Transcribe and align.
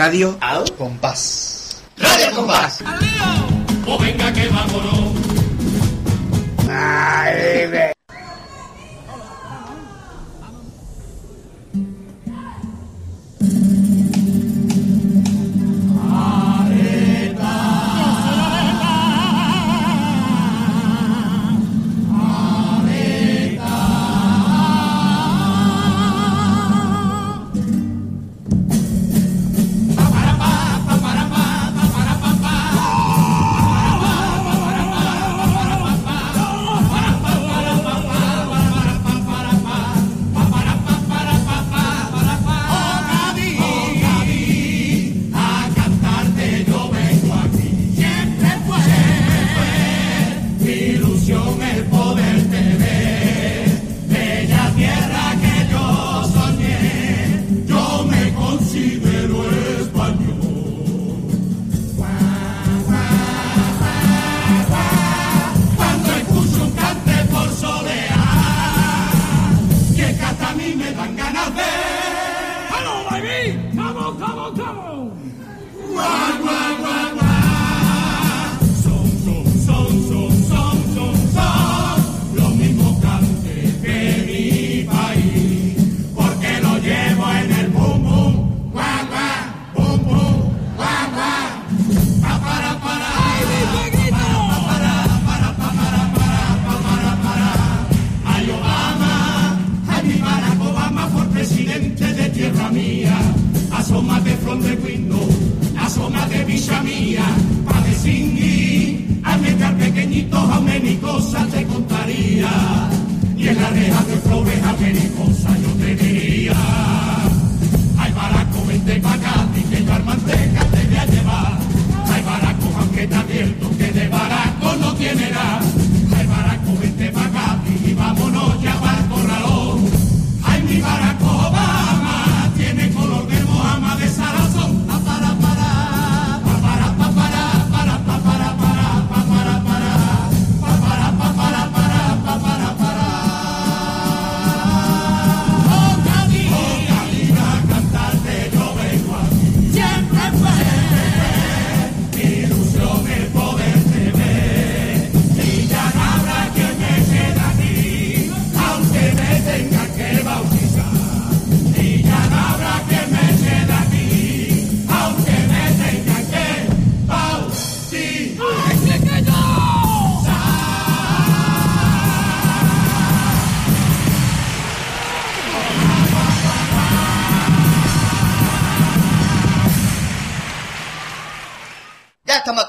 Radio 0.00 0.38
¿Au? 0.40 0.64
Compás. 0.78 1.82
Radio 1.98 2.34
Compás. 2.34 2.82
O 3.86 3.98
venga 3.98 4.32
que 4.32 4.48
vámonos. 4.48 5.10
ilusión 6.66 7.99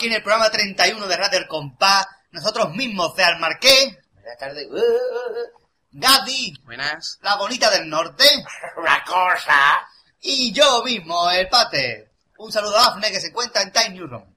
aquí 0.02 0.08
en 0.08 0.14
el 0.14 0.24
programa 0.24 0.50
31 0.50 1.06
de 1.06 1.16
Radio 1.16 1.38
El 1.38 1.48
Compás. 1.48 2.08
Nosotros 2.32 2.74
mismos 2.74 3.16
de 3.16 3.24
Almarqués, 3.24 3.96
Buenas 4.16 4.38
tardes. 4.40 4.66
Uh, 4.68 4.74
uh, 4.74 4.78
uh. 4.80 5.68
Gadi, 5.92 6.56
Buenas. 6.64 7.20
la 7.22 7.36
bonita 7.36 7.70
del 7.70 7.88
norte, 7.88 8.26
Una 8.78 9.04
cosa. 9.04 9.88
y 10.20 10.52
yo 10.54 10.82
mismo, 10.84 11.30
el 11.30 11.48
Pate. 11.50 12.14
Un 12.40 12.52
saludo 12.52 12.78
a 12.78 12.88
Afne 12.88 13.12
que 13.12 13.22
se 13.22 13.28
encuentra 13.28 13.62
en 13.62 13.72
Time 13.72 13.90
New 13.92 14.08
Room. 14.08 14.36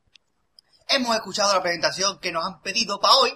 Hemos 0.87 1.17
escuchado 1.17 1.55
la 1.55 1.63
presentación 1.63 2.21
que 2.21 2.31
nos 2.31 2.45
han 2.45 2.61
pedido 2.61 3.01
para 3.01 3.15
hoy, 3.15 3.35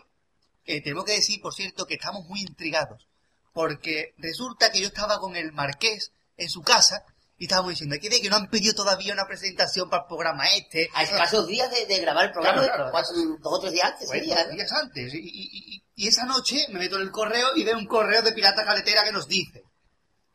que 0.65 0.83
tenemos 0.83 1.07
que 1.07 1.13
decir, 1.13 1.41
por 1.41 1.55
cierto, 1.55 1.87
que 1.87 1.95
estamos 1.95 2.27
muy 2.27 2.43
intrigados, 2.43 3.09
porque 3.55 4.13
resulta 4.19 4.71
que 4.71 4.83
yo 4.83 4.89
estaba 4.89 5.19
con 5.19 5.35
el 5.35 5.53
Marqués 5.53 6.13
en 6.37 6.51
su 6.51 6.61
casa 6.61 7.07
y 7.39 7.45
estábamos 7.45 7.71
diciendo, 7.71 7.95
aquí 7.97 8.09
de 8.09 8.21
que 8.21 8.29
no 8.29 8.37
han 8.37 8.49
pedido 8.51 8.75
todavía 8.75 9.13
una 9.15 9.27
presentación 9.27 9.89
para 9.89 10.03
el 10.03 10.09
programa 10.09 10.45
este. 10.57 10.89
A 10.95 11.05
escasos 11.05 11.47
días 11.47 11.71
de, 11.71 11.87
de 11.87 12.01
grabar 12.01 12.27
el 12.27 12.33
programa, 12.33 12.63
Claro, 12.63 12.91
claro. 12.91 13.39
dos 13.41 13.53
o 13.55 13.61
tres 13.61 13.73
días 13.73 13.93
antes 13.93 14.09
sería, 14.09 14.45
días 14.49 14.73
antes. 14.73 15.15
Y, 15.15 15.19
y- 15.19 15.77
y- 15.77 15.85
y 15.95 16.09
esa 16.09 16.27
noche 16.27 16.67
me 16.71 16.81
meto 16.81 16.97
en 16.97 17.03
el 17.03 17.11
correo 17.11 17.49
y 17.57 17.65
veo 17.65 17.79
un 17.79 17.87
correo 17.87 18.23
de 18.23 18.33
Pirata 18.33 18.65
Caletera 18.65 19.05
que 19.05 19.13
nos 19.13 19.27
dice, 19.29 19.63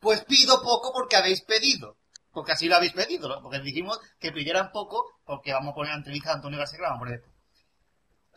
pues 0.00 0.24
pido 0.24 0.62
poco 0.62 0.92
porque 0.94 1.16
habéis 1.16 1.42
pedido. 1.42 1.96
Porque 2.32 2.52
así 2.52 2.66
lo 2.68 2.76
habéis 2.76 2.92
pedido, 2.92 3.28
¿no? 3.28 3.40
Porque 3.42 3.60
dijimos 3.60 3.98
que 4.18 4.32
pidieran 4.32 4.72
poco 4.72 5.04
porque 5.24 5.52
vamos 5.52 5.70
a 5.72 5.74
poner 5.74 5.92
la 5.92 5.98
entrevista 5.98 6.30
a 6.32 6.34
Antonio 6.34 6.58
García 6.58 6.78
Grama, 6.80 6.98
por 6.98 7.08
ejemplo. 7.08 7.30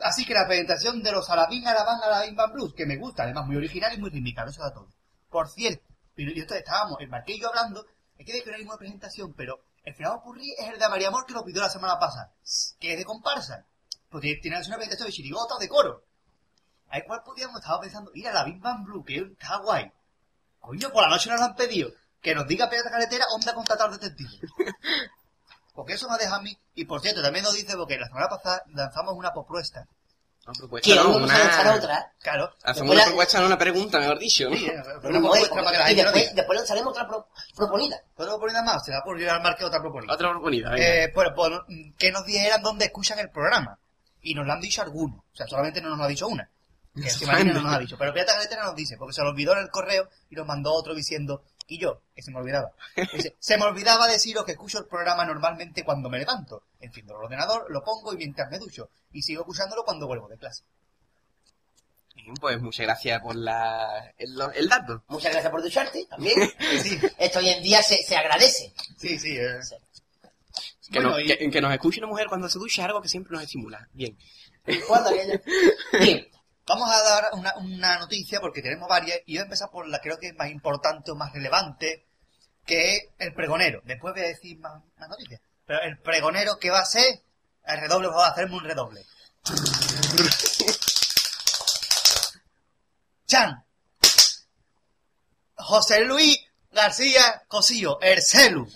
Así 0.00 0.24
que 0.24 0.34
la 0.34 0.46
presentación 0.46 1.02
de 1.02 1.10
los 1.10 1.28
Alabín 1.30 1.66
Alabán 1.66 2.00
Alabín 2.02 2.36
Van 2.36 2.52
Blues, 2.52 2.72
que 2.74 2.86
me 2.86 2.96
gusta, 2.96 3.24
además 3.24 3.46
muy 3.46 3.56
original 3.56 3.92
y 3.92 3.98
muy 3.98 4.10
rítmica, 4.10 4.44
eso 4.48 4.62
da 4.62 4.72
todo. 4.72 4.88
Por 5.28 5.48
cierto, 5.48 5.82
pero 6.14 6.30
yo 6.32 6.44
estábamos, 6.44 6.98
el 7.00 7.08
Marqués 7.08 7.36
y 7.36 7.40
yo 7.40 7.48
hablando, 7.48 7.84
es 8.18 8.26
que 8.26 8.32
de 8.32 8.42
que 8.42 8.50
no 8.50 8.56
hay 8.56 8.62
una 8.62 8.76
presentación, 8.76 9.32
pero 9.34 9.60
el 9.84 9.94
nos 9.98 10.16
ocurrí 10.16 10.52
es 10.58 10.68
el 10.68 10.78
de 10.78 10.88
María 10.88 11.08
Amor 11.08 11.24
que 11.24 11.32
lo 11.32 11.44
pidió 11.44 11.62
la 11.62 11.70
semana 11.70 11.98
pasada, 11.98 12.32
que 12.78 12.92
es 12.92 12.98
de 12.98 13.04
comparsa. 13.04 13.64
Porque 14.10 14.36
tiene 14.42 14.56
que 14.58 14.64
ser 14.64 14.70
una 14.70 14.76
presentación 14.78 15.06
de 15.08 15.12
chirigota 15.12 15.54
de 15.58 15.68
coro. 15.68 16.04
¿A 16.90 17.00
cuál 17.06 17.22
podíamos? 17.22 17.60
Estaba 17.60 17.80
pensando, 17.80 18.10
ir 18.14 18.26
a 18.28 18.32
la 18.32 18.44
Big 18.44 18.58
Bang 18.60 18.84
Blue, 18.84 19.04
que 19.04 19.18
está 19.18 19.58
guay. 19.58 19.90
Coño, 20.60 20.90
por 20.90 21.02
la 21.02 21.10
noche 21.10 21.30
nos 21.30 21.38
lo 21.40 21.46
han 21.46 21.54
pedido. 21.56 21.90
Que 22.20 22.34
nos 22.34 22.46
diga 22.48 22.68
Pirata 22.68 22.90
Carretera, 22.90 23.26
onda 23.34 23.54
contratar 23.54 23.90
detective. 23.90 24.30
Porque 25.74 25.92
eso 25.92 26.08
me 26.08 26.18
deja 26.18 26.36
a 26.36 26.40
mí. 26.40 26.56
Y 26.74 26.84
por 26.86 27.00
cierto, 27.00 27.22
también 27.22 27.44
nos 27.44 27.54
dice, 27.54 27.76
porque 27.76 27.96
la 27.98 28.06
semana 28.08 28.28
pasada 28.28 28.62
lanzamos 28.74 29.14
una 29.14 29.32
propuesta. 29.32 29.86
Una 30.44 30.54
propuesta, 30.58 30.84
¿Quién 30.84 30.96
no, 30.96 31.04
no 31.20 31.20
nos 31.20 31.30
echado 31.32 31.62
una... 31.62 31.74
otra? 31.76 32.12
Claro. 32.20 32.44
Hacemos 32.64 32.64
Después 32.64 32.90
una 32.90 32.98
la- 32.98 33.04
propuesta, 33.06 33.40
no 33.40 33.46
una 33.46 33.58
pregunta, 33.58 33.98
mejor 34.00 34.18
dicho. 34.18 34.50
¿no? 34.50 34.56
Sí, 34.56 34.66
eh, 34.66 34.72
una 35.04 35.18
no, 35.20 35.28
propuesta 35.28 35.54
para 35.54 35.70
que 35.70 35.78
la 35.78 35.86
gente 35.86 36.02
después, 36.02 36.22
diga. 36.24 36.34
después 36.34 36.58
lanzaremos 36.58 36.90
otra 36.90 37.06
pro- 37.06 37.28
proponida. 37.58 38.00
¿Puedo 38.16 38.38
proponer 38.38 38.64
más? 38.64 38.84
Se 38.84 38.90
la 38.90 39.02
por 39.02 39.18
yo 39.18 39.30
al 39.30 39.42
marque 39.42 39.64
otra 39.64 39.80
proponida. 39.80 40.12
Otra 40.12 40.30
proponida, 40.30 40.70
venga. 40.70 41.04
Eh, 41.04 41.12
bueno, 41.14 41.32
pues 41.34 41.52
que 41.98 42.10
nos 42.10 42.24
dijeran 42.24 42.62
dónde 42.62 42.86
escuchan 42.86 43.18
el 43.18 43.30
programa. 43.30 43.78
Y 44.22 44.34
nos 44.34 44.46
lo 44.46 44.52
han 44.52 44.60
dicho 44.60 44.82
algunos. 44.82 45.20
O 45.20 45.36
sea, 45.36 45.46
solamente 45.46 45.80
no 45.80 45.90
nos 45.90 45.98
lo 45.98 46.04
ha 46.04 46.08
dicho 46.08 46.26
una. 46.26 46.50
Que 46.94 47.26
Marina 47.26 47.52
no 47.52 47.62
nos 47.62 47.74
ha 47.74 47.78
dicho. 47.78 47.96
Pero 47.98 48.12
Pirata 48.12 48.34
Carretera 48.34 48.64
nos 48.64 48.74
dice, 48.74 48.96
porque 48.96 49.12
se 49.12 49.22
lo 49.22 49.30
olvidó 49.30 49.52
en 49.52 49.60
el 49.60 49.70
correo 49.70 50.08
y 50.30 50.34
nos 50.34 50.46
mandó 50.46 50.72
otro 50.72 50.94
diciendo, 50.94 51.44
y 51.66 51.78
yo, 51.78 52.02
que 52.14 52.22
se 52.22 52.30
me 52.30 52.38
olvidaba. 52.38 52.72
Dice, 53.12 53.36
se 53.38 53.56
me 53.56 53.64
olvidaba 53.64 54.08
deciros 54.08 54.44
que 54.44 54.52
escucho 54.52 54.78
el 54.78 54.86
programa 54.86 55.24
normalmente 55.24 55.84
cuando 55.84 56.08
me 56.08 56.18
levanto. 56.18 56.64
Enciendo 56.80 57.14
el 57.14 57.24
ordenador, 57.24 57.66
lo 57.70 57.82
pongo 57.82 58.12
y 58.12 58.16
mientras 58.16 58.50
me 58.50 58.58
ducho. 58.58 58.90
Y 59.12 59.22
sigo 59.22 59.42
escuchándolo 59.42 59.84
cuando 59.84 60.06
vuelvo 60.06 60.28
de 60.28 60.38
clase. 60.38 60.64
Pues 62.40 62.60
muchas 62.60 62.86
gracias 62.86 63.20
por 63.22 63.36
la... 63.36 64.12
el, 64.18 64.36
el 64.54 64.68
dato. 64.68 65.02
Muchas 65.08 65.32
gracias 65.32 65.50
por 65.50 65.62
ducharte 65.62 66.04
también. 66.06 66.36
Sí, 66.82 66.98
Esto 67.18 67.38
hoy 67.40 67.48
en 67.50 67.62
día 67.62 67.82
se, 67.82 67.96
se 68.02 68.16
agradece. 68.16 68.72
sí, 68.98 69.18
sí. 69.18 69.36
eh. 69.36 69.58
Que, 70.90 71.00
Bueno, 71.00 71.10
no- 71.10 71.20
y- 71.20 71.26
que, 71.26 71.50
que 71.50 71.60
nos 71.60 71.72
escuche 71.72 71.98
una 72.00 72.06
mujer 72.08 72.26
cuando 72.28 72.48
se 72.48 72.58
ducha, 72.58 72.84
algo 72.84 73.02
que 73.02 73.08
siempre 73.08 73.32
nos 73.32 73.42
estimula. 73.42 73.88
Bien. 73.92 74.16
Bien. 76.00 76.28
Vamos 76.66 76.90
a 76.90 77.02
dar 77.02 77.30
una, 77.32 77.54
una 77.56 77.98
noticia 77.98 78.40
porque 78.40 78.60
tenemos 78.62 78.88
varias 78.88 79.18
y 79.26 79.34
voy 79.34 79.40
a 79.40 79.44
empezar 79.44 79.70
por 79.70 79.86
la 79.88 80.00
creo 80.00 80.18
que 80.18 80.28
es 80.28 80.34
más 80.34 80.50
importante 80.50 81.10
o 81.10 81.14
más 81.14 81.32
relevante, 81.32 82.04
que 82.66 82.94
es 82.96 83.08
el 83.18 83.32
pregonero. 83.32 83.80
Después 83.84 84.12
voy 84.14 84.22
a 84.24 84.26
decir 84.28 84.58
más, 84.58 84.82
más 84.98 85.08
noticias. 85.08 85.40
Pero 85.66 85.80
el 85.82 85.98
pregonero 85.98 86.58
que 86.58 86.70
va 86.70 86.80
a 86.80 86.84
ser, 86.84 87.20
el 87.66 87.80
redoble, 87.80 88.08
va 88.08 88.26
a 88.26 88.30
hacerme 88.30 88.56
un 88.56 88.64
redoble. 88.64 89.02
Chan. 93.28 93.62
José 95.54 96.00
Luis 96.00 96.38
García 96.72 97.42
Cosillo, 97.48 97.98
Ercelu. 98.00 98.66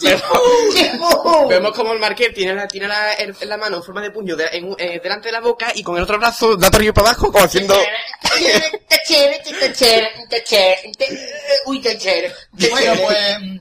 Vemos, 0.00 1.48
vemos 1.48 1.72
como 1.72 1.92
el 1.92 1.98
marqués 1.98 2.32
tiene 2.34 2.54
la, 2.54 2.66
tiene 2.66 2.88
la, 2.88 3.12
el- 3.14 3.36
la 3.42 3.56
mano 3.56 3.76
en 3.76 3.82
forma 3.82 4.00
de 4.00 4.10
puño 4.10 4.34
de- 4.34 4.48
en 4.52 4.74
eh, 4.78 4.98
delante 5.02 5.28
de 5.28 5.32
la 5.32 5.40
boca 5.40 5.72
y 5.74 5.82
con 5.82 5.96
el 5.96 6.02
otro 6.04 6.18
brazo 6.18 6.56
da 6.56 6.68
arriba 6.68 6.94
para 6.94 7.10
abajo 7.10 7.30
como 7.30 7.44
haciendo... 7.44 7.74
Uy. 11.66 11.80
Bueno, 12.70 12.94
pues 13.02 13.38
mm, 13.40 13.58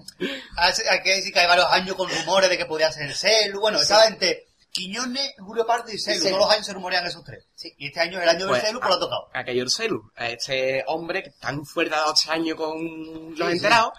hay 0.89 1.01
que 1.03 1.15
decir 1.15 1.33
que 1.33 1.39
hay 1.41 1.47
varios 1.47 1.67
años 1.71 1.95
con 1.95 2.09
rumores 2.09 2.49
de 2.49 2.57
que 2.57 2.65
podía 2.65 2.91
ser 2.91 3.13
Celu. 3.15 3.59
Bueno, 3.59 3.79
estaba 3.81 4.05
entre 4.07 4.47
Quiñones, 4.73 5.33
Julio 5.37 5.65
Pardo 5.67 5.91
y 5.91 5.99
Celu. 5.99 6.23
Todos 6.25 6.39
los 6.39 6.49
años 6.49 6.65
se 6.65 6.73
rumorean 6.73 7.05
esos 7.05 7.23
tres. 7.23 7.45
Y 7.77 7.87
este 7.87 7.99
año 7.99 8.17
es 8.17 8.23
el 8.23 8.29
año 8.29 8.47
Pues, 8.47 8.61
del 8.63 8.67
Celu, 8.69 8.79
pues 8.79 8.89
lo 8.89 8.95
ha 8.95 8.99
tocado. 8.99 9.29
aquello 9.33 9.69
celu, 9.69 10.11
a 10.15 10.29
este 10.29 10.83
hombre 10.87 11.21
que 11.23 11.29
tan 11.29 11.63
fuerte 11.65 11.93
ha 11.93 11.99
dado 11.99 12.13
este 12.13 12.31
año 12.31 12.55
con 12.55 13.35
los 13.37 13.47
Sí, 13.47 13.53
enterados, 13.53 13.93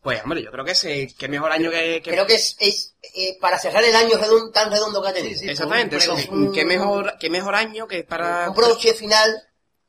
pues 0.00 0.22
hombre, 0.22 0.42
yo 0.42 0.50
creo 0.50 0.64
que 0.64 0.72
es 0.72 1.14
que 1.14 1.28
mejor 1.28 1.52
año 1.52 1.70
que... 1.70 2.00
que- 2.02 2.10
Creo 2.10 2.26
que 2.26 2.34
es, 2.36 2.56
es 2.58 2.94
eh, 3.14 3.36
para 3.40 3.58
cerrar 3.58 3.84
el 3.84 3.94
año 3.94 4.16
redon- 4.16 4.50
tan 4.52 4.70
redondo 4.70 5.02
que 5.02 5.08
ha 5.08 5.12
tenido. 5.14 5.34
Sí, 5.34 5.44
sí. 5.44 5.50
exactamente, 5.50 5.96
eso, 5.96 6.16
qué 6.54 6.64
mejor, 6.64 7.16
qué 7.20 7.28
mejor 7.30 7.54
año 7.54 7.86
que 7.86 8.02
para... 8.04 8.48
Un 8.50 8.56
broche 8.56 8.94
final 8.94 9.30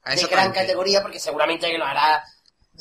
de 0.05 0.21
gran 0.27 0.51
categoría 0.51 1.01
porque 1.01 1.19
seguramente 1.19 1.67
que 1.71 1.77
lo 1.77 1.85
hará 1.85 2.23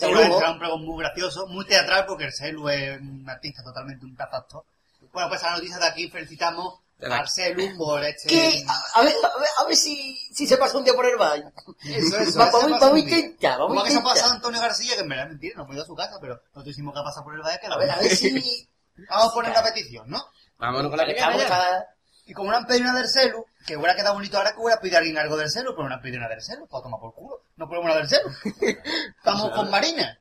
lujo. 0.02 0.38
será 0.38 0.50
un 0.50 0.58
pregón 0.58 0.84
muy 0.84 1.02
gracioso, 1.04 1.46
muy 1.46 1.64
teatral, 1.66 2.04
porque 2.06 2.24
el 2.24 2.32
Celu 2.32 2.68
es 2.68 3.00
un 3.00 3.28
artista 3.30 3.62
totalmente 3.62 4.04
un 4.04 4.14
capacto. 4.16 4.66
Bueno, 5.12 5.28
pues 5.28 5.42
a 5.44 5.50
la 5.50 5.56
noticia 5.56 5.78
de 5.78 5.86
aquí 5.86 6.08
felicitamos 6.10 6.80
La- 6.98 7.26
Celu 7.26 7.76
por 7.76 8.02
este... 8.04 8.28
Que, 8.28 8.64
a, 8.66 9.00
a 9.00 9.02
ver, 9.02 9.12
a 9.22 9.38
ver, 9.38 9.48
a 9.58 9.64
ver 9.64 9.76
si, 9.76 10.16
si 10.32 10.46
se 10.46 10.56
pasa 10.56 10.78
un 10.78 10.84
día 10.84 10.94
por 10.94 11.04
el 11.06 11.16
baño. 11.16 11.52
Eso, 11.84 12.18
eso. 12.18 12.38
Va- 12.38 12.50
vamos, 12.50 12.80
vamos 12.80 12.94
a 12.94 12.98
intentar, 12.98 13.58
vamos 13.58 13.68
Como 13.68 13.80
a 13.80 13.84
que 13.84 13.90
se 13.90 13.96
ha 13.96 13.98
intentar. 13.98 14.14
pasado 14.16 14.32
Antonio 14.34 14.60
García, 14.60 14.94
que 14.94 15.00
en 15.02 15.08
verdad 15.08 15.24
es 15.26 15.30
mentira, 15.30 15.54
no 15.56 15.62
hemos 15.64 15.74
ido 15.74 15.82
a 15.84 15.86
su 15.86 15.94
casa, 15.94 16.16
pero 16.20 16.34
nosotros 16.54 16.68
hicimos 16.68 16.94
que 16.94 17.00
ha 17.00 17.04
pasado 17.04 17.24
por 17.24 17.34
el 17.34 17.42
valle 17.42 17.58
que 17.60 17.66
A 17.66 17.76
ver, 17.76 17.90
a 17.90 17.96
ver 17.98 18.16
si... 18.16 18.68
Vamos 19.10 19.30
a 19.30 19.34
poner 19.34 19.50
una 19.50 19.62
petición, 19.62 20.08
¿no? 20.08 20.24
Vámonos 20.56 20.88
con 20.90 20.98
la 20.98 21.14
cada- 21.14 21.88
Y 22.26 22.32
como 22.32 22.50
no 22.52 22.56
han 22.56 22.66
pedido 22.66 22.84
una 22.90 22.94
del 23.00 23.08
celu, 23.08 23.44
que 23.66 23.76
hubiera 23.76 23.96
quedado 23.96 24.14
bonito 24.14 24.38
ahora 24.38 24.52
que 24.52 24.60
hubiera 24.60 24.80
pedido 24.80 24.96
a 24.96 25.00
alguien 25.00 25.18
algo 25.18 25.36
del 25.36 25.50
celu, 25.50 25.74
pero 25.74 25.88
no 25.88 25.94
han 25.96 26.00
pedido 26.00 26.18
una 26.20 26.28
del 26.28 26.42
celu, 26.42 26.66
pues 26.68 26.82
toma 26.82 26.98
por 26.98 27.12
culo. 27.12 27.42
No 27.56 27.66
ponemos 27.66 27.86
una 27.86 27.96
del 27.96 28.08
celu. 28.08 28.30
Estamos 29.18 29.50
con 29.50 29.68
Marina, 29.70 30.18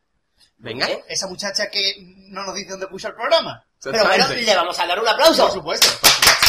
Venga. 0.57 0.87
¿Eh? 0.89 1.03
esa 1.07 1.27
muchacha 1.27 1.67
que 1.69 1.95
no 2.29 2.43
nos 2.43 2.55
dice 2.55 2.71
dónde 2.71 2.87
puso 2.87 3.07
el 3.09 3.13
programa. 3.15 3.63
Pero 3.81 4.03
bueno, 4.05 4.27
le 4.29 4.55
vamos 4.55 4.79
a 4.79 4.87
dar 4.87 4.99
un 4.99 5.07
aplauso. 5.07 5.43
Por 5.43 5.53
supuesto. 5.53 5.87
por 6.01 6.09
supuesto. 6.09 6.47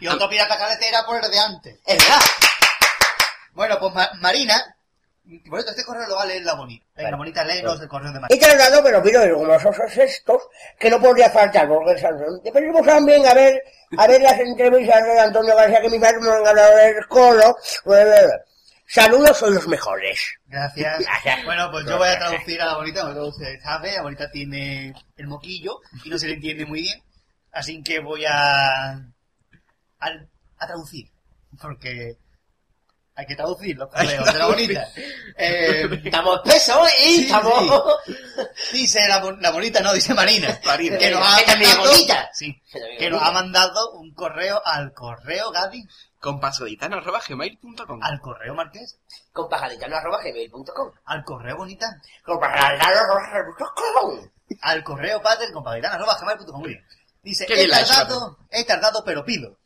Y 0.00 0.06
otro 0.08 0.28
pirata 0.28 0.58
caletera 0.58 1.04
por 1.04 1.22
el 1.24 1.30
de 1.30 1.38
antes. 1.38 1.78
Es 1.86 1.96
verdad. 1.98 2.20
Bueno, 3.52 3.78
pues 3.80 3.94
Ma- 3.94 4.10
Marina, 4.20 4.76
por 5.48 5.58
esto 5.58 5.70
este 5.70 5.84
correo 5.84 6.06
lo 6.08 6.16
va 6.16 6.22
a 6.22 6.26
leer 6.26 6.42
la 6.44 6.54
bonita. 6.54 6.84
Venga, 6.94 7.08
Vale. 7.10 7.16
bonita, 7.18 7.44
léenos 7.44 7.80
el 7.80 7.88
correo 7.88 8.12
de 8.12 8.20
Marina. 8.20 8.36
He 8.36 8.38
tratado, 8.38 8.82
pero 8.82 9.02
como 9.02 9.54
esos 9.54 9.96
estos, 9.96 10.42
que 10.78 10.90
no 10.90 11.00
podría 11.00 11.30
faltar, 11.30 11.66
porque 11.66 11.94
dependemos 12.44 12.86
también 12.86 13.26
a 13.26 13.32
ver, 13.34 13.62
a 13.96 14.06
ver 14.06 14.20
las 14.20 14.38
entrevistas 14.38 15.02
de 15.04 15.20
Antonio 15.20 15.56
García, 15.56 15.80
que 15.80 15.90
mi 15.90 15.98
padre 15.98 16.18
me 16.20 16.30
han 16.30 16.46
hablado 16.46 16.76
del 16.76 17.06
colo. 17.08 17.56
Saludos, 18.88 19.36
sois 19.38 19.54
los 19.54 19.66
mejores. 19.66 20.20
Gracias. 20.46 21.04
Bueno, 21.44 21.70
pues 21.72 21.86
yo 21.86 21.98
voy 21.98 22.08
a 22.08 22.18
traducir 22.18 22.60
a 22.62 22.66
la 22.66 22.76
bonita, 22.76 23.04
usted 23.20 23.58
sabe, 23.62 23.92
la 23.94 24.02
bonita 24.02 24.30
tiene 24.30 24.94
el 25.16 25.26
moquillo 25.26 25.80
y 26.04 26.08
no 26.10 26.18
se 26.18 26.28
le 26.28 26.34
entiende 26.34 26.64
muy 26.66 26.82
bien. 26.82 27.02
Así 27.52 27.82
que 27.82 27.98
voy 28.00 28.24
a, 28.26 29.00
a, 30.06 30.64
a 30.64 30.66
traducir, 30.66 31.10
porque 31.60 32.16
hay 33.18 33.24
que 33.26 33.34
traducir 33.34 33.76
los 33.78 33.88
correos 33.88 34.30
de 34.32 34.38
la 34.38 34.46
bonita. 34.46 34.88
Eh, 35.38 35.88
Estamos 36.04 36.40
pesos 36.44 36.76
y 37.02 37.16
Sí, 37.16 37.24
estamos... 37.24 37.94
dice 38.72 39.00
la, 39.08 39.20
la 39.40 39.50
bonita, 39.52 39.80
no, 39.80 39.92
dice 39.94 40.12
Marina. 40.12 40.58
Marina. 40.66 40.98
Que 40.98 41.10
nos 41.10 41.20
ha 41.26 41.46
mandado, 41.46 41.78
bonita. 41.86 42.30
sí, 42.34 42.60
Que 42.70 42.78
también 42.78 42.92
es 42.92 42.98
que 42.98 43.10
nos 43.10 43.20
bonita. 43.20 43.26
ha 43.38 43.42
mandado 43.42 43.92
un 43.92 44.12
correo 44.14 44.60
al 44.64 44.92
correo 44.92 45.50
Gadi, 45.50 45.82
Con 46.20 46.40
pasoditano.gmail.com 46.40 48.02
al 48.02 48.20
correo 48.20 48.54
Marqués, 48.54 48.98
Con 49.32 49.48
pajaritano.gmail.com 49.48 50.92
al 51.06 51.24
correo 51.24 51.56
Bonita, 51.56 51.86
Con 52.22 52.38
pajaritano.com 52.38 54.28
al 54.60 54.84
correo 54.84 55.20
pater 55.22 55.50
con 55.52 55.64
bien. 56.62 56.84
Dice, 57.22 57.46
he 57.48 57.68
tardado, 57.68 58.38
he 58.50 58.64
tardado, 58.64 59.02
pero 59.04 59.24
pido. 59.24 59.58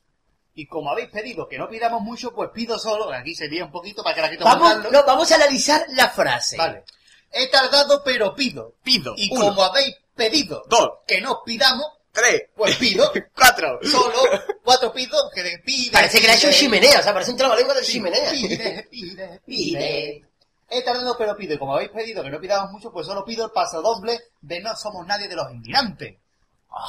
Y 0.61 0.67
como 0.67 0.91
habéis 0.91 1.09
pedido 1.09 1.49
que 1.49 1.57
no 1.57 1.71
pidamos 1.71 2.03
mucho, 2.03 2.35
pues 2.35 2.51
pido 2.53 2.79
solo, 2.79 3.11
aquí 3.15 3.35
sería 3.35 3.65
un 3.65 3.71
poquito 3.73 4.03
para 4.03 4.15
que 4.15 4.21
la 4.21 4.29
gente 4.29 4.45
Vamos, 4.45 4.69
montarlo. 4.75 4.91
no, 4.91 5.07
vamos 5.07 5.33
a 5.33 5.37
analizar 5.37 5.87
la 5.95 6.11
frase. 6.11 6.59
Vale. 6.59 6.85
He 7.33 7.49
tardado, 7.49 8.03
pero 8.05 8.35
pido. 8.35 8.75
Pido. 8.83 9.15
Y 9.17 9.35
Uno, 9.35 9.47
como 9.47 9.63
habéis 9.63 9.97
pedido 10.15 10.63
dos, 10.69 10.99
que 11.07 11.19
no 11.23 11.43
pidamos, 11.43 11.87
tres, 12.13 12.43
pues 12.55 12.77
pido 12.77 13.11
cuatro. 13.35 13.79
solo 13.83 14.19
cuatro 14.63 14.93
pidos 14.93 15.31
que 15.35 15.43
de 15.43 15.59
pide. 15.65 15.93
Parece 15.93 16.21
que 16.21 16.27
le 16.27 16.33
ha 16.35 16.37
hecho 16.37 16.49
pide, 16.49 16.59
chimenea, 16.59 17.01
o 17.01 17.03
sea, 17.03 17.15
parece 17.15 17.31
un 17.31 17.39
trabalengua 17.39 17.73
de 17.75 17.83
chimenea. 17.83 18.31
Pide, 18.31 18.59
pide, 18.59 18.83
pide. 18.91 19.41
Pide. 19.47 20.25
He 20.69 20.83
tardado 20.83 21.17
pero 21.17 21.35
pido, 21.39 21.55
y 21.55 21.59
como 21.59 21.73
habéis 21.75 21.91
pedido 21.91 22.23
que 22.23 22.29
no 22.29 22.39
pidamos 22.39 22.71
mucho, 22.71 22.93
pues 22.93 23.07
solo 23.07 23.25
pido 23.25 23.47
el 23.47 23.51
paso 23.53 23.81
doble 23.81 24.21
de 24.43 24.61
no 24.61 24.77
somos 24.77 25.07
nadie 25.07 25.27
de 25.27 25.37
los 25.37 25.51
inmigrantes. 25.51 26.17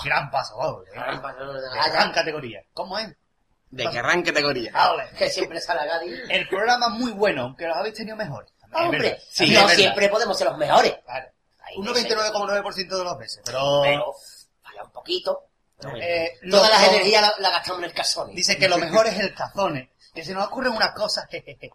Gran 0.04 0.30
paso 0.30 0.56
doble, 0.62 0.90
¿eh? 0.92 1.00
De 1.00 1.90
gran 1.90 2.12
categoría. 2.12 2.64
¿Cómo 2.74 3.00
es? 3.00 3.08
De 3.72 3.90
qué 3.90 3.98
gran 3.98 4.22
categoría. 4.22 4.72
Vale. 4.74 5.10
Que 5.18 5.30
siempre 5.30 5.60
sale 5.62 5.82
a 5.82 5.86
Gadi. 5.86 6.14
El 6.30 6.48
programa 6.48 6.90
muy 6.90 7.12
bueno, 7.12 7.44
aunque 7.44 7.66
los 7.66 7.78
habéis 7.78 7.96
tenido 7.96 8.18
mejores. 8.18 8.52
Es 8.62 8.68
Hombre. 8.74 9.22
Sí, 9.30 9.52
no 9.52 9.68
es 9.70 9.76
siempre 9.76 10.10
podemos 10.10 10.38
ser 10.38 10.48
los 10.48 10.58
mejores. 10.58 10.94
Claro. 11.06 11.28
Un 11.78 11.86
no 11.86 11.96
sé. 11.96 12.10
99,9% 12.10 12.98
de 12.98 13.04
los 13.04 13.18
veces, 13.18 13.42
pero... 13.46 13.82
Pero 13.82 14.14
falla 14.62 14.84
un 14.84 14.92
poquito. 14.92 15.46
Pero. 15.80 15.96
Eh, 15.96 16.38
Todas 16.50 16.70
las 16.70 16.90
energías 16.90 17.22
las 17.22 17.40
la 17.40 17.50
gastamos 17.50 17.80
en 17.80 17.86
el 17.86 17.94
casón. 17.94 18.36
Dice 18.36 18.58
que 18.58 18.68
lo 18.68 18.78
mejor 18.78 19.08
es 19.08 19.18
el 19.20 19.34
cazone. 19.34 19.92
Que 20.14 20.26
se 20.26 20.34
nos 20.34 20.48
ocurren 20.48 20.74
unas 20.74 20.92
cosas, 20.92 21.26
jejeje. 21.32 21.72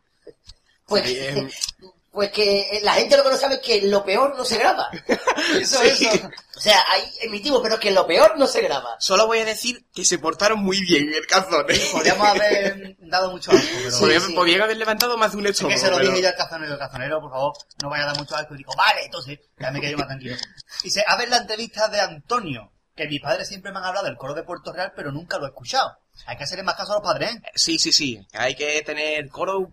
Pues, 0.86 1.04
Bien. 1.04 1.50
pues 2.16 2.32
que 2.32 2.80
la 2.82 2.94
gente 2.94 3.16
lo 3.16 3.22
que 3.22 3.28
no 3.30 3.36
sabe 3.36 3.54
es 3.56 3.60
que 3.60 3.82
lo 3.82 4.04
peor 4.04 4.34
no 4.36 4.44
se 4.44 4.56
graba. 4.58 4.88
Eso, 5.60 5.78
Sí. 5.94 6.06
eso. 6.06 6.28
O 6.56 6.60
sea, 6.60 6.82
ahí 6.90 7.02
emitimos, 7.20 7.60
pero 7.62 7.78
que 7.78 7.90
lo 7.90 8.06
peor 8.06 8.38
no 8.38 8.46
se 8.46 8.62
graba. 8.62 8.96
Solo 8.98 9.26
voy 9.26 9.38
a 9.40 9.44
decir 9.44 9.84
que 9.94 10.04
se 10.06 10.18
portaron 10.18 10.58
muy 10.60 10.80
bien 10.80 11.08
en 11.08 11.14
el 11.14 11.26
calzón. 11.26 11.66
¿eh? 11.68 11.78
Podríamos 11.92 12.26
haber 12.26 12.96
dado 13.00 13.30
mucho 13.30 13.52
asco, 13.52 13.68
pero... 14.00 14.20
Sí. 14.20 14.32
podían 14.34 14.62
haber 14.62 14.78
levantado 14.78 15.16
más 15.18 15.32
de 15.32 15.38
un 15.38 15.46
Es 15.46 15.50
estómago. 15.52 15.74
que 15.74 15.80
se 15.86 15.90
lo 15.90 15.98
pero- 15.98 16.08
dije 16.10 16.22
yo 16.22 16.28
al 16.28 16.34
cazonero, 16.34 16.72
el 16.72 16.78
cazonero, 16.78 17.20
por 17.20 17.30
favor, 17.30 17.52
no 17.82 17.90
vaya 17.90 18.04
a 18.04 18.06
dar 18.06 18.16
mucho 18.16 18.34
asco. 18.34 18.54
Y 18.54 18.58
digo, 18.58 18.72
vale, 18.76 19.04
entonces, 19.04 19.38
ya 19.60 19.70
me 19.70 19.80
quedé 19.82 19.96
más 19.96 20.06
tranquilo. 20.06 20.36
Dice, 20.82 21.04
a 21.06 21.16
ver 21.16 21.28
la 21.28 21.36
entrevista 21.36 21.88
de 21.88 22.00
Antonio, 22.00 22.72
que 22.96 23.06
mis 23.06 23.20
padres 23.20 23.46
siempre 23.46 23.70
me 23.72 23.78
han 23.78 23.84
hablado 23.84 24.06
del 24.06 24.16
coro 24.16 24.32
de 24.32 24.42
Puerto 24.42 24.72
Real, 24.72 24.94
pero 24.96 25.12
nunca 25.12 25.36
lo 25.38 25.44
he 25.44 25.48
escuchado. 25.48 25.98
Hay 26.24 26.38
que 26.38 26.44
hacerle 26.44 26.64
más 26.64 26.76
caso 26.76 26.92
a 26.92 26.96
los 26.96 27.04
padres, 27.04 27.34
¿eh? 27.34 27.42
Sí, 27.54 27.78
sí, 27.78 27.92
sí. 27.92 28.26
Hay 28.32 28.54
que 28.56 28.80
tener 28.82 29.28
coro. 29.28 29.70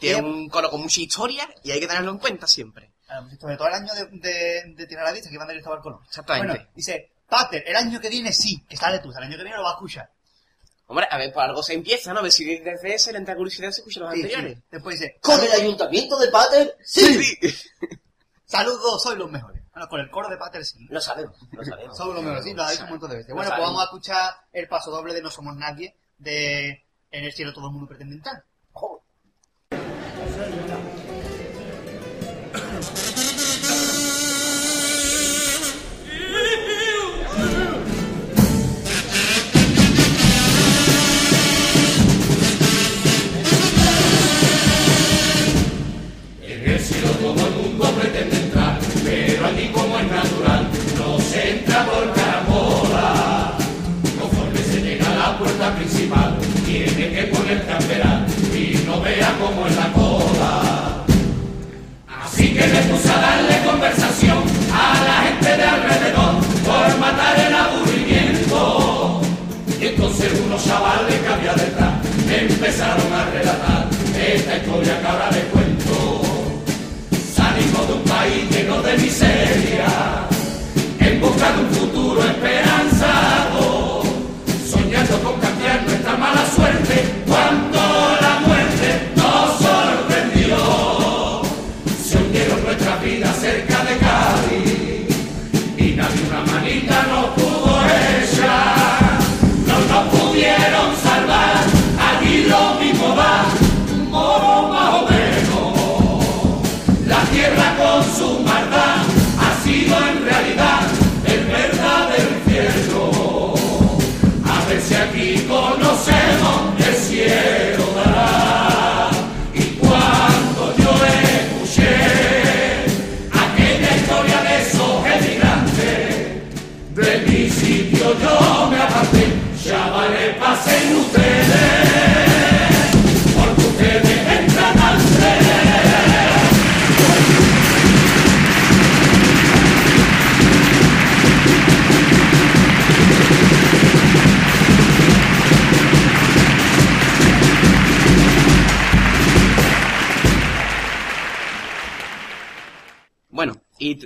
Tiene 0.00 0.22
un 0.22 0.48
coro 0.48 0.70
con 0.70 0.80
mucha 0.80 1.00
historia 1.00 1.48
y 1.62 1.70
hay 1.70 1.80
que 1.80 1.86
tenerlo 1.86 2.10
en 2.10 2.18
cuenta 2.18 2.46
siempre. 2.46 2.92
Sobre 3.40 3.56
todo 3.56 3.68
el 3.68 3.74
año 3.74 3.92
de, 3.94 4.06
de, 4.18 4.74
de 4.74 4.86
tirar 4.86 5.04
la 5.04 5.12
vista 5.12 5.28
que 5.28 5.34
iban 5.34 5.48
a 5.48 5.52
Cristóbal 5.52 5.80
Colón. 5.80 6.00
Exactamente. 6.06 6.48
Bueno, 6.56 6.70
dice, 6.74 7.12
Pater, 7.28 7.64
el 7.66 7.76
año 7.76 8.00
que 8.00 8.08
viene 8.08 8.32
sí, 8.32 8.64
que 8.68 8.76
sale 8.76 9.00
tú, 9.00 9.10
el 9.10 9.16
año 9.22 9.36
que 9.36 9.42
viene 9.42 9.56
lo 9.56 9.64
va 9.64 9.70
a 9.70 9.74
escuchar. 9.74 10.10
Hombre, 10.86 11.06
a 11.10 11.18
ver, 11.18 11.32
por 11.32 11.42
algo 11.44 11.62
se 11.62 11.74
empieza, 11.74 12.12
¿no? 12.12 12.18
A 12.20 12.22
ver 12.22 12.32
si 12.32 12.44
desde 12.44 12.94
ese 12.94 13.12
le 13.12 13.18
entra 13.18 13.36
curiosidad 13.36 13.70
se 13.70 13.80
escucha 13.80 14.00
los 14.00 14.12
Sí, 14.12 14.22
anteriores. 14.22 14.58
sí. 14.58 14.64
Después 14.72 14.98
dice, 14.98 15.18
Con 15.20 15.34
el 15.34 15.40
"Saludos- 15.42 15.60
ayuntamiento 15.60 16.18
de 16.18 16.28
Pater, 16.30 16.76
Sí. 16.84 17.36
Saludos, 18.46 19.02
sois 19.02 19.16
los 19.18 19.30
mejores. 19.30 19.62
Bueno, 19.72 19.88
con 19.88 20.00
el 20.00 20.10
coro 20.10 20.28
de 20.28 20.36
Pater 20.36 20.64
sí. 20.64 20.86
Lo 20.90 21.00
sabemos, 21.00 21.36
lo 21.52 21.64
sabemos. 21.64 21.96
Somos 21.96 22.14
los 22.16 22.24
mejores, 22.24 22.44
sí, 22.44 22.54
lo 22.54 22.62
ha 22.64 22.70
dicho 22.72 22.82
un 22.84 22.90
montón 22.90 23.10
de 23.10 23.16
veces. 23.18 23.28
Lo 23.30 23.36
Bueno, 23.36 23.50
pues 23.50 23.60
vamos 23.62 23.80
a 23.80 23.84
escuchar 23.84 24.34
el 24.52 24.66
paso 24.68 24.90
doble 24.90 25.14
de 25.14 25.22
No 25.22 25.30
Somos 25.30 25.54
Nadie, 25.56 25.96
de 26.18 26.84
En 27.12 27.24
el 27.24 27.32
cielo 27.32 27.52
todo 27.52 27.66
el 27.66 27.72
mundo 27.72 27.88
pretende 27.88 28.16
entrar. 28.16 28.44
Y 57.50 58.84
no 58.86 59.00
vea 59.00 59.34
cómo 59.40 59.66
es 59.66 59.74
la 59.74 59.92
cola. 59.92 61.04
Así 62.22 62.54
que 62.54 62.64
me 62.64 62.80
puse 62.82 63.10
a 63.10 63.16
darle 63.18 63.60
conversación 63.66 64.38
a 64.72 64.94
la 65.02 65.22
gente 65.24 65.56
de 65.56 65.64
alrededor 65.64 66.36
por 66.64 66.98
matar 67.00 67.40
el 67.40 67.52
aburrimiento. 67.52 69.20
Y 69.80 69.86
entonces 69.86 70.30
unos 70.46 70.64
chavales 70.64 71.18
que 71.18 71.26
había 71.26 71.52
detrás 71.54 71.94
empezaron 72.30 73.12
a 73.12 73.24
relatar 73.30 73.88
esta 74.16 74.56
historia 74.56 75.00
que 75.00 75.06
ahora 75.08 75.30
les 75.32 75.44
cuento. 75.46 76.22
Salimos 77.34 77.88
de 77.88 77.92
un 77.94 78.04
país 78.04 78.48
lleno 78.50 78.80
de 78.80 78.96
miseria, 78.96 79.88
en 81.00 81.20
busca 81.20 81.50
de 81.50 81.62
un 81.62 81.70
futuro 81.70 82.22
esperanzado, 82.22 84.02
soñando 84.70 85.18
con 85.24 85.40
cambiar 85.40 85.82
nuestra 85.82 86.16
mala 86.16 86.46
suerte 86.54 87.19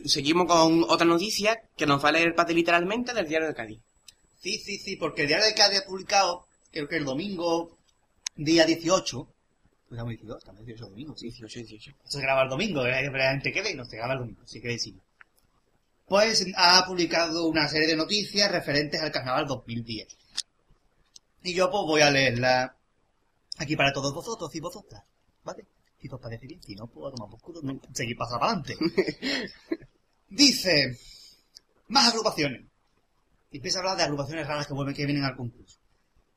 seguimos 0.05 0.47
con 0.47 0.85
otra 0.85 1.07
noticia 1.07 1.61
que 1.77 1.87
nos 1.87 2.05
va 2.05 2.11
a 2.11 2.13
leer 2.13 2.35
Pate 2.35 2.55
literalmente 2.55 3.15
del 3.15 3.29
diario 3.29 3.49
de 3.49 3.55
Cádiz. 3.55 3.81
Sí, 4.37 4.59
sí, 4.59 4.79
sí, 4.79 4.97
porque 4.97 5.23
el 5.23 5.29
diario 5.29 5.47
de 5.47 5.55
Cádiz 5.55 5.81
ha 5.81 5.87
publicado, 5.87 6.47
creo 6.71 6.89
que 6.89 6.97
el 6.97 7.05
domingo, 7.05 7.79
día 8.37 8.67
18, 8.67 9.35
pues 9.89 9.99
estamos 9.99 10.11
18, 10.11 10.39
estamos 10.39 10.67
18 10.67 10.91
domingo, 10.91 11.17
sí. 11.17 11.27
18, 11.29 11.61
18. 11.61 11.97
Se 12.05 12.21
graba 12.21 12.43
el 12.43 12.49
domingo, 12.49 12.85
eh, 12.85 13.11
realmente 13.11 13.53
quede 13.53 13.73
y 13.73 13.75
no 13.75 13.85
se 13.85 13.97
graba 13.97 14.15
el 14.15 14.21
domingo, 14.21 14.43
así 14.43 14.61
que 14.61 14.69
decimos. 14.69 15.03
Pues 16.07 16.47
ha 16.57 16.85
publicado 16.87 17.47
una 17.47 17.69
serie 17.69 17.89
de 17.89 17.97
noticias 17.97 18.51
referentes 18.51 19.01
al 19.01 19.13
carnaval 19.13 19.47
2010. 19.47 20.09
Y 21.45 21.55
yo 21.55 21.71
pues 21.71 21.83
voy 21.87 22.01
a 22.01 22.11
leerla 22.11 22.77
aquí 23.59 23.77
para 23.77 23.93
todos 23.93 24.13
vosotros 24.13 24.55
y 24.55 24.61
vosotras, 24.61 25.05
¿vale? 25.43 25.67
Si 26.01 26.09
os 26.09 26.21
parece 26.21 26.47
bien, 26.47 26.63
si 26.63 26.75
no, 26.75 26.87
pues 26.87 27.07
a 27.13 27.17
tomar 27.17 27.31
por 27.31 27.41
culo, 27.41 27.61
no, 27.63 27.81
seguir 27.93 28.17
para 28.17 28.37
adelante. 28.37 28.77
Dice, 30.28 30.99
más 31.88 32.09
agrupaciones. 32.09 32.62
Y 33.50 33.57
empieza 33.59 33.78
a 33.78 33.83
hablar 33.83 33.97
de 33.97 34.02
agrupaciones 34.04 34.47
raras 34.47 34.66
que 34.66 34.75
vuelven, 34.75 34.95
que 34.95 35.07
vienen 35.07 35.25
al 35.25 35.37
concurso. 35.37 35.78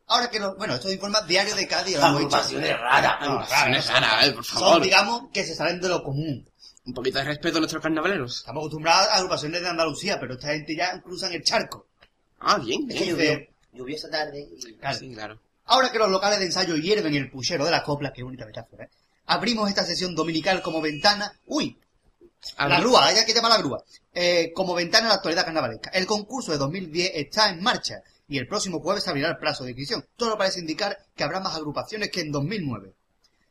Ahora 0.10 0.30
que 0.30 0.40
no, 0.40 0.56
bueno, 0.56 0.76
esto 0.76 0.92
informa 0.92 1.22
Diario 1.22 1.54
de 1.56 1.62
dicho. 1.66 2.06
Agrupaciones 2.06 2.80
raras. 2.80 3.18
No, 3.22 3.26
Agrupaciones 3.28 3.88
raras, 3.88 4.12
raras, 4.12 4.30
por 4.34 4.46
Son, 4.46 4.60
favor. 4.60 4.82
digamos, 4.82 5.24
que 5.34 5.44
se 5.44 5.56
salen 5.56 5.82
de 5.82 5.90
lo 5.90 6.02
común. 6.04 6.48
Un 6.86 6.94
poquito 6.94 7.18
de 7.20 7.26
respeto 7.26 7.58
a 7.58 7.60
nuestros 7.60 7.82
carnavaleros. 7.84 8.38
Estamos 8.38 8.62
acostumbrados 8.62 9.10
a 9.10 9.16
agrupaciones 9.16 9.62
de 9.62 9.68
Andalucía, 9.68 10.18
pero 10.20 10.36
esta 10.36 10.50
gente 10.54 10.76
ya 10.76 11.02
cruzan 11.02 11.34
el 11.34 11.44
charco. 11.44 11.88
Ah, 12.40 12.58
bien. 12.60 12.90
Es 12.90 12.98
que 12.98 13.14
Dice- 13.14 13.50
llovió 13.74 13.96
esa 13.96 14.10
tarde 14.10 14.48
y... 14.58 14.74
Claro. 14.76 14.98
Sí, 14.98 15.14
claro. 15.14 15.40
Ahora 15.66 15.92
que 15.92 15.98
los 15.98 16.10
locales 16.10 16.40
de 16.40 16.46
ensayo 16.46 16.76
hierven 16.78 17.14
el 17.16 17.30
puchero 17.30 17.66
de 17.66 17.72
las 17.72 17.84
coplas, 17.84 18.14
qué 18.16 18.24
bonita 18.24 18.46
metáfora, 18.46 18.86
¿eh? 18.86 18.90
Abrimos 19.26 19.68
esta 19.68 19.84
sesión 19.84 20.16
dominical 20.16 20.62
como 20.62 20.80
ventana. 20.80 21.34
¡Uy! 21.48 21.78
A 22.58 22.68
La 22.68 22.80
grúa, 22.80 23.12
ella 23.12 23.26
que 23.26 23.34
llama 23.34 23.50
la 23.50 23.58
grúa. 23.58 23.84
Eh, 24.14 24.52
como 24.54 24.74
ventana 24.74 25.08
a 25.08 25.10
la 25.10 25.16
actualidad 25.16 25.46
carnavalesca. 25.46 25.90
El 25.92 26.06
concurso 26.06 26.52
de 26.52 26.58
2010 26.58 27.12
está 27.16 27.50
en 27.50 27.62
marcha 27.62 28.02
y 28.28 28.38
el 28.38 28.48
próximo 28.48 28.80
jueves 28.80 29.08
abrirá 29.08 29.30
el 29.30 29.38
plazo 29.38 29.64
de 29.64 29.72
inscripción. 29.72 30.06
Todo 30.16 30.38
parece 30.38 30.60
indicar 30.60 30.98
que 31.16 31.24
habrá 31.24 31.40
más 31.40 31.56
agrupaciones 31.56 32.10
que 32.10 32.22
en 32.22 32.32
2009. 32.32 32.94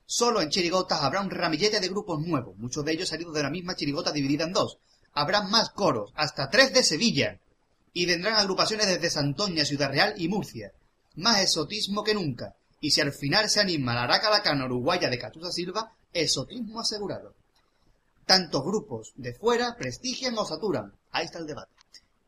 Solo 0.04 0.40
en 0.40 0.50
chirigotas 0.50 1.02
habrá 1.02 1.20
un 1.20 1.30
ramillete 1.30 1.80
de 1.80 1.88
grupos 1.88 2.20
nuevos, 2.20 2.56
muchos 2.58 2.84
de 2.84 2.92
ellos 2.92 3.08
salidos 3.08 3.34
de 3.34 3.42
la 3.42 3.50
misma 3.50 3.74
chirigota 3.74 4.12
dividida 4.12 4.44
en 4.44 4.52
dos. 4.52 4.78
Habrá 5.12 5.42
más 5.42 5.70
coros, 5.70 6.12
hasta 6.14 6.50
tres 6.50 6.72
de 6.72 6.84
Sevilla. 6.84 7.40
Y 7.92 8.06
vendrán 8.06 8.34
agrupaciones 8.34 8.86
desde 8.86 9.08
Santoña, 9.08 9.64
Ciudad 9.64 9.90
Real 9.90 10.14
y 10.16 10.28
Murcia. 10.28 10.72
Más 11.14 11.40
exotismo 11.40 12.04
que 12.04 12.14
nunca. 12.14 12.54
Y 12.80 12.90
si 12.90 13.00
al 13.00 13.12
final 13.12 13.48
se 13.48 13.60
anima 13.60 13.94
la 13.94 14.02
araca 14.02 14.30
lacana 14.30 14.66
uruguaya 14.66 15.08
de 15.08 15.18
Catusa 15.18 15.50
Silva, 15.50 15.92
exotismo 16.12 16.80
asegurado. 16.80 17.34
Tantos 18.26 18.64
grupos 18.64 19.12
de 19.14 19.32
fuera 19.34 19.76
prestigian 19.78 20.36
o 20.36 20.44
saturan. 20.44 20.92
Ahí 21.12 21.24
está 21.26 21.38
el 21.38 21.46
debate. 21.46 21.70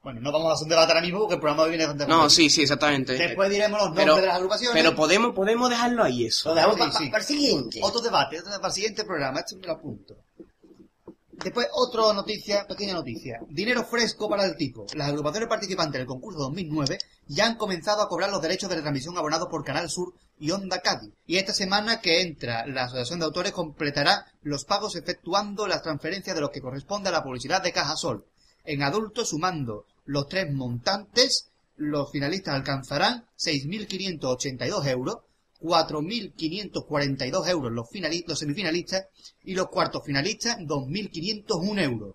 Bueno, 0.01 0.21
no 0.21 0.31
vamos 0.31 0.51
a 0.51 0.55
hacer 0.55 0.63
un 0.65 0.69
debate 0.71 0.93
ahora 0.93 1.03
mismo 1.03 1.19
porque 1.19 1.35
el 1.35 1.41
programa 1.41 1.65
viene 1.69 1.85
bastante 1.85 2.07
No, 2.07 2.31
sí, 2.31 2.49
sí, 2.49 2.63
exactamente. 2.63 3.15
Después 3.15 3.51
diremos 3.51 3.79
los 3.81 3.89
nombres 3.89 4.07
pero, 4.07 4.17
de 4.21 4.27
las 4.27 4.37
agrupaciones. 4.37 4.81
pero 4.83 4.95
podemos, 4.97 5.35
podemos 5.35 5.69
dejarlo 5.69 6.05
ahí 6.05 6.25
eso. 6.27 6.51
Lo 6.51 6.55
dejamos 6.55 6.77
Sí, 6.77 6.83
pa- 6.83 6.93
sí. 6.99 7.07
para 7.09 7.19
el 7.19 7.27
siguiente. 7.27 7.81
Otro 7.83 8.01
debate, 8.01 8.39
otro 8.39 8.53
para 8.53 8.69
el 8.69 8.73
siguiente 8.73 9.05
programa, 9.05 9.41
esto 9.41 9.57
me 9.57 9.67
lo 9.67 9.73
apunto. 9.73 10.17
Después, 11.43 11.69
otra 11.73 12.13
noticia, 12.15 12.67
pequeña 12.67 12.95
noticia. 12.95 13.41
Dinero 13.49 13.85
fresco 13.85 14.29
para 14.29 14.45
el 14.45 14.57
tipo. 14.57 14.87
Las 14.95 15.09
agrupaciones 15.09 15.49
participantes 15.49 16.01
del 16.01 16.07
concurso 16.07 16.41
2009 16.41 16.99
ya 17.29 17.47
han 17.47 17.57
comenzado 17.57 18.03
a 18.03 18.09
cobrar 18.09 18.31
los 18.31 18.43
derechos 18.43 18.69
de 18.69 18.77
retransmisión 18.77 19.17
abonados 19.17 19.49
por 19.49 19.65
Canal 19.65 19.89
Sur 19.89 20.15
y 20.41 20.51
Onda 20.51 20.81
Cádiz. 20.81 21.13
Y 21.27 21.37
esta 21.37 21.55
semana 21.55 22.01
que 22.01 22.23
entra, 22.23 22.67
la 22.67 22.85
Asociación 22.85 23.21
de 23.21 23.27
Autores 23.27 23.53
completará 23.53 24.27
los 24.43 24.65
pagos 24.65 24.97
efectuando 24.97 25.69
las 25.69 25.83
transferencias 25.83 26.35
de 26.35 26.41
lo 26.41 26.51
que 26.51 26.61
corresponde 26.61 27.09
a 27.09 27.13
la 27.13 27.23
publicidad 27.23 27.63
de 27.63 27.73
Caja 27.73 27.97
Sol. 27.97 28.25
En 28.65 28.83
adultos, 28.83 29.29
sumando 29.29 29.87
los 30.07 30.27
tres 30.27 30.53
montantes, 30.53 31.51
los 31.77 32.11
finalistas 32.11 32.57
alcanzarán 32.57 33.27
6.582 33.39 34.87
euros, 34.89 35.19
4.542 35.61 37.49
euros 37.49 37.73
los, 37.73 37.89
finali- 37.91 38.25
los 38.27 38.39
semifinalistas 38.39 39.07
y 39.45 39.55
los 39.55 39.69
cuartos 39.69 40.03
finalistas 40.05 40.57
2.501 40.59 41.83
euros 41.83 42.15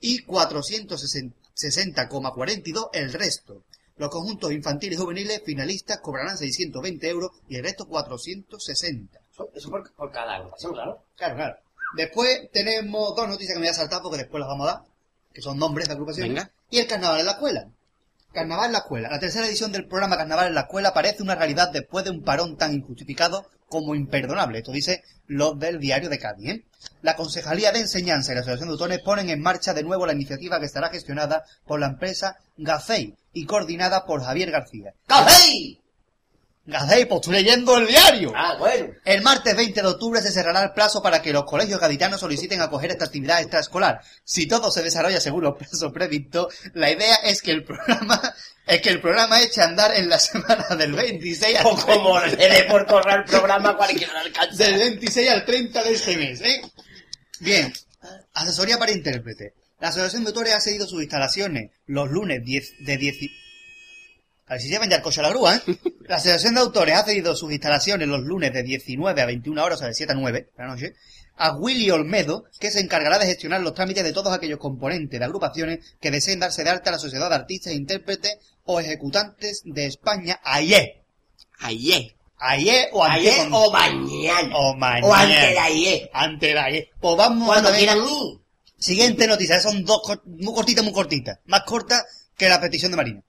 y 0.00 0.24
460,42 0.24 2.90
el 2.92 3.12
resto. 3.12 3.62
Los 3.96 4.10
conjuntos 4.10 4.50
infantiles 4.52 4.98
y 4.98 5.02
juveniles 5.02 5.42
finalistas 5.44 6.00
cobrarán 6.00 6.36
620 6.36 7.08
euros 7.08 7.30
y 7.48 7.56
el 7.56 7.62
resto 7.62 7.86
460. 7.86 9.20
Eso, 9.32 9.48
eso 9.54 9.70
por, 9.70 9.92
por 9.94 10.10
cada 10.10 10.34
agrupación, 10.36 10.72
claro. 10.72 11.04
Claro, 11.16 11.36
claro. 11.36 11.56
Después 11.96 12.50
tenemos 12.52 13.14
dos 13.14 13.28
noticias 13.28 13.54
que 13.54 13.60
me 13.60 13.66
voy 13.66 13.70
a 13.70 13.74
saltar 13.74 14.02
porque 14.02 14.18
después 14.18 14.40
las 14.40 14.48
vamos 14.48 14.68
a 14.68 14.72
dar, 14.72 14.82
que 15.32 15.40
son 15.42 15.58
nombres 15.58 15.86
de 15.86 15.92
agrupaciones. 15.94 16.30
Venga. 16.34 16.50
Y 16.70 16.78
el 16.78 16.88
carnaval 16.88 17.20
en 17.20 17.26
la 17.26 17.32
escuela. 17.32 17.68
Carnaval 18.34 18.66
en 18.66 18.72
la 18.72 18.78
escuela. 18.78 19.08
La 19.08 19.20
tercera 19.20 19.46
edición 19.46 19.72
del 19.72 19.86
programa 19.86 20.16
Carnaval 20.16 20.48
en 20.48 20.54
la 20.54 20.62
escuela 20.62 20.92
parece 20.92 21.22
una 21.22 21.36
realidad 21.36 21.70
después 21.72 22.04
de 22.04 22.10
un 22.10 22.22
parón 22.22 22.56
tan 22.56 22.74
injustificado 22.74 23.46
como 23.68 23.94
imperdonable. 23.94 24.58
Esto 24.58 24.72
dice 24.72 25.02
los 25.26 25.58
del 25.58 25.78
diario 25.78 26.10
de 26.10 26.18
Cádiz. 26.18 26.50
¿eh? 26.50 26.64
La 27.00 27.16
Concejalía 27.16 27.72
de 27.72 27.80
Enseñanza 27.80 28.32
y 28.32 28.34
la 28.34 28.40
Asociación 28.40 28.68
de 28.68 28.72
Autores 28.72 29.00
ponen 29.00 29.30
en 29.30 29.40
marcha 29.40 29.72
de 29.72 29.84
nuevo 29.84 30.04
la 30.04 30.12
iniciativa 30.12 30.58
que 30.58 30.66
estará 30.66 30.90
gestionada 30.90 31.44
por 31.66 31.80
la 31.80 31.86
empresa 31.86 32.36
Gafei 32.56 33.14
y 33.32 33.46
coordinada 33.46 34.04
por 34.04 34.22
Javier 34.22 34.50
García. 34.50 34.92
¡Café! 35.06 35.83
Gafei, 36.66 37.04
pues 37.04 37.20
estoy 37.20 37.34
leyendo 37.34 37.76
el 37.76 37.86
diario. 37.86 38.32
Ah, 38.34 38.56
bueno. 38.58 38.94
El 39.04 39.20
martes 39.22 39.54
20 39.54 39.82
de 39.82 39.86
octubre 39.86 40.22
se 40.22 40.32
cerrará 40.32 40.62
el 40.62 40.72
plazo 40.72 41.02
para 41.02 41.20
que 41.20 41.32
los 41.32 41.44
colegios 41.44 41.78
gaditanos 41.78 42.20
soliciten 42.20 42.62
acoger 42.62 42.90
esta 42.90 43.04
actividad 43.04 43.40
extraescolar. 43.40 44.00
Si 44.24 44.46
todo 44.46 44.70
se 44.70 44.82
desarrolla 44.82 45.20
según 45.20 45.44
los 45.44 45.56
plazos 45.56 45.92
previstos, 45.92 46.54
la 46.72 46.90
idea 46.90 47.16
es 47.16 47.42
que 47.42 47.50
el 47.50 47.64
programa 47.64 48.34
es 48.66 48.80
que 48.80 48.88
el 48.88 49.00
programa 49.02 49.42
eche 49.42 49.60
a 49.60 49.64
andar 49.64 49.94
en 49.94 50.08
la 50.08 50.18
semana 50.18 50.64
del 50.76 50.92
26 50.92 51.58
al 51.58 51.66
O 51.66 51.76
como 51.76 52.18
le 52.20 52.36
dé 52.36 52.64
por 52.64 52.86
correr 52.86 53.18
el 53.20 53.24
programa 53.24 53.76
cualquiera 53.76 54.14
le 54.14 54.28
alcanza. 54.28 54.64
del 54.64 54.78
26 54.78 55.30
al 55.30 55.44
30 55.44 55.82
de 55.82 55.92
este 55.92 56.16
mes, 56.16 56.40
¿eh? 56.40 56.62
Bien. 57.40 57.70
Asesoría 58.32 58.78
para 58.78 58.92
intérprete. 58.92 59.52
La 59.80 59.88
Asociación 59.88 60.24
de 60.24 60.28
Autores 60.28 60.54
ha 60.54 60.60
cedido 60.60 60.86
sus 60.86 61.02
instalaciones 61.02 61.72
los 61.86 62.08
lunes 62.08 62.42
10 62.42 62.72
de 62.86 62.96
10... 62.96 63.16
A 64.46 64.54
ver 64.54 64.60
si 64.60 64.68
llevan 64.68 64.90
ya 64.90 64.96
el 64.96 65.02
coche 65.02 65.20
a 65.20 65.22
la 65.22 65.30
grúa, 65.30 65.56
¿eh? 65.56 65.60
La 66.08 66.16
Asociación 66.16 66.54
de 66.54 66.60
Autores 66.60 66.94
ha 66.96 67.04
cedido 67.04 67.34
sus 67.34 67.50
instalaciones 67.50 68.06
los 68.08 68.20
lunes 68.20 68.52
de 68.52 68.62
19 68.62 69.22
a 69.22 69.24
21 69.26 69.64
horas, 69.64 69.76
o 69.76 69.78
sea, 69.80 69.88
de 69.88 69.94
7 69.94 70.12
a 70.12 70.16
9 70.16 70.38
de 70.54 70.62
la 70.62 70.66
noche, 70.68 70.92
a 71.36 71.56
Willy 71.56 71.90
Olmedo, 71.90 72.44
que 72.60 72.70
se 72.70 72.80
encargará 72.80 73.18
de 73.18 73.24
gestionar 73.26 73.62
los 73.62 73.72
trámites 73.72 74.04
de 74.04 74.12
todos 74.12 74.32
aquellos 74.34 74.58
componentes 74.58 75.18
de 75.18 75.24
agrupaciones 75.24 75.78
que 76.00 76.10
deseen 76.10 76.40
darse 76.40 76.62
de 76.62 76.68
alta 76.70 76.90
a 76.90 76.92
la 76.92 76.98
Sociedad 76.98 77.30
de 77.30 77.34
Artistas, 77.36 77.72
Intérpretes 77.72 78.36
o 78.64 78.80
Ejecutantes 78.80 79.62
de 79.64 79.86
España, 79.86 80.38
ayer. 80.44 81.02
Ayer. 81.60 82.14
Ayer 82.36 82.88
o 82.92 83.02
antes 83.02 83.32
Ayer 83.32 83.48
o 83.50 83.70
mañana. 83.72 84.56
o 84.56 84.74
mañana. 84.76 85.06
O 85.06 85.14
antes 85.14 85.50
de 85.50 85.58
ayer. 85.58 86.10
Antes 86.12 86.52
de 86.52 86.58
ayer. 86.58 86.88
Pues 87.00 87.16
vamos 87.16 87.46
Cuando 87.48 87.68
a 87.70 87.72
ver- 87.72 87.78
quieran. 87.80 87.98
Siguiente 88.76 89.26
noticia, 89.26 89.58
son 89.60 89.82
dos 89.84 90.02
muy 90.26 90.52
cortitas, 90.52 90.84
muy 90.84 90.92
cortitas. 90.92 91.38
Más 91.46 91.62
cortas 91.62 92.04
que 92.36 92.48
la 92.50 92.60
petición 92.60 92.90
de 92.90 92.96
Marina. 92.98 93.22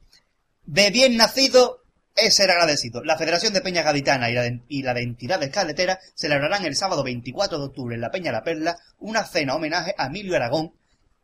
De 0.66 0.90
bien 0.90 1.16
nacido 1.18 1.84
es 2.16 2.36
ser 2.36 2.50
agradecido. 2.50 3.04
La 3.04 3.18
Federación 3.18 3.54
de 3.54 3.62
Peñas 3.62 3.86
Gaditanas 3.86 4.30
y 4.68 4.82
la 4.82 4.94
de, 4.94 5.00
de 5.00 5.04
entidades 5.04 5.50
carreteras 5.52 6.00
celebrarán 6.16 6.66
el 6.66 6.76
sábado 6.76 7.04
24 7.04 7.60
de 7.60 7.66
octubre 7.66 7.96
en 7.96 8.02
la 8.02 8.12
Peña 8.12 8.32
La 8.32 8.44
Perla 8.44 8.78
una 9.00 9.26
cena 9.26 9.56
homenaje 9.56 9.94
a 9.98 10.08
Emilio 10.08 10.36
Aragón 10.36 10.74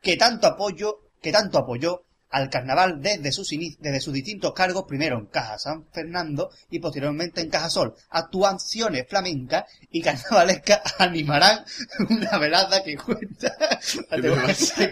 que 0.02 0.18
tanto 0.18 0.48
apoyo, 0.48 1.10
que 1.22 1.32
tanto 1.32 1.58
apoyó 1.58 2.04
al 2.32 2.50
carnaval 2.50 3.02
desde 3.02 3.32
sus, 3.32 3.52
ini- 3.52 3.76
desde 3.80 4.00
sus 4.00 4.14
distintos 4.14 4.54
cargos, 4.54 4.86
primero 4.88 5.18
en 5.20 5.26
Caja 5.28 5.60
San 5.60 5.86
Fernando 5.92 6.50
y 6.70 6.80
posteriormente 6.80 7.42
en 7.42 7.50
Caja 7.50 7.70
Sol. 7.70 7.94
Actuaciones 8.10 9.06
flamencas 9.08 9.66
y 9.92 10.02
carnavalescas 10.02 10.82
animarán 10.98 11.64
una 12.10 12.38
velada 12.38 12.84
que 12.84 12.96
cuenta... 12.98 13.56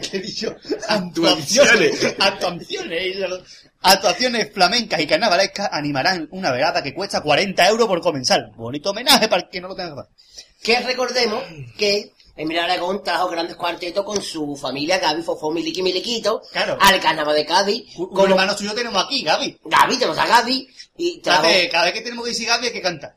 ¿Qué 0.02 0.18
he 0.18 0.20
dicho? 0.22 0.56
Actuaciones. 0.88 2.16
Actuaciones. 2.20 3.18
Actuaciones 3.82 4.52
flamencas 4.54 5.00
y 5.00 5.08
carnavalescas 5.08 5.70
animarán 5.72 6.28
una 6.32 6.52
velada 6.52 6.84
que 6.84 6.94
cuesta 6.94 7.22
40 7.22 7.68
euros 7.70 7.88
por 7.88 8.02
comenzar. 8.02 8.52
Bonito 8.56 8.90
homenaje 8.92 9.28
para 9.30 9.44
el 9.44 9.50
que 9.50 9.62
no 9.62 9.70
lo 9.70 9.76
tenga 9.76 9.96
que. 9.96 10.10
Que 10.62 10.80
recordemos 10.82 11.42
que 11.78 12.12
Emilio 12.40 12.64
Aragón 12.64 13.04
trajo 13.04 13.28
grandes 13.28 13.58
cuartetos 13.58 14.06
con 14.06 14.22
su 14.22 14.56
familia, 14.56 14.98
Gaby, 14.98 15.24
Fofó, 15.24 15.52
Miliki, 15.52 15.84
Miliquito, 15.84 16.42
Claro. 16.54 16.78
al 16.80 17.00
carnaval 17.02 17.36
de 17.36 17.46
Cádiz. 17.46 17.98
Un 17.98 18.08
Como 18.08 18.28
hermano 18.28 18.58
suyo 18.58 18.74
tenemos 18.74 19.04
aquí, 19.04 19.24
Gaby. 19.24 19.60
Gaby, 19.66 19.98
tenemos 19.98 20.18
a 20.18 20.26
Gaby. 20.26 20.68
Y 20.98 21.20
trajo... 21.20 21.42
Cada 21.44 21.54
vez, 21.54 21.70
cada 21.70 21.86
vez 21.86 21.94
que 21.94 22.02
tenemos 22.02 22.24
que 22.24 22.32
decir 22.32 22.48
Gaby 22.48 22.68
hay 22.68 22.74
que 22.74 22.82
cantar. 22.82 23.16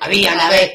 Había 0.00 0.34
una 0.34 0.50
vez 0.50 0.70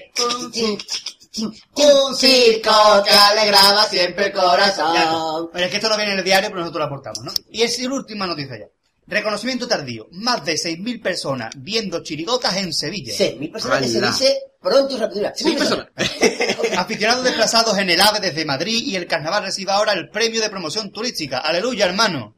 un 1.76 2.16
circo 2.16 3.04
que 3.04 3.12
alegraba 3.12 3.86
siempre 3.86 4.28
el 4.28 4.34
corazón. 4.34 5.50
Pero 5.54 5.66
es 5.66 5.72
que 5.72 5.78
esto 5.78 5.90
no 5.90 5.98
viene 5.98 6.14
en 6.14 6.20
el 6.20 6.26
diario, 6.26 6.50
pero 6.50 6.62
nosotros 6.62 6.80
lo 6.82 6.86
aportamos, 6.86 7.20
¿no? 7.24 7.32
Y 7.50 7.62
es 7.62 7.80
la 7.80 7.94
última 7.94 8.28
noticia 8.28 8.58
ya. 8.60 8.66
Reconocimiento 9.08 9.68
tardío. 9.68 10.08
Más 10.12 10.46
de 10.46 10.54
6.000 10.54 11.02
personas 11.02 11.54
viendo 11.58 12.02
chirigotas 12.04 12.56
en 12.58 12.74
Sevilla. 12.74 13.14
Sí, 13.14 13.36
mil 13.40 13.52
personas 13.52 13.82
que 13.82 13.88
se 13.88 14.02
dice 14.02 14.38
pronto 14.62 14.96
y 14.96 14.98
rápido. 14.98 15.32
Mil 15.44 15.58
personas. 15.58 15.88
Aficionados 16.78 17.24
desplazados 17.24 17.78
en 17.78 17.90
el 17.90 18.00
AVE 18.00 18.20
desde 18.20 18.46
Madrid 18.46 18.84
y 18.86 18.96
el 18.96 19.08
carnaval 19.08 19.44
recibe 19.44 19.72
ahora 19.72 19.94
el 19.94 20.10
premio 20.10 20.42
de 20.42 20.50
promoción 20.50 20.92
turística. 20.92 21.40
Aleluya, 21.40 21.86
hermano. 21.86 22.36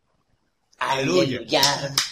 Aleluya, 0.78 1.40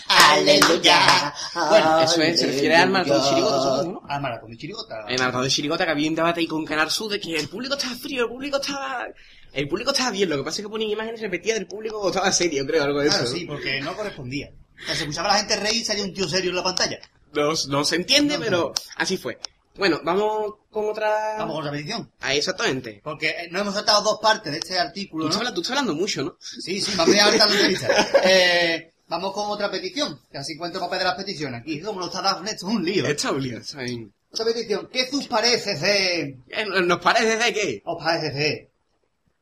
aleluya. 0.08 1.34
Bueno, 1.70 2.00
eso 2.00 2.22
es, 2.22 2.39
se 2.39 2.48
refiere 2.48 2.76
al 2.78 2.89
maratón 2.89 3.22
de 3.22 3.30
chirigota, 3.30 3.58
supongo, 3.62 3.92
¿no? 3.92 4.02
Ah, 4.08 4.20
maratón 4.20 4.52
de 4.52 4.58
chirigota. 4.58 5.06
En 5.10 5.20
Maratón 5.20 5.44
de 5.44 5.50
Chirigota 5.50 5.86
que 5.86 5.92
había 5.92 6.10
un 6.10 6.16
debate 6.16 6.39
ahí 6.39 6.48
con 6.48 6.63
Canal 6.63 6.89
Sur 6.89 7.12
de 7.12 7.20
que 7.20 7.36
el 7.36 7.50
público 7.50 7.76
estaba 7.76 7.96
frío, 7.96 8.24
el 8.24 8.30
público 8.30 8.58
estaba... 8.62 9.06
El 9.54 9.68
público 9.68 9.92
estaba 9.92 10.12
bien, 10.12 10.30
lo 10.30 10.38
que 10.38 10.44
pasa 10.44 10.62
es 10.62 10.66
que 10.66 10.70
ponían 10.70 10.89
imágenes 10.92 11.22
repetidas 11.22 11.60
del 11.60 11.68
público 11.68 12.00
o 12.00 12.08
estaba 12.10 12.32
serio, 12.32 12.66
creo, 12.66 12.84
algo 12.84 13.00
de 13.02 13.08
Claro, 13.10 13.24
eso. 13.24 13.34
sí, 13.34 13.46
porque 13.46 13.80
no 13.82 13.96
correspondía. 13.96 14.52
O 14.82 14.86
sea, 14.86 14.96
se 14.96 15.02
escuchaba 15.04 15.30
a 15.30 15.34
la 15.34 15.39
gente 15.39 15.56
reír 15.58 15.82
y 15.82 15.86
salía 15.86 16.04
un 16.04 16.13
tío 16.13 16.28
serio 16.28 16.50
en 16.50 16.56
la 16.56 16.63
pantalla. 16.63 17.00
No, 17.34 17.54
no 17.70 17.86
se 17.86 17.96
entiende, 17.96 18.38
No, 18.38 18.44
pero 18.44 18.74
así 18.98 19.18
fue. 19.18 19.38
Bueno, 19.76 20.02
vamos 20.04 20.56
con 20.70 20.89
otra... 20.89 21.36
Vamos 21.38 21.56
con 21.56 21.66
la 21.66 21.72
petición. 21.72 22.12
Ah, 22.20 22.36
exactamente. 22.36 23.02
Porque 23.04 23.30
eh, 23.30 23.48
no 23.50 23.60
hemos 23.60 23.74
tratado 23.74 24.04
dos 24.04 24.20
partes 24.22 24.52
de 24.52 24.60
este 24.60 24.78
artículo, 24.78 25.24
Tú 25.26 25.30
estás, 25.30 25.36
¿no? 25.38 25.39
hablando, 25.42 25.56
tú 25.56 25.62
estás 25.62 25.78
hablando 25.78 26.00
mucho, 26.00 26.24
¿no? 26.24 26.38
Sí, 26.39 26.80
sí, 26.80 26.92
vamos 26.96 27.16
a 27.16 27.26
harta 27.26 27.46
la 27.48 27.54
entrevista. 27.54 28.08
Eh, 28.24 28.94
vamos 29.08 29.34
con 29.34 29.50
otra 29.50 29.72
petición, 29.72 30.20
que 30.32 30.38
así 30.38 30.54
encuentro 30.54 30.80
el 30.80 30.86
papel 30.86 31.00
de 31.00 31.06
las 31.06 31.16
peticiones. 31.16 31.62
Aquí, 31.62 31.82
como 31.82 32.00
lo 32.00 32.06
está 32.08 32.39
esto 32.46 32.52
es 32.52 32.63
un 32.76 32.86
lío. 32.86 33.06
Está 33.08 33.32
obligado, 33.32 33.62
está 33.62 33.82
bien. 33.82 34.13
Otra 34.32 34.46
petición, 34.46 34.89
¿qué 34.92 35.10
os 35.12 35.28
parece 35.28 35.76
de... 35.76 36.20
Eh, 36.50 36.66
¿Nos 36.84 37.00
parece 37.00 37.38
de 37.38 37.54
qué? 37.54 37.82
os 37.86 38.04
parece 38.04 38.32
de... 38.32 38.70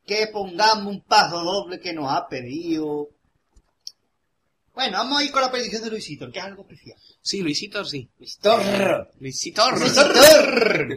que 0.06 0.26
pongamos 0.28 0.86
un 0.86 1.00
paso 1.02 1.42
doble 1.42 1.80
que 1.80 1.92
nos 1.92 2.12
ha 2.12 2.28
pedido... 2.28 3.08
Bueno, 4.74 4.98
vamos 4.98 5.20
a 5.20 5.24
ir 5.24 5.30
con 5.30 5.42
la 5.42 5.50
petición 5.52 5.82
de 5.84 5.90
Luisito, 5.90 6.30
que 6.32 6.38
es 6.38 6.44
algo 6.46 6.62
especial. 6.62 6.96
Sí, 7.20 7.42
Luisito, 7.42 7.84
sí. 7.84 8.08
Torro. 8.40 9.08
Luisito. 9.20 9.70
Luisito. 9.70 10.02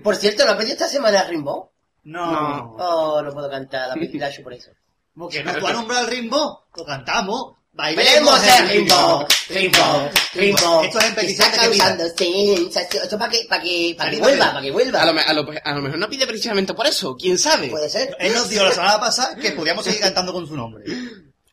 Por 0.01 0.15
cierto, 0.15 0.45
¿lo 0.45 0.51
ha 0.51 0.57
pedido 0.57 0.73
esta 0.73 0.87
semana 0.87 1.23
Rimbo? 1.25 1.73
No, 2.05 2.31
No. 2.31 2.75
Oh, 2.77 3.21
no 3.21 3.33
puedo 3.33 3.49
cantar, 3.49 3.89
la 3.89 3.95
pedí 3.95 4.19
por 4.43 4.53
eso. 4.53 4.71
porque 5.15 5.43
no 5.43 5.57
tú 5.57 5.67
has 5.67 5.73
nombrado 5.73 6.05
el 6.05 6.11
rimbo, 6.11 6.65
lo 6.75 6.85
cantamos. 6.85 7.55
Bailemos 7.77 8.41
el 8.47 8.69
rimbo, 8.69 9.27
rimbo, 9.49 10.09
rimbo. 10.33 10.81
Esto 10.83 10.99
es 10.99 11.13
que 11.13 11.35
causando 11.35 12.05
sensación. 12.17 13.03
Esto 13.03 13.19
para 13.19 13.29
que, 13.31 13.45
para 13.49 13.61
que, 13.61 13.95
para 13.97 14.11
que 14.11 14.17
vuelva, 14.19 14.45
para 14.53 14.61
que 14.61 14.71
vuelva. 14.71 15.01
A 15.01 15.05
lo, 15.05 15.13
me- 15.13 15.21
a, 15.21 15.33
lo, 15.33 15.45
a 15.63 15.71
lo 15.73 15.81
mejor 15.81 15.99
no 15.99 16.07
pide 16.09 16.25
precisamente 16.25 16.73
por 16.73 16.87
eso, 16.87 17.17
quién 17.19 17.37
sabe. 17.37 17.67
Puede 17.67 17.89
ser. 17.89 18.15
Él 18.19 18.33
nos 18.33 18.47
dijo 18.47 18.63
la 18.63 18.71
semana 18.71 18.97
pasada 18.99 19.35
que 19.35 19.51
podíamos 19.51 19.83
seguir 19.83 19.99
cantando 19.99 20.31
con 20.31 20.47
su 20.47 20.55
nombre. 20.55 20.85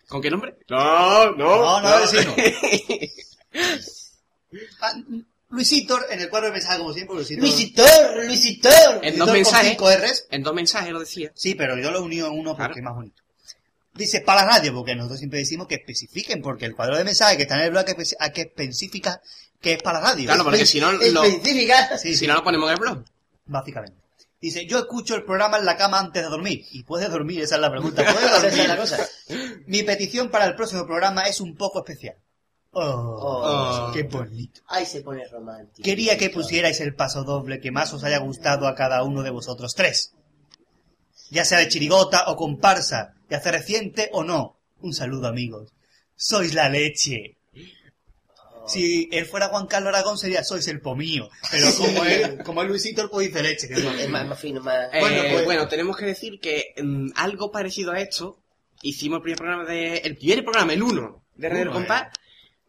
¿Con 0.08 0.22
qué 0.22 0.30
nombre? 0.30 0.54
No, 0.68 1.32
No, 1.32 1.80
no, 1.80 2.00
vecino. 2.00 2.34
Ah, 4.80 4.92
Luisito, 5.48 5.98
en 6.10 6.20
el 6.20 6.28
cuadro 6.30 6.46
de 6.48 6.52
mensaje, 6.52 6.78
como 6.78 6.92
siempre, 6.92 7.16
Luisito. 7.16 7.40
Luisitor, 7.40 8.24
Luisitor. 8.26 9.00
En 9.02 9.18
dos 9.18 9.30
mensajes. 9.32 10.26
En 10.30 10.42
dos 10.42 10.54
mensajes 10.54 10.92
lo 10.92 11.00
decía. 11.00 11.30
Sí, 11.34 11.54
pero 11.54 11.76
yo 11.78 11.90
lo 11.90 11.98
he 11.98 12.02
unido 12.02 12.26
en 12.28 12.38
uno 12.38 12.50
porque 12.56 12.58
Claro. 12.58 12.74
es 12.76 12.82
más 12.82 12.94
bonito. 12.94 13.21
Dice 13.94 14.20
para 14.22 14.44
la 14.44 14.52
radio, 14.52 14.72
porque 14.74 14.94
nosotros 14.94 15.18
siempre 15.18 15.38
decimos 15.40 15.66
que 15.66 15.74
especifiquen, 15.74 16.40
porque 16.40 16.64
el 16.64 16.74
cuadro 16.74 16.96
de 16.96 17.04
mensaje 17.04 17.36
que 17.36 17.42
está 17.42 17.56
en 17.56 17.64
el 17.64 17.70
blog 17.70 17.84
hay 17.88 17.94
que 17.94 18.02
espe- 18.02 18.16
hay 18.20 18.32
que 18.32 18.40
especificar 18.42 19.20
que 19.60 19.74
es 19.74 19.82
para 19.82 20.00
la 20.00 20.06
radio. 20.12 20.24
Claro, 20.26 20.44
porque 20.44 20.64
si 20.66 20.80
no, 20.80 20.92
lo. 20.92 21.24
Sí, 21.24 21.40
si 21.98 22.14
sí, 22.16 22.26
no 22.26 22.34
lo 22.34 22.42
ponemos 22.44 22.68
en 22.68 22.74
el 22.74 22.80
blog. 22.80 23.04
básicamente. 23.46 24.00
Dice, 24.40 24.66
yo 24.66 24.78
escucho 24.80 25.14
el 25.14 25.24
programa 25.24 25.58
en 25.58 25.64
la 25.64 25.76
cama 25.76 26.00
antes 26.00 26.20
de 26.22 26.28
dormir. 26.28 26.64
¿Y 26.72 26.82
puedes 26.82 27.08
dormir? 27.10 27.42
Esa 27.42 27.54
es 27.56 27.60
la 27.60 27.70
pregunta. 27.70 28.02
¿Puedes 28.12 28.24
Esa 28.24 28.36
es 28.48 28.52
dormir? 28.56 28.68
la 28.68 28.76
cosa. 28.76 29.08
Mi 29.66 29.82
petición 29.84 30.30
para 30.30 30.46
el 30.46 30.56
próximo 30.56 30.84
programa 30.84 31.22
es 31.24 31.40
un 31.40 31.54
poco 31.54 31.78
especial. 31.80 32.16
Oh, 32.72 32.80
Oh. 32.80 33.90
qué 33.92 34.02
bonito. 34.04 34.62
Ahí 34.68 34.86
se 34.86 35.02
pone 35.02 35.28
romántico. 35.28 35.84
Quería 35.84 36.16
que 36.16 36.30
pusierais 36.30 36.80
el 36.80 36.94
paso 36.94 37.22
doble 37.22 37.60
que 37.60 37.70
más 37.70 37.92
os 37.92 38.02
haya 38.02 38.18
gustado 38.18 38.66
a 38.66 38.74
cada 38.74 39.02
uno 39.04 39.22
de 39.22 39.30
vosotros 39.30 39.74
tres. 39.76 40.12
Ya 41.32 41.44
sea 41.46 41.58
de 41.58 41.68
chirigota 41.68 42.24
o 42.28 42.36
comparsa, 42.36 43.14
ya 43.30 43.40
sea 43.40 43.52
reciente 43.52 44.10
o 44.12 44.22
no. 44.22 44.58
Un 44.80 44.92
saludo, 44.92 45.28
amigos. 45.28 45.72
Sois 46.14 46.52
la 46.52 46.68
leche. 46.68 47.38
Si 48.66 49.08
él 49.10 49.24
fuera 49.26 49.48
Juan 49.48 49.66
Carlos 49.66 49.88
Aragón 49.88 50.18
sería 50.18 50.44
sois 50.44 50.68
el 50.68 50.80
pomío. 50.80 51.28
Pero 51.50 51.66
como 51.78 52.04
es, 52.04 52.42
como 52.44 52.62
es 52.62 52.68
Luisito, 52.68 53.02
él 53.02 53.08
puede 53.10 53.28
decir 53.28 53.42
leche. 53.42 53.66
que 53.68 53.74
es 53.74 53.84
más- 53.84 53.98
Es 53.98 54.08
más, 54.08 54.26
más 54.26 54.38
fino, 54.40 54.60
más... 54.60 54.88
Eh, 54.92 55.00
Bueno, 55.00 55.22
bueno, 55.44 55.60
pues- 55.62 55.68
tenemos 55.70 55.96
que 55.96 56.04
decir 56.06 56.38
que 56.40 56.74
mm, 56.80 57.10
algo 57.16 57.50
parecido 57.50 57.92
a 57.92 58.00
esto 58.00 58.38
hicimos 58.82 59.16
el 59.16 59.22
primer 59.22 59.38
programa 59.38 59.64
de 59.64 59.96
el 59.98 60.16
primer 60.16 60.44
programa, 60.44 60.72
el 60.74 60.82
1 60.82 61.24
de 61.36 61.48
Red 61.48 61.58
del 61.58 61.68
Uno, 61.68 61.78
Compás, 61.78 62.08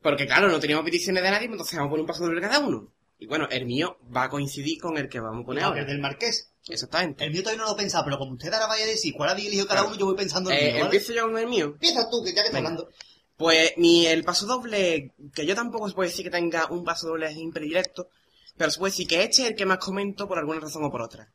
porque 0.02 0.26
claro, 0.26 0.48
no 0.50 0.60
teníamos 0.60 0.86
peticiones 0.86 1.22
de 1.22 1.30
nadie, 1.32 1.48
pues 1.48 1.56
entonces 1.56 1.78
vamos 1.78 1.90
a 1.90 1.92
poner 1.92 2.02
un 2.02 2.08
paso 2.08 2.24
doble 2.26 2.42
cada 2.42 2.60
uno. 2.60 2.92
Y 3.20 3.28
bueno, 3.28 3.48
el 3.52 3.66
mío 3.66 3.98
va 4.16 4.24
a 4.24 4.30
coincidir 4.30 4.80
con 4.82 4.98
el 4.98 5.10
que 5.10 5.20
vamos 5.20 5.44
a 5.44 5.46
poner 5.46 5.62
No, 5.64 5.70
ahora. 5.70 5.82
el 5.82 5.88
del 5.88 6.00
Marqués. 6.00 6.53
Exactamente. 6.68 7.26
El 7.26 7.32
mío 7.32 7.42
todavía 7.44 7.64
no 7.64 7.70
lo 7.70 7.76
he 7.76 7.82
pensado, 7.82 8.06
pero 8.06 8.18
como 8.18 8.34
usted 8.34 8.52
ahora 8.54 8.68
vaya 8.68 8.84
a 8.86 8.88
decir 8.88 9.14
cuál 9.16 9.30
había 9.30 9.46
elegido 9.48 9.68
cada 9.68 9.82
Claro. 9.82 9.90
uno, 9.92 10.00
yo 10.00 10.06
voy 10.06 10.16
pensando 10.16 10.50
en 10.52 10.58
el 10.58 10.62
Eh, 10.62 10.66
mío, 10.66 10.74
¿vale? 10.76 10.86
empiezo 10.86 11.14
yo 11.14 11.24
con 11.28 11.38
el 11.38 11.48
mío. 11.48 11.66
Empieza 11.66 12.10
tú, 12.10 12.24
que 12.24 12.30
ya 12.34 12.42
que 12.42 12.48
estás 12.48 12.56
hablando. 12.60 12.90
Pues 13.36 13.74
ni 13.78 14.06
el 14.08 14.24
paso 14.24 14.46
doble, 14.46 15.12
que 15.34 15.46
yo 15.46 15.56
tampoco 15.56 15.90
se 15.90 15.96
puede 15.96 16.10
decir 16.10 16.24
que 16.24 16.32
tenga 16.32 16.68
un 16.72 16.84
paso 16.86 17.08
doble 17.08 17.26
así 17.28 17.50
predilecto, 17.52 18.08
pero 18.56 18.72
se 18.72 18.80
puede 18.80 18.92
decir 18.92 19.08
que 19.08 19.24
este 19.24 19.42
es 19.42 19.50
el 19.50 19.56
que 19.56 19.66
más 19.66 19.80
comento 19.80 20.28
por 20.28 20.38
alguna 20.38 20.60
razón 20.62 20.84
o 20.86 20.92
por 20.92 21.02
otra. 21.02 21.30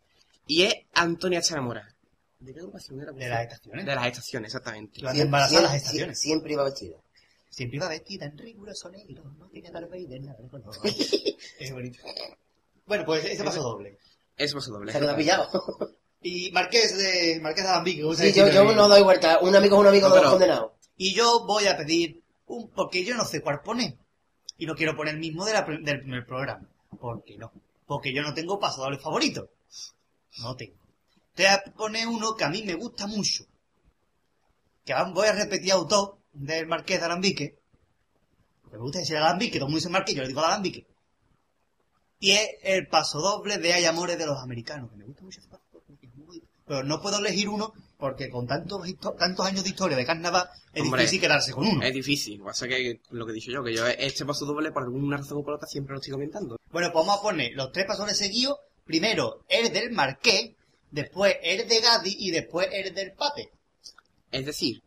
Y 0.46 0.62
es 0.62 0.74
Antonia 0.94 1.42
Charamora. 1.42 1.94
¿De 2.38 2.54
qué 2.54 2.60
agrupación 2.60 3.00
era? 3.02 3.12
De 3.12 3.28
las 3.28 3.42
estaciones. 3.42 3.84
De 3.84 3.94
las 3.94 4.06
estaciones, 4.06 4.48
exactamente. 4.54 5.06
Hace 5.06 5.22
embarazar 5.22 5.62
las 5.62 5.70
siempre, 5.72 5.76
estaciones. 5.76 6.20
siempre 6.20 6.52
iba 6.52 6.64
vestido. 6.64 7.02
Siempre 7.50 7.76
iba 7.78 7.88
vestida 7.88 8.26
en 8.26 8.38
riguroso 8.38 8.88
negro, 8.90 9.24
no 9.36 9.48
tiene 9.48 9.68
y 9.96 10.06
de 10.06 10.20
nada 10.20 10.36
es 11.58 11.72
bonito. 11.72 11.98
Bueno, 12.86 13.04
pues 13.04 13.24
ese 13.24 13.42
paso 13.42 13.60
doble. 13.62 13.98
Ese 14.38 14.54
paso 14.54 14.72
doble. 14.72 14.92
Se 14.92 15.00
quedó 15.00 15.16
pillado. 15.16 15.48
Y 16.20 16.50
Marqués 16.50 16.98
de 16.98 17.38
Marqués 17.40 17.62
de 17.62 17.70
Alambique, 17.70 17.98
que 17.98 18.04
gusta 18.04 18.24
Sí, 18.24 18.32
yo, 18.32 18.64
no 18.74 18.88
doy 18.88 19.02
vuelta. 19.04 19.38
Un 19.38 19.54
amigo 19.54 19.76
es 19.76 19.80
un 19.82 19.86
amigo, 19.86 20.08
No, 20.08 20.14
dos 20.14 20.18
pero- 20.20 20.30
condenados. 20.32 20.72
Y 20.96 21.14
yo 21.14 21.44
voy 21.46 21.66
a 21.68 21.76
pedir 21.76 22.24
un, 22.46 22.70
porque 22.70 23.04
yo 23.04 23.14
no 23.14 23.24
sé 23.24 23.40
cuál 23.40 23.60
poner. 23.62 23.96
Y 24.56 24.66
no 24.66 24.74
quiero 24.74 24.96
poner 24.96 25.14
el 25.14 25.20
mismo 25.20 25.44
de 25.44 25.52
la 25.52 25.64
pr- 25.64 25.80
del 25.84 26.00
primer 26.00 26.26
programa. 26.26 26.68
¿Por 27.00 27.22
qué 27.22 27.38
no? 27.38 27.52
Porque 27.86 28.12
yo 28.12 28.22
no 28.22 28.34
tengo 28.34 28.58
paso 28.58 28.82
doble 28.82 28.98
favorito. 28.98 29.48
No 30.38 30.56
tengo. 30.56 30.74
te 31.34 31.44
voy 31.44 31.52
a 31.52 31.62
poner 31.76 32.08
uno 32.08 32.34
que 32.34 32.42
a 32.42 32.48
mí 32.48 32.64
me 32.64 32.74
gusta 32.74 33.06
mucho. 33.06 33.44
Que 34.84 34.94
voy 35.14 35.28
a 35.28 35.32
repetir 35.32 35.70
autor 35.70 36.18
del 36.32 36.66
Marqués 36.66 36.98
de 36.98 37.04
Alambique. 37.06 37.58
Me 38.72 38.78
gusta 38.78 38.98
decir 38.98 39.16
Alambique, 39.18 39.58
todo 39.60 39.66
el 39.66 39.70
mundo 39.70 39.78
dice 39.78 39.88
Marqués, 39.88 40.16
yo 40.16 40.22
le 40.22 40.28
digo 40.28 40.40
Alambique. 40.40 40.84
Y 42.20 42.32
es 42.32 42.48
el 42.62 42.86
paso 42.88 43.20
doble 43.20 43.58
de 43.58 43.72
Hay 43.72 43.84
Amores 43.84 44.18
de 44.18 44.26
los 44.26 44.38
Americanos, 44.38 44.90
que 44.90 44.96
me 44.96 45.04
gusta 45.04 45.22
mucho 45.22 45.40
ese 45.40 45.48
paso 45.48 45.62
muy- 46.16 46.42
Pero 46.66 46.82
no 46.84 47.00
puedo 47.00 47.18
elegir 47.18 47.48
uno 47.48 47.72
porque 47.96 48.28
con 48.28 48.46
tantos, 48.46 48.82
tantos 49.18 49.46
años 49.46 49.64
de 49.64 49.70
historia 49.70 49.96
de 49.96 50.04
carnaval 50.06 50.48
es 50.72 50.82
Hombre, 50.82 51.00
difícil 51.02 51.20
quedarse 51.20 51.52
con 51.52 51.66
uno. 51.66 51.82
Es 51.82 51.92
difícil. 51.92 52.40
Pasa 52.40 52.68
que 52.68 53.00
lo 53.10 53.24
que 53.26 53.32
he 53.32 53.34
dicho 53.34 53.50
yo, 53.50 53.62
que 53.64 53.74
yo 53.74 53.86
este 53.86 54.24
paso 54.24 54.44
doble 54.46 54.70
por 54.70 54.84
alguna 54.84 55.16
razón 55.16 55.38
o 55.38 55.42
por 55.44 55.54
otra 55.54 55.66
siempre 55.66 55.92
lo 55.94 55.98
estoy 56.00 56.12
comentando. 56.12 56.58
Bueno, 56.70 56.92
pues 56.92 57.04
vamos 57.06 57.18
a 57.18 57.22
poner 57.22 57.52
los 57.54 57.72
tres 57.72 57.86
pasones 57.86 58.16
seguidos. 58.18 58.56
Primero 58.84 59.44
el 59.48 59.72
del 59.72 59.90
Marqués, 59.90 60.52
después 60.90 61.36
el 61.42 61.68
de 61.68 61.80
Gadi 61.80 62.16
y 62.18 62.30
después 62.30 62.68
el 62.72 62.94
del 62.94 63.12
Pape. 63.12 63.50
Es 64.30 64.46
decir, 64.46 64.82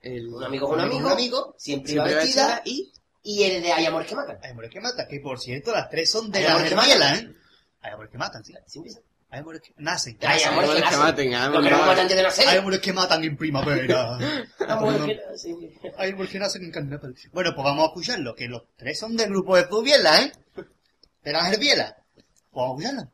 el... 0.00 0.28
Un 0.28 0.44
amigo 0.44 0.68
con 0.68 0.78
un 0.78 0.84
amigo, 0.84 1.06
Un 1.06 1.12
amigo, 1.12 1.54
siempre 1.58 1.92
iba 1.92 2.04
siempre 2.04 2.14
va 2.14 2.24
vestida, 2.24 2.46
vestida 2.56 2.62
y... 2.64 2.92
y 3.22 3.42
el 3.44 3.62
de 3.62 3.72
Hay 3.72 3.86
amores 3.86 4.08
que 4.08 4.14
matan. 4.14 4.38
Hay 4.42 4.50
amores 4.50 4.70
que 4.70 4.80
matan, 4.80 5.06
que 5.08 5.20
por 5.20 5.38
cierto 5.40 5.72
las 5.72 5.88
tres 5.90 6.10
son 6.10 6.30
de 6.30 6.38
Hay 6.40 6.44
la 6.44 6.50
amores 6.52 6.70
que 6.70 6.76
matan. 6.76 7.14
¿eh? 7.16 7.34
Hay 7.82 7.92
amores 7.92 8.10
que 8.12 8.18
matan, 8.18 8.44
sí. 8.44 8.52
Se- 8.66 9.02
Hay 9.30 9.40
amores 9.40 9.62
que 9.62 9.72
nacen. 9.78 10.18
Hay 10.22 10.42
amores 10.42 10.70
que 10.70 10.76
amores 10.78 10.98
maten, 10.98 11.34
ah, 11.34 11.48
Lo 11.48 11.62
que 11.62 11.70
matan 11.70 11.98
antes 12.00 12.16
de 12.16 12.22
nacer. 12.22 12.48
Hay 12.48 12.58
amores 12.58 12.80
que 12.80 12.92
matan 12.92 13.24
en 13.24 13.36
primavera. 13.36 14.18
Amores 14.68 15.02
que 15.02 15.20
nacen. 15.30 15.70
Hay 15.96 16.10
amores 16.10 16.30
que 16.30 16.38
nacen 16.38 16.64
en 16.64 16.70
carnaval. 16.70 17.14
Bueno, 17.32 17.54
pues 17.54 17.64
vamos 17.64 17.84
a 17.84 17.86
escucharlo, 17.88 18.34
que 18.34 18.46
los 18.48 18.62
tres 18.76 18.98
son 18.98 19.16
del 19.16 19.30
grupo 19.30 19.56
de 19.56 19.64
Zubiela, 19.64 20.22
¿eh? 20.22 20.32
De 21.24 21.32
la 21.32 21.48
Herbiela. 21.50 21.96
Pues 22.14 22.22
vamos 22.52 22.84
a 22.84 22.88
escucharlo. 22.88 23.10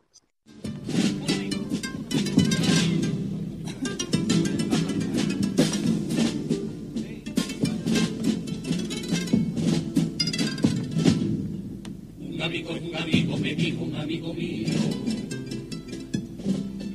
Amigo 14.01 14.33
mío. 14.35 14.69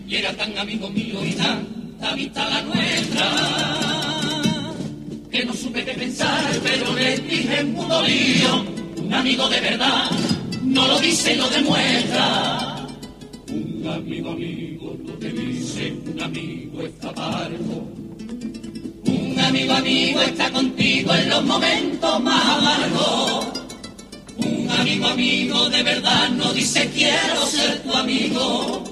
Y 0.07 0.15
era 0.15 0.33
tan 0.33 0.57
amigo 0.57 0.89
mío 0.89 1.25
y 1.25 1.31
tanta 1.31 2.13
vista 2.15 2.49
la 2.49 2.61
nuestra. 2.61 3.79
Que 5.31 5.45
no 5.45 5.53
supe 5.53 5.83
qué 5.83 5.93
pensar, 5.93 6.59
pero 6.61 6.93
le 6.95 7.17
dije 7.17 7.63
mudo 7.63 8.01
lío. 8.03 8.65
Un 8.97 9.13
amigo 9.13 9.49
de 9.49 9.59
verdad, 9.59 10.11
no 10.63 10.87
lo 10.87 10.99
dice 10.99 11.33
y 11.33 11.37
lo 11.37 11.49
demuestra. 11.49 12.87
Un 13.49 13.87
amigo, 13.87 14.31
amigo, 14.31 14.97
no 15.03 15.13
te 15.13 15.29
dice, 15.29 15.93
un 16.13 16.21
amigo 16.21 16.81
está 16.83 17.13
parco. 17.13 17.87
Un 19.05 19.39
amigo, 19.39 19.73
amigo 19.73 20.21
está 20.21 20.51
contigo 20.51 21.13
en 21.13 21.29
los 21.29 21.43
momentos 21.43 22.21
más 22.21 22.45
amargos. 22.45 23.62
Amigo, 24.79 25.07
amigo, 25.07 25.69
de 25.69 25.83
verdad 25.83 26.29
no 26.29 26.51
dice 26.53 26.89
quiero 26.93 27.45
ser 27.45 27.81
tu 27.83 27.93
amigo. 27.93 28.83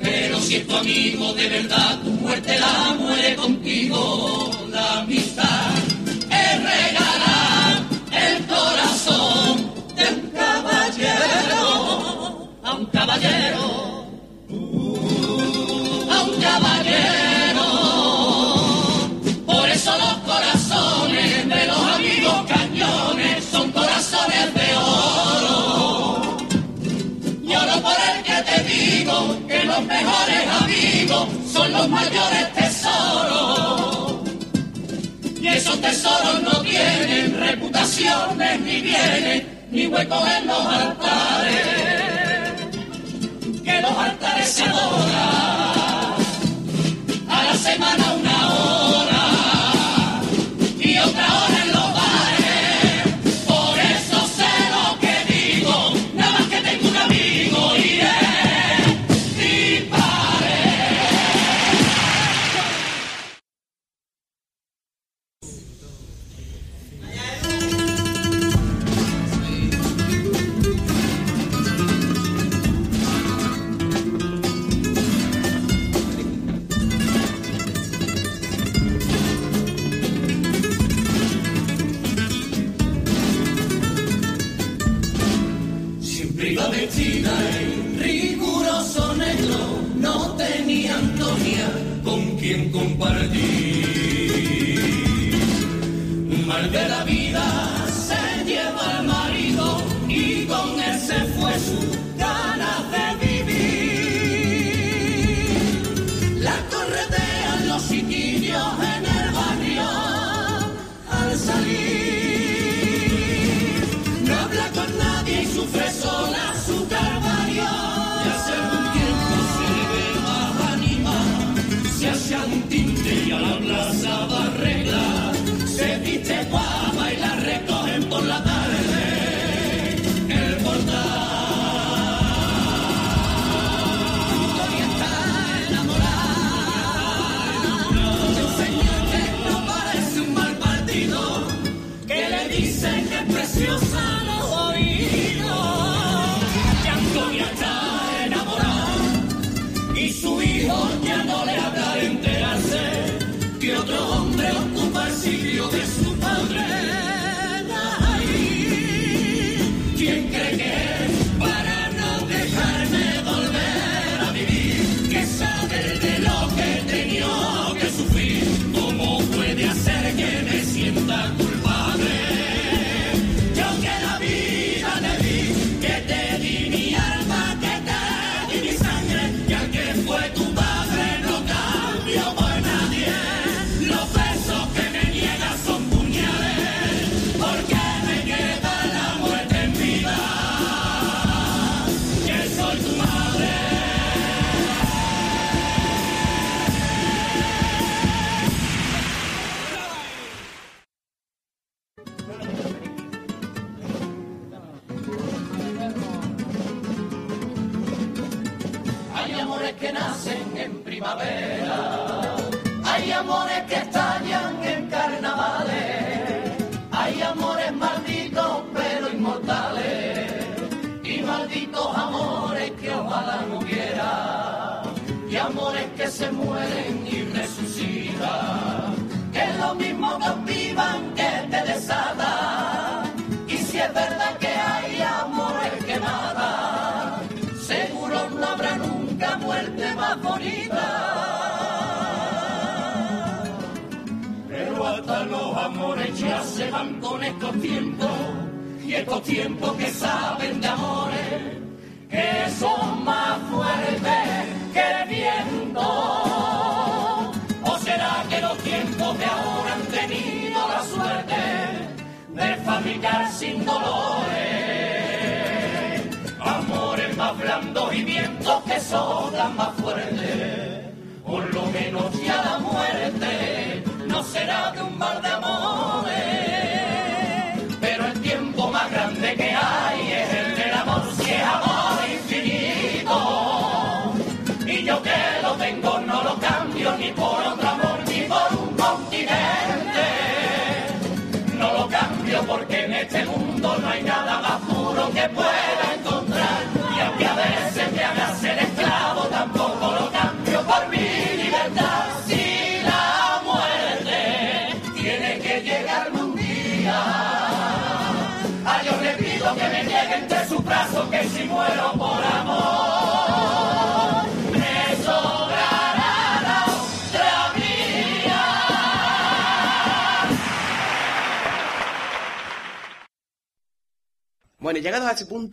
Pero 0.00 0.40
si 0.40 0.56
es 0.56 0.66
tu 0.66 0.74
amigo 0.76 1.32
de 1.34 1.48
verdad, 1.48 2.00
tu 2.02 2.10
muerte 2.10 2.58
la 2.58 2.94
muere 2.98 3.36
contigo. 3.36 4.50
La 4.70 5.00
amistad 5.00 5.70
es 6.30 6.62
regalar 6.62 7.84
el 8.12 8.46
corazón 8.46 9.72
de 9.96 10.04
un 10.08 10.30
caballero 10.30 11.62
a 12.62 12.72
un 12.74 12.86
caballero. 12.86 13.83
Los 29.84 29.96
mejores 29.96 30.48
amigos 30.62 31.28
son 31.52 31.72
los 31.72 31.88
mayores 31.88 32.52
tesoros. 32.54 34.14
Y 35.40 35.48
esos 35.48 35.80
tesoros 35.80 36.42
no 36.42 36.60
tienen 36.62 37.38
reputaciones 37.38 38.60
ni 38.60 38.80
bienes 38.80 39.42
ni 39.70 39.86
huecos 39.86 40.26
en 40.38 40.46
los 40.46 40.66
altares. 40.66 41.66
Que 43.62 43.80
los 43.80 43.98
altares 43.98 44.48
se 44.48 44.64
adoran 44.64 46.14
a 47.28 47.42
la 47.42 47.54
semana 47.56 48.12
una 48.12 48.23
compartir. 92.74 93.84
Mal 96.46 96.72
de 96.72 96.88
la 96.88 97.04
vida 97.04 97.23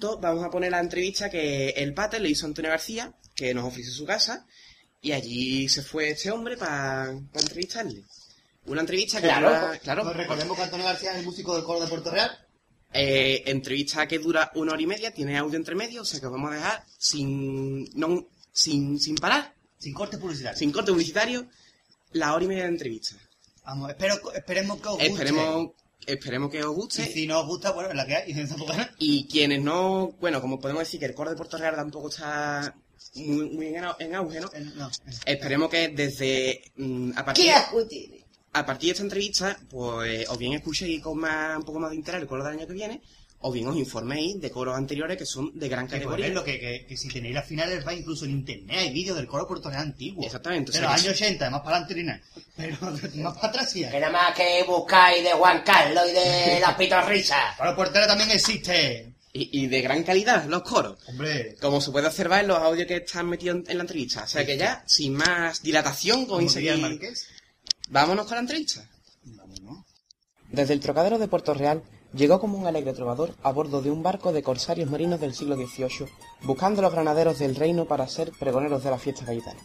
punto, 0.02 0.20
vamos 0.20 0.44
a 0.44 0.50
poner 0.50 0.72
la 0.72 0.80
entrevista 0.80 1.30
que 1.30 1.70
el 1.70 1.94
Pater 1.94 2.22
le 2.22 2.30
hizo 2.30 2.46
a 2.46 2.50
Antonio 2.50 2.72
García, 2.72 3.14
que 3.36 3.54
nos 3.54 3.66
ofreció 3.66 3.94
su 3.94 4.06
casa, 4.06 4.46
y 5.02 5.12
allí 5.12 5.70
se 5.70 5.82
fue 5.84 6.10
este 6.10 6.32
hombre 6.32 6.58
para 6.58 7.10
entrevistarle. 7.12 8.04
Una 8.66 8.82
entrevista 8.82 9.20
que 9.22 9.28
Claro, 9.28 9.50
dura, 9.50 9.80
claro, 9.80 10.04
Nos 10.04 10.16
recordemos 10.16 10.56
que 10.58 10.64
Antonio 10.64 10.86
García 10.86 11.12
es 11.14 11.20
el 11.20 11.26
músico 11.26 11.56
del 11.56 11.64
coro 11.64 11.82
de 11.82 11.88
Puerto 11.88 12.12
Real. 12.12 12.30
eh, 12.94 13.44
entrevista 13.46 14.08
que 14.08 14.20
dura 14.20 14.52
una 14.56 14.74
hora 14.74 14.82
y 14.82 14.88
media, 14.88 15.12
tiene 15.14 15.38
audio 15.38 15.58
entre 15.58 15.76
medio, 15.76 16.02
o 16.02 16.06
sea 16.06 16.20
que 16.20 16.26
os 16.26 16.32
vamos 16.32 16.52
a 16.52 16.56
dejar 16.56 16.84
sin, 16.98 17.86
no, 17.98 18.28
sin, 18.52 19.00
sin 19.00 19.16
parar, 19.16 19.54
Sin 19.80 19.94
corte 19.94 20.18
publicitario. 20.18 20.58
sin 20.58 20.72
corte 20.72 20.92
publicitario, 20.92 21.48
la 22.12 22.34
hora 22.36 22.44
y 22.44 22.48
media 22.48 22.64
de 22.64 22.70
entrevista. 22.70 23.16
Vamos, 23.66 23.90
espero, 23.92 24.16
esperemos 24.34 24.82
que 24.82 24.88
os 24.90 24.94
guste. 24.96 25.08
Esperemos, 25.08 25.72
esperemos 26.08 26.50
que 26.52 26.64
os 26.64 26.72
Y 26.72 26.76
guste. 26.76 27.06
si 27.06 27.28
no 27.28 27.40
os 27.42 27.48
gusta, 27.48 27.72
bueno, 27.72 27.94
la 27.94 28.06
que 28.06 28.16
hay. 28.16 28.32
Y 29.00 29.18
Y 29.20 29.28
quienes 29.28 29.62
no, 29.62 30.12
bueno, 30.20 30.42
como 30.42 30.60
podemos 30.60 30.82
decir 30.82 31.00
que 31.00 31.06
el 31.08 31.14
coro 31.14 31.30
de 31.30 31.36
Puerto 31.36 31.58
Real 31.58 31.76
tampoco 31.76 32.10
está 32.10 32.76
muy, 33.16 33.50
muy 33.50 33.68
en, 33.68 33.84
au- 33.84 33.96
en 34.00 34.16
auge, 34.16 34.40
¿no? 34.40 34.50
Eh, 34.54 34.66
no, 34.76 34.88
eh. 34.88 34.92
Esperemos 35.26 35.70
que 35.70 35.90
desde 35.90 36.62
mm, 36.78 37.12
a 37.16 37.26
partir, 37.26 37.46
¿Qué 37.46 37.52
asco 37.52 37.86
tiene? 37.88 38.26
a 38.54 38.66
partir 38.66 38.88
de 38.88 38.92
esta 38.92 39.04
entrevista, 39.04 39.58
pues 39.70 40.28
o 40.30 40.38
bien 40.38 40.54
escuchéis 40.54 41.02
con 41.02 41.18
más, 41.20 41.58
un 41.58 41.64
poco 41.64 41.80
más 41.80 41.90
de 41.92 41.96
interés 41.98 42.22
el 42.22 42.28
coro 42.28 42.44
del 42.44 42.58
año 42.58 42.68
que 42.68 42.74
viene, 42.74 43.02
o 43.44 43.52
bien 43.52 43.68
os 43.68 43.76
informéis 43.76 44.40
de 44.40 44.52
coros 44.52 44.76
anteriores 44.78 45.18
que 45.18 45.26
son 45.26 45.52
de 45.58 45.68
gran 45.68 45.88
Que 45.88 45.94
categoría. 45.94 46.26
ponerlo, 46.28 46.44
que, 46.44 46.60
que, 46.60 46.86
que 46.88 46.96
si 46.98 47.08
tenéis 47.10 47.34
las 47.36 47.48
finales 47.48 47.84
vais 47.84 48.00
incluso 48.00 48.26
en 48.26 48.32
internet, 48.32 48.78
hay 48.78 48.92
vídeos 48.94 49.18
del 49.18 49.28
coro 49.28 49.48
Puerto 49.48 49.70
Real 49.70 49.82
antiguo. 49.84 50.24
Exactamente, 50.24 50.72
De 50.72 50.82
los 50.82 50.92
años 50.92 51.08
80, 51.08 51.50
más 51.50 51.62
para 51.62 51.78
adelante 51.78 52.04
nada. 52.04 52.22
Pero 52.56 52.78
más 53.24 53.36
para 53.36 53.48
atrás 53.48 53.72
sí. 53.72 53.84
hay. 53.84 53.92
Que 53.92 54.00
nada 54.00 54.12
más 54.14 54.36
que 54.36 54.64
buscáis 54.68 55.24
de 55.24 55.32
Juan 55.32 55.62
Carlos 55.64 56.04
y 56.10 56.14
de 56.14 56.60
las 56.62 56.76
pitorrisas. 56.76 57.58
Coro 57.58 57.76
Puerto 57.76 57.96
Real 57.96 58.08
también 58.08 58.32
existe. 58.32 59.08
Y, 59.34 59.62
y 59.64 59.68
de 59.68 59.82
gran 59.82 60.04
calidad, 60.04 60.44
los 60.46 60.62
coros. 60.62 60.98
Hombre, 61.08 61.56
Como 61.62 61.80
se 61.80 61.90
puede 61.92 62.06
observar 62.08 62.42
en 62.42 62.50
los 62.50 62.58
audios 62.60 62.86
que 62.86 62.98
están 62.98 63.30
metidos 63.30 63.64
en, 63.70 63.78
la 63.78 63.84
entrevista. 63.84 64.24
O 64.24 64.28
sea 64.28 64.46
que 64.46 64.58
ya, 64.58 64.84
sin 64.86 65.14
más 65.14 65.64
dilatación, 65.64 66.26
como 66.26 66.42
diría 66.42 66.74
el 66.74 66.82
Marqués. 66.82 67.28
vámonos 67.90 68.26
con 68.26 68.36
la 68.36 68.42
entrevista. 68.42 68.86
Vamos, 69.24 69.62
¿no? 69.62 69.86
Desde 70.50 70.74
el 70.74 70.82
trocadero 70.82 71.18
de 71.18 71.30
Puerto 71.30 71.54
Real 71.54 71.82
llegó 72.14 72.40
como 72.40 72.58
un 72.58 72.68
alegre 72.68 72.94
trovador 72.94 73.34
a 73.44 73.52
bordo 73.52 73.82
de 73.82 73.92
un 73.92 74.04
barco 74.04 74.32
de 74.32 74.44
corsarios 74.44 74.90
marinos 74.90 75.20
del 75.20 75.34
siglo 75.34 75.56
XVIII, 75.56 76.08
buscando 76.44 76.82
los 76.82 76.92
granaderos 76.92 77.40
del 77.40 77.56
reino 77.56 77.86
para 77.86 78.08
ser 78.08 78.32
pregoneros 78.32 78.84
de 78.84 78.92
la 78.92 78.98
fiesta 78.98 79.26
gaditana. 79.26 79.60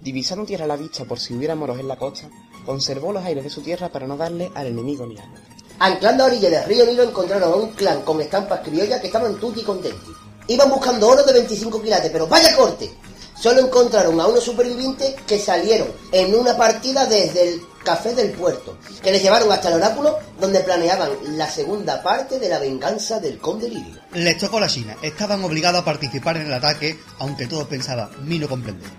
Divisando 0.00 0.44
tierra 0.44 0.64
a 0.64 0.68
la 0.68 0.76
vista 0.76 1.04
por 1.04 1.18
si 1.18 1.34
hubiera 1.34 1.54
moros 1.54 1.78
en 1.78 1.88
la 1.88 1.96
costa, 1.96 2.28
conservó 2.66 3.12
los 3.12 3.24
aires 3.24 3.44
de 3.44 3.50
su 3.50 3.62
tierra 3.62 3.88
para 3.88 4.06
no 4.06 4.16
darle 4.16 4.50
al 4.54 4.66
enemigo 4.66 5.06
ni 5.06 5.18
arma. 5.18 5.40
Anclando 5.78 6.24
a 6.24 6.26
orilla 6.26 6.50
del 6.50 6.64
río 6.64 6.86
Nilo 6.86 7.02
encontraron 7.02 7.52
a 7.52 7.56
un 7.56 7.70
clan 7.72 8.02
con 8.02 8.20
estampas 8.20 8.60
criollas 8.60 9.00
que 9.00 9.06
estaban 9.06 9.38
tutti 9.38 9.62
contenti. 9.62 10.10
Iban 10.48 10.70
buscando 10.70 11.08
oro 11.08 11.22
de 11.22 11.32
25 11.32 11.82
quilates, 11.82 12.10
pero 12.10 12.26
vaya 12.26 12.56
corte. 12.56 12.90
Solo 13.38 13.60
encontraron 13.60 14.18
a 14.20 14.26
unos 14.26 14.44
supervivientes 14.44 15.14
que 15.26 15.38
salieron 15.38 15.88
en 16.12 16.34
una 16.34 16.56
partida 16.56 17.04
desde 17.04 17.48
el 17.48 17.60
café 17.86 18.14
del 18.16 18.32
puerto, 18.32 18.76
que 19.00 19.12
les 19.12 19.22
llevaron 19.22 19.50
hasta 19.52 19.68
el 19.68 19.74
oráculo 19.74 20.18
donde 20.40 20.60
planeaban 20.60 21.10
la 21.38 21.48
segunda 21.48 22.02
parte 22.02 22.40
de 22.40 22.48
la 22.48 22.58
venganza 22.58 23.20
del 23.20 23.38
conde 23.38 23.68
Lirio. 23.68 24.00
Les 24.12 24.36
tocó 24.36 24.58
la 24.58 24.66
China. 24.66 24.96
Estaban 25.02 25.42
obligados 25.44 25.80
a 25.80 25.84
participar 25.84 26.36
en 26.36 26.48
el 26.48 26.52
ataque, 26.52 26.98
aunque 27.20 27.46
todos 27.46 27.68
pensaban, 27.68 28.10
mí 28.26 28.40
no 28.40 28.48
comprender. 28.48 28.90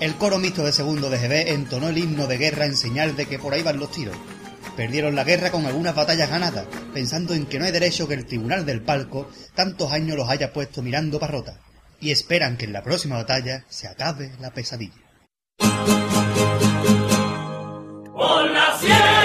El 0.00 0.16
coro 0.16 0.38
mixto 0.38 0.64
de 0.64 0.72
segundo 0.72 1.08
de 1.08 1.18
GB 1.18 1.52
entonó 1.52 1.88
el 1.88 1.98
himno 1.98 2.26
de 2.26 2.36
guerra 2.36 2.66
en 2.66 2.76
señal 2.76 3.14
de 3.14 3.26
que 3.26 3.38
por 3.38 3.54
ahí 3.54 3.62
van 3.62 3.78
los 3.78 3.92
tiros. 3.92 4.16
Perdieron 4.76 5.14
la 5.14 5.22
guerra 5.22 5.52
con 5.52 5.64
algunas 5.64 5.94
batallas 5.94 6.28
ganadas, 6.28 6.66
pensando 6.92 7.34
en 7.34 7.46
que 7.46 7.60
no 7.60 7.66
hay 7.66 7.70
derecho 7.70 8.08
que 8.08 8.14
el 8.14 8.26
tribunal 8.26 8.66
del 8.66 8.82
palco 8.82 9.28
tantos 9.54 9.92
años 9.92 10.16
los 10.16 10.28
haya 10.28 10.52
puesto 10.52 10.82
mirando 10.82 11.20
parrota. 11.20 11.60
Y 12.00 12.10
esperan 12.10 12.56
que 12.56 12.64
en 12.64 12.72
la 12.72 12.82
próxima 12.82 13.14
batalla 13.14 13.64
se 13.68 13.86
acabe 13.86 14.32
la 14.40 14.50
pesadilla. 14.50 14.94
Por 18.22 18.48
la 18.52 18.78
sierra 18.78 19.21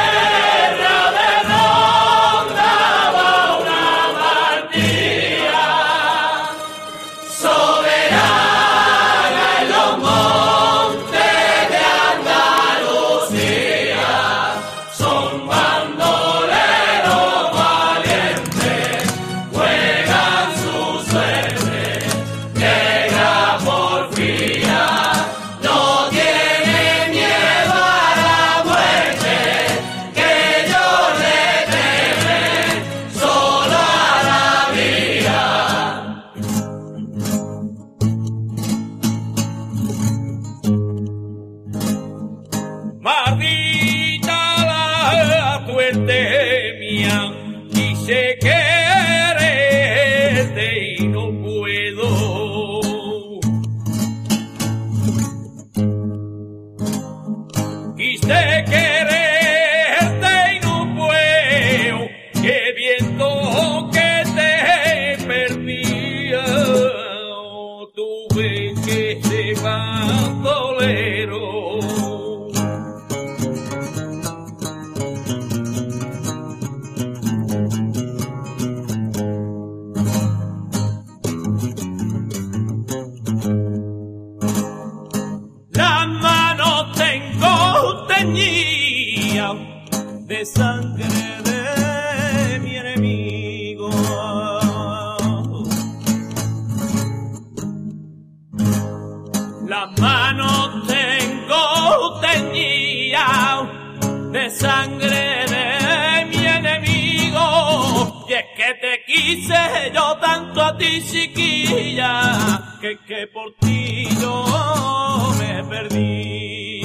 tanto 110.58 110.64
a 110.64 110.78
ti, 110.78 111.04
chiquilla, 111.04 112.78
que, 112.82 112.98
que 113.08 113.28
por 113.28 113.54
ti 113.60 114.08
yo 114.20 115.34
me 115.38 115.64
perdí. 115.64 116.82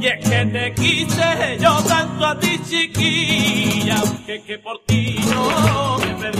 Y 0.00 0.06
es 0.06 0.28
que 0.28 0.46
te 0.46 0.74
quise 0.74 1.58
yo 1.60 1.76
tanto 1.88 2.24
a 2.24 2.38
ti, 2.38 2.60
chiquilla, 2.68 3.96
que, 4.24 4.42
que 4.42 4.58
por 4.58 4.80
ti 4.86 5.16
yo 5.28 5.96
me 5.98 6.14
perdí. 6.14 6.35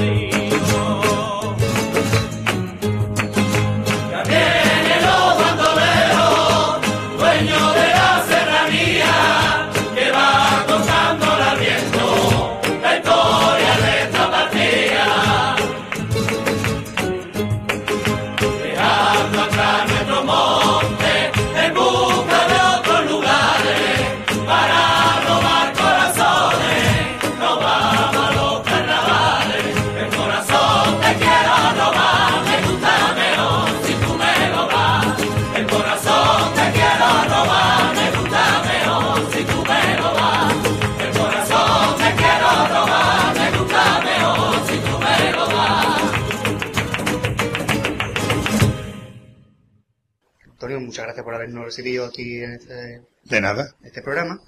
Habernos 51.47 51.65
recibido 51.65 52.07
aquí 52.07 52.43
en 52.43 52.53
este, 52.53 53.03
De 53.25 53.41
nada. 53.41 53.75
este 53.83 54.03
programa. 54.03 54.41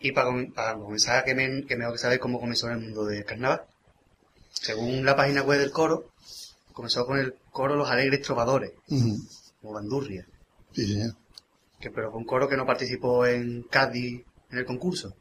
Y 0.00 0.12
para, 0.12 0.28
com- 0.28 0.52
para 0.52 0.74
comenzar, 0.78 1.24
que 1.24 1.34
me, 1.34 1.64
que 1.66 1.76
me 1.76 1.84
hago 1.84 1.92
que 1.94 1.98
saber 1.98 2.18
cómo 2.20 2.40
comenzó 2.40 2.68
en 2.68 2.74
el 2.74 2.80
mundo 2.80 3.04
del 3.04 3.24
carnaval. 3.24 3.62
Según 4.52 5.04
la 5.04 5.16
página 5.16 5.42
web 5.42 5.58
del 5.60 5.70
coro, 5.70 6.10
comenzó 6.72 7.04
con 7.06 7.18
el 7.18 7.34
coro 7.50 7.76
Los 7.76 7.90
Alegres 7.90 8.22
Trovadores, 8.22 8.72
Ujú. 8.88 9.16
como 9.60 9.74
bandurria. 9.74 10.26
Sí, 10.72 10.86
señor. 10.86 11.16
Que, 11.80 11.90
pero 11.90 12.10
fue 12.10 12.18
un 12.20 12.26
coro 12.26 12.48
que 12.48 12.56
no 12.56 12.66
participó 12.66 13.26
en 13.26 13.62
Cádiz 13.64 14.22
en 14.50 14.58
el 14.58 14.64
concurso. 14.66 15.14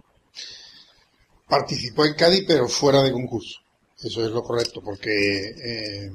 Participó 1.47 2.05
en 2.05 2.13
Cádiz, 2.13 2.43
pero 2.47 2.67
fuera 2.67 3.01
de 3.01 3.11
concurso. 3.11 3.59
Eso 4.01 4.25
es 4.25 4.31
lo 4.31 4.43
correcto, 4.43 4.81
porque 4.83 5.49
eh, 5.63 6.11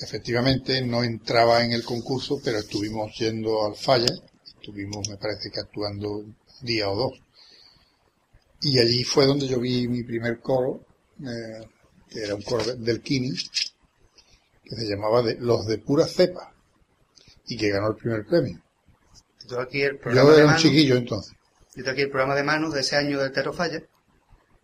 efectivamente 0.00 0.80
no 0.82 1.02
entraba 1.04 1.64
en 1.64 1.72
el 1.72 1.84
concurso, 1.84 2.40
pero 2.44 2.58
estuvimos 2.58 3.16
yendo 3.18 3.66
al 3.66 3.76
falla. 3.76 4.12
Estuvimos, 4.60 5.08
me 5.08 5.16
parece 5.16 5.50
que 5.50 5.60
actuando 5.60 6.10
un 6.18 6.36
día 6.62 6.88
o 6.90 6.96
dos. 6.96 7.20
Y 8.60 8.78
allí 8.78 9.04
fue 9.04 9.26
donde 9.26 9.46
yo 9.46 9.60
vi 9.60 9.86
mi 9.88 10.02
primer 10.02 10.40
coro, 10.40 10.84
eh, 11.20 11.66
que 12.10 12.20
era 12.24 12.34
un 12.34 12.42
coro 12.42 12.64
de- 12.64 12.76
del 12.76 13.00
Kini, 13.02 13.30
que 14.64 14.76
se 14.76 14.84
llamaba 14.88 15.22
de, 15.22 15.36
Los 15.36 15.66
de 15.66 15.78
pura 15.78 16.06
cepa, 16.06 16.52
y 17.46 17.56
que 17.56 17.70
ganó 17.70 17.88
el 17.88 17.96
primer 17.96 18.26
premio. 18.26 18.60
Yo 19.48 19.60
aquí 19.60 19.80
el 19.82 19.98
programa 19.98 20.30
Yo 20.30 20.36
de 20.36 20.42
era 20.42 20.52
un 20.52 20.58
chiquillo 20.58 20.96
entonces. 20.96 21.32
yo 21.74 21.82
tengo 21.84 21.90
aquí 21.92 22.02
el 22.02 22.10
programa 22.10 22.34
de 22.34 22.42
manos 22.42 22.74
de 22.74 22.80
ese 22.80 22.96
año 22.96 23.18
del 23.20 23.32
Teatro 23.32 23.52
Falla. 23.52 23.82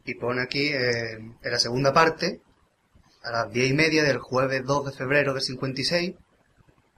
Y 0.05 0.15
pone 0.17 0.43
aquí, 0.43 0.67
eh, 0.67 1.13
en 1.15 1.39
la 1.51 1.59
segunda 1.59 1.91
parte, 1.93 2.43
a 3.25 3.31
las 3.33 3.53
diez 3.53 3.71
y 3.71 3.75
media 3.75 4.03
del 4.05 4.19
jueves 4.19 4.63
2 4.65 4.87
de 4.87 4.93
febrero 4.93 5.33
del 5.35 5.43
56, 5.43 6.15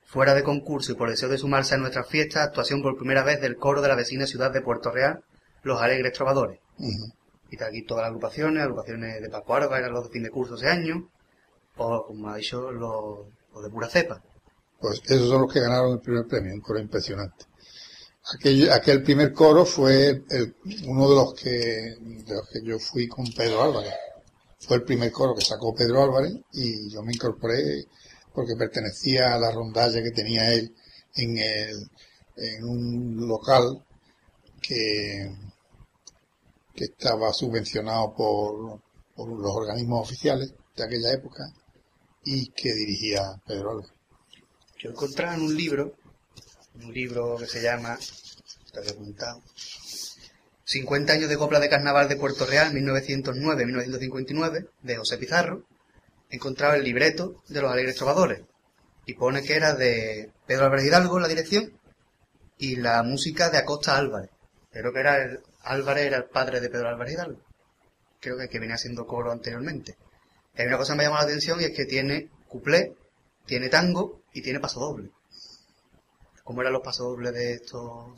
fuera 0.04 0.34
de 0.34 0.42
concurso 0.42 0.92
y 0.92 0.94
por 0.94 1.10
deseo 1.10 1.28
de 1.28 1.38
sumarse 1.38 1.74
a 1.74 1.78
nuestras 1.78 2.06
fiestas, 2.08 2.46
actuación 2.46 2.82
por 2.82 2.96
primera 2.96 3.22
vez 3.24 3.40
del 3.40 3.56
coro 3.56 3.80
de 3.82 3.88
la 3.88 3.94
vecina 3.96 4.26
ciudad 4.26 4.50
de 4.50 4.60
Puerto 4.60 4.90
Real, 4.90 5.22
Los 5.62 5.80
Alegres 5.80 6.12
Trovadores. 6.12 6.60
Y 7.50 7.54
está 7.54 7.66
aquí 7.66 7.82
todas 7.82 8.02
las 8.02 8.08
agrupaciones, 8.08 8.62
agrupaciones 8.62 9.22
de 9.22 9.28
Paco 9.30 9.54
Arba, 9.54 9.78
eran 9.78 9.92
los 9.92 10.04
de 10.04 10.10
fin 10.10 10.22
de 10.24 10.30
curso 10.30 10.56
ese 10.56 10.68
año, 10.68 11.08
o 11.76 12.06
como 12.06 12.28
ha 12.30 12.36
dicho, 12.36 12.70
los, 12.72 13.26
los 13.54 13.62
de 13.64 13.70
pura 13.70 13.88
cepa. 13.88 14.22
Pues 14.80 15.00
esos 15.06 15.28
son 15.28 15.42
los 15.42 15.52
que 15.52 15.60
ganaron 15.60 15.92
el 15.92 16.00
primer 16.00 16.26
premio, 16.26 16.52
un 16.54 16.60
coro 16.60 16.78
impresionante. 16.80 17.44
Aquel, 18.34 18.70
aquel 18.72 19.02
primer 19.04 19.32
coro 19.32 19.64
fue 19.64 20.22
el- 20.30 20.56
uno 20.86 21.08
de 21.08 21.14
los 21.14 21.34
que 21.34 21.50
de 21.50 22.34
los 22.34 22.48
que 22.48 22.60
yo 22.64 22.78
fui 22.80 23.06
con 23.06 23.24
Pedro 23.32 23.62
Álvarez. 23.62 23.94
Fue 24.66 24.78
el 24.78 24.82
primer 24.82 25.12
coro 25.12 25.32
que 25.34 25.44
sacó 25.44 25.72
Pedro 25.72 26.02
Álvarez 26.02 26.34
y 26.52 26.90
yo 26.90 27.00
me 27.02 27.12
incorporé 27.12 27.86
porque 28.34 28.56
pertenecía 28.56 29.34
a 29.34 29.38
la 29.38 29.52
rondalla 29.52 30.02
que 30.02 30.10
tenía 30.10 30.52
él 30.52 30.74
en, 31.14 32.64
un 32.64 33.28
local 33.28 33.84
que, 34.60 35.32
estaba 36.74 37.32
subvencionado 37.32 38.12
por, 38.14 38.80
los 39.16 39.54
organismos 39.54 40.02
oficiales 40.02 40.52
de 40.76 40.84
aquella 40.84 41.12
época 41.12 41.44
y 42.24 42.48
que 42.48 42.74
dirigía 42.74 43.40
Pedro 43.46 43.70
Álvarez. 43.70 43.92
Yo 44.78 44.90
encontraba 44.90 45.36
en 45.36 45.42
un 45.42 45.56
libro, 45.56 45.94
un 46.74 46.92
libro 46.92 47.36
que 47.38 47.46
se 47.46 47.62
llama, 47.62 47.94
está 47.94 48.80
apuntado, 48.90 49.42
50 50.66 51.12
años 51.12 51.28
de 51.28 51.36
copla 51.36 51.60
de 51.60 51.68
carnaval 51.68 52.08
de 52.08 52.16
Puerto 52.16 52.44
Real, 52.44 52.72
1909-1959, 52.72 54.68
de 54.82 54.96
José 54.96 55.16
Pizarro, 55.16 55.62
encontraba 56.28 56.74
el 56.74 56.82
libreto 56.82 57.40
de 57.48 57.62
los 57.62 57.70
Alegres 57.70 57.94
Trovadores. 57.94 58.42
Y 59.06 59.14
pone 59.14 59.44
que 59.44 59.54
era 59.54 59.74
de 59.74 60.32
Pedro 60.46 60.64
Álvarez 60.64 60.86
Hidalgo, 60.86 61.20
la 61.20 61.28
dirección, 61.28 61.72
y 62.58 62.76
la 62.76 63.04
música 63.04 63.48
de 63.48 63.58
Acosta 63.58 63.96
Álvarez. 63.96 64.30
Creo 64.72 64.92
que 64.92 64.98
era 64.98 65.22
el, 65.22 65.38
Álvarez 65.62 66.06
era 66.06 66.16
el 66.16 66.24
padre 66.24 66.60
de 66.60 66.68
Pedro 66.68 66.88
Álvarez 66.88 67.14
Hidalgo. 67.14 67.40
Creo 68.18 68.36
que, 68.36 68.48
que 68.48 68.58
venía 68.58 68.76
siendo 68.76 69.06
coro 69.06 69.30
anteriormente. 69.30 69.96
Hay 70.56 70.66
una 70.66 70.78
cosa 70.78 70.94
que 70.94 70.98
me 70.98 71.04
llamó 71.04 71.16
la 71.16 71.22
atención 71.22 71.60
y 71.60 71.64
es 71.64 71.76
que 71.76 71.84
tiene 71.84 72.28
cuplé, 72.48 72.96
tiene 73.44 73.68
tango 73.68 74.22
y 74.32 74.42
tiene 74.42 74.58
paso 74.58 74.80
doble. 74.80 75.10
¿Cómo 76.42 76.60
eran 76.60 76.72
los 76.72 76.82
pasodobles 76.82 77.32
de 77.34 77.54
estos 77.54 78.10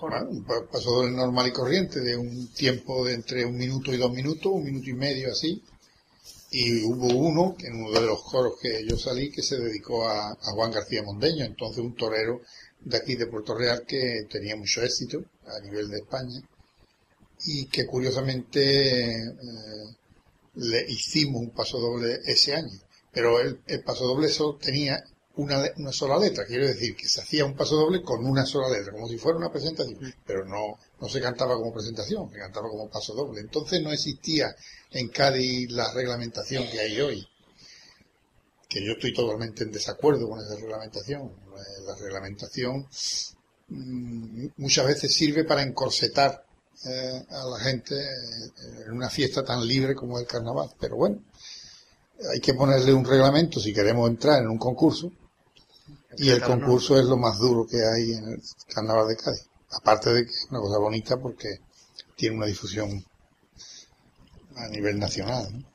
Bueno, 0.00 0.28
un 0.28 0.44
pa- 0.44 0.66
paso 0.70 1.02
del 1.02 1.14
normal 1.16 1.48
y 1.48 1.52
corriente, 1.52 2.00
de 2.00 2.16
un 2.16 2.48
tiempo 2.52 3.04
de 3.04 3.14
entre 3.14 3.44
un 3.44 3.56
minuto 3.56 3.92
y 3.92 3.96
dos 3.96 4.12
minutos, 4.12 4.52
un 4.52 4.64
minuto 4.64 4.90
y 4.90 4.94
medio 4.94 5.30
así. 5.32 5.62
Y 6.50 6.84
hubo 6.84 7.06
uno, 7.16 7.56
en 7.60 7.82
uno 7.82 7.90
de 8.00 8.06
los 8.06 8.22
coros 8.22 8.54
que 8.60 8.84
yo 8.86 8.96
salí, 8.96 9.30
que 9.30 9.42
se 9.42 9.58
dedicó 9.58 10.08
a, 10.08 10.30
a 10.30 10.52
Juan 10.54 10.70
García 10.70 11.02
Mondeño, 11.02 11.44
entonces 11.44 11.78
un 11.82 11.94
torero 11.94 12.40
de 12.80 12.96
aquí 12.96 13.14
de 13.16 13.26
Puerto 13.26 13.54
Real 13.54 13.84
que 13.86 14.26
tenía 14.30 14.54
mucho 14.56 14.82
éxito 14.82 15.22
a 15.46 15.60
nivel 15.60 15.88
de 15.90 15.98
España 15.98 16.40
y 17.44 17.66
que 17.66 17.86
curiosamente 17.86 19.22
eh, 19.22 19.96
le 20.54 20.86
hicimos 20.90 21.42
un 21.42 21.50
paso 21.50 21.78
doble 21.78 22.20
ese 22.26 22.54
año. 22.54 22.78
Pero 23.12 23.40
el, 23.40 23.60
el 23.66 23.82
paso 23.82 24.06
doble 24.06 24.28
solo 24.28 24.56
tenía 24.56 25.02
una, 25.36 25.62
una 25.76 25.92
sola 25.92 26.18
letra, 26.18 26.46
quiero 26.46 26.66
decir 26.66 26.96
que 26.96 27.08
se 27.08 27.20
hacía 27.20 27.44
un 27.44 27.54
paso 27.54 27.76
doble 27.76 28.02
con 28.02 28.24
una 28.24 28.46
sola 28.46 28.70
letra, 28.70 28.92
como 28.92 29.06
si 29.06 29.18
fuera 29.18 29.38
una 29.38 29.52
presentación, 29.52 30.14
pero 30.26 30.44
no, 30.44 30.78
no 31.00 31.08
se 31.08 31.20
cantaba 31.20 31.54
como 31.56 31.74
presentación, 31.74 32.30
se 32.30 32.38
cantaba 32.38 32.68
como 32.68 32.88
paso 32.88 33.14
doble. 33.14 33.40
Entonces 33.40 33.82
no 33.82 33.92
existía 33.92 34.54
en 34.90 35.08
Cádiz 35.08 35.70
la 35.70 35.92
reglamentación 35.92 36.66
que 36.68 36.80
hay 36.80 37.00
hoy, 37.00 37.28
que 38.68 38.84
yo 38.84 38.92
estoy 38.92 39.12
totalmente 39.12 39.64
en 39.64 39.72
desacuerdo 39.72 40.28
con 40.28 40.40
esa 40.40 40.56
reglamentación. 40.56 41.30
La 41.86 41.94
reglamentación 41.96 42.88
mm, 43.68 44.46
muchas 44.56 44.86
veces 44.86 45.12
sirve 45.12 45.44
para 45.44 45.62
encorsetar 45.62 46.46
eh, 46.86 47.24
a 47.28 47.44
la 47.44 47.58
gente 47.58 47.94
eh, 47.94 48.84
en 48.86 48.92
una 48.92 49.10
fiesta 49.10 49.44
tan 49.44 49.66
libre 49.66 49.94
como 49.94 50.18
el 50.18 50.26
carnaval, 50.26 50.70
pero 50.80 50.96
bueno, 50.96 51.22
hay 52.32 52.40
que 52.40 52.54
ponerle 52.54 52.94
un 52.94 53.04
reglamento 53.04 53.60
si 53.60 53.74
queremos 53.74 54.08
entrar 54.08 54.42
en 54.42 54.48
un 54.48 54.56
concurso 54.56 55.12
y 56.18 56.30
el 56.30 56.42
concurso 56.42 56.98
es 56.98 57.04
lo 57.06 57.16
más 57.16 57.38
duro 57.38 57.66
que 57.66 57.76
hay 57.84 58.12
en 58.12 58.28
el 58.28 58.42
carnaval 58.74 59.08
de 59.08 59.16
Cádiz. 59.16 59.48
Aparte 59.70 60.12
de 60.12 60.24
que 60.24 60.30
es 60.30 60.46
una 60.50 60.60
cosa 60.60 60.78
bonita 60.78 61.16
porque 61.18 61.58
tiene 62.16 62.36
una 62.36 62.46
difusión 62.46 63.04
a 64.56 64.68
nivel 64.68 64.98
nacional. 64.98 65.46
¿no? 65.52 65.68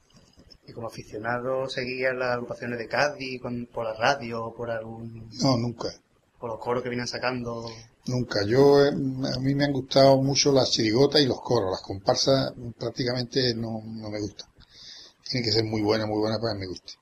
Y 0.67 0.73
como 0.73 0.87
aficionado 0.87 1.67
seguía 1.69 2.13
las 2.13 2.31
agrupaciones 2.33 2.79
de 2.79 2.87
Cádiz 2.87 3.41
con- 3.41 3.67
por 3.67 3.85
la 3.85 3.93
radio 3.93 4.45
o 4.45 4.53
por 4.55 4.71
algún... 4.71 5.29
No, 5.41 5.57
nunca. 5.57 5.89
Por 6.39 6.49
los 6.51 6.59
coros 6.59 6.81
que 6.81 6.89
vienen 6.89 7.07
sacando. 7.07 7.69
Nunca. 8.07 8.43
Yo, 8.45 8.83
eh, 8.85 8.89
a 8.89 9.39
mí 9.39 9.53
me 9.53 9.65
han 9.65 9.73
gustado 9.73 10.17
mucho 10.21 10.51
las 10.51 10.71
chirigotas 10.71 11.21
y 11.21 11.25
los 11.27 11.41
coros. 11.41 11.69
Las 11.71 11.81
comparsas 11.81 12.53
prácticamente 12.79 13.53
no, 13.53 13.81
no 13.85 14.09
me 14.09 14.19
gustan. 14.19 14.49
Tienen 15.29 15.45
que 15.47 15.51
ser 15.55 15.63
muy 15.65 15.81
buenas, 15.81 16.07
muy 16.07 16.19
buenas 16.19 16.39
para 16.39 16.53
que 16.53 16.59
me 16.59 16.67
guste. 16.67 16.93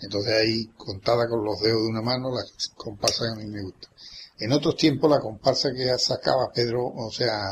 Entonces 0.00 0.32
ahí, 0.32 0.66
contada 0.76 1.28
con 1.28 1.44
los 1.44 1.60
dedos 1.60 1.82
de 1.82 1.88
una 1.88 2.02
mano, 2.02 2.30
las 2.34 2.52
comparsas 2.76 3.32
a 3.32 3.34
mí 3.36 3.46
me 3.46 3.62
gustan. 3.62 3.90
En 4.38 4.52
otros 4.52 4.76
tiempos, 4.76 5.10
la 5.10 5.20
comparsa 5.20 5.72
que 5.72 5.98
sacaba 5.98 6.52
Pedro, 6.54 6.86
o 6.86 7.10
sea, 7.10 7.42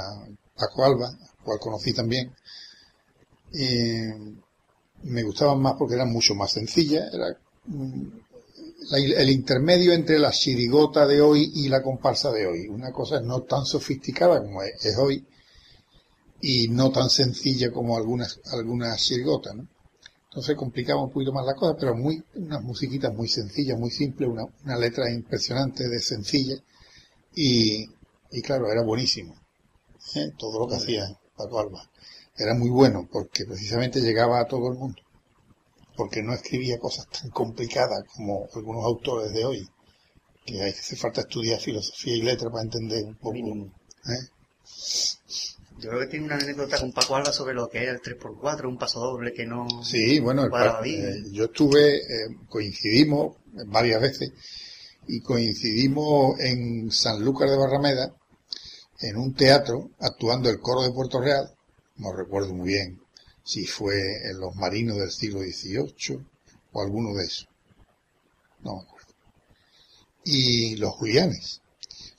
Paco 0.57 0.85
Alba, 0.85 1.11
cual 1.45 1.59
conocí 1.59 1.93
también, 1.93 2.33
eh, 3.53 4.15
me 5.03 5.23
gustaban 5.23 5.61
más 5.61 5.75
porque 5.79 5.95
eran 5.95 6.13
mucho 6.13 6.35
más 6.35 6.53
sencillas. 6.53 7.13
Era 7.13 7.37
mm, 7.67 8.03
la- 8.91 8.99
el 9.23 9.31
intermedio 9.31 9.93
entre 9.93 10.19
la 10.19 10.31
chirigota 10.31 11.07
de 11.07 11.21
hoy 11.21 11.51
y 11.55 11.69
la 11.69 11.83
comparsa 11.83 12.31
de 12.31 12.47
hoy. 12.47 12.69
Una 12.69 12.93
cosa 12.93 13.21
no 13.21 13.43
tan 13.43 13.65
sofisticada 13.65 14.41
como 14.41 14.63
es, 14.63 14.85
es 14.85 14.97
hoy 14.97 15.27
y 16.41 16.69
no 16.69 16.91
tan 16.93 17.11
sencilla 17.11 17.73
como 17.73 17.97
algunas, 17.97 18.39
algunas 18.53 19.01
chirigotas, 19.03 19.55
¿no? 19.57 19.67
Entonces 20.37 20.55
complicaba 20.55 21.03
un 21.03 21.11
poquito 21.11 21.33
más 21.33 21.47
la 21.47 21.55
cosa, 21.55 21.75
pero 21.81 21.97
muy, 21.97 22.23
unas 22.35 22.63
musiquitas 22.63 23.11
muy 23.15 23.27
sencillas, 23.27 23.79
muy 23.79 23.91
simples, 23.91 24.29
una, 24.29 24.45
una 24.65 24.77
letra 24.77 25.11
impresionante 25.11 25.89
de 25.89 25.99
sencilla 25.99 26.57
y, 27.35 27.87
y 28.31 28.43
claro, 28.43 28.71
era 28.71 28.83
buenísimo. 28.83 29.35
¿eh? 30.15 30.33
Todo 30.37 30.59
lo 30.61 30.69
que 30.69 30.75
hacía 30.75 31.07
Paco 31.39 31.59
Alba. 31.59 31.89
Era 32.37 32.53
muy 32.53 32.69
bueno 32.69 33.09
porque 33.11 33.47
precisamente 33.47 34.03
llegaba 34.03 34.39
a 34.41 34.45
todo 34.47 34.71
el 34.71 34.79
mundo. 34.79 35.01
Porque 35.97 36.23
no 36.23 36.35
escribía 36.35 36.79
cosas 36.79 37.07
tan 37.09 37.31
complicadas 37.31 38.05
como 38.15 38.47
algunos 38.55 38.85
autores 38.85 39.33
de 39.33 39.43
hoy. 39.43 39.67
Que 40.45 40.61
hay- 40.61 40.71
hace 40.73 40.97
falta 40.97 41.23
estudiar 41.23 41.59
filosofía 41.61 42.15
y 42.15 42.21
letra 42.21 42.51
para 42.51 42.65
entender 42.65 43.07
un 43.07 43.15
poco. 43.15 43.31
¿eh? 43.39 44.29
Yo 45.79 45.91
creo 45.91 46.01
que 46.01 46.07
tiene 46.07 46.27
una 46.27 46.37
anécdota 46.37 46.79
con 46.81 46.93
Paco 46.93 47.17
Alba 47.17 47.33
sobre 47.33 47.55
lo 47.55 47.69
que 47.69 47.83
era 47.83 47.93
el 47.93 48.01
3x4, 48.01 48.67
un 48.67 48.79
paso 48.79 49.01
doble 49.01 49.33
que 49.33 49.45
no. 49.45 49.67
Sí, 49.83 50.19
bueno, 50.21 50.45
el 50.45 50.51
bien. 50.83 51.05
eh, 51.05 51.23
yo 51.33 51.45
estuve, 51.45 51.97
eh, 51.97 52.37
coincidimos 52.49 53.37
varias 53.67 54.01
veces 54.01 54.33
y 55.07 55.21
coincidimos 55.21 56.41
en 56.41 56.91
Sanlúcar 56.91 57.51
de 57.51 57.59
Barrameda 57.59 58.15
en 59.01 59.17
un 59.19 59.35
teatro 59.35 59.91
actuando 60.01 60.49
el 60.49 60.61
coro 60.61 60.83
de 60.83 60.93
Puerto 60.93 61.21
Real, 61.21 61.51
no 61.97 62.13
recuerdo 62.13 62.55
muy 62.55 62.69
bien 62.69 63.01
si 63.45 63.65
fue 63.65 64.29
en 64.29 64.41
los 64.41 64.57
marinos 64.57 64.97
del 64.97 65.11
siglo 65.11 65.41
XVIII 65.41 66.19
o 66.73 66.83
alguno 66.83 67.15
de 67.15 67.25
esos, 67.25 67.49
no 68.61 68.77
me 68.77 68.83
acuerdo. 68.83 69.07
Y 70.25 70.77
los 70.77 70.91
Julianes. 70.95 71.61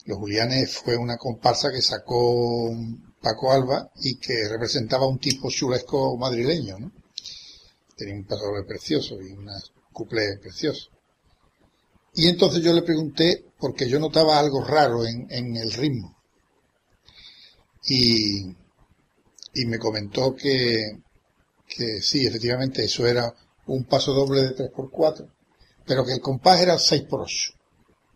Los 0.06 0.20
Julianes 0.20 0.78
fue 0.78 0.96
una 0.96 1.18
comparsa 1.18 1.70
que 1.70 1.82
sacó 1.82 2.74
Paco 3.22 3.52
Alba 3.52 3.92
y 4.02 4.18
que 4.18 4.48
representaba 4.48 5.08
un 5.08 5.20
tipo 5.20 5.50
chulesco 5.50 6.18
madrileño, 6.18 6.78
¿no? 6.78 6.92
Tenía 7.96 8.16
un 8.16 8.26
pasador 8.26 8.66
precioso 8.66 9.20
y 9.22 9.32
una 9.32 9.54
cuplé 9.92 10.38
precioso. 10.38 10.90
Y 12.14 12.28
entonces 12.28 12.64
yo 12.64 12.74
le 12.74 12.82
pregunté, 12.82 13.46
porque 13.60 13.88
yo 13.88 14.00
notaba 14.00 14.40
algo 14.40 14.64
raro 14.64 15.06
en, 15.06 15.28
en 15.30 15.56
el 15.56 15.72
ritmo. 15.72 16.16
Y, 17.84 18.56
y 19.54 19.66
me 19.66 19.80
comentó 19.80 20.36
que, 20.36 21.00
que 21.68 22.02
sí, 22.02 22.26
efectivamente 22.26 22.84
eso 22.84 23.06
era 23.06 23.34
un 23.68 23.86
paso 23.86 24.14
doble 24.14 24.42
de 24.44 24.56
3x4, 24.56 25.30
pero 25.86 26.06
que 26.06 26.14
el 26.14 26.22
compás 26.22 26.62
era 26.62 26.76
6x8, 26.76 27.54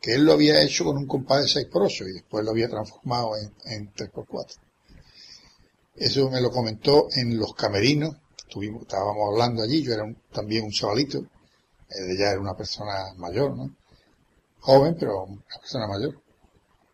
que 0.01 0.15
él 0.15 0.25
lo 0.25 0.33
había 0.33 0.61
hecho 0.61 0.85
con 0.85 0.97
un 0.97 1.07
compás 1.07 1.53
de 1.53 1.61
6x8 1.61 2.09
y 2.09 2.13
después 2.13 2.43
lo 2.43 2.51
había 2.51 2.69
transformado 2.69 3.37
en, 3.37 3.53
en 3.65 3.93
3x4. 3.93 4.57
Eso 6.01 6.29
me 6.29 6.41
lo 6.41 6.49
comentó 6.51 7.07
en 7.15 7.37
los 7.37 7.53
camerinos, 7.53 8.15
estuvimos, 8.37 8.81
estábamos 8.83 9.29
hablando 9.31 9.61
allí, 9.63 9.83
yo 9.83 9.93
era 9.93 10.03
un- 10.03 10.17
también 10.31 10.63
un 10.65 10.71
chavalito, 10.71 11.19
él 11.19 12.17
ya 12.17 12.31
era 12.31 12.39
una 12.39 12.55
persona 12.55 13.13
mayor, 13.17 13.55
¿no? 13.55 13.75
Joven, 14.61 14.95
pero 14.99 15.23
una 15.25 15.41
persona 15.59 15.87
mayor. 15.87 16.19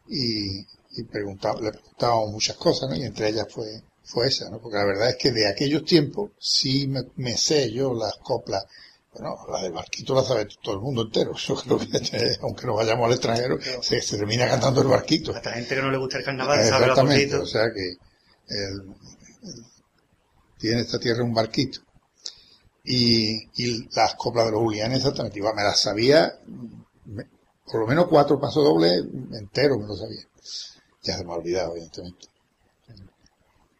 Y, 0.07 0.59
y 0.61 1.03
preguntaba, 1.09 1.59
le 1.61 1.71
preguntábamos 1.71 2.31
muchas 2.31 2.55
cosas, 2.57 2.89
¿no? 2.89 2.95
Y 2.95 3.03
entre 3.03 3.29
ellas 3.29 3.47
fue, 3.49 3.81
fue 4.03 4.27
esa, 4.27 4.49
¿no? 4.49 4.59
Porque 4.59 4.77
la 4.77 4.85
verdad 4.85 5.09
es 5.09 5.15
que 5.17 5.31
de 5.31 5.47
aquellos 5.47 5.83
tiempos 5.83 6.31
sí 6.39 6.87
me, 6.87 7.01
me 7.15 7.37
sé 7.37 7.71
yo 7.71 7.93
las 7.93 8.15
coplas. 8.17 8.65
Bueno, 9.13 9.35
la 9.51 9.61
del 9.63 9.71
barquito 9.73 10.13
la 10.13 10.23
sabe 10.23 10.47
todo 10.61 10.75
el 10.75 10.81
mundo 10.81 11.01
entero. 11.03 11.33
Yo 11.47 11.55
creo 11.55 11.79
que, 11.79 11.85
eh, 11.97 12.37
aunque 12.41 12.67
nos 12.67 12.75
vayamos 12.75 13.05
al 13.07 13.13
extranjero, 13.13 13.57
se, 13.81 13.99
se 14.01 14.17
termina 14.17 14.47
cantando 14.47 14.81
el 14.81 14.87
barquito. 14.87 15.33
Hasta 15.35 15.49
la 15.49 15.55
gente 15.55 15.75
que 15.75 15.81
no 15.81 15.89
le 15.91 15.97
gusta 15.97 16.19
el 16.19 16.23
carnaval 16.25 16.57
sabe 16.65 16.85
Exactamente, 16.85 17.33
acorditos. 17.35 17.41
o 17.41 17.51
sea 17.51 17.71
que 17.73 17.95
el- 18.47 18.95
el- 19.43 19.65
tiene 20.57 20.81
esta 20.81 20.99
tierra 20.99 21.23
un 21.23 21.33
barquito. 21.33 21.79
Y, 22.83 23.49
y 23.61 23.89
las 23.95 24.15
coplas 24.15 24.45
de 24.45 24.51
los 24.53 24.61
Julianes 24.61 24.99
exactamente, 24.99 25.39
igual 25.39 25.55
me 25.55 25.63
las 25.63 25.79
sabía, 25.79 26.39
me- 27.05 27.27
por 27.65 27.81
lo 27.81 27.87
menos 27.87 28.07
cuatro 28.07 28.39
pasos 28.39 28.63
dobles 28.63 29.03
enteros 29.33 29.77
me 29.79 29.87
lo 29.87 29.95
sabía. 29.95 30.25
Ya 31.03 31.17
se 31.17 31.25
me 31.25 31.31
ha 31.33 31.35
olvidado, 31.35 31.71
evidentemente. 31.73 32.27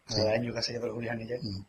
Cada 0.06 0.32
año 0.32 0.52
que 0.52 0.58
ha 0.58 0.62
salido 0.62 0.86
los 0.86 0.94
Julianes 0.94 1.28
ya. 1.28 1.36
Mm. 1.40 1.64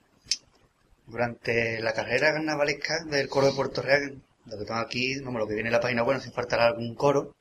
Durante 1.07 1.81
la 1.81 1.93
carrera 1.93 2.33
carnavalesca 2.33 3.03
del 3.05 3.27
coro 3.29 3.47
de 3.47 3.53
Puerto 3.53 3.81
Real, 3.81 4.21
lo 4.45 4.57
que 4.57 4.65
tengo 4.65 4.79
aquí, 4.79 5.19
vamos, 5.19 5.39
lo 5.39 5.47
que 5.47 5.55
viene 5.55 5.69
en 5.69 5.73
la 5.73 5.81
página 5.81 6.03
web, 6.03 6.21
si 6.21 6.29
faltará 6.29 6.67
algún 6.67 6.93
coro, 6.95 7.35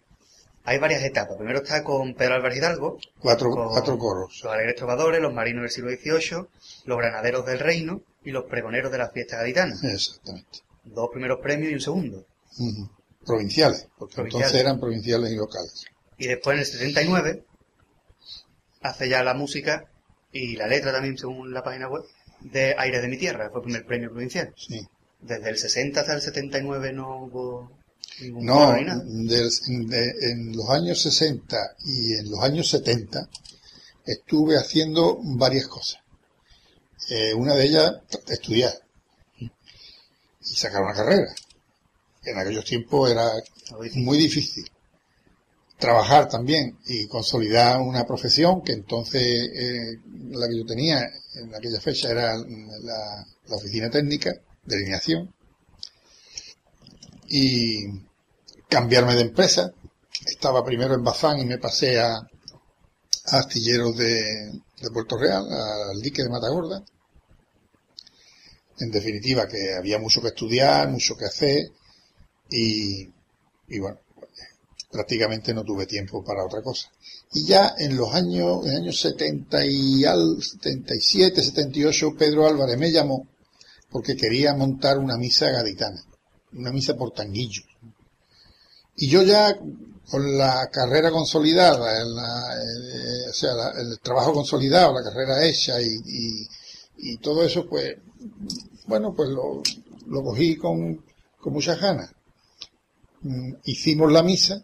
hay 0.65 0.79
varias 0.79 1.03
etapas. 1.03 1.37
Primero 1.37 1.59
está 1.61 1.83
con 1.83 2.15
Pedro 2.15 2.35
Álvarez 2.35 2.59
Hidalgo, 2.59 2.99
Cuatro, 3.21 3.51
Con- 3.51 3.69
cuatro 3.69 3.99
coros. 3.99 4.41
los 4.43 4.53
alegres 4.53 4.77
trovadores, 4.77 5.21
los 5.21 5.33
marinos 5.33 5.63
del 5.63 5.71
siglo 5.71 5.91
XVIII, 5.91 6.47
los 6.85 6.99
granaderos 6.99 7.47
del 7.47 7.59
reino 7.59 8.03
y 8.25 8.31
los 8.31 8.45
pregoneros 8.45 8.93
de 8.93 8.99
la 8.99 9.09
fiesta 9.11 9.37
gaditana. 9.39 9.75
Exactamente. 9.83 10.61
Dos 10.85 11.09
primeros 11.13 11.39
premios 11.41 11.71
y 11.71 11.75
un 11.75 11.81
segundo. 11.81 12.27
Provinciales, 13.25 13.89
porque 13.99 14.15
Provinciales. 14.17 14.47
entonces 14.49 14.61
eran 14.61 14.81
provinciales 14.81 15.31
y 15.31 15.37
locales. 15.37 15.85
Y 16.17 16.27
después 16.27 16.55
en 16.55 16.61
el 16.61 16.67
79 16.67 17.45
hace 18.83 19.09
ya 19.09 19.23
la 19.23 19.35
música 19.35 19.85
y 20.33 20.57
la 20.57 20.67
letra 20.67 20.93
también, 20.93 21.17
según 21.19 21.53
la 21.53 21.63
página 21.63 21.89
web, 21.89 22.03
de 22.41 22.75
Aires 22.79 23.03
de 23.03 23.09
mi 23.09 23.19
Tierra, 23.19 23.51
fue 23.51 23.61
el 23.61 23.65
primer 23.65 23.87
premio 23.87 24.11
provincial. 24.11 24.53
Sí. 24.57 24.81
Desde 25.21 25.51
el 25.51 25.59
60 25.59 26.01
hasta 26.01 26.15
el 26.15 26.21
79 26.23 26.93
no 26.93 27.25
hubo 27.25 27.78
No, 28.21 28.73
de- 29.89 30.15
en 30.33 30.57
los 30.57 30.69
años 30.71 31.01
60 31.03 31.57
y 31.85 32.15
en 32.15 32.31
los 32.31 32.41
años 32.41 32.69
70 32.69 33.29
estuve 34.05 34.57
haciendo 34.57 35.19
varias 35.23 35.67
cosas. 35.69 36.01
Eh, 37.11 37.33
una 37.35 37.55
de 37.55 37.65
ellas, 37.67 37.93
estudiar 38.29 38.73
y 39.41 39.49
sacar 40.57 40.83
una 40.83 40.95
carrera. 40.95 41.33
En 42.25 42.39
aquellos 42.39 42.65
tiempos 42.65 43.11
era 43.11 43.31
muy 43.95 44.19
difícil. 44.19 44.69
Trabajar 45.79 46.29
también 46.29 46.77
y 46.87 47.07
consolidar 47.07 47.81
una 47.81 48.05
profesión 48.05 48.63
que 48.63 48.73
entonces 48.73 49.23
eh, 49.23 50.01
la 50.31 50.49
que 50.49 50.59
yo 50.59 50.67
tenía 50.67 51.09
en 51.37 51.55
aquella 51.55 51.81
fecha 51.81 52.11
era 52.11 52.37
la, 52.37 53.27
la 53.47 53.57
oficina 53.57 53.89
técnica 53.89 54.35
de 54.65 54.75
alineación 54.77 55.33
y 57.29 57.87
cambiarme 58.69 59.15
de 59.15 59.23
empresa. 59.23 59.73
Estaba 60.27 60.65
primero 60.65 60.95
en 60.95 61.03
Bazán 61.03 61.39
y 61.39 61.47
me 61.47 61.59
pasé 61.59 61.99
a, 62.01 62.17
a 62.17 63.39
Astilleros 63.39 63.97
de, 63.97 64.61
Puerto 64.93 65.17
Real, 65.17 65.47
al 65.51 66.01
dique 66.01 66.23
de 66.23 66.29
Matagorda. 66.29 66.83
En 68.81 68.91
definitiva, 68.91 69.49
que 69.49 69.75
había 69.75 69.99
mucho 69.99 70.21
que 70.21 70.29
estudiar, 70.29 70.89
mucho 70.89 71.17
que 71.17 71.25
hacer 71.25 71.71
y, 72.51 73.09
y 73.69 73.79
bueno, 73.81 73.99
prácticamente 74.91 75.53
no 75.53 75.65
tuve 75.65 75.87
tiempo 75.87 76.25
para 76.25 76.45
otra 76.45 76.63
cosa. 76.63 76.91
Y 77.33 77.47
ya 77.47 77.75
en 77.79 77.97
los 77.97 78.15
años, 78.15 78.65
en 78.67 78.73
el 78.73 78.77
año 78.83 78.93
70 78.93 79.67
y 79.67 80.05
al 80.05 80.43
77, 80.43 81.43
78, 81.43 82.15
Pedro 82.17 82.47
Álvarez 82.47 82.79
me 82.79 82.91
llamó 82.91 83.27
porque 83.91 84.17
quería 84.17 84.55
montar 84.55 84.99
una 84.99 85.17
misa 85.17 85.51
gaditana, 85.51 86.03
una 86.53 86.71
misa 86.71 86.95
por 86.95 87.13
tanguillo. 87.13 87.63
Y 88.99 89.09
yo 89.09 89.23
ya 89.23 89.57
con 90.11 90.37
la 90.39 90.69
carrera 90.71 91.11
consolidada, 91.11 92.01
eh, 92.01 93.29
o 93.31 93.33
sea, 93.33 93.51
el 93.79 93.99
trabajo 94.01 94.33
consolidado, 94.33 94.95
la 94.95 95.03
carrera 95.05 95.45
hecha 95.45 95.81
y, 95.81 96.47
y- 97.01 97.17
todo 97.19 97.45
eso, 97.45 97.67
pues, 97.69 97.97
bueno, 98.87 99.15
pues 99.15 99.29
lo, 99.29 99.63
lo 100.09 100.23
cogí 100.23 100.57
con, 100.57 101.05
con 101.41 101.53
muchas 101.53 101.81
ganas. 101.81 102.11
Mm, 103.23 103.53
Hicimos 103.65 104.11
la 104.13 104.23
misa, 104.23 104.63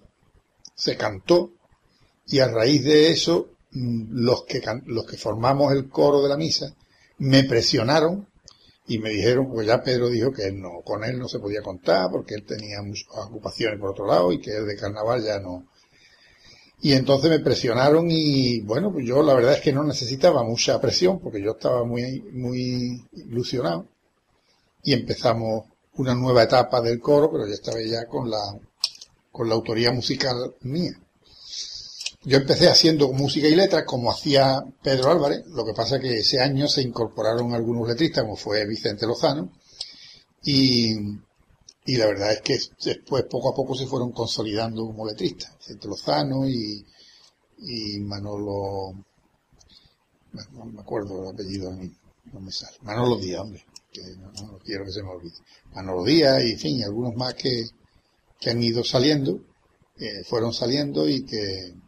se 0.74 0.96
cantó, 0.96 1.52
y 2.26 2.40
a 2.40 2.48
raíz 2.48 2.82
de 2.84 3.10
eso, 3.10 3.50
mm, 3.72 4.24
los 4.24 4.44
que, 4.44 4.60
los 4.86 5.04
que 5.06 5.16
formamos 5.16 5.72
el 5.72 5.88
coro 5.88 6.22
de 6.22 6.28
la 6.30 6.36
misa, 6.36 6.74
me 7.18 7.44
presionaron 7.44 8.26
y 8.86 8.98
me 8.98 9.10
dijeron, 9.10 9.50
pues 9.50 9.66
ya 9.66 9.82
Pedro 9.82 10.10
dijo 10.10 10.30
que 10.30 10.44
él 10.46 10.60
no, 10.60 10.82
con 10.82 11.04
él 11.04 11.18
no 11.18 11.28
se 11.28 11.38
podía 11.38 11.62
contar 11.62 12.10
porque 12.10 12.34
él 12.34 12.44
tenía 12.44 12.82
muchas 12.82 13.06
ocupaciones 13.16 13.80
por 13.80 13.90
otro 13.90 14.06
lado 14.06 14.30
y 14.32 14.40
que 14.40 14.56
el 14.56 14.66
de 14.66 14.76
carnaval 14.76 15.22
ya 15.24 15.40
no. 15.40 15.66
Y 16.82 16.92
entonces 16.92 17.30
me 17.30 17.40
presionaron 17.40 18.10
y 18.10 18.60
bueno, 18.60 18.92
pues 18.92 19.06
yo 19.06 19.22
la 19.22 19.32
verdad 19.34 19.54
es 19.54 19.62
que 19.62 19.72
no 19.72 19.84
necesitaba 19.84 20.42
mucha 20.42 20.78
presión 20.80 21.18
porque 21.18 21.42
yo 21.42 21.52
estaba 21.52 21.84
muy, 21.84 22.20
muy 22.32 23.02
ilusionado. 23.12 23.86
Y 24.82 24.92
empezamos 24.92 25.64
una 25.96 26.14
nueva 26.14 26.42
etapa 26.42 26.82
del 26.82 27.00
coro, 27.00 27.30
pero 27.32 27.46
ya 27.46 27.54
estaba 27.54 27.80
ya 27.80 28.04
con 28.06 28.30
la, 28.30 28.58
con 29.32 29.48
la 29.48 29.54
autoría 29.54 29.92
musical 29.92 30.56
mía. 30.60 30.92
Yo 32.26 32.38
empecé 32.38 32.68
haciendo 32.68 33.12
música 33.12 33.46
y 33.48 33.54
letras 33.54 33.84
como 33.84 34.10
hacía 34.10 34.64
Pedro 34.82 35.10
Álvarez, 35.10 35.44
lo 35.48 35.62
que 35.62 35.74
pasa 35.74 36.00
que 36.00 36.20
ese 36.20 36.40
año 36.40 36.66
se 36.68 36.80
incorporaron 36.80 37.52
algunos 37.52 37.86
letristas 37.86 38.24
como 38.24 38.36
fue 38.36 38.66
Vicente 38.66 39.06
Lozano 39.06 39.52
y, 40.42 40.94
y 41.84 41.96
la 41.98 42.06
verdad 42.06 42.32
es 42.32 42.40
que 42.40 42.58
después 42.82 43.24
poco 43.24 43.50
a 43.50 43.54
poco 43.54 43.74
se 43.74 43.86
fueron 43.86 44.12
consolidando 44.12 44.86
como 44.86 45.06
letristas, 45.06 45.54
Vicente 45.58 45.86
Lozano 45.86 46.48
y, 46.48 46.86
y 47.58 48.00
Manolo, 48.00 48.94
no 50.52 50.64
me 50.64 50.80
acuerdo 50.80 51.24
el 51.24 51.28
apellido 51.28 51.68
a 51.68 51.74
mí, 51.74 51.92
no 52.32 52.40
me 52.40 52.50
sale, 52.50 52.78
Manolo 52.80 53.18
Díaz, 53.18 53.42
hombre, 53.42 53.66
que 53.92 54.00
no, 54.16 54.32
no 54.32 54.58
quiero 54.64 54.86
que 54.86 54.92
se 54.92 55.02
me 55.02 55.10
olvide, 55.10 55.36
Manolo 55.74 56.02
Díaz 56.04 56.42
y 56.42 56.52
en 56.52 56.58
fin, 56.58 56.84
algunos 56.84 57.14
más 57.16 57.34
que, 57.34 57.66
que 58.40 58.48
han 58.48 58.62
ido 58.62 58.82
saliendo, 58.82 59.40
eh, 59.98 60.24
fueron 60.24 60.54
saliendo 60.54 61.06
y 61.06 61.26
que 61.26 61.83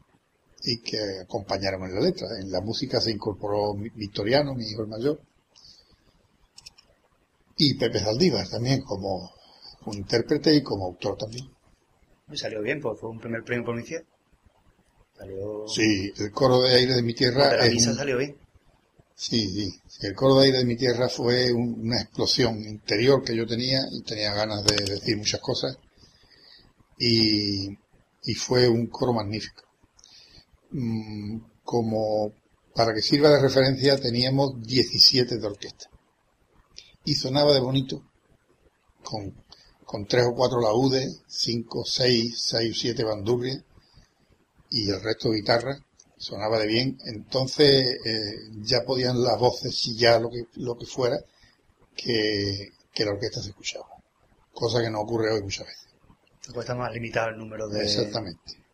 y 0.69 0.81
que 0.81 0.99
acompañaron 1.23 1.85
en 1.85 1.95
la 1.95 2.01
letra. 2.01 2.27
En 2.41 2.51
la 2.51 2.61
música 2.61 3.01
se 3.01 3.13
incorporó 3.13 3.75
Victoriano, 3.75 4.53
mi 4.55 4.65
hijo 4.69 4.83
el 4.83 4.89
mayor, 4.89 5.21
y 7.57 7.75
Pepe 7.75 8.01
Zaldívar 8.01 8.49
también 8.49 8.83
como 8.83 9.31
un 9.87 9.95
intérprete 9.95 10.55
y 10.55 10.63
como 10.63 10.87
autor 10.87 11.17
también. 11.17 11.49
Me 12.27 12.37
salió 12.37 12.61
bien, 12.63 12.81
pues 12.81 12.99
fue 12.99 13.11
un 13.11 13.21
primer 13.21 13.45
premio 13.45 13.65
provincial. 13.65 14.05
Salió... 15.17 15.67
Sí, 15.69 16.13
el 16.19 16.33
coro 16.33 16.61
de 16.63 16.75
aire 16.75 16.95
de 16.95 17.03
mi 17.03 17.15
tierra 17.15 17.57
la 17.57 17.65
misa 17.69 17.91
un- 17.91 17.97
salió 17.97 18.19
bien. 18.19 18.37
Sí, 19.15 19.49
sí. 19.49 19.81
El 20.03 20.15
coro 20.15 20.41
de 20.41 20.47
aire 20.47 20.59
de 20.59 20.65
mi 20.67 20.77
tierra 20.77 21.09
fue 21.09 21.53
un- 21.53 21.81
una 21.81 22.01
explosión 22.03 22.61
interior 22.67 23.23
que 23.23 23.37
yo 23.37 23.47
tenía 23.47 23.79
y 23.93 24.03
tenía 24.03 24.35
ganas 24.35 24.65
de 24.65 24.75
decir 24.85 25.17
muchas 25.17 25.41
cosas. 25.41 25.79
Y, 26.99 27.69
y 28.25 28.35
fue 28.35 28.69
un 28.69 28.89
coro 28.89 29.13
magnífico. 29.13 29.63
Mm, 30.79 31.39
como 31.65 32.35
para 32.75 32.93
que 32.93 33.01
sirva 33.01 33.31
de 33.31 33.41
referencia 33.41 33.99
teníamos 33.99 34.61
17 34.61 35.39
de 35.39 35.47
orquesta. 35.47 35.89
Y 37.03 37.15
sonaba 37.15 37.55
de 37.55 37.61
bonito 37.61 38.03
con, 39.03 39.35
con 39.87 40.07
tres 40.07 40.27
o 40.27 40.35
cuatro 40.35 40.61
laúdes, 40.61 41.23
cinco, 41.27 41.83
seis, 41.87 42.39
seis 42.39 42.73
o 42.73 42.79
siete 42.79 43.05
bandurrias 43.05 43.65
y 44.71 44.91
el 44.91 45.01
resto 45.01 45.31
guitarra 45.31 45.79
sonaba 46.19 46.59
de 46.59 46.67
bien, 46.67 46.99
entonces 47.07 47.99
eh, 48.05 48.51
ya 48.61 48.85
podían 48.85 49.23
las 49.23 49.39
voces 49.39 49.75
chillar 49.75 50.21
lo 50.21 50.29
que, 50.29 50.45
lo 50.57 50.77
que 50.77 50.85
fuera, 50.85 51.17
que, 51.95 52.73
que 52.93 53.05
la 53.07 53.13
orquesta 53.13 53.41
se 53.41 53.49
escuchaba. 53.49 53.87
Cosa 54.53 54.83
que 54.83 54.91
no 54.91 55.01
ocurre 55.01 55.33
hoy 55.33 55.43
muchas 55.43 55.67
veces. 55.67 55.87
Cuesta 56.53 56.75
más 56.75 56.93
limitado 56.93 57.31
el 57.31 57.39
número 57.39 57.67
de... 57.67 57.83
Exactamente. 57.83 58.66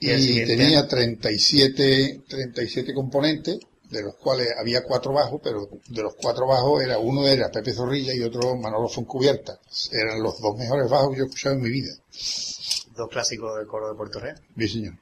Y 0.00 0.10
Y, 0.12 0.46
tenía 0.46 0.86
37, 0.86 2.22
37 2.28 2.94
componentes, 2.94 3.58
de 3.90 4.02
los 4.02 4.14
cuales 4.16 4.48
había 4.58 4.84
cuatro 4.84 5.12
bajos, 5.12 5.40
pero 5.42 5.68
de 5.88 6.02
los 6.02 6.14
cuatro 6.14 6.46
bajos 6.46 6.82
era 6.82 6.98
uno 6.98 7.26
era 7.26 7.50
Pepe 7.50 7.72
Zorrilla 7.72 8.14
y 8.14 8.22
otro 8.22 8.56
Manolo 8.56 8.88
Foncubierta. 8.88 9.58
Eran 9.90 10.22
los 10.22 10.40
dos 10.40 10.56
mejores 10.56 10.90
bajos 10.90 11.10
que 11.10 11.18
yo 11.18 11.24
he 11.24 11.26
escuchado 11.26 11.54
en 11.56 11.62
mi 11.62 11.70
vida. 11.70 11.92
Dos 12.96 13.08
clásicos 13.10 13.56
del 13.56 13.66
coro 13.66 13.88
de 13.88 13.94
Puerto 13.96 14.20
Real. 14.20 14.40
Sí, 14.56 14.68
señor. 14.68 14.94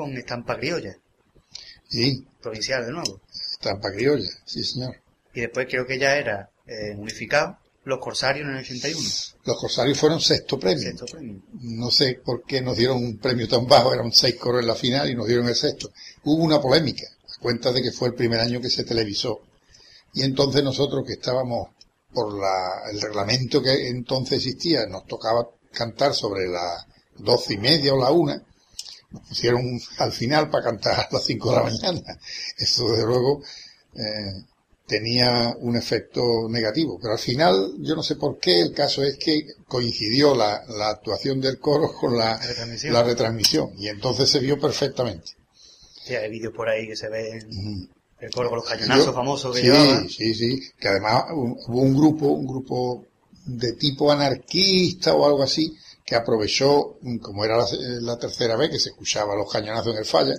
Con 0.00 0.16
estampa 0.16 0.56
criolla, 0.56 0.96
Sí, 1.88 2.24
provincial 2.40 2.86
de 2.86 2.92
nuevo. 2.92 3.20
estampa 3.52 3.90
criolla, 3.92 4.28
sí 4.46 4.62
señor. 4.62 4.96
Y 5.34 5.40
después 5.42 5.66
creo 5.68 5.86
que 5.86 5.98
ya 5.98 6.16
era 6.16 6.50
eh, 6.66 6.94
unificado 6.96 7.58
los 7.84 7.98
Corsarios 7.98 8.46
en 8.46 8.54
el 8.54 8.60
81. 8.60 9.00
Los 9.44 9.58
Corsarios 9.58 9.98
fueron 9.98 10.20
sexto 10.20 10.58
premio. 10.58 10.82
Sexto 10.82 11.06
premio. 11.06 11.40
No 11.60 11.90
sé 11.90 12.20
por 12.24 12.44
qué 12.44 12.60
nos 12.60 12.76
dieron 12.76 12.98
un 12.98 13.18
premio 13.18 13.48
tan 13.48 13.66
bajo, 13.66 13.92
eran 13.92 14.12
seis 14.12 14.36
coros 14.36 14.60
en 14.60 14.68
la 14.68 14.74
final 14.74 15.10
y 15.10 15.14
nos 15.14 15.26
dieron 15.26 15.48
el 15.48 15.54
sexto. 15.54 15.90
Hubo 16.24 16.44
una 16.44 16.60
polémica, 16.60 17.06
a 17.06 17.40
cuenta 17.42 17.72
de 17.72 17.82
que 17.82 17.90
fue 17.92 18.08
el 18.08 18.14
primer 18.14 18.40
año 18.40 18.60
que 18.60 18.70
se 18.70 18.84
televisó. 18.84 19.40
Y 20.14 20.22
entonces 20.22 20.62
nosotros 20.62 21.04
que 21.06 21.14
estábamos 21.14 21.70
por 22.12 22.38
la, 22.38 22.90
el 22.92 23.00
reglamento 23.00 23.62
que 23.62 23.88
entonces 23.88 24.38
existía, 24.38 24.86
nos 24.86 25.06
tocaba 25.06 25.48
cantar 25.72 26.14
sobre 26.14 26.48
las 26.48 26.84
doce 27.16 27.54
y 27.54 27.58
media 27.58 27.94
o 27.94 27.98
la 27.98 28.10
una, 28.10 28.42
nos 29.12 29.28
pusieron 29.28 29.80
al 29.98 30.12
final 30.12 30.50
para 30.50 30.64
cantar 30.64 31.00
a 31.00 31.08
las 31.10 31.24
cinco 31.24 31.50
de 31.50 31.56
la 31.56 31.62
mañana. 31.64 32.18
Eso 32.58 32.88
desde 32.90 33.06
luego 33.06 33.42
eh, 33.94 34.44
tenía 34.86 35.54
un 35.60 35.76
efecto 35.76 36.48
negativo. 36.48 36.98
Pero 37.00 37.12
al 37.14 37.18
final, 37.18 37.74
yo 37.78 37.94
no 37.96 38.02
sé 38.02 38.16
por 38.16 38.38
qué, 38.38 38.60
el 38.60 38.72
caso 38.72 39.02
es 39.02 39.16
que 39.18 39.46
coincidió 39.66 40.34
la, 40.34 40.62
la 40.68 40.90
actuación 40.90 41.40
del 41.40 41.58
coro 41.58 41.92
con 41.92 42.16
la, 42.16 42.36
La 42.36 42.46
retransmisión. 42.46 42.92
la 42.92 43.02
retransmisión 43.02 43.70
y 43.78 43.88
entonces 43.88 44.28
se 44.30 44.38
vio 44.40 44.58
perfectamente. 44.60 45.32
Sí, 46.04 46.14
hay 46.14 46.30
vídeos 46.30 46.52
por 46.54 46.68
ahí 46.68 46.86
que 46.88 46.96
se 46.96 47.08
ven 47.08 47.88
el 48.20 48.30
coro 48.32 48.48
con 48.48 48.58
los 48.58 48.68
cañonazos 48.68 49.06
Yo- 49.06 49.12
famosos 49.12 49.56
que 49.56 49.62
sí. 49.62 50.08
Sí, 50.08 50.34
sí, 50.34 50.60
que 50.78 50.88
además 50.88 51.24
hu- 51.30 51.56
hubo 51.68 51.80
un 51.82 51.96
grupo, 51.96 52.26
un 52.28 52.46
grupo 52.46 53.04
de 53.46 53.72
tipo 53.72 54.10
anarquista 54.12 55.14
o 55.14 55.26
algo 55.26 55.42
así, 55.42 55.74
que 56.10 56.16
aprovechó, 56.16 56.98
mm, 57.02 57.18
como 57.18 57.44
era 57.44 57.56
la, 57.56 57.66
la 58.00 58.18
tercera 58.18 58.56
vez 58.56 58.68
que 58.70 58.80
se 58.80 58.88
escuchaba 58.88 59.36
los 59.36 59.48
cañonazos 59.50 59.92
en 59.92 59.98
el 60.00 60.04
falla, 60.04 60.34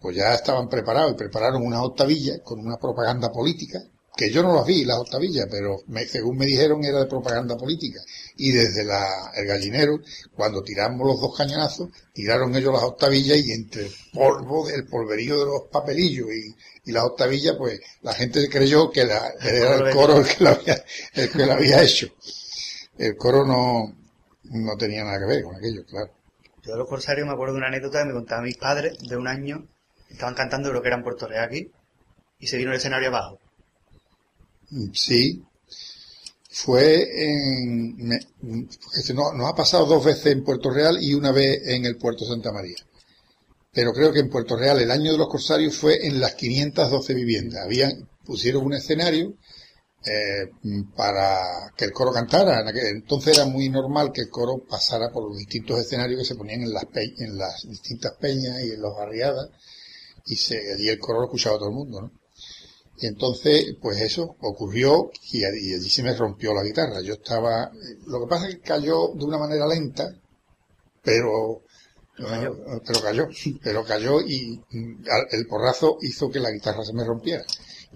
pues 0.00 0.16
ya 0.16 0.34
estaban 0.34 0.68
preparados 0.68 1.12
y 1.12 1.16
prepararon 1.16 1.62
unas 1.64 1.80
octavillas 1.80 2.40
con 2.42 2.58
una 2.58 2.76
propaganda 2.76 3.30
política, 3.30 3.78
que 4.16 4.32
yo 4.32 4.42
no 4.42 4.52
las 4.56 4.66
vi, 4.66 4.84
las 4.84 4.98
octavillas, 4.98 5.46
pero 5.48 5.76
me- 5.86 6.06
según 6.08 6.38
me 6.38 6.46
dijeron 6.46 6.82
era 6.84 6.98
de 6.98 7.06
propaganda 7.06 7.56
política. 7.56 8.00
Y 8.36 8.50
desde 8.50 8.82
la, 8.84 9.30
el 9.36 9.46
gallinero, 9.46 10.00
cuando 10.34 10.62
tiramos 10.64 11.06
los 11.06 11.20
dos 11.20 11.36
cañonazos, 11.36 11.90
tiraron 12.12 12.56
ellos 12.56 12.72
las 12.72 12.82
octavillas 12.82 13.38
y 13.38 13.52
entre 13.52 13.82
el 13.86 13.92
polvo, 14.12 14.68
el 14.68 14.88
polverío 14.88 15.38
de 15.38 15.44
los 15.44 15.62
papelillos 15.70 16.26
y, 16.32 16.90
y 16.90 16.92
las 16.92 17.04
octavillas, 17.04 17.54
pues 17.56 17.78
la 18.02 18.12
gente 18.12 18.48
creyó 18.48 18.90
que, 18.90 19.04
la, 19.04 19.28
era 19.40 19.76
el 19.76 19.94
coro 19.94 20.18
el 20.18 20.26
que 20.26 20.48
había, 20.48 20.84
el 21.14 21.30
que 21.30 21.46
lo 21.46 21.52
había 21.52 21.80
hecho. 21.82 22.08
El 22.98 23.16
coro 23.16 23.44
no, 23.46 24.05
no 24.50 24.76
tenía 24.76 25.04
nada 25.04 25.18
que 25.18 25.26
ver 25.26 25.42
con 25.44 25.54
aquello, 25.56 25.84
claro. 25.86 26.10
Yo 26.62 26.72
de 26.72 26.78
los 26.78 26.88
corsarios 26.88 27.26
me 27.26 27.32
acuerdo 27.32 27.54
de 27.54 27.58
una 27.58 27.68
anécdota 27.68 28.00
que 28.00 28.06
me 28.06 28.12
contaban 28.14 28.44
mis 28.44 28.56
padres 28.56 28.98
de 29.08 29.16
un 29.16 29.28
año. 29.28 29.66
Estaban 30.10 30.34
cantando, 30.34 30.70
creo 30.70 30.82
que 30.82 30.88
era 30.88 30.96
en 30.96 31.02
Puerto 31.04 31.26
Real 31.26 31.44
aquí, 31.44 31.70
y 32.38 32.46
se 32.46 32.56
vino 32.56 32.70
el 32.70 32.76
escenario 32.76 33.08
abajo. 33.08 33.38
Mm, 34.70 34.90
Sí. 34.92 35.42
Fue 36.50 37.02
en... 37.22 37.96
me- 37.98 38.18
este 38.96 39.12
no, 39.12 39.32
nos 39.34 39.50
ha 39.50 39.54
pasado 39.54 39.84
dos 39.84 40.02
veces 40.04 40.26
en 40.32 40.42
Puerto 40.42 40.70
Real 40.70 40.96
y 41.02 41.12
una 41.12 41.30
vez 41.30 41.60
en 41.66 41.84
el 41.84 41.96
Puerto 41.96 42.24
Santa 42.24 42.50
María. 42.50 42.76
Pero 43.72 43.92
creo 43.92 44.10
que 44.10 44.20
en 44.20 44.30
Puerto 44.30 44.56
Real 44.56 44.80
el 44.80 44.90
año 44.90 45.12
de 45.12 45.18
los 45.18 45.28
corsarios 45.28 45.76
fue 45.76 46.06
en 46.06 46.18
las 46.18 46.34
512 46.34 47.12
viviendas. 47.12 47.62
Habían, 47.62 48.08
pusieron 48.24 48.64
un 48.64 48.72
escenario 48.72 49.34
eh, 50.06 50.50
para 50.96 51.72
que 51.76 51.84
el 51.86 51.92
coro 51.92 52.12
cantara. 52.12 52.60
En 52.60 52.68
aquel- 52.68 52.96
entonces 52.96 53.36
era 53.36 53.46
muy 53.46 53.68
normal 53.68 54.12
que 54.12 54.22
el 54.22 54.28
coro 54.30 54.58
pasara 54.68 55.10
por 55.12 55.28
los 55.28 55.36
distintos 55.38 55.80
escenarios 55.80 56.20
que 56.20 56.24
se 56.26 56.34
ponían 56.36 56.62
en 56.62 56.72
las, 56.72 56.84
pe- 56.86 57.14
en 57.18 57.36
las 57.36 57.66
distintas 57.68 58.12
peñas 58.20 58.62
y 58.62 58.70
en 58.72 58.82
las 58.82 58.92
barriadas. 58.96 59.48
Y 60.26 60.36
se, 60.36 60.56
allí 60.74 60.88
el 60.88 60.98
coro 60.98 61.20
lo 61.20 61.24
escuchaba 61.26 61.58
todo 61.58 61.68
el 61.68 61.74
mundo, 61.74 62.00
¿no? 62.02 62.10
Y 62.98 63.06
entonces, 63.06 63.76
pues 63.82 64.00
eso 64.00 64.36
ocurrió 64.40 65.10
y, 65.30 65.40
y 65.40 65.44
allí 65.44 65.90
se 65.90 66.02
me 66.02 66.14
rompió 66.14 66.54
la 66.54 66.62
guitarra. 66.62 67.00
Yo 67.02 67.14
estaba, 67.14 67.70
lo 68.06 68.20
que 68.20 68.26
pasa 68.26 68.48
es 68.48 68.54
que 68.56 68.60
cayó 68.62 69.08
de 69.14 69.24
una 69.24 69.36
manera 69.38 69.66
lenta, 69.66 70.08
pero, 71.02 71.62
cayó. 72.16 72.52
eh, 72.54 72.80
pero 72.86 73.00
cayó, 73.02 73.28
pero 73.62 73.84
cayó 73.84 74.20
y 74.22 74.58
mm, 74.70 75.04
el 75.30 75.46
porrazo 75.46 75.98
hizo 76.00 76.30
que 76.30 76.40
la 76.40 76.50
guitarra 76.50 76.84
se 76.84 76.92
me 76.94 77.04
rompiera. 77.04 77.44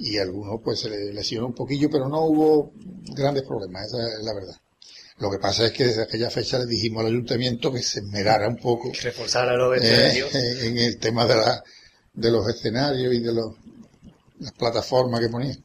Y 0.02 0.18
a 0.18 0.22
alguno 0.22 0.60
pues 0.64 0.80
se 0.80 0.90
le 0.90 1.12
lesionó 1.12 1.46
un 1.46 1.54
poquillo, 1.54 1.88
pero 1.90 2.08
no 2.08 2.22
hubo 2.24 2.72
grandes 3.14 3.44
problemas, 3.44 3.86
esa 3.86 3.98
es 3.98 4.24
la 4.24 4.34
verdad. 4.34 4.56
Lo 5.18 5.30
que 5.30 5.38
pasa 5.38 5.66
es 5.66 5.72
que 5.72 5.84
desde 5.84 6.02
aquella 6.02 6.30
fecha 6.30 6.58
le 6.58 6.64
dijimos 6.64 7.02
al 7.02 7.08
ayuntamiento 7.08 7.70
que 7.70 7.82
se 7.82 8.00
esmerara 8.00 8.48
un 8.48 8.56
poco 8.56 8.90
Reforzar 9.02 9.50
a 9.50 9.56
los 9.56 9.76
eh, 9.76 9.80
escenarios. 9.80 10.34
en 10.64 10.78
el 10.78 10.98
tema 10.98 11.26
de, 11.26 11.36
la, 11.36 11.62
de 12.14 12.30
los 12.30 12.48
escenarios 12.48 13.12
y 13.12 13.20
de 13.20 13.34
los, 13.34 13.54
las 14.38 14.52
plataformas 14.52 15.20
que 15.20 15.28
ponían. 15.28 15.62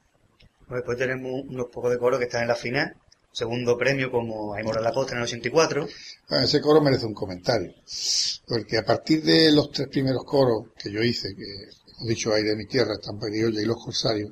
Pues 0.68 0.80
Después 0.80 0.98
tenemos 0.98 1.44
unos 1.48 1.68
pocos 1.72 1.92
de 1.92 1.98
coro 1.98 2.18
que 2.18 2.26
están 2.26 2.42
en 2.42 2.50
la 2.50 2.56
final. 2.56 2.96
Segundo 3.32 3.78
premio 3.78 4.12
como 4.12 4.54
Aymor 4.54 4.82
la 4.82 4.94
Costa 4.94 5.14
en 5.14 5.20
el 5.20 5.24
84. 5.26 5.88
Bueno, 6.30 6.46
ese 6.46 6.62
coro 6.62 6.82
merece 6.82 7.06
un 7.06 7.14
comentario, 7.14 7.74
porque 8.48 8.78
a 8.78 8.86
partir 8.86 9.24
de 9.24 9.52
los 9.52 9.72
tres 9.72 9.90
primeros 9.90 10.24
coros 10.24 10.68
que 10.78 10.90
yo 10.90 11.02
hice, 11.02 11.36
que 11.36 11.44
dicho 12.02 12.34
ahí 12.34 12.44
de 12.44 12.56
mi 12.56 12.66
tierra, 12.66 12.94
Estampa 12.94 13.28
Criolla 13.28 13.62
y 13.62 13.66
Los 13.66 13.84
Corsarios, 13.84 14.32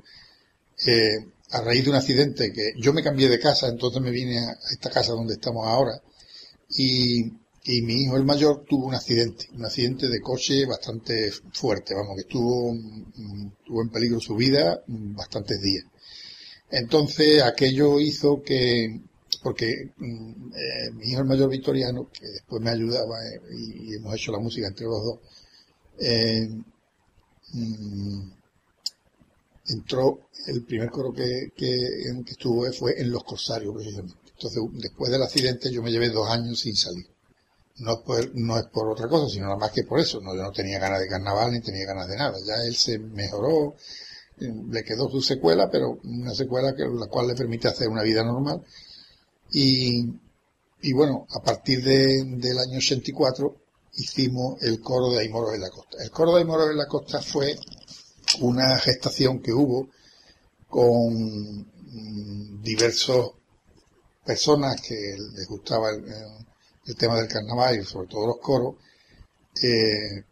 eh, 0.85 1.27
a 1.51 1.61
raíz 1.61 1.83
de 1.83 1.91
un 1.91 1.95
accidente 1.95 2.51
que 2.51 2.73
yo 2.77 2.93
me 2.93 3.03
cambié 3.03 3.29
de 3.29 3.39
casa, 3.39 3.67
entonces 3.67 4.01
me 4.01 4.11
vine 4.11 4.39
a 4.39 4.57
esta 4.71 4.89
casa 4.89 5.13
donde 5.13 5.35
estamos 5.35 5.67
ahora, 5.67 6.01
y, 6.69 7.31
y 7.65 7.81
mi 7.83 8.03
hijo 8.03 8.17
el 8.17 8.25
mayor 8.25 8.65
tuvo 8.67 8.87
un 8.87 8.95
accidente, 8.95 9.47
un 9.53 9.65
accidente 9.65 10.09
de 10.09 10.19
coche 10.19 10.65
bastante 10.65 11.31
fuerte, 11.53 11.93
vamos, 11.93 12.15
que 12.15 12.21
estuvo, 12.21 12.73
mm, 12.73 13.47
estuvo 13.59 13.81
en 13.81 13.89
peligro 13.89 14.19
su 14.19 14.35
vida 14.35 14.81
mm, 14.87 15.15
bastantes 15.15 15.61
días. 15.61 15.85
Entonces 16.69 17.43
aquello 17.43 17.99
hizo 17.99 18.41
que, 18.41 18.99
porque 19.41 19.91
mm, 19.97 20.53
eh, 20.55 20.91
mi 20.93 21.11
hijo 21.11 21.21
el 21.21 21.27
mayor 21.27 21.49
Victoriano, 21.49 22.09
que 22.11 22.27
después 22.27 22.61
me 22.61 22.71
ayudaba 22.71 23.23
eh, 23.25 23.39
y, 23.55 23.95
hemos 23.95 24.15
hecho 24.15 24.31
la 24.31 24.39
música 24.39 24.67
entre 24.67 24.85
los 24.85 25.03
dos, 25.03 25.19
mm, 27.53 28.31
entró, 29.67 30.27
el 30.47 30.63
primer 30.63 30.89
coro 30.89 31.13
que, 31.13 31.51
que, 31.55 32.09
en 32.09 32.23
que 32.23 32.31
estuvo 32.31 32.71
fue 32.73 32.99
en 32.99 33.11
Los 33.11 33.23
Corsarios 33.23 33.73
precisamente. 33.73 34.17
Entonces, 34.35 34.61
después 34.81 35.11
del 35.11 35.23
accidente 35.23 35.71
yo 35.71 35.81
me 35.81 35.91
llevé 35.91 36.09
dos 36.09 36.29
años 36.29 36.59
sin 36.59 36.75
salir. 36.75 37.07
No 37.77 38.57
es, 38.57 38.67
por, 38.67 38.89
otra 38.89 39.07
cosa, 39.07 39.29
sino 39.29 39.45
nada 39.45 39.57
más 39.57 39.71
que 39.71 39.83
por 39.83 39.99
eso. 39.99 40.21
No, 40.21 40.35
yo 40.35 40.43
no 40.43 40.51
tenía 40.51 40.79
ganas 40.79 40.99
de 40.99 41.07
carnaval 41.07 41.51
ni 41.51 41.61
tenía 41.61 41.85
ganas 41.85 42.07
de 42.07 42.17
nada. 42.17 42.37
Ya 42.45 42.55
él 42.65 42.75
se 42.75 42.99
mejoró, 42.99 43.75
eh, 44.39 44.53
le 44.69 44.83
quedó 44.83 45.09
su 45.09 45.21
secuela, 45.21 45.69
pero 45.71 45.99
una 46.03 46.33
secuela 46.33 46.75
que 46.75 46.83
la 46.83 47.07
cual 47.07 47.27
le 47.27 47.35
permite 47.35 47.67
hacer 47.67 47.87
una 47.87 48.03
vida 48.03 48.23
normal. 48.23 48.61
Y, 49.51 50.07
y 50.81 50.93
bueno, 50.93 51.25
a 51.31 51.41
partir 51.41 51.83
de, 51.83 52.23
del 52.25 52.59
año 52.59 52.77
84 52.77 53.62
hicimos 53.95 54.61
el 54.63 54.79
coro 54.81 55.09
de 55.11 55.19
Aymoros 55.21 55.55
en 55.55 55.61
la 55.61 55.69
Costa. 55.69 55.97
El 56.03 56.11
coro 56.11 56.33
de 56.35 56.41
Aymoros 56.41 56.71
en 56.71 56.77
la 56.77 56.87
Costa 56.87 57.21
fue 57.21 57.57
una 58.41 58.77
gestación 58.79 59.41
que 59.41 59.53
hubo 59.53 59.89
con 60.67 61.13
mm, 61.59 62.61
diversos 62.61 63.31
personas 64.25 64.81
que 64.81 64.95
les 65.35 65.47
gustaba 65.47 65.89
el, 65.91 66.03
el- 66.85 66.95
tema 66.97 67.15
del 67.17 67.27
carnaval 67.27 67.79
y 67.79 67.83
sobre 67.85 68.07
todo 68.07 68.27
los 68.27 68.39
coros, 68.39 68.75
eh, 69.61 70.23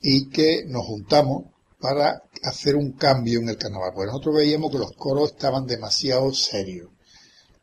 y 0.00 0.28
que 0.30 0.64
nos 0.66 0.86
juntamos 0.86 1.44
para 1.80 2.22
hacer 2.44 2.76
un 2.76 2.92
cambio 2.92 3.40
en 3.40 3.48
el 3.50 3.56
carnaval. 3.58 3.92
Pues 3.94 4.06
nosotros 4.06 4.36
veíamos 4.36 4.70
que 4.70 4.78
los 4.78 4.92
coros 4.92 5.32
estaban 5.32 5.66
demasiado 5.66 6.32
serios, 6.32 6.90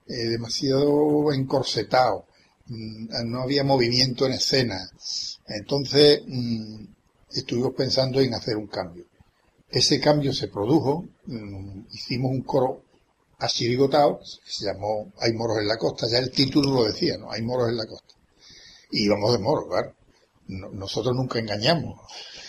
eh, 0.08 0.28
demasiado 0.30 1.32
encorsetados, 1.34 2.26
no 2.70 3.42
había 3.42 3.64
movimiento 3.64 4.26
en 4.26 4.34
escena. 4.34 4.90
Entonces 5.48 6.22
mm, 6.28 6.86
estuvimos 7.32 7.74
pensando 7.76 8.20
en 8.22 8.34
hacer 8.34 8.56
un 8.58 8.68
cambio. 8.68 9.06
Ese 9.70 10.00
cambio 10.00 10.34
se 10.34 10.48
produjo, 10.48 11.06
mm, 11.26 11.82
hicimos 11.92 12.32
un 12.32 12.42
coro 12.42 12.84
achirigotado, 13.40 14.20
que 14.20 14.52
se 14.52 14.66
llamó 14.66 15.12
Hay 15.20 15.34
moros 15.34 15.58
en 15.60 15.68
la 15.68 15.78
costa, 15.78 16.08
ya 16.10 16.18
el 16.20 16.32
título 16.32 16.72
lo 16.74 16.84
decía, 16.86 17.18
¿no? 17.18 17.32
Hay 17.32 17.42
moros 17.42 17.70
en 17.70 17.78
la 17.78 17.86
costa. 17.86 18.14
Y 18.92 19.08
vamos 19.08 19.32
de 19.34 19.40
moros, 19.40 19.66
claro. 19.70 19.94
No- 20.48 20.70
nosotros 20.70 21.16
nunca 21.16 21.38
engañamos, 21.40 22.00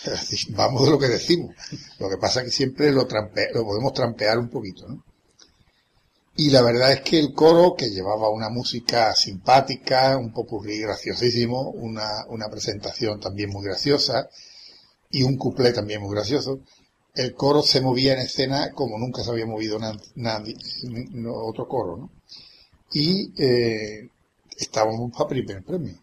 vamos 0.49 0.85
de 0.85 0.89
lo 0.91 0.97
que 0.99 1.07
decimos. 1.07 1.55
Lo 1.99 2.09
que 2.09 2.17
pasa 2.17 2.39
es 2.41 2.45
que 2.47 2.51
siempre 2.51 2.91
lo, 2.91 3.07
trampe- 3.07 3.51
lo 3.53 3.63
podemos 3.63 3.93
trampear 3.93 4.39
un 4.39 4.49
poquito, 4.49 4.87
¿no? 4.87 5.03
Y 6.35 6.49
la 6.49 6.61
verdad 6.61 6.93
es 6.93 7.01
que 7.01 7.19
el 7.19 7.33
coro, 7.33 7.75
que 7.75 7.89
llevaba 7.89 8.29
una 8.29 8.49
música 8.49 9.13
simpática, 9.15 10.17
un 10.17 10.31
popurrí 10.31 10.79
graciosísimo, 10.79 11.69
una, 11.71 12.25
una 12.29 12.49
presentación 12.49 13.19
también 13.19 13.49
muy 13.49 13.63
graciosa 13.65 14.29
y 15.09 15.23
un 15.23 15.37
cuplé 15.37 15.73
también 15.73 16.01
muy 16.01 16.15
gracioso, 16.15 16.61
el 17.13 17.33
coro 17.35 17.61
se 17.61 17.81
movía 17.81 18.13
en 18.13 18.19
escena 18.19 18.71
como 18.71 18.97
nunca 18.97 19.23
se 19.23 19.31
había 19.31 19.45
movido 19.45 19.77
na- 19.77 19.99
nadie, 20.15 20.55
otro 21.27 21.67
coro, 21.67 21.97
¿no? 21.97 22.11
Y 22.93 23.33
eh, 23.37 24.09
estábamos 24.57 25.11
para 25.11 25.27
primer 25.29 25.63
premio. 25.63 25.95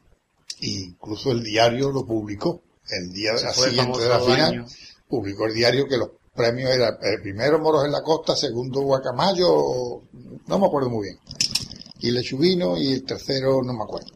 Y 0.60 0.84
incluso 0.84 1.32
el 1.32 1.42
diario 1.42 1.90
lo 1.90 2.04
publicó. 2.04 2.62
El 2.90 3.12
día 3.12 3.32
siguiente 3.38 3.98
de 4.02 4.08
la 4.08 4.20
final 4.20 4.52
año. 4.52 4.66
publicó 5.08 5.46
el 5.46 5.54
diario 5.54 5.86
que 5.86 5.96
los 5.98 6.10
premios 6.34 6.70
eran 6.70 6.96
el 7.02 7.20
primero 7.20 7.58
Moros 7.58 7.84
en 7.84 7.92
la 7.92 8.02
Costa, 8.02 8.34
segundo 8.36 8.80
Guacamayo, 8.82 10.02
no 10.46 10.58
me 10.58 10.66
acuerdo 10.66 10.90
muy 10.90 11.08
bien. 11.08 11.18
Y 12.00 12.10
Lechubino 12.10 12.76
y 12.76 12.92
el 12.92 13.04
tercero 13.04 13.62
no 13.62 13.72
me 13.72 13.82
acuerdo. 13.84 14.12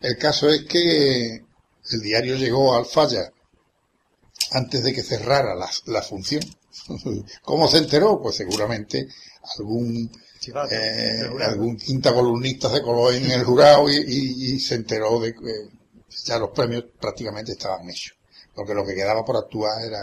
El 0.00 0.16
caso 0.16 0.48
es 0.48 0.64
que 0.64 1.44
el 1.90 2.00
diario 2.00 2.36
llegó 2.36 2.74
al 2.74 2.86
falla 2.86 3.32
antes 4.52 4.82
de 4.82 4.92
que 4.92 5.02
cerrara 5.02 5.54
la, 5.54 5.68
la 5.86 6.02
función. 6.02 6.42
¿Cómo 7.42 7.68
se 7.68 7.78
enteró? 7.78 8.20
Pues 8.22 8.36
seguramente 8.36 9.08
algún 9.58 10.10
Chivato, 10.40 10.72
eh, 10.74 11.28
algún 11.44 11.76
quinta 11.76 12.14
columnista 12.14 12.70
se 12.72 12.80
coló 12.82 13.10
en 13.12 13.28
el 13.30 13.42
jurado 13.44 13.90
y, 13.90 13.96
y- 13.96 14.54
y 14.54 14.60
se 14.60 14.76
enteró 14.76 15.18
de 15.18 15.34
que 15.34 15.68
ya 16.24 16.38
los 16.38 16.50
premios 16.50 16.84
prácticamente 17.00 17.52
estaban 17.52 17.88
hechos. 17.90 18.16
Porque 18.54 18.74
lo 18.74 18.84
que 18.86 18.94
quedaba 18.94 19.24
por 19.24 19.36
actuar 19.36 19.84
era 19.84 20.00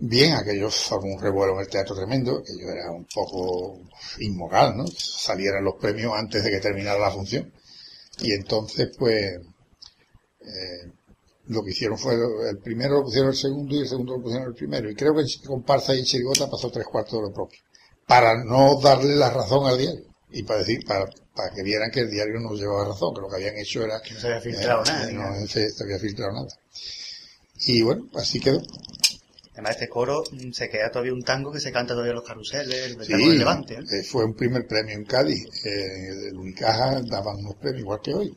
bien, 0.00 0.32
aquello 0.34 0.70
formó 0.70 1.14
un 1.14 1.20
revuelo 1.20 1.54
en 1.54 1.60
el 1.60 1.68
teatro 1.68 1.94
tremendo, 1.94 2.38
aquello 2.38 2.70
era 2.70 2.90
un 2.90 3.06
poco 3.14 3.80
inmoral, 4.18 4.76
¿no? 4.76 4.86
Salieran 4.86 5.64
los 5.64 5.74
premios 5.74 6.12
antes 6.16 6.42
de 6.42 6.50
que 6.50 6.60
terminara 6.60 6.98
la 6.98 7.10
función. 7.10 7.52
Y 8.20 8.32
entonces, 8.32 8.90
pues, 8.98 9.36
eh, 10.40 10.92
lo 11.46 11.62
que 11.62 11.70
hicieron 11.70 11.98
fue, 11.98 12.14
el 12.14 12.58
primero 12.58 12.94
lo 12.96 13.04
pusieron 13.04 13.30
el 13.30 13.36
segundo 13.36 13.74
y 13.74 13.80
el 13.80 13.88
segundo 13.88 14.16
lo 14.16 14.22
pusieron 14.22 14.48
el 14.48 14.54
primero. 14.54 14.90
Y 14.90 14.94
creo 14.94 15.14
que 15.14 15.20
en 15.20 15.28
comparsa 15.46 15.94
y 15.94 16.00
en 16.00 16.04
chirigota 16.04 16.50
pasó 16.50 16.70
tres 16.70 16.86
cuartos 16.86 17.14
de 17.14 17.28
lo 17.28 17.32
propio. 17.32 17.60
Para 18.06 18.42
no 18.42 18.80
darle 18.80 19.16
la 19.16 19.30
razón 19.30 19.66
al 19.66 19.78
diario. 19.78 20.04
Y 20.32 20.44
para 20.44 20.60
decir, 20.60 20.84
para, 20.86 21.06
para 21.34 21.52
que 21.54 21.62
vieran 21.62 21.90
que 21.90 22.00
el 22.00 22.10
diario 22.10 22.38
no 22.40 22.54
llevaba 22.54 22.88
razón, 22.88 23.14
que 23.14 23.20
lo 23.20 23.28
que 23.28 23.36
habían 23.36 23.56
hecho 23.58 23.82
era... 23.82 24.00
Que 24.00 24.14
no 24.14 24.20
se 24.20 24.26
había 24.28 24.40
filtrado 24.40 24.82
eh, 24.82 24.84
nada, 24.86 25.06
que 25.06 25.12
digamos. 25.12 25.40
No 25.40 25.46
se, 25.46 25.70
se 25.70 25.84
había 25.84 25.98
filtrado 25.98 26.32
nada. 26.32 26.48
Y 27.66 27.82
bueno, 27.82 28.08
así 28.14 28.40
quedó. 28.40 28.62
Además, 29.52 29.72
este 29.72 29.88
coro 29.88 30.22
mm, 30.30 30.52
se 30.52 30.68
queda 30.68 30.90
todavía 30.90 31.12
un 31.12 31.22
tango 31.22 31.52
que 31.52 31.60
se 31.60 31.72
canta 31.72 31.92
todavía 31.94 32.10
en 32.12 32.16
los 32.16 32.26
carruseles, 32.28 32.96
el 32.96 33.04
Sí, 33.04 33.12
tango 33.12 33.28
del 33.28 33.38
Levante. 33.38 33.74
¿eh? 33.74 34.02
fue 34.04 34.24
un 34.24 34.34
primer 34.34 34.66
premio 34.66 34.94
en 34.94 35.04
Cádiz. 35.04 35.44
Eh, 35.64 36.28
el 36.30 36.36
Unicaja 36.36 37.00
daban 37.02 37.36
unos 37.38 37.56
premios 37.56 37.80
igual 37.82 38.00
que 38.02 38.14
hoy. 38.14 38.36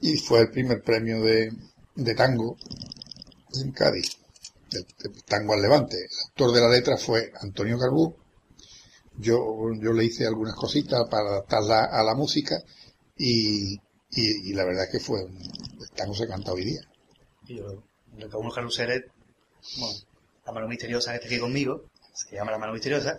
Y 0.00 0.16
fue 0.16 0.40
el 0.40 0.50
primer 0.50 0.82
premio 0.82 1.20
de, 1.22 1.50
de 1.94 2.14
tango 2.14 2.56
en 3.62 3.72
Cádiz. 3.72 4.16
El, 4.72 4.86
el 5.04 5.24
tango 5.24 5.54
al 5.54 5.62
Levante. 5.62 5.96
El 5.96 6.08
autor 6.30 6.52
de 6.54 6.60
la 6.60 6.68
letra 6.70 6.96
fue 6.96 7.32
Antonio 7.40 7.78
Carbú. 7.78 8.14
Yo, 9.18 9.72
yo 9.80 9.92
le 9.92 10.04
hice 10.04 10.26
algunas 10.26 10.54
cositas 10.54 11.00
para 11.10 11.28
adaptarla 11.30 11.84
a 11.86 12.02
la 12.02 12.14
música 12.14 12.56
y, 13.16 13.74
y, 13.74 13.80
y 14.50 14.52
la 14.52 14.64
verdad 14.64 14.84
es 14.84 14.90
que 14.90 15.00
fue 15.00 15.24
un, 15.24 15.36
el 15.36 15.90
tango 15.96 16.14
se 16.14 16.28
canta 16.28 16.52
hoy 16.52 16.64
día. 16.64 16.80
Y 17.46 17.56
yo, 17.56 17.82
unos 18.38 18.54
carruseles, 18.54 19.02
bueno, 19.78 19.98
la 20.44 20.52
mano 20.52 20.68
misteriosa 20.68 21.10
que 21.10 21.16
está 21.16 21.28
aquí 21.28 21.38
conmigo, 21.38 21.84
se 22.12 22.36
llama 22.36 22.52
la 22.52 22.58
mano 22.58 22.72
misteriosa, 22.72 23.18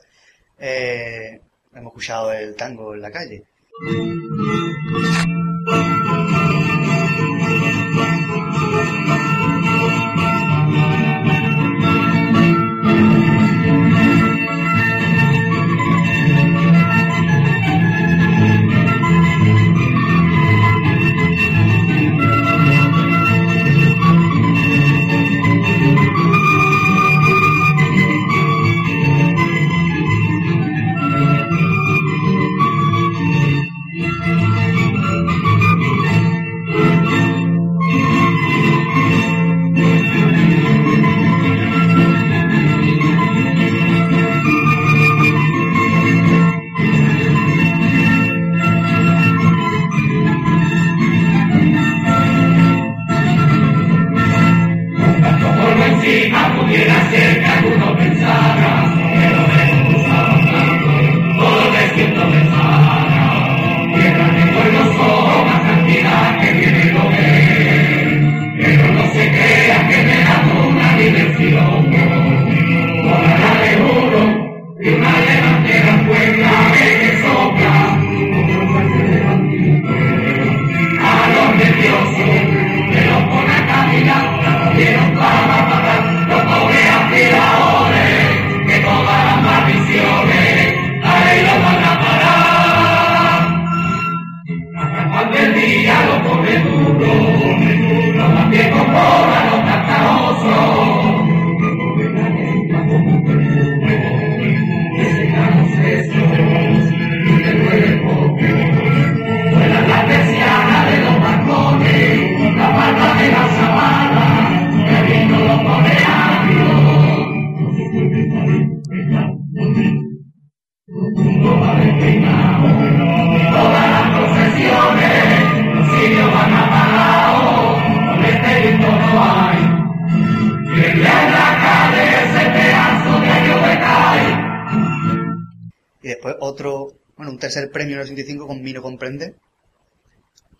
eh, 0.57 1.41
hemos 1.73 1.91
escuchado 1.91 2.31
el 2.31 2.55
tango 2.55 2.93
en 2.93 3.01
la 3.01 3.11
calle. 3.11 3.45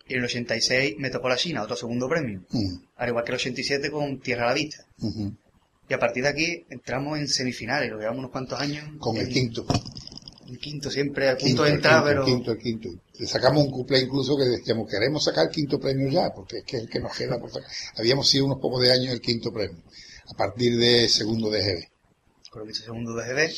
Y 0.08 0.14
en 0.14 0.18
el 0.20 0.24
86 0.24 0.96
me 0.98 1.10
tocó 1.10 1.28
la 1.28 1.36
China, 1.36 1.62
otro 1.62 1.76
segundo 1.76 2.08
premio. 2.08 2.42
Mm, 2.50 2.74
Al 2.96 3.08
igual 3.10 3.24
que 3.24 3.30
el 3.32 3.36
87 3.36 3.90
con 3.90 4.18
Tierra 4.20 4.44
a 4.44 4.46
la 4.48 4.54
Vista. 4.54 4.84
Y 5.88 5.94
a 5.94 5.98
partir 5.98 6.22
de 6.22 6.28
aquí 6.30 6.66
entramos 6.70 7.18
en 7.18 7.28
semifinales, 7.28 7.90
lo 7.90 7.98
llevamos 7.98 8.18
unos 8.20 8.30
cuantos 8.30 8.60
años. 8.60 8.84
Con 8.98 9.16
el 9.16 9.28
quinto. 9.28 9.66
El 10.48 10.58
quinto 10.58 10.90
siempre, 10.90 11.28
al 11.28 11.36
punto 11.36 11.64
de 11.64 11.70
entrar, 11.72 12.02
pero... 12.04 12.20
El 12.26 12.26
quinto, 12.32 12.52
el 12.52 12.58
quinto. 12.58 12.88
Le 13.18 13.26
sacamos 13.26 13.64
un 13.64 13.70
cuplé 13.70 14.00
incluso 14.00 14.36
que 14.36 14.44
decíamos, 14.44 14.88
queremos 14.90 15.22
sacar 15.24 15.46
el 15.46 15.50
quinto 15.52 15.78
premio 15.78 16.08
ya, 16.08 16.30
porque 16.34 16.58
es 16.58 16.64
que 16.64 16.76
es 16.78 16.82
el 16.84 16.88
que 16.88 17.00
nos 17.00 17.14
queda. 17.14 17.38
por 17.38 17.50
sacar. 17.50 17.68
Habíamos 17.96 18.28
sido 18.30 18.46
unos 18.46 18.58
pocos 18.58 18.80
de 18.82 18.92
años 18.92 19.12
el 19.12 19.20
quinto 19.20 19.52
premio, 19.52 19.82
a 20.26 20.34
partir 20.34 20.78
de 20.78 21.06
segundo 21.08 21.50
de 21.50 21.60
GB. 21.62 21.88
Con 22.50 22.60
lo 22.60 22.64
que 22.66 22.72
hizo 22.72 22.84
segundo 22.84 23.14
de 23.14 23.24
GB, 23.26 23.50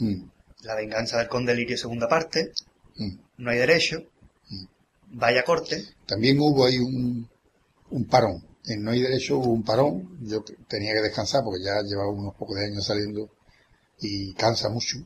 Mm, 0.00 0.24
La 0.64 0.74
venganza 0.74 1.18
del 1.18 1.28
conde 1.28 1.54
Lirio 1.54 1.78
segunda 1.78 2.08
parte, 2.08 2.50
mm. 2.96 3.16
No 3.38 3.50
hay 3.50 3.58
derecho, 3.58 4.02
Vaya 5.14 5.42
corte, 5.44 5.84
También 6.06 6.38
hubo 6.40 6.64
ahí 6.66 6.78
un, 6.78 7.28
un 7.90 8.04
parón. 8.06 8.44
En 8.66 8.82
No 8.82 8.90
hay 8.92 9.00
derecho 9.02 9.38
hubo 9.38 9.52
un 9.52 9.62
parón. 9.62 10.18
Yo 10.22 10.42
te- 10.42 10.56
tenía 10.68 10.92
que 10.94 11.02
descansar 11.02 11.42
porque 11.44 11.62
ya 11.64 11.82
llevaba 11.82 12.10
unos 12.10 12.34
pocos 12.34 12.56
de 12.56 12.66
años 12.66 12.84
saliendo 12.86 13.28
y 14.00 14.32
cansa 14.34 14.68
mucho. 14.70 14.98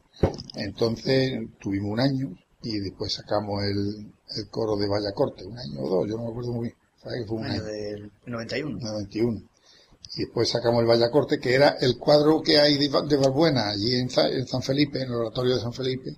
Entonces 0.57 1.41
tuvimos 1.61 1.91
un 1.93 2.01
año 2.01 2.37
y 2.63 2.79
después 2.81 3.13
sacamos 3.13 3.63
el, 3.65 4.13
el 4.37 4.49
coro 4.51 4.77
de 4.77 4.89
Vaya 4.89 5.13
Corte, 5.13 5.45
un 5.45 5.59
año 5.59 5.81
o 5.81 5.89
dos, 5.89 6.09
yo 6.09 6.17
no 6.17 6.25
me 6.25 6.31
acuerdo 6.31 6.53
muy 6.53 6.69
bien. 6.69 6.77
¿Sabes 7.03 7.27
fue 7.27 7.37
un 7.39 7.45
año 7.45 7.55
año? 7.55 7.65
del 7.65 8.13
91. 8.27 8.79
91. 8.81 9.43
Y 10.17 10.23
después 10.25 10.49
sacamos 10.49 10.81
el 10.81 10.87
Vallacorte, 10.87 11.39
que 11.39 11.55
era 11.55 11.77
el 11.81 11.99
cuadro 11.99 12.41
que 12.43 12.59
hay 12.59 12.79
de, 12.79 12.89
de 12.89 13.17
Balbuena, 13.19 13.69
allí 13.71 13.95
en, 13.95 14.09
en 14.11 14.47
San 14.47 14.63
Felipe, 14.63 14.99
en 15.03 15.09
el 15.09 15.15
oratorio 15.15 15.55
de 15.57 15.61
San 15.61 15.73
Felipe, 15.75 16.17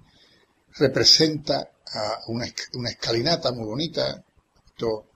representa 0.79 1.69
a 1.93 2.21
una, 2.29 2.47
una 2.75 2.91
escalinata 2.91 3.53
muy 3.53 3.67
bonita, 3.67 4.25
esto, 4.67 5.07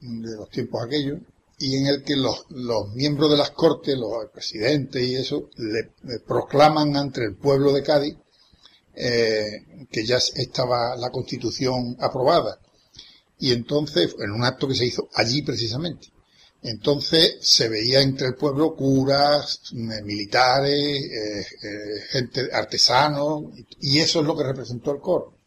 de 0.00 0.36
los 0.36 0.48
tiempos 0.50 0.84
aquellos, 0.84 1.20
y 1.60 1.76
en 1.76 1.86
el 1.86 2.02
que 2.02 2.16
los, 2.16 2.46
miembros 2.94 3.30
de 3.30 3.36
las 3.36 3.50
cortes, 3.50 3.96
los 3.96 4.30
presidentes 4.32 5.02
y 5.06 5.14
eso, 5.14 5.50
le, 5.56 5.90
proclaman 6.20 6.96
ante 6.96 7.22
el 7.22 7.36
pueblo 7.36 7.72
de 7.72 7.82
Cádiz 7.82 8.16
eh, 8.94 9.86
que 9.90 10.06
ya 10.06 10.16
estaba 10.16 10.96
la 10.96 11.10
constitución 11.10 11.96
aprobada. 12.00 12.58
Y 13.38 13.52
entonces, 13.52 14.16
en 14.18 14.32
un 14.32 14.44
acto 14.44 14.68
que 14.68 14.74
se 14.74 14.86
hizo 14.86 15.08
allí 15.14 15.42
precisamente. 15.42 16.08
Entonces 16.62 17.36
se 17.40 17.68
veía 17.68 18.00
entre 18.00 18.28
el 18.28 18.34
pueblo 18.34 18.74
curas, 18.74 19.60
eh, 19.72 20.02
militares, 20.02 21.02
eh, 21.02 21.46
gente, 22.10 22.48
artesanos, 22.52 23.44
y 23.80 23.98
eso 23.98 24.20
es 24.20 24.26
lo 24.26 24.36
que 24.36 24.44
representó 24.44 24.92
el 24.92 25.00
coro. 25.00 25.39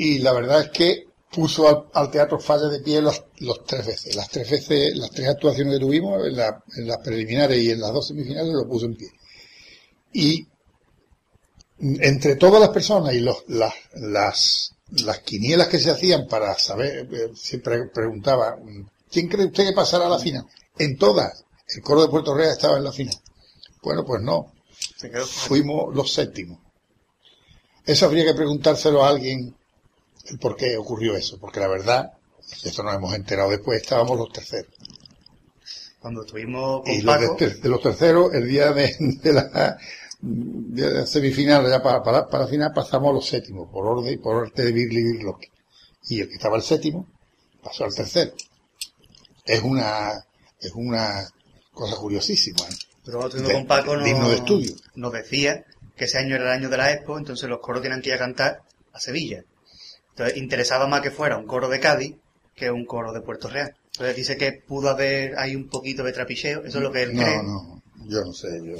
Y 0.00 0.18
la 0.20 0.32
verdad 0.32 0.60
es 0.62 0.68
que 0.70 1.08
puso 1.30 1.68
al, 1.68 1.86
al 1.92 2.10
teatro 2.10 2.38
Falla 2.38 2.68
de 2.68 2.78
pie 2.80 3.02
los, 3.02 3.24
los 3.40 3.64
tres 3.64 3.84
veces. 3.84 4.14
Las 4.14 4.28
tres 4.30 4.48
veces, 4.48 4.96
las 4.96 5.10
tres 5.10 5.28
actuaciones 5.28 5.74
que 5.74 5.80
tuvimos, 5.80 6.24
en, 6.24 6.36
la- 6.36 6.62
en 6.76 6.86
las 6.86 6.98
preliminares 6.98 7.58
y 7.62 7.70
en 7.72 7.80
las 7.80 7.92
dos 7.92 8.06
semifinales, 8.06 8.52
lo 8.54 8.68
puso 8.68 8.86
en 8.86 8.94
pie. 8.96 9.08
Y 10.12 10.46
entre 11.80 12.36
todas 12.36 12.60
las 12.60 12.70
personas 12.70 13.12
y 13.14 13.20
los, 13.20 13.44
las, 13.48 13.74
las, 13.94 14.74
las 15.04 15.18
quinielas 15.20 15.66
que 15.68 15.78
se 15.80 15.90
hacían 15.90 16.26
para 16.28 16.56
saber, 16.58 17.08
eh, 17.12 17.30
siempre 17.34 17.86
preguntaba, 17.92 18.56
¿Quién 19.10 19.26
cree 19.28 19.46
usted 19.46 19.64
que 19.66 19.72
pasará 19.72 20.06
a 20.06 20.10
la 20.10 20.18
final? 20.18 20.44
En 20.78 20.96
todas. 20.96 21.44
El 21.74 21.82
coro 21.82 22.02
de 22.02 22.08
Puerto 22.08 22.34
Real 22.34 22.52
estaba 22.52 22.78
en 22.78 22.84
la 22.84 22.92
final. 22.92 23.16
Bueno, 23.82 24.04
pues 24.04 24.22
no. 24.22 24.52
Fuimos 25.26 25.94
los 25.94 26.12
séptimos. 26.12 26.60
Eso 27.84 28.06
habría 28.06 28.24
que 28.24 28.34
preguntárselo 28.34 29.02
a 29.04 29.08
alguien 29.08 29.56
el 30.30 30.38
por 30.38 30.56
qué 30.56 30.76
ocurrió 30.76 31.16
eso. 31.16 31.38
Porque 31.38 31.60
la 31.60 31.68
verdad, 31.68 32.12
y 32.62 32.68
esto 32.68 32.82
nos 32.82 32.94
hemos 32.94 33.14
enterado 33.14 33.50
después, 33.50 33.80
estábamos 33.82 34.18
los 34.18 34.32
terceros. 34.32 34.72
cuando 36.00 36.22
estuvimos 36.22 36.82
con 36.82 36.92
Y 36.92 37.02
los 37.02 37.16
Paco, 37.16 37.36
de 37.36 37.68
los 37.68 37.82
terceros, 37.82 38.32
el 38.34 38.48
día 38.48 38.72
de, 38.72 38.94
de 38.98 39.32
la, 39.32 39.76
de 40.20 40.90
la 40.94 41.06
semifinal, 41.06 41.68
ya 41.68 41.82
para, 41.82 42.02
para, 42.02 42.26
para 42.28 42.44
la 42.44 42.50
final, 42.50 42.72
pasamos 42.74 43.10
a 43.10 43.12
los 43.14 43.26
séptimos, 43.26 43.68
por 43.70 43.86
orden, 43.86 44.20
por 44.20 44.36
orden 44.36 44.52
de 44.66 44.72
Birli 44.72 45.00
y 45.00 45.12
Birloque. 45.12 45.50
Y 46.08 46.20
el 46.20 46.28
que 46.28 46.34
estaba 46.34 46.56
el 46.56 46.62
séptimo, 46.62 47.06
pasó 47.62 47.84
al 47.84 47.94
tercero. 47.94 48.32
Es 49.44 49.62
una, 49.62 50.12
es 50.60 50.72
una 50.74 51.26
cosa 51.72 51.96
curiosísima. 51.96 52.60
¿eh? 52.68 52.74
pero 53.04 53.18
cuando 53.20 53.36
estuvimos 53.36 53.48
de- 53.48 53.54
con 53.54 53.66
Paco 53.66 53.96
nos, 53.96 54.04
digno 54.04 54.28
de 54.28 54.34
estudio. 54.36 54.72
nos 54.94 55.12
decía 55.12 55.64
que 55.96 56.04
ese 56.04 56.18
año 56.18 56.34
era 56.36 56.44
el 56.44 56.58
año 56.60 56.68
de 56.68 56.76
la 56.76 56.92
Expo, 56.92 57.18
entonces 57.18 57.48
los 57.48 57.60
coros 57.60 57.82
tenían 57.82 58.00
que 58.02 58.10
ir 58.10 58.14
a 58.14 58.18
cantar 58.18 58.62
a 58.92 59.00
Sevilla. 59.00 59.42
Entonces 60.18 60.36
interesaba 60.36 60.88
más 60.88 61.00
que 61.00 61.12
fuera 61.12 61.36
un 61.38 61.46
coro 61.46 61.68
de 61.68 61.78
Cádiz 61.78 62.16
que 62.56 62.72
un 62.72 62.84
coro 62.86 63.12
de 63.12 63.20
Puerto 63.20 63.48
Real. 63.48 63.72
Entonces 63.92 64.16
dice 64.16 64.36
que 64.36 64.50
pudo 64.52 64.88
haber 64.90 65.38
ahí 65.38 65.54
un 65.54 65.68
poquito 65.68 66.02
de 66.02 66.12
trapicheo, 66.12 66.64
eso 66.64 66.78
es 66.78 66.82
lo 66.84 66.90
que 66.90 67.04
él 67.04 67.12
cree. 67.12 67.36
No, 67.36 67.42
no, 67.44 67.82
yo 68.08 68.24
no 68.24 68.32
sé, 68.32 68.60
yo, 68.64 68.76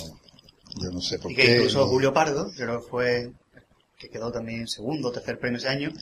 yo 0.80 0.90
no 0.90 1.00
sé 1.00 1.20
por 1.20 1.30
Y 1.30 1.36
qué. 1.36 1.42
que 1.42 1.56
incluso 1.58 1.78
no. 1.78 1.86
Julio 1.86 2.12
Pardo, 2.12 2.50
que 2.50 2.56
creo 2.56 2.80
que 2.80 2.88
fue, 2.88 3.32
que 3.96 4.08
quedó 4.08 4.32
también 4.32 4.66
segundo 4.66 5.12
tercer 5.12 5.38
premio 5.38 5.58
ese 5.58 5.68
año, 5.68 5.92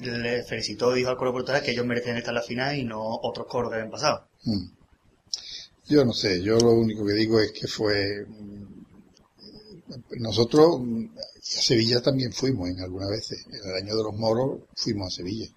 le 0.00 0.42
felicitó 0.42 0.96
y 0.96 0.98
dijo 1.00 1.10
al 1.10 1.16
coro 1.16 1.30
de 1.30 1.34
Puerto 1.34 1.52
Real 1.52 1.64
que 1.64 1.70
ellos 1.70 1.86
merecían 1.86 2.16
estar 2.16 2.32
en 2.32 2.36
la 2.36 2.42
final 2.42 2.76
y 2.76 2.82
no 2.82 3.00
otros 3.22 3.46
coros 3.46 3.70
que 3.70 3.76
habían 3.76 3.90
pasado. 3.90 4.26
Mm. 4.42 4.66
Yo 5.90 6.04
no 6.04 6.12
sé, 6.12 6.42
yo 6.42 6.58
lo 6.58 6.72
único 6.72 7.06
que 7.06 7.12
digo 7.12 7.38
es 7.38 7.52
que 7.52 7.68
fue. 7.68 8.26
Nosotros 10.18 10.80
mm, 11.54 11.58
a 11.58 11.62
Sevilla 11.62 12.02
también 12.02 12.32
fuimos 12.32 12.68
en 12.68 12.80
algunas 12.80 13.10
veces. 13.10 13.44
En 13.46 13.70
el 13.70 13.76
año 13.76 13.96
de 13.96 14.02
los 14.02 14.14
moros 14.14 14.62
fuimos 14.74 15.12
a 15.12 15.16
Sevilla. 15.16 15.48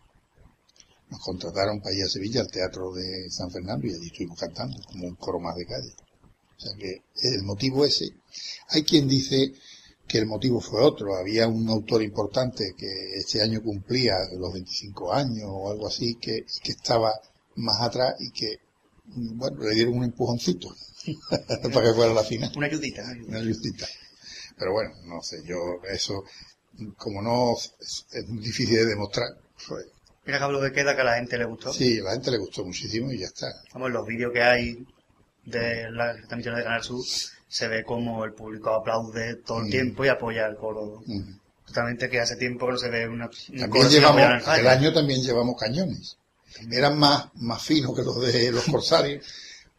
Nos 1.09 1.19
contrataron 1.21 1.81
para 1.81 1.95
ir 1.95 2.03
a 2.03 2.09
Sevilla 2.09 2.41
al 2.41 2.51
teatro 2.51 2.91
de 2.93 3.29
San 3.29 3.51
Fernando 3.51 3.87
y 3.87 3.93
allí 3.93 4.07
estuvimos 4.07 4.39
cantando 4.39 4.77
como 4.87 5.07
un 5.07 5.15
coro 5.15 5.39
más 5.39 5.55
de 5.55 5.65
calle. 5.65 5.93
O 6.57 6.59
sea 6.59 6.71
que 6.77 7.03
el 7.21 7.43
motivo 7.43 7.85
ese. 7.85 8.09
Hay 8.69 8.83
quien 8.83 9.07
dice 9.07 9.53
que 10.07 10.17
el 10.19 10.25
motivo 10.25 10.61
fue 10.61 10.81
otro. 10.81 11.15
Había 11.15 11.47
un 11.47 11.67
autor 11.69 12.01
importante 12.01 12.73
que 12.77 13.15
este 13.15 13.41
año 13.41 13.61
cumplía 13.61 14.15
los 14.37 14.53
25 14.53 15.13
años 15.13 15.47
o 15.47 15.71
algo 15.71 15.87
así, 15.87 16.15
que, 16.15 16.45
que 16.63 16.71
estaba 16.71 17.11
más 17.55 17.81
atrás 17.81 18.15
y 18.19 18.31
que, 18.31 18.59
bueno, 19.05 19.63
le 19.63 19.75
dieron 19.75 19.97
un 19.97 20.03
empujoncito 20.03 20.69
para 21.29 21.87
que 21.87 21.93
fuera 21.93 22.13
la 22.13 22.23
final. 22.23 22.51
Una 22.55 22.67
ayudita, 22.67 23.03
una 23.27 23.39
ayudita. 23.39 23.87
Pero 24.57 24.71
bueno, 24.73 24.91
no 25.05 25.21
sé, 25.21 25.43
yo 25.45 25.57
eso, 25.89 26.23
como 26.97 27.21
no 27.21 27.53
es, 27.53 28.05
es 28.11 28.27
muy 28.27 28.41
difícil 28.43 28.75
de 28.77 28.85
demostrar, 28.85 29.27
pues, 29.67 29.85
Mira 30.25 30.39
que 30.39 30.43
hablo 30.43 30.59
de 30.59 30.71
queda 30.71 30.95
que 30.95 31.01
a 31.01 31.05
la 31.05 31.15
gente 31.17 31.37
le 31.37 31.45
gustó. 31.45 31.71
sí, 31.71 31.99
a 31.99 32.03
la 32.03 32.11
gente 32.13 32.31
le 32.31 32.37
gustó 32.39 32.65
muchísimo 32.65 33.11
y 33.11 33.19
ya 33.19 33.27
está. 33.27 33.47
Vamos, 33.73 33.91
los 33.91 34.07
vídeos 34.07 34.33
que 34.33 34.41
hay 34.41 34.83
de 35.43 35.91
las 35.91 36.15
transmisiones 36.27 36.59
de 36.59 36.63
Canal 36.63 36.83
Sur 36.83 37.05
se 37.47 37.67
ve 37.67 37.83
como 37.83 38.25
el 38.25 38.33
público 38.33 38.71
aplaude 38.71 39.35
todo 39.35 39.59
el 39.59 39.65
Mm. 39.67 39.69
tiempo 39.69 40.03
y 40.03 40.07
apoya 40.07 40.47
el 40.47 40.55
coro. 40.55 41.03
Mm. 41.05 41.37
Totalmente 41.67 42.09
que 42.09 42.19
hace 42.19 42.35
tiempo 42.37 42.65
que 42.65 42.71
no 42.73 42.77
se 42.79 42.89
ve 42.89 43.07
una, 43.07 43.29
También 43.59 43.89
llevamos, 43.89 44.47
al 44.47 44.59
el 44.61 44.67
año 44.67 44.93
también 44.93 45.21
llevamos 45.21 45.59
cañones. 45.59 46.17
Eran 46.71 46.97
más, 46.97 47.27
más 47.35 47.61
finos 47.61 47.95
que 47.95 48.01
los 48.03 48.19
de 48.21 48.51
los 48.51 48.65
corsarios, 48.65 49.25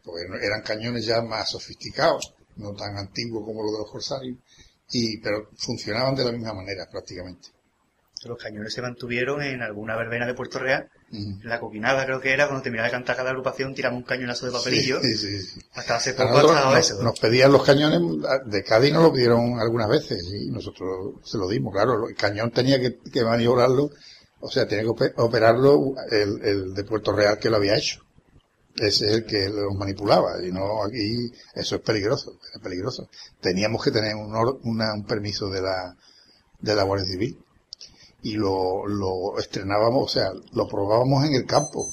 porque 0.03 0.21
eran 0.45 0.61
cañones 0.61 1.05
ya 1.05 1.21
más 1.21 1.49
sofisticados, 1.51 2.33
no 2.55 2.73
tan 2.73 2.97
antiguos 2.97 3.43
como 3.45 3.63
los 3.63 3.73
de 3.73 3.79
los 3.79 3.91
corsarios, 3.91 4.37
y, 4.91 5.17
pero 5.19 5.49
funcionaban 5.57 6.15
de 6.15 6.25
la 6.25 6.31
misma 6.31 6.53
manera 6.53 6.85
prácticamente. 6.91 7.49
Los 8.25 8.37
cañones 8.41 8.73
se 8.73 8.81
mantuvieron 8.81 9.41
en 9.43 9.61
alguna 9.61 9.95
verbena 9.95 10.25
de 10.25 10.33
Puerto 10.33 10.57
Real. 10.59 10.89
En 11.11 11.39
la 11.43 11.59
coquinada 11.59 12.03
creo 12.03 12.19
que 12.19 12.33
era, 12.33 12.47
cuando 12.47 12.63
terminaba 12.63 12.87
de 12.87 12.91
cantar 12.91 13.15
cada 13.15 13.29
agrupación, 13.29 13.73
tiramos 13.75 13.99
un 13.99 14.03
cañonazo 14.03 14.47
de 14.47 14.51
papelillo. 14.51 14.99
Sí, 15.01 15.15
sí, 15.15 15.39
sí. 15.39 15.59
Hasta 15.73 15.95
hace 15.95 16.13
poco 16.13 16.51
nos, 16.51 16.77
eso. 16.77 17.01
nos 17.01 17.17
pedían 17.19 17.51
los 17.51 17.63
cañones, 17.63 18.01
de 18.45 18.63
Cádiz 18.63 18.91
nos 18.91 19.03
lo 19.03 19.13
pidieron 19.13 19.59
algunas 19.59 19.87
veces, 19.87 20.21
y 20.33 20.49
nosotros 20.49 21.13
se 21.23 21.37
lo 21.37 21.47
dimos, 21.47 21.71
claro, 21.73 22.09
el 22.09 22.15
cañón 22.15 22.51
tenía 22.51 22.79
que, 22.81 22.97
que 22.97 23.23
maniobrarlo, 23.23 23.91
o 24.41 24.49
sea, 24.49 24.67
tenía 24.67 24.83
que 24.83 24.89
ope- 24.89 25.13
operarlo 25.15 25.93
el, 26.11 26.41
el 26.43 26.73
de 26.73 26.83
Puerto 26.83 27.13
Real 27.13 27.37
que 27.37 27.49
lo 27.51 27.57
había 27.57 27.77
hecho. 27.77 28.01
Es 28.79 29.01
el 29.01 29.25
que 29.25 29.49
lo 29.49 29.71
manipulaba, 29.73 30.43
y 30.45 30.51
no 30.51 30.83
aquí, 30.83 31.31
eso 31.55 31.75
es 31.77 31.81
peligroso, 31.81 32.37
era 32.53 32.61
peligroso. 32.63 33.09
Teníamos 33.41 33.83
que 33.83 33.89
tener 33.91 34.15
un, 34.15 34.35
or- 34.35 34.59
una- 34.63 34.93
un 34.93 35.03
permiso 35.05 35.49
de 35.49 35.61
la, 35.61 35.95
de 36.59 36.75
la 36.75 36.83
Guardia 36.83 37.07
Civil. 37.07 37.43
Y 38.21 38.33
lo, 38.33 38.85
lo 38.87 39.37
estrenábamos, 39.39 40.03
o 40.03 40.07
sea, 40.07 40.29
lo 40.53 40.67
probábamos 40.67 41.25
en 41.25 41.33
el 41.35 41.45
campo, 41.45 41.87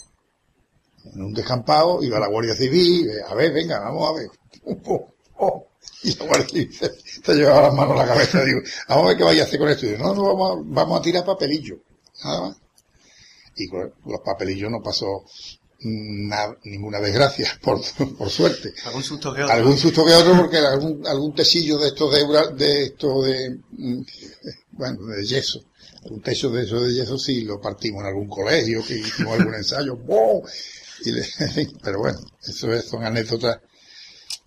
en 1.15 1.23
un 1.23 1.33
descampado, 1.35 2.03
iba 2.03 2.19
la 2.19 2.29
Guardia 2.29 2.55
Civil, 2.55 3.11
a 3.29 3.35
ver, 3.35 3.53
venga, 3.53 3.79
vamos 3.81 4.11
a 4.11 4.13
ver. 4.15 4.29
Oh, 4.87 5.09
oh. 5.39 5.67
Y 6.03 6.15
la 6.17 6.27
Guardia 6.27 6.47
Civil 6.49 6.73
se, 6.75 6.91
se 7.23 7.35
llevaba 7.35 7.63
las 7.63 7.75
manos 7.75 7.99
a 7.99 8.05
la 8.07 8.13
cabeza, 8.13 8.43
digo, 8.45 8.61
vamos 8.89 9.05
a 9.05 9.09
ver 9.09 9.17
qué 9.17 9.25
vaya 9.25 9.43
a 9.43 9.47
hacer 9.47 9.59
con 9.59 9.69
esto. 9.69 9.87
Y 9.87 9.91
digo, 9.91 10.05
no, 10.05 10.15
no, 10.15 10.23
vamos 10.35 10.51
a, 10.59 10.63
vamos 10.65 10.99
a 10.99 11.03
tirar 11.03 11.25
papelillo, 11.25 11.77
nada 12.25 12.41
más. 12.43 12.57
Y 13.57 13.67
los 13.71 14.21
papelillos 14.25 14.71
no 14.71 14.83
pasó 14.83 15.25
na- 15.81 16.57
ninguna 16.65 17.01
desgracia, 17.01 17.49
por, 17.63 17.81
por 18.17 18.31
suerte. 18.31 18.73
Algún 18.87 19.03
susto 19.03 19.35
que 19.35 19.43
otro. 19.43 19.55
Algún 19.55 19.77
susto 19.79 20.05
que 20.07 20.13
otro 20.15 20.37
porque 20.37 20.59
algún, 20.59 21.07
algún 21.07 21.35
tesillo 21.35 21.79
de 21.79 21.89
estos 21.89 22.13
de, 22.15 22.55
de 22.65 22.83
esto 22.85 23.23
de, 23.23 23.59
mm, 23.73 24.03
bueno, 24.73 25.07
de 25.07 25.25
yeso. 25.25 25.65
Un 26.11 26.21
techo 26.21 26.51
de 26.51 26.65
eso 26.65 26.81
de 26.81 26.93
yeso 26.95 27.19
sí 27.19 27.43
lo 27.43 27.61
partimos 27.61 28.03
en 28.03 28.09
algún 28.09 28.29
colegio, 28.29 28.85
que 28.87 28.95
hicimos 28.99 29.39
algún 29.39 29.55
ensayo, 29.57 29.97
¡boom! 29.97 30.43
Y 31.05 31.13
le- 31.13 31.27
pero 31.83 31.99
bueno, 32.01 32.19
eso 32.47 32.73
es- 32.73 32.85
son 32.87 33.05
anécdotas 33.05 33.59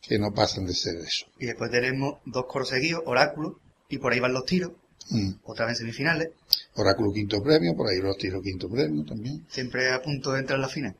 que 0.01 0.17
no 0.19 0.33
pasan 0.33 0.65
de 0.65 0.73
ser 0.73 0.95
eso. 0.97 1.25
Y 1.39 1.47
después 1.47 1.69
tenemos 1.71 2.19
dos 2.25 2.45
coros 2.47 2.69
seguidos, 2.69 3.03
Oráculo, 3.05 3.59
y 3.89 3.97
por 3.97 4.13
ahí 4.13 4.19
van 4.19 4.33
los 4.33 4.45
tiros, 4.45 4.71
Mm. 5.09 5.35
otra 5.45 5.65
vez 5.65 5.75
en 5.79 5.85
semifinales, 5.85 6.31
Oráculo 6.75 7.13
quinto 7.13 7.41
premio, 7.41 7.73
por 7.77 7.87
ahí 7.87 7.99
los 8.01 8.17
tiros 8.17 8.43
quinto 8.43 8.69
premio 8.69 9.05
también. 9.05 9.45
siempre 9.49 9.89
a 9.93 10.01
punto 10.01 10.33
de 10.33 10.39
entrar 10.41 10.57
en 10.57 10.61
la 10.61 10.67
final. 10.67 10.97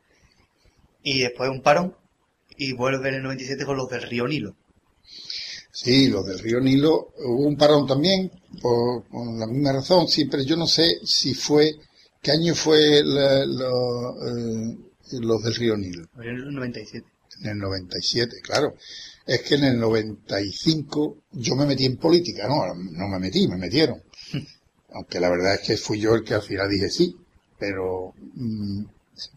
Y 1.02 1.20
después 1.20 1.50
un 1.50 1.62
parón, 1.62 1.94
y 2.56 2.72
vuelven 2.72 3.08
en 3.08 3.14
el 3.16 3.22
97 3.24 3.64
con 3.64 3.76
los 3.76 3.88
del 3.88 4.02
Río 4.02 4.26
Nilo. 4.26 4.56
Sí, 5.72 6.08
los 6.08 6.26
del 6.26 6.40
río 6.40 6.60
Nilo, 6.60 7.12
hubo 7.18 7.46
un 7.46 7.56
parón 7.56 7.86
también, 7.86 8.32
por, 8.60 9.04
por 9.04 9.38
la 9.38 9.46
misma 9.46 9.72
razón, 9.74 10.08
siempre 10.08 10.44
yo 10.44 10.56
no 10.56 10.66
sé 10.66 10.98
si 11.04 11.34
fue, 11.34 11.76
¿qué 12.20 12.32
año 12.32 12.54
fue 12.54 13.02
la- 13.04 13.44
eh, 13.44 14.76
los 15.20 15.42
del 15.44 15.54
río 15.54 15.76
Nilo? 15.76 16.08
En 16.16 16.22
el 16.30 16.52
97. 16.52 17.06
En 17.42 17.50
el 17.50 17.58
97, 17.58 18.40
claro. 18.42 18.74
Es 19.24 19.42
que 19.42 19.54
en 19.54 19.64
el 19.64 19.78
95 19.78 21.18
yo 21.32 21.54
me 21.54 21.66
metí 21.66 21.84
en 21.84 21.96
política, 21.96 22.48
no, 22.48 22.74
no 22.74 23.08
me 23.08 23.18
metí, 23.20 23.46
me 23.46 23.56
metieron. 23.56 24.02
Aunque 24.94 25.20
la 25.20 25.30
verdad 25.30 25.54
es 25.54 25.60
que 25.60 25.76
fui 25.76 26.00
yo 26.00 26.14
el 26.14 26.24
que 26.24 26.34
al 26.34 26.42
final 26.42 26.68
dije 26.68 26.90
sí, 26.90 27.14
pero 27.58 28.14
mm, 28.34 28.84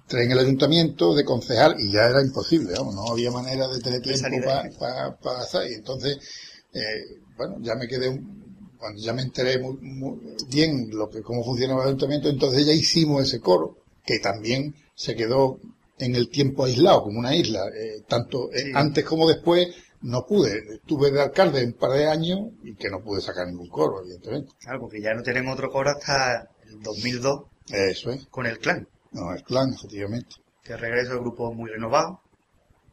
entré 0.03 0.23
en 0.25 0.31
el 0.31 0.39
ayuntamiento 0.39 1.13
de 1.15 1.23
concejal 1.25 1.75
y 1.79 1.91
ya 1.91 2.01
era 2.09 2.21
imposible, 2.21 2.73
vamos, 2.77 2.95
no 2.95 3.11
había 3.11 3.31
manera 3.31 3.67
de 3.67 3.79
tener 3.79 4.01
tiempo 4.01 4.27
para 4.45 4.61
ahí. 4.63 5.41
hacer. 5.41 5.71
Y 5.71 5.75
entonces, 5.75 6.17
eh, 6.73 6.81
bueno, 7.37 7.57
ya 7.61 7.75
me 7.75 7.87
quedé, 7.87 8.09
un- 8.09 8.41
cuando 8.77 9.01
ya 9.01 9.13
me 9.13 9.21
enteré 9.21 9.59
muy, 9.59 9.77
muy 9.81 10.19
bien 10.49 10.89
lo 10.91 11.09
que 11.09 11.21
cómo 11.21 11.43
funcionaba 11.43 11.83
el 11.83 11.87
ayuntamiento, 11.89 12.29
entonces 12.29 12.65
ya 12.65 12.73
hicimos 12.73 13.23
ese 13.23 13.39
coro, 13.39 13.77
que 14.05 14.19
también 14.19 14.73
se 14.95 15.15
quedó 15.15 15.59
en 15.99 16.15
el 16.15 16.29
tiempo 16.29 16.65
aislado, 16.65 17.03
como 17.03 17.19
una 17.19 17.35
isla, 17.35 17.61
eh, 17.67 18.01
tanto 18.07 18.51
eh, 18.53 18.71
antes 18.73 19.03
como 19.05 19.27
después, 19.29 19.67
no 20.01 20.25
pude. 20.25 20.63
Estuve 20.77 21.11
de 21.11 21.21
alcalde 21.21 21.63
un 21.63 21.73
par 21.73 21.91
de 21.91 22.07
años 22.07 22.39
y 22.63 22.73
que 22.73 22.89
no 22.89 23.01
pude 23.03 23.21
sacar 23.21 23.45
ningún 23.45 23.69
coro, 23.69 24.01
evidentemente. 24.01 24.51
Claro, 24.59 24.79
porque 24.79 24.99
ya 24.99 25.13
no 25.13 25.21
tenemos 25.21 25.53
otro 25.53 25.69
coro 25.71 25.91
hasta 25.91 26.49
el 26.67 26.81
2002 26.81 27.43
Eso 27.69 28.09
es. 28.09 28.25
con 28.31 28.47
el 28.47 28.57
clan, 28.57 28.87
No, 29.11 29.33
es 29.33 29.43
plan, 29.43 29.73
efectivamente. 29.73 30.35
que 30.63 30.77
regreso 30.77 31.13
el 31.13 31.19
grupo 31.19 31.53
muy 31.53 31.69
renovado, 31.69 32.21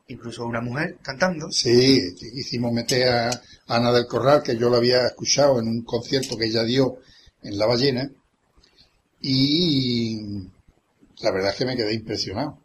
incluso 0.09 0.45
una 0.45 0.61
mujer 0.61 0.97
cantando. 1.03 1.51
Sí, 1.51 2.01
hicimos 2.35 2.73
meter 2.73 3.09
a 3.09 3.41
Ana 3.69 3.93
del 3.93 4.07
Corral, 4.07 4.43
que 4.43 4.57
yo 4.57 4.69
la 4.71 4.79
había 4.79 5.07
escuchado 5.07 5.61
en 5.61 5.69
un 5.69 5.83
concierto 5.83 6.37
que 6.37 6.47
ella 6.47 6.65
dio 6.65 6.99
en 7.43 7.59
La 7.59 7.67
Ballena, 7.67 8.11
y 9.21 10.21
la 11.21 11.31
verdad 11.31 11.51
es 11.51 11.57
que 11.57 11.67
me 11.67 11.77
quedé 11.77 11.95
impresionado. 11.95 12.59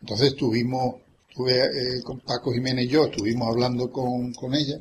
Entonces 0.00 0.28
estuvimos, 0.28 0.96
estuve 1.28 1.62
eh, 1.62 2.02
con 2.04 2.20
Paco 2.20 2.52
Jiménez 2.52 2.84
y 2.84 2.88
yo, 2.88 3.06
estuvimos 3.06 3.48
hablando 3.48 3.90
con, 3.90 4.32
con 4.34 4.54
ella, 4.54 4.76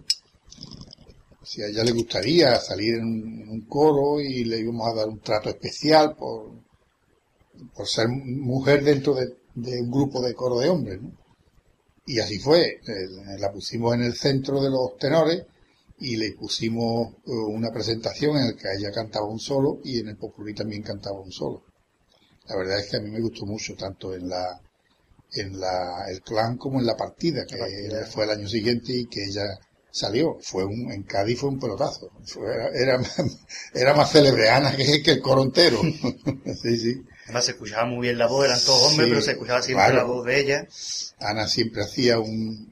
si 1.42 1.62
a 1.62 1.68
ella 1.68 1.84
le 1.84 1.92
gustaría 1.92 2.60
salir 2.60 2.96
en 2.96 3.50
un 3.50 3.62
coro 3.68 4.20
y 4.20 4.46
le 4.46 4.60
íbamos 4.60 4.88
a 4.88 4.94
dar 4.94 5.08
un 5.08 5.20
trato 5.20 5.50
especial 5.50 6.16
por, 6.16 6.52
por 7.76 7.88
ser 7.88 8.08
mujer 8.10 8.84
dentro 8.84 9.14
de 9.16 9.36
de 9.56 9.82
un 9.82 9.92
grupo 9.92 10.20
de 10.22 10.34
coro 10.34 10.58
de 10.60 10.68
hombres, 10.70 11.00
¿no? 11.00 11.12
Y 12.06 12.20
así 12.20 12.40
fue, 12.40 12.80
la 13.40 13.52
pusimos 13.52 13.94
en 13.96 14.04
el 14.04 14.16
centro 14.16 14.62
de 14.62 14.70
los 14.70 14.98
tenores 14.98 15.44
y 16.00 16.18
le 16.18 16.34
pusimos 16.34 17.14
eh, 17.28 17.32
una 17.32 17.72
presentación 17.72 18.38
en 18.38 18.48
la 18.48 18.54
que 18.56 18.68
ella 18.78 18.92
cantaba 18.92 19.28
un 19.28 19.40
solo 19.40 19.80
y 19.84 20.00
en 20.00 20.10
el 20.10 20.18
popurrí 20.18 20.54
también 20.56 20.82
cantaba 20.84 21.20
un 21.22 21.32
solo. 21.32 21.64
La 22.48 22.56
verdad 22.58 22.80
es 22.80 22.90
que 22.90 22.98
a 22.98 23.02
mí 23.02 23.10
me 23.12 23.22
gustó 23.22 23.46
mucho, 23.46 23.76
tanto 23.76 24.14
en 24.16 24.30
la 24.30 24.60
en 25.36 25.60
la, 25.60 26.06
el 26.10 26.22
clan 26.22 26.58
como 26.58 26.80
en 26.80 26.86
la 26.86 26.96
partida, 26.98 27.46
que 27.46 27.58
fue 28.12 28.26
el 28.26 28.32
año 28.32 28.48
siguiente 28.48 28.94
y 28.94 29.06
que 29.08 29.24
ella 29.26 29.46
salió. 29.92 30.38
Fue 30.42 30.64
un, 30.66 30.92
en 30.92 31.04
Cádiz 31.04 31.40
fue 31.40 31.50
un 31.50 31.60
pelotazo. 31.60 32.10
Fue- 32.26 32.46
era, 32.54 32.70
era, 32.74 33.02
era 33.74 33.94
más 33.96 34.12
célebre 34.12 34.50
Ana 34.50 34.76
que, 34.76 35.02
que 35.04 35.12
el 35.12 35.22
coro 35.22 35.44
entero. 35.44 35.80
sí, 36.62 36.78
sí. 36.78 37.02
Además 37.26 37.46
se 37.46 37.52
escuchaba 37.52 37.86
muy 37.86 38.02
bien 38.08 38.18
la 38.18 38.28
voz, 38.28 38.46
eran 38.46 38.60
todos 38.64 38.84
hombres, 38.84 39.08
Sí, 39.08 39.10
pero 39.10 39.22
se 39.22 39.32
escuchaba 39.32 39.62
siempre 39.62 39.86
claro. 39.86 39.98
la 39.98 40.04
voz 40.04 40.26
de 40.26 40.40
ella. 40.40 40.68
Ana 41.20 41.48
siempre 41.48 41.82
hacía 41.84 42.20
un 42.20 42.72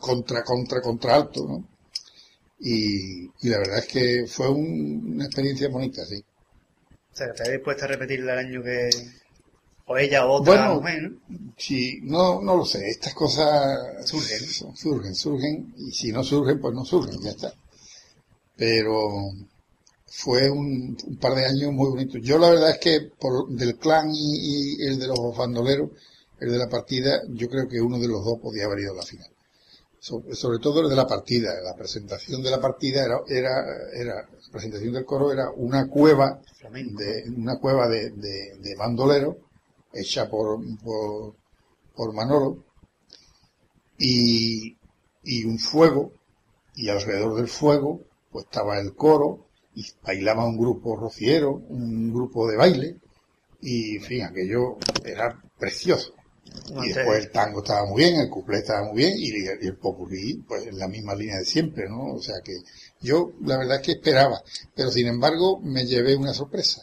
contra, 0.00 0.44
contra, 0.44 0.80
contra 0.80 1.14
alto, 1.16 1.46
¿no? 1.48 1.64
Y, 2.60 3.26
y 3.26 3.48
la 3.50 3.58
verdad 3.58 3.78
es 3.80 3.86
que 3.88 4.26
fue 4.28 4.48
un- 4.50 5.14
una 5.14 5.26
experiencia 5.26 5.68
bonita, 5.68 6.04
sí. 6.06 6.24
O 7.12 7.16
sea, 7.18 7.26
¿estaría 7.26 7.52
dispuesta 7.54 7.84
a 7.84 7.88
repetirla 7.88 8.32
el 8.32 8.38
año 8.38 8.62
que... 8.62 8.88
O 9.86 9.98
ella 9.98 10.26
o 10.26 10.32
otra 10.32 10.62
Bueno, 10.62 10.74
mujer, 10.74 11.02
¿no? 11.02 11.18
Sí, 11.56 12.00
no, 12.02 12.40
no 12.42 12.56
lo 12.56 12.64
sé, 12.64 12.88
estas 12.88 13.14
cosas 13.14 14.06
Surgen. 14.08 14.40
surgen, 14.74 15.14
surgen, 15.14 15.74
y 15.76 15.92
si 15.92 16.12
no 16.12 16.22
surgen, 16.24 16.60
pues 16.60 16.74
no 16.74 16.84
surgen, 16.84 17.20
ya 17.20 17.30
está. 17.30 17.52
Pero 18.56 19.32
fue 20.10 20.50
un, 20.50 20.96
un 21.06 21.16
par 21.18 21.34
de 21.34 21.46
años 21.46 21.72
muy 21.72 21.90
bonitos. 21.90 22.20
Yo 22.22 22.38
la 22.38 22.50
verdad 22.50 22.70
es 22.70 22.78
que 22.78 23.10
por, 23.18 23.48
del 23.48 23.76
clan 23.76 24.10
y, 24.12 24.76
y 24.76 24.86
el 24.86 24.98
de 24.98 25.06
los 25.08 25.36
bandoleros, 25.36 25.90
el 26.40 26.52
de 26.52 26.58
la 26.58 26.68
partida, 26.68 27.22
yo 27.28 27.48
creo 27.48 27.68
que 27.68 27.80
uno 27.80 27.98
de 27.98 28.08
los 28.08 28.24
dos 28.24 28.38
podía 28.40 28.64
haber 28.66 28.80
ido 28.80 28.92
a 28.92 28.96
la 28.96 29.02
final. 29.02 29.28
So- 30.00 30.22
sobre 30.32 30.58
todo 30.60 30.80
el 30.82 30.88
de 30.88 30.96
la 30.96 31.06
partida, 31.06 31.52
la 31.62 31.74
presentación 31.74 32.42
de 32.42 32.50
la 32.50 32.60
partida 32.60 33.04
era, 33.04 33.18
era, 33.28 33.50
era 33.92 34.14
la 34.14 34.52
presentación 34.52 34.92
del 34.94 35.04
coro 35.04 35.32
era 35.32 35.50
una 35.50 35.88
cueva 35.88 36.40
Flamenco. 36.58 37.00
de 37.02 37.24
una 37.36 37.58
cueva 37.58 37.88
de, 37.88 38.10
de, 38.10 38.56
de 38.60 38.74
bandolero 38.76 39.38
hecha 39.92 40.28
por, 40.30 40.60
por, 40.84 41.34
por 41.96 42.12
Manolo 42.14 42.62
y, 43.98 44.76
y 45.24 45.44
un 45.44 45.58
fuego 45.58 46.12
y 46.76 46.88
alrededor 46.88 47.34
del 47.36 47.48
fuego 47.48 48.00
pues 48.30 48.44
estaba 48.44 48.78
el 48.78 48.94
coro 48.94 49.47
y 49.78 49.86
bailaba 50.02 50.44
un 50.44 50.58
grupo 50.58 50.96
rociero, 50.96 51.52
un 51.52 52.12
grupo 52.12 52.50
de 52.50 52.56
baile 52.56 52.96
y 53.60 53.96
en 53.96 54.02
fin, 54.02 54.22
aquello 54.22 54.76
era 55.04 55.40
precioso. 55.56 56.14
Y 56.82 56.88
después 56.88 57.24
el 57.24 57.30
tango 57.30 57.60
estaba 57.60 57.86
muy 57.86 58.02
bien, 58.02 58.18
el 58.18 58.28
cuplé 58.28 58.58
estaba 58.58 58.88
muy 58.88 58.96
bien 58.96 59.12
y, 59.16 59.28
y 59.28 59.66
el 59.68 59.76
popurrí, 59.76 60.42
pues 60.48 60.66
en 60.66 60.78
la 60.78 60.88
misma 60.88 61.14
línea 61.14 61.36
de 61.36 61.44
siempre, 61.44 61.88
¿no? 61.88 62.14
O 62.14 62.20
sea 62.20 62.40
que 62.42 62.54
yo 63.00 63.34
la 63.42 63.56
verdad 63.56 63.76
es 63.76 63.82
que 63.82 63.92
esperaba, 63.92 64.42
pero 64.74 64.90
sin 64.90 65.06
embargo 65.06 65.60
me 65.60 65.86
llevé 65.86 66.16
una 66.16 66.34
sorpresa. 66.34 66.80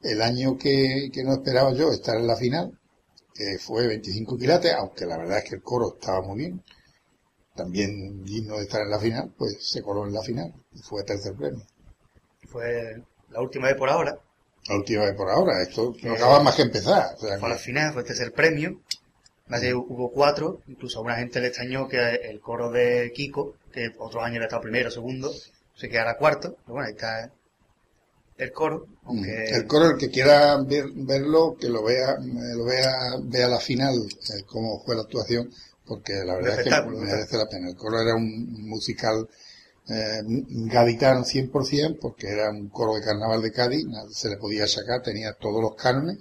El 0.00 0.22
año 0.22 0.56
que, 0.56 1.10
que 1.12 1.22
no 1.22 1.34
esperaba 1.34 1.74
yo 1.74 1.92
estar 1.92 2.16
en 2.16 2.26
la 2.26 2.36
final, 2.36 2.72
que 3.34 3.58
fue 3.58 3.86
25 3.86 4.38
quilates, 4.38 4.72
aunque 4.72 5.04
la 5.04 5.18
verdad 5.18 5.38
es 5.38 5.44
que 5.44 5.56
el 5.56 5.62
coro 5.62 5.96
estaba 5.98 6.22
muy 6.22 6.38
bien, 6.38 6.62
también 7.54 8.24
digno 8.24 8.56
de 8.56 8.62
estar 8.62 8.80
en 8.80 8.90
la 8.90 8.98
final, 8.98 9.34
pues 9.36 9.58
se 9.60 9.82
coló 9.82 10.06
en 10.06 10.14
la 10.14 10.22
final 10.22 10.54
y 10.72 10.78
fue 10.78 11.02
tercer 11.04 11.34
premio. 11.34 11.66
Fue 12.50 13.02
la 13.30 13.40
última 13.40 13.68
vez 13.68 13.76
por 13.76 13.88
ahora. 13.90 14.18
La 14.68 14.76
última 14.76 15.04
vez 15.04 15.14
por 15.14 15.30
ahora, 15.30 15.62
esto 15.62 15.94
no 16.02 16.12
acaba 16.14 16.40
más 16.42 16.54
que 16.54 16.62
empezar. 16.62 17.14
O 17.16 17.18
sea, 17.20 17.38
Fue 17.38 17.48
a 17.48 17.52
la 17.52 17.56
que- 17.56 17.62
final, 17.62 17.92
fue 17.92 18.02
el 18.02 18.08
tercer 18.08 18.32
premio. 18.32 18.80
Más 19.48 19.60
de 19.62 19.74
hubo 19.74 20.12
cuatro, 20.12 20.60
incluso 20.68 20.98
a 21.00 21.02
una 21.02 21.16
gente 21.16 21.40
le 21.40 21.48
extrañó 21.48 21.88
que 21.88 21.98
el 21.98 22.40
coro 22.40 22.70
de 22.70 23.10
Kiko, 23.12 23.54
que 23.72 23.88
otros 23.98 24.22
años 24.22 24.36
había 24.36 24.46
estado 24.46 24.62
primero, 24.62 24.90
segundo, 24.92 25.32
se 25.74 25.88
quedara 25.88 26.16
cuarto. 26.16 26.56
Pero 26.64 26.74
bueno, 26.74 26.86
ahí 26.86 26.92
está 26.92 27.32
el 28.38 28.52
coro, 28.52 28.86
aunque 29.04 29.44
El 29.44 29.66
coro, 29.66 29.90
el 29.90 29.96
que 29.98 30.08
quiera 30.08 30.56
ver- 30.62 30.90
verlo, 30.94 31.56
que 31.60 31.68
lo 31.68 31.82
vea, 31.82 32.12
eh, 32.12 32.54
lo 32.56 32.64
vea, 32.64 32.92
vea 33.22 33.48
la 33.48 33.58
final, 33.58 33.94
eh, 33.96 34.44
cómo 34.46 34.82
fue 34.84 34.94
la 34.94 35.02
actuación, 35.02 35.50
porque 35.84 36.12
la 36.24 36.36
verdad 36.36 36.60
es 36.60 36.64
que 36.64 36.90
merece 36.90 37.36
la 37.36 37.48
pena. 37.48 37.68
El 37.70 37.76
coro 37.76 38.00
era 38.00 38.14
un 38.14 38.68
musical 38.68 39.28
eh, 39.88 40.22
gaditano 40.24 41.24
100%, 41.24 41.98
porque 42.00 42.28
era 42.28 42.50
un 42.50 42.68
coro 42.68 42.94
de 42.94 43.02
carnaval 43.02 43.42
de 43.42 43.52
Cádiz, 43.52 43.86
se 44.12 44.28
le 44.28 44.36
podía 44.36 44.66
sacar, 44.66 45.02
tenía 45.02 45.32
todos 45.32 45.62
los 45.62 45.74
cánones, 45.74 46.18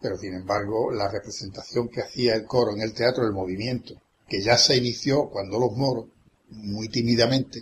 pero 0.00 0.16
sin 0.16 0.34
embargo 0.34 0.92
la 0.92 1.08
representación 1.08 1.88
que 1.88 2.02
hacía 2.02 2.34
el 2.34 2.44
coro 2.44 2.72
en 2.72 2.82
el 2.82 2.94
teatro 2.94 3.24
del 3.24 3.32
movimiento, 3.32 3.94
que 4.28 4.40
ya 4.40 4.56
se 4.56 4.76
inició 4.76 5.28
cuando 5.30 5.58
los 5.58 5.72
moros, 5.72 6.06
muy 6.50 6.88
tímidamente, 6.88 7.60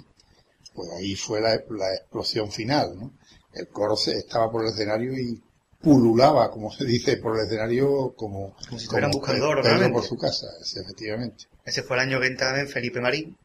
pues 0.75 0.91
ahí 0.91 1.15
fue 1.17 1.41
la, 1.41 1.51
la 1.71 1.95
explosión 1.95 2.53
final, 2.53 2.97
¿no? 2.99 3.13
El 3.53 3.69
coro 3.69 3.97
se, 3.97 4.13
estaba 4.13 4.51
por 4.51 4.63
el 4.63 4.71
escenario 4.71 5.15
y 5.19 5.43
pululaba, 5.81 6.51
como 6.51 6.71
se 6.71 6.85
dice, 6.85 7.17
por 7.17 7.39
el 7.39 7.47
escenario 7.47 8.15
como, 8.17 8.55
Como 8.69 8.79
si 8.79 8.89
Pedro 8.89 9.55
realmente. 9.63 9.93
por 9.93 10.05
su 10.05 10.17
casa, 10.17 10.47
efectivamente. 10.61 11.45
ese 11.65 11.83
fue 11.83 11.97
el 11.97 12.03
año 12.03 12.21
que 12.21 12.27
entra 12.27 12.61
en 12.61 12.69
Felipe 12.69 13.01
Marín, 13.01 13.37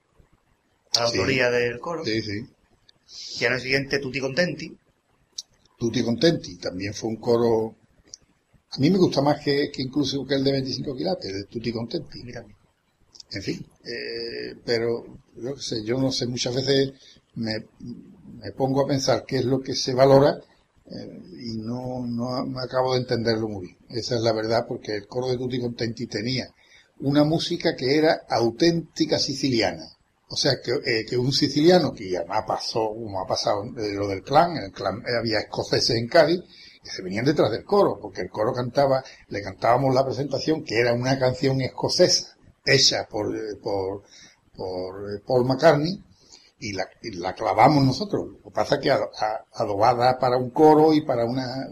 a 0.94 1.00
la 1.02 1.08
Sí. 1.10 1.18
autoría 1.18 1.50
del 1.50 1.80
coro. 1.80 2.04
Sí, 2.06 2.22
sí. 2.22 2.46
Y 3.40 3.46
al 3.46 3.54
año 3.54 3.62
siguiente 3.62 4.00
Tutti 4.00 4.20
Contenti. 4.20 4.78
Tutti 5.78 6.04
Contenti, 6.04 6.58
también 6.58 6.94
fue 6.94 7.10
un 7.10 7.16
coro, 7.18 7.76
a 8.70 8.78
mí 8.80 8.90
me 8.90 8.98
gusta 8.98 9.22
más 9.22 9.40
que, 9.44 9.70
que 9.72 9.82
incluso 9.82 10.26
que 10.26 10.36
el 10.36 10.44
de 10.44 10.52
25 10.52 10.96
quilates, 10.96 11.34
de 11.34 11.44
Tutti 11.46 11.72
Contenti. 11.72 12.24
Mira, 12.24 12.46
En 13.34 13.42
fin, 13.42 13.66
eh, 13.86 14.56
pero 14.66 15.06
yo 15.38 15.56
sé, 15.58 15.84
yo 15.86 15.98
no 15.98 16.12
sé, 16.12 16.28
muchas 16.28 16.54
veces 16.54 16.92
me, 17.36 17.66
me 18.42 18.52
pongo 18.52 18.82
a 18.82 18.88
pensar 18.88 19.24
qué 19.26 19.38
es 19.38 19.46
lo 19.46 19.62
que 19.62 19.74
se 19.74 19.94
valora 19.94 20.38
eh, 20.86 21.22
y 21.42 21.58
no, 21.58 22.06
no, 22.06 22.46
no 22.46 22.60
acabo 22.60 22.94
de 22.94 23.00
entenderlo 23.00 23.48
muy 23.48 23.68
bien. 23.68 23.78
Esa 23.90 24.16
es 24.16 24.22
la 24.22 24.34
verdad, 24.34 24.66
porque 24.68 24.96
el 24.98 25.08
coro 25.08 25.30
de 25.30 25.38
Tutti 25.38 25.60
Contenti 25.62 26.08
tenía 26.08 26.54
una 27.00 27.24
música 27.24 27.76
que 27.76 27.96
era 27.98 28.22
auténtica 28.30 29.18
siciliana. 29.18 29.86
O 30.34 30.38
sea, 30.38 30.62
que, 30.62 30.72
eh, 30.72 31.06
que 31.06 31.18
un 31.18 31.34
siciliano, 31.34 31.94
que 31.94 32.10
ya 32.10 32.24
ha 32.30 32.46
pasado, 32.46 32.94
como 32.94 33.20
ha 33.20 33.28
pasado 33.28 33.66
eh, 33.78 33.92
lo 33.94 34.08
del 34.08 34.24
clan, 34.24 34.56
el 34.56 34.72
clan 34.72 35.00
eh, 35.00 35.18
había 35.20 35.40
escoceses 35.40 35.98
en 35.98 36.08
Cádiz, 36.08 36.40
que 36.82 36.90
se 36.90 37.02
venían 37.02 37.26
detrás 37.26 37.52
del 37.52 37.66
coro, 37.66 38.00
porque 38.02 38.22
el 38.22 38.30
coro 38.30 38.54
cantaba, 38.54 39.04
le 39.28 39.42
cantábamos 39.42 39.94
la 39.94 40.06
presentación, 40.06 40.64
que 40.64 40.80
era 40.80 40.94
una 40.94 41.20
canción 41.20 41.60
escocesa, 41.60 42.38
hecha 42.66 43.06
por, 43.10 43.30
por, 43.60 44.04
Paul 45.28 45.46
McCartney, 45.46 46.02
y 46.60 46.72
la, 46.72 47.36
clavamos 47.36 47.84
nosotros. 47.84 48.30
Lo 48.32 48.44
que 48.44 48.52
pasa 48.52 48.76
es 48.76 48.82
que 48.82 48.92
adobada 49.54 50.18
para 50.18 50.38
un 50.38 50.52
coro 50.52 50.94
y 50.94 51.02
para 51.02 51.26
una, 51.26 51.68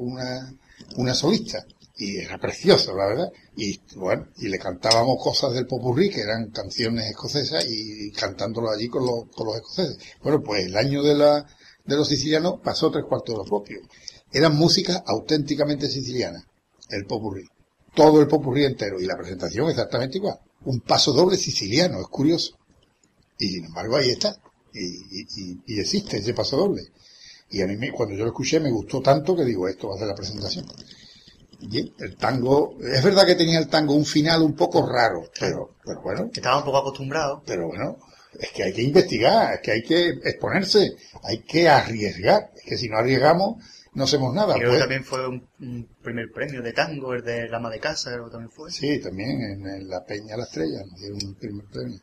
una 0.98 1.14
solista. 1.14 1.66
Y 2.02 2.16
era 2.18 2.38
precioso, 2.38 2.96
la 2.96 3.08
verdad. 3.08 3.30
Y 3.58 3.78
bueno, 3.98 4.30
y 4.38 4.48
le 4.48 4.58
cantábamos 4.58 5.22
cosas 5.22 5.54
del 5.54 5.68
popurrí, 5.68 6.10
que 6.10 6.22
eran 6.22 6.50
canciones 6.50 7.10
escocesas, 7.10 7.66
y 7.70 8.10
cantándolo 8.12 8.72
allí 8.72 8.88
con 8.88 9.06
los, 9.06 9.26
con 9.36 9.48
los 9.48 9.58
escoceses. 9.58 9.98
Bueno, 10.24 10.42
pues 10.42 10.66
el 10.66 10.78
año 10.78 11.04
de 11.04 11.16
la, 11.16 11.46
de 11.84 11.96
los 11.98 12.08
sicilianos 12.08 12.62
pasó 12.64 12.90
tres 12.90 13.04
cuartos 13.04 13.36
de 13.36 13.40
lo 13.40 13.44
propio. 13.46 13.82
Eran 14.32 14.56
músicas 14.56 15.04
auténticamente 15.06 15.90
sicilianas, 15.90 16.46
el 16.90 17.06
popurrí. 17.06 17.44
Todo 17.94 18.22
el 18.22 18.28
popurrí 18.28 18.64
entero, 18.64 19.02
y 19.02 19.06
la 19.06 19.18
presentación 19.18 19.70
exactamente 19.70 20.20
igual. 20.20 20.40
Un 20.64 20.80
paso 20.80 21.12
doble 21.12 21.36
siciliano, 21.36 22.00
es 22.00 22.08
curioso. 22.08 22.58
Y 23.38 23.48
sin 23.50 23.66
embargo 23.66 23.98
ahí 23.98 24.10
está. 24.12 24.38
Y, 24.74 24.86
y- 24.86 25.60
y- 25.66 25.80
existe 25.82 26.18
ese 26.18 26.34
paso 26.34 26.56
doble. 26.56 26.84
Y 27.50 27.62
a 27.62 27.68
mí 27.68 27.90
cuando 27.90 28.16
yo 28.16 28.24
lo 28.24 28.30
escuché 28.30 28.60
me 28.62 28.72
gustó 28.72 29.02
tanto 29.02 29.36
que 29.36 29.44
digo, 29.44 29.68
esto 29.68 29.90
va 29.90 29.96
a 29.96 29.98
ser 29.98 30.08
la 30.08 30.16
presentación. 30.16 30.66
El 31.62 32.16
tango, 32.18 32.78
es 32.82 33.04
verdad 33.04 33.26
que 33.26 33.36
tenía 33.36 33.60
el 33.60 33.68
tango 33.68 33.94
un 33.94 34.06
final 34.06 34.42
un 34.42 34.56
poco 34.56 34.88
raro, 34.88 35.30
pero, 35.40 35.76
pero 35.86 36.02
bueno, 36.02 36.30
que 36.32 36.40
estaba 36.40 36.58
un 36.60 36.64
poco 36.66 36.78
acostumbrado. 36.78 37.44
pero 37.46 37.68
bueno, 37.68 37.98
es 38.40 38.50
que 38.52 38.64
hay 38.64 38.74
que 38.74 38.84
investigar, 38.84 39.56
es 39.56 39.60
que 39.62 39.72
hay 39.72 39.84
que 39.84 40.10
exponerse, 40.24 40.96
hay 41.24 41.40
que 41.44 41.68
arriesgar, 41.68 42.52
es 42.56 42.64
que 42.64 42.78
si 42.78 42.88
no 42.90 42.98
arriesgamos 42.98 43.64
no 43.94 44.04
hacemos 44.04 44.34
nada. 44.34 44.54
Creo 44.54 44.66
que 44.66 44.78
Pues- 44.78 44.80
también 44.82 45.04
fue 45.04 45.28
un, 45.28 45.48
un 45.60 45.90
primer 46.02 46.32
premio 46.32 46.62
de 46.62 46.72
tango, 46.74 47.14
el 47.14 47.24
de 47.24 47.50
la 47.50 47.58
ama 47.58 47.70
de 47.70 47.80
casa, 47.80 48.12
creo 48.12 48.26
que 48.26 48.32
también 48.32 48.52
fue. 48.52 48.72
Sí, 48.72 49.00
también 49.00 49.42
en, 49.42 49.68
en 49.68 49.90
la 49.90 50.06
Peña 50.06 50.38
La 50.38 50.44
Estrella 50.44 50.84
nos 50.86 51.00
dieron 51.00 51.20
un 51.26 51.36
primer 51.36 51.66
premio. 51.66 52.00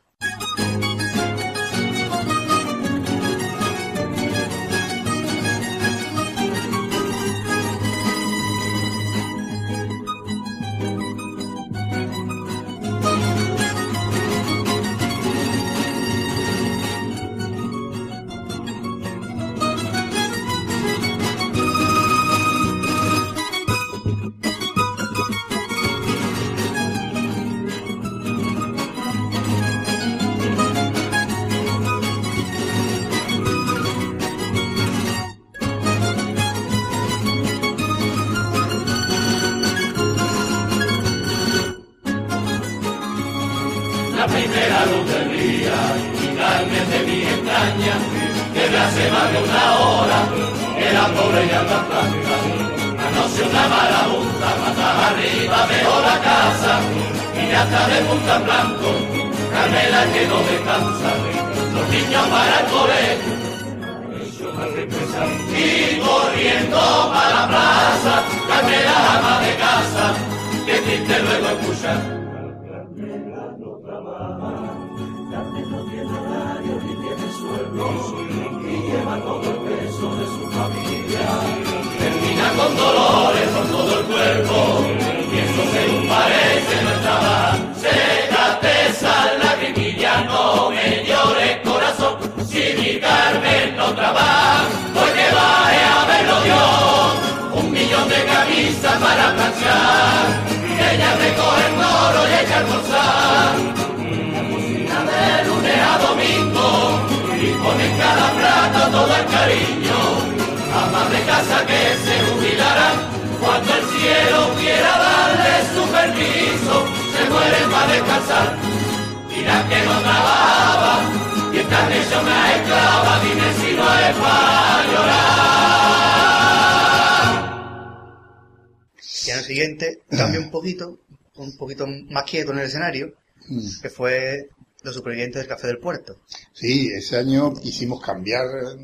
Fue 133.97 134.49
los 134.83 134.93
supervivientes 134.95 135.41
del 135.41 135.49
Café 135.49 135.67
del 135.67 135.79
Puerto. 135.79 136.17
Sí, 136.53 136.89
ese 136.89 137.17
año 137.17 137.53
quisimos 137.53 137.99
cambiar 137.99 138.45
eh, 138.45 138.77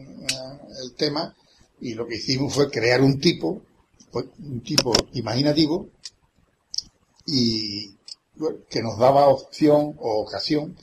el 0.84 0.95
tema 0.95 1.36
y 1.80 1.93
lo 1.93 2.07
que 2.07 2.16
hicimos 2.16 2.53
fue 2.53 2.72
crear 2.72 3.01
un 3.01 3.20
tipo, 3.20 3.61
pues, 4.11 4.26
un 4.39 4.61
tipo 4.61 4.91
imaginativo 5.14 5.89
y 7.28 7.95
que 8.70 8.82
nos 8.82 8.97
daba 8.97 9.28
opción 9.28 9.93
o 9.99 10.22
ocasión 10.24 10.76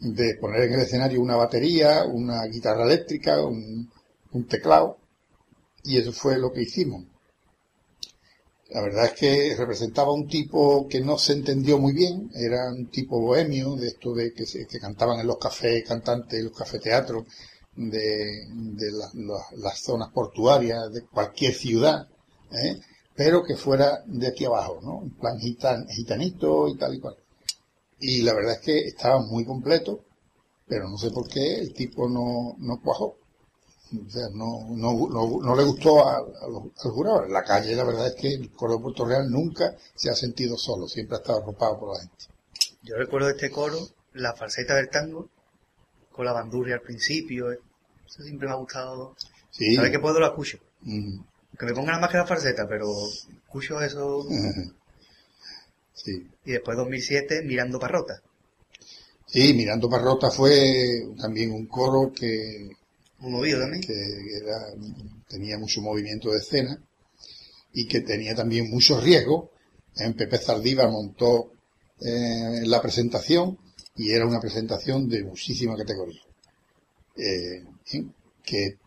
de 0.00 0.34
poner 0.40 0.62
en 0.64 0.74
el 0.74 0.80
escenario 0.80 1.20
una 1.20 1.36
batería, 1.36 2.04
una 2.04 2.44
guitarra 2.46 2.84
eléctrica, 2.84 3.40
un, 3.46 3.88
un 4.32 4.46
teclado 4.48 4.98
y 5.84 5.98
eso 5.98 6.12
fue 6.12 6.36
lo 6.38 6.52
que 6.52 6.62
hicimos. 6.62 7.04
La 8.74 8.80
verdad 8.80 9.04
es 9.06 9.12
que 9.12 9.54
representaba 9.56 10.12
un 10.12 10.26
tipo 10.28 10.88
que 10.88 11.00
no 11.00 11.18
se 11.18 11.34
entendió 11.34 11.78
muy 11.78 11.92
bien, 11.92 12.30
era 12.34 12.70
un 12.70 12.86
tipo 12.90 13.20
bohemio, 13.20 13.76
de 13.76 13.88
esto 13.88 14.14
de 14.14 14.32
que, 14.32 14.44
que 14.66 14.78
cantaban 14.80 15.20
en 15.20 15.26
los 15.26 15.38
cafés 15.38 15.84
cantantes, 15.86 16.42
los 16.42 16.56
cafeteatros 16.56 17.24
de, 17.76 18.46
de 18.50 18.92
la- 18.92 19.10
la- 19.14 19.46
las 19.58 19.78
zonas 19.80 20.10
portuarias 20.10 20.92
de 20.92 21.02
cualquier 21.04 21.52
ciudad, 21.54 22.08
¿eh? 22.52 22.80
pero 23.14 23.42
que 23.44 23.56
fuera 23.56 24.02
de 24.06 24.28
aquí 24.28 24.44
abajo, 24.46 24.80
¿no? 24.82 25.02
En 25.02 25.10
plan 25.10 25.38
gitan, 25.38 25.86
gitanito 25.88 26.68
y 26.68 26.76
tal 26.78 26.94
y 26.94 27.00
cual. 27.00 27.16
Y 28.00 28.22
la 28.22 28.32
verdad 28.34 28.54
es 28.54 28.60
que 28.60 28.78
estaba 28.88 29.20
muy 29.20 29.44
completo, 29.44 30.00
pero 30.66 30.88
no 30.88 30.96
sé 30.96 31.10
por 31.10 31.28
qué 31.28 31.56
el 31.56 31.74
tipo 31.74 32.08
no, 32.08 32.56
no 32.58 32.80
cuajó. 32.80 33.16
O 33.94 34.10
sea, 34.10 34.28
no, 34.32 34.66
no, 34.70 35.08
no, 35.08 35.40
no 35.42 35.56
le 35.56 35.64
gustó 35.64 36.06
a, 36.06 36.16
a 36.16 36.48
los, 36.48 36.62
al 36.84 36.90
jurado. 36.90 37.24
En 37.24 37.32
la 37.32 37.44
calle, 37.44 37.76
la 37.76 37.84
verdad 37.84 38.06
es 38.06 38.14
que 38.14 38.28
el 38.28 38.50
coro 38.50 38.76
de 38.76 38.82
Puerto 38.82 39.04
Real 39.04 39.30
nunca 39.30 39.76
se 39.94 40.10
ha 40.10 40.14
sentido 40.14 40.56
solo, 40.56 40.88
siempre 40.88 41.16
ha 41.16 41.20
estado 41.20 41.42
arropado 41.42 41.78
por 41.78 41.94
la 41.94 42.00
gente. 42.00 42.24
Yo 42.82 42.96
recuerdo 42.96 43.28
este 43.28 43.50
coro, 43.50 43.78
la 44.14 44.34
falseta 44.34 44.74
del 44.76 44.88
tango, 44.88 45.28
con 46.10 46.24
la 46.24 46.32
bandurria 46.32 46.76
al 46.76 46.80
principio. 46.82 47.52
Eso 47.52 48.22
siempre 48.22 48.48
me 48.48 48.54
ha 48.54 48.58
gustado. 48.58 49.14
Sí. 49.50 49.76
Vez 49.76 49.90
que 49.90 49.98
puedo 49.98 50.18
lo 50.18 50.26
escucho. 50.26 50.58
Mm. 50.82 51.20
Que 51.58 51.66
me 51.66 51.74
pongan 51.74 52.00
más 52.00 52.10
que 52.10 52.16
la 52.16 52.26
falseta, 52.26 52.66
pero 52.68 52.86
escucho 53.44 53.80
eso. 53.80 54.26
Sí. 55.94 56.26
Y 56.44 56.52
después 56.52 56.76
2007, 56.76 57.42
Mirando 57.44 57.78
Parrota. 57.78 58.20
Sí, 59.24 59.54
Mirando 59.54 59.88
Parrota 59.88 60.32
fue 60.32 61.06
también 61.16 61.52
un 61.52 61.66
coro 61.66 62.12
que, 62.12 62.70
Movido 63.30 63.60
también. 63.60 63.82
que 63.82 63.94
tenía 65.28 65.58
mucho 65.58 65.80
movimiento 65.80 66.30
de 66.30 66.38
escena 66.38 66.82
y 67.72 67.86
que 67.86 68.00
tenía 68.00 68.34
también 68.34 68.70
muchos 68.70 69.02
riesgos. 69.02 69.50
En 69.96 70.14
Pepe 70.14 70.38
Zaldívar 70.38 70.90
montó 70.90 71.52
eh, 72.00 72.62
la 72.64 72.80
presentación 72.80 73.58
y 73.96 74.10
era 74.10 74.26
una 74.26 74.40
presentación 74.40 75.08
de 75.08 75.24
muchísima 75.24 75.76
categoría. 75.76 76.20
Eh, 77.16 77.64
que 78.42 78.78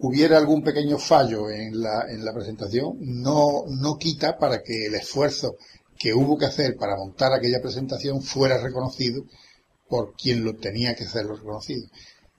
hubiera 0.00 0.36
algún 0.36 0.62
pequeño 0.62 0.98
fallo 0.98 1.50
en 1.50 1.80
la, 1.80 2.04
en 2.10 2.24
la 2.24 2.34
presentación 2.34 2.98
no, 3.00 3.64
no 3.68 3.96
quita 3.96 4.36
para 4.38 4.62
que 4.62 4.86
el 4.86 4.94
esfuerzo 4.94 5.56
que 5.98 6.14
hubo 6.14 6.38
que 6.38 6.46
hacer 6.46 6.76
para 6.76 6.96
montar 6.96 7.32
aquella 7.32 7.60
presentación 7.60 8.22
fuera 8.22 8.58
reconocido 8.58 9.24
por 9.88 10.14
quien 10.14 10.44
lo 10.44 10.54
tenía 10.56 10.94
que 10.94 11.04
hacerlo 11.04 11.36
reconocido. 11.36 11.88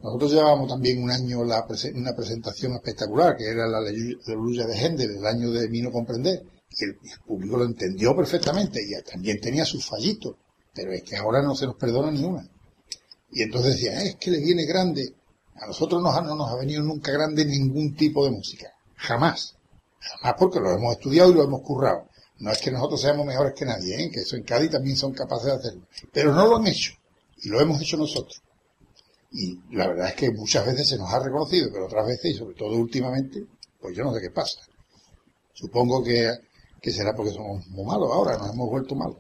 Nosotros 0.03 0.32
llevábamos 0.32 0.68
también 0.68 1.03
un 1.03 1.11
año 1.11 1.44
la 1.44 1.65
una 1.94 2.15
presentación 2.15 2.73
espectacular, 2.73 3.38
que 3.38 3.48
era 3.48 3.68
la 3.68 3.78
Aleluya 3.78 4.65
de 4.65 4.76
Händel, 4.76 5.18
el 5.18 5.26
año 5.26 5.52
de 5.52 5.69
Mi 5.69 5.82
no 5.82 5.91
comprender. 5.91 6.44
Y 6.72 6.86
el, 6.86 6.98
público 7.26 7.57
lo 7.57 7.65
entendió 7.65 8.15
perfectamente 8.15 8.82
y 8.82 8.99
también 9.03 9.40
tenía 9.40 9.65
sus 9.65 9.86
fallitos, 9.86 10.36
pero 10.73 10.91
es 10.94 11.03
que 11.03 11.18
ahora 11.18 11.41
no 11.41 11.53
se 11.53 11.68
nos 11.68 11.76
perdona 11.76 12.11
ni 12.11 12.23
una. 12.23 12.48
Y 13.32 13.44
entonces 13.44 13.76
decía, 13.76 14.02
"Eh, 14.02 14.10
es 14.10 14.15
que 14.15 14.32
le 14.32 14.40
viene 14.40 14.65
grande. 14.65 15.14
A 15.56 15.68
nosotros 15.68 16.02
no 16.02 16.36
nos 16.36 16.49
ha 16.49 16.56
venido 16.56 16.82
nunca 16.82 17.11
grande 17.11 17.45
ningún 17.45 17.94
tipo 17.95 18.26
de 18.26 18.32
música. 18.32 18.73
Jamás. 18.95 19.56
Jamás 19.99 20.36
porque 20.40 20.60
lo 20.60 20.72
hemos 20.72 20.94
estudiado 20.94 21.32
y 21.32 21.36
lo 21.36 21.44
hemos 21.44 21.61
currado. 21.61 22.07
No 22.40 22.52
es 22.52 22.57
que 22.57 22.72
nosotros 22.72 23.02
seamos 23.02 23.26
mejores 23.26 23.53
que 23.53 23.65
nadie, 23.65 24.03
¿eh? 24.03 24.10
que 24.10 24.22
eso 24.22 24.36
en 24.36 24.44
Cádiz 24.44 24.72
también 24.72 24.98
son 24.98 25.14
capaces 25.14 25.45
de 25.45 25.52
hacerlo. 25.52 25.88
Pero 26.11 26.34
no 26.34 26.48
lo 26.48 26.57
han 26.57 26.65
hecho. 26.65 26.94
Y 27.44 27.49
lo 27.49 27.61
hemos 27.61 27.80
hecho 27.80 27.98
nosotros. 27.98 28.41
Y 29.31 29.57
la 29.75 29.87
verdad 29.87 30.09
es 30.09 30.15
que 30.15 30.31
muchas 30.31 30.65
veces 30.65 30.89
se 30.89 30.97
nos 30.97 31.11
ha 31.11 31.23
reconocido, 31.23 31.69
pero 31.71 31.85
otras 31.85 32.05
veces, 32.05 32.31
y 32.31 32.37
sobre 32.37 32.55
todo 32.55 32.75
últimamente, 32.75 33.45
pues 33.79 33.95
yo 33.95 34.03
no 34.03 34.13
sé 34.13 34.21
qué 34.21 34.29
pasa. 34.29 34.59
Supongo 35.53 36.03
que, 36.03 36.33
que 36.81 36.91
será 36.91 37.13
porque 37.15 37.31
somos 37.31 37.65
muy 37.67 37.85
malos 37.85 38.09
ahora, 38.11 38.37
nos 38.37 38.53
hemos 38.53 38.69
vuelto 38.69 38.95
malos. 38.95 39.17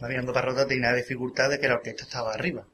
La 0.00 0.32
Parrota 0.32 0.66
tenía 0.66 0.90
la 0.90 0.96
dificultad 0.96 1.50
de 1.50 1.60
que 1.60 1.68
la 1.68 1.74
orquesta 1.74 2.02
estaba 2.02 2.32
arriba. 2.32 2.66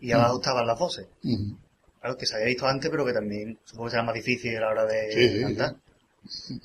Y 0.00 0.12
abajo 0.12 0.36
estaban 0.36 0.66
las 0.66 0.78
voces. 0.78 1.06
Ujú. 1.22 1.58
Claro, 2.00 2.16
que 2.16 2.26
se 2.26 2.34
había 2.34 2.46
visto 2.48 2.66
antes, 2.66 2.90
pero 2.90 3.04
que 3.04 3.12
también 3.12 3.58
supongo 3.64 3.86
que 3.86 3.90
será 3.92 4.02
más 4.02 4.14
difícil 4.14 4.56
a 4.56 4.60
la 4.60 4.70
hora 4.70 4.84
de 4.86 5.12
Sí. 5.12 5.56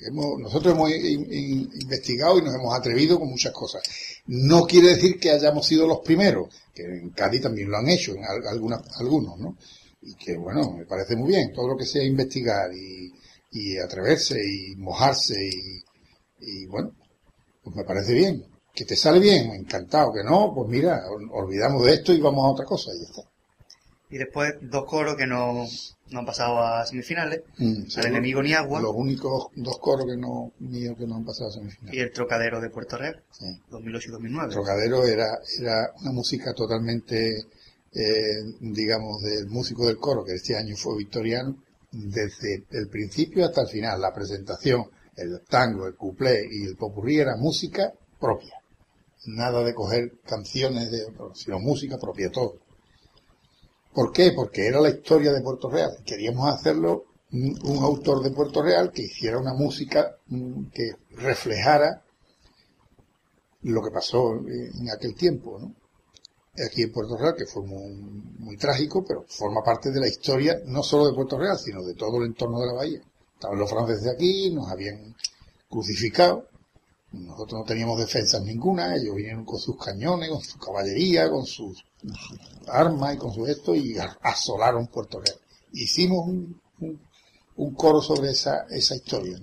Hemos- 0.07 0.39
nosotros 0.39 0.73
hemos 0.73 0.89
in- 0.91 1.31
in- 1.33 1.69
investigado 1.81 2.37
y 2.39 2.41
nos 2.43 2.55
hemos 2.55 2.73
atrevido 2.77 3.19
con 3.19 3.29
muchas 3.29 3.51
cosas. 3.51 3.81
No 4.27 4.65
quiere 4.65 4.89
decir 4.89 5.19
que 5.19 5.31
hayamos 5.31 5.65
sido 5.67 5.85
los 5.87 5.99
primeros, 5.99 6.47
que 6.73 6.83
en 6.83 7.09
Cádiz 7.09 7.41
también 7.41 7.69
lo 7.69 7.77
han 7.77 7.89
hecho, 7.89 8.13
en 8.13 8.23
algunos, 8.25 9.37
¿no? 9.39 9.57
Y 10.01 10.15
que, 10.15 10.37
bueno, 10.37 10.71
me 10.71 10.85
parece 10.85 11.15
muy 11.17 11.29
bien, 11.29 11.51
todo 11.53 11.67
lo 11.67 11.75
que 11.77 11.85
sea 11.85 12.03
investigar 12.03 12.71
y, 12.73 13.11
y 13.51 13.77
atreverse 13.77 14.39
y 14.41 14.75
mojarse 14.77 15.35
y, 15.43 15.83
y, 16.39 16.65
bueno, 16.67 16.93
pues 17.63 17.75
me 17.75 17.83
parece 17.83 18.13
bien. 18.13 18.45
Que 18.73 18.85
te 18.85 18.95
sale 18.95 19.19
bien, 19.19 19.51
encantado. 19.51 20.13
Que 20.13 20.23
no, 20.23 20.53
pues 20.55 20.69
mira, 20.69 21.03
ol- 21.09 21.29
olvidamos 21.33 21.85
de 21.85 21.95
esto 21.95 22.13
y 22.13 22.21
vamos 22.21 22.45
a 22.45 22.49
otra 22.53 22.65
cosa 22.65 22.91
y 22.95 22.99
ya 22.99 23.09
está. 23.09 23.21
Y 24.11 24.17
después 24.19 24.53
dos 24.61 24.85
coros 24.85 25.17
que 25.17 25.27
no, 25.27 25.67
no 26.11 26.19
han 26.19 26.25
pasado 26.25 26.59
a 26.63 26.85
semifinales. 26.85 27.41
Mm, 27.57 27.83
Al 27.97 28.05
enemigo 28.07 28.41
ni 28.41 28.53
agua 28.53 28.81
Los 28.81 28.95
únicos 28.95 29.47
dos 29.55 29.77
coros 29.79 30.05
que 30.07 30.17
no, 30.17 30.51
míos 30.59 30.95
que 30.97 31.05
no 31.05 31.15
han 31.17 31.25
pasado 31.25 31.49
a 31.49 31.53
semifinal. 31.53 31.93
y 31.93 31.99
el 31.99 32.11
trocadero 32.11 32.59
de 32.59 32.69
Puerto 32.69 32.97
Real. 32.97 33.21
Sí. 33.31 33.45
2008 33.69 34.09
y 34.09 34.11
2009. 34.13 34.51
Trocadero 34.53 35.05
era, 35.05 35.39
era 35.59 35.91
una 36.01 36.11
música 36.11 36.53
totalmente, 36.53 37.45
eh, 37.93 38.43
digamos, 38.59 39.21
del 39.21 39.47
músico 39.47 39.85
del 39.87 39.97
coro, 39.97 40.23
que 40.23 40.33
este 40.33 40.55
año 40.55 40.75
fue 40.75 40.97
victoriano, 40.97 41.55
desde 41.91 42.63
el 42.71 42.87
principio 42.87 43.45
hasta 43.45 43.61
el 43.61 43.67
final. 43.67 43.99
La 44.01 44.13
presentación, 44.13 44.85
el 45.15 45.41
tango, 45.49 45.87
el 45.87 45.95
cuplé 45.95 46.47
y 46.49 46.65
el 46.65 46.75
popurrí 46.75 47.19
era 47.19 47.35
música 47.35 47.91
propia. 48.19 48.55
nada 49.25 49.63
de 49.63 49.73
coger 49.73 50.13
canciones, 50.25 50.89
de, 50.91 51.05
sino 51.35 51.59
música 51.59 51.97
propia, 51.99 52.31
todo. 52.31 52.55
¿Por 53.93 54.11
qué? 54.11 54.31
Porque 54.35 54.67
era 54.67 54.79
la 54.79 54.89
historia 54.89 55.31
de 55.31 55.41
Puerto 55.41 55.69
Real. 55.69 55.97
Queríamos 56.05 56.53
hacerlo 56.53 57.05
un, 57.31 57.57
un 57.63 57.83
autor 57.83 58.21
de 58.23 58.31
Puerto 58.31 58.61
Real 58.61 58.91
que 58.91 59.03
hiciera 59.03 59.39
una 59.39 59.53
música 59.53 60.17
mm, 60.27 60.65
que 60.73 60.91
reflejara 61.11 62.03
lo 63.61 63.83
que 63.83 63.91
pasó 63.91 64.35
en 64.35 64.89
aquel 64.89 65.15
tiempo, 65.15 65.59
¿no? 65.59 65.73
Aquí 66.65 66.81
en 66.81 66.91
Puerto 66.91 67.17
Real, 67.17 67.35
que 67.37 67.45
fue 67.45 67.63
muy, 67.63 67.93
muy 68.39 68.57
trágico, 68.57 69.03
pero 69.05 69.23
forma 69.27 69.61
parte 69.63 69.91
de 69.91 69.99
la 69.99 70.07
historia 70.07 70.59
no 70.65 70.83
solo 70.83 71.07
de 71.07 71.13
Puerto 71.13 71.37
Real, 71.37 71.57
sino 71.57 71.83
de 71.83 71.93
todo 71.93 72.17
el 72.17 72.25
entorno 72.25 72.59
de 72.59 72.67
la 72.67 72.73
bahía. 72.73 73.01
Estaban 73.33 73.59
los 73.59 73.69
franceses 73.69 74.07
aquí, 74.07 74.51
nos 74.51 74.69
habían 74.69 75.15
crucificado, 75.69 76.48
nosotros 77.11 77.59
no 77.61 77.65
teníamos 77.65 77.97
defensas 77.99 78.41
ninguna, 78.43 78.95
ellos 78.95 79.15
vinieron 79.15 79.43
con 79.45 79.59
sus 79.59 79.77
cañones, 79.77 80.29
con 80.29 80.41
su 80.41 80.57
caballería, 80.59 81.29
con 81.29 81.45
sus 81.45 81.83
armas 82.67 83.15
y 83.15 83.17
con 83.17 83.33
su 83.33 83.47
esto 83.47 83.73
y 83.75 83.95
asolaron 84.21 84.87
Puerto 84.87 85.19
Real. 85.19 85.37
Hicimos 85.73 86.27
un, 86.27 86.61
un- 87.57 87.73
coro 87.75 88.01
sobre 88.01 88.31
esa, 88.31 88.65
esa 88.69 88.95
historia. 88.95 89.37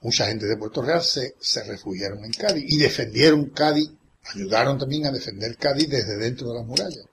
Mucha 0.00 0.26
gente 0.26 0.46
de 0.46 0.56
Puerto 0.56 0.80
Real 0.82 1.02
se, 1.02 1.34
se 1.40 1.64
refugiaron 1.64 2.24
en 2.24 2.32
Cádiz 2.32 2.64
y 2.72 2.78
defendieron 2.78 3.50
Cádiz, 3.50 3.90
ayudaron 4.34 4.78
también 4.78 5.06
a 5.06 5.10
defender 5.12 5.56
Cádiz 5.56 5.88
desde 5.88 6.16
dentro 6.16 6.48
de 6.48 6.58
las 6.58 6.66
murallas. 6.66 7.04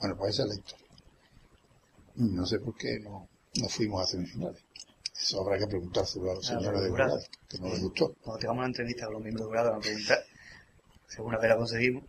Bueno, 0.00 0.16
pues 0.16 0.34
esa 0.34 0.44
es 0.44 0.48
la 0.48 0.54
historia. 0.54 0.86
No 2.16 2.46
sé 2.46 2.58
por 2.58 2.74
qué 2.76 2.98
no, 3.00 3.28
no 3.56 3.68
fuimos 3.68 4.02
a 4.02 4.06
semifinales. 4.06 4.62
Eso 5.22 5.40
habrá 5.40 5.58
que 5.58 5.66
preguntárselo 5.66 6.30
a 6.30 6.34
los 6.34 6.50
Ah, 6.50 6.54
señores 6.58 6.82
de 6.82 6.88
jurado, 6.88 7.18
que 7.48 7.58
no 7.58 7.68
les 7.68 7.80
gustó. 7.82 8.14
Cuando 8.22 8.38
tengamos 8.38 8.58
una 8.60 8.66
entrevista 8.68 9.04
con 9.06 9.14
los 9.14 9.22
miembros 9.22 9.46
de 9.46 9.48
jurado, 9.48 9.70
van 9.70 9.78
a 9.78 9.82
preguntar 9.82 10.18
si 11.08 11.16
alguna 11.16 11.38
vez 11.38 11.48
la 11.50 11.56
conseguimos. 11.56 12.04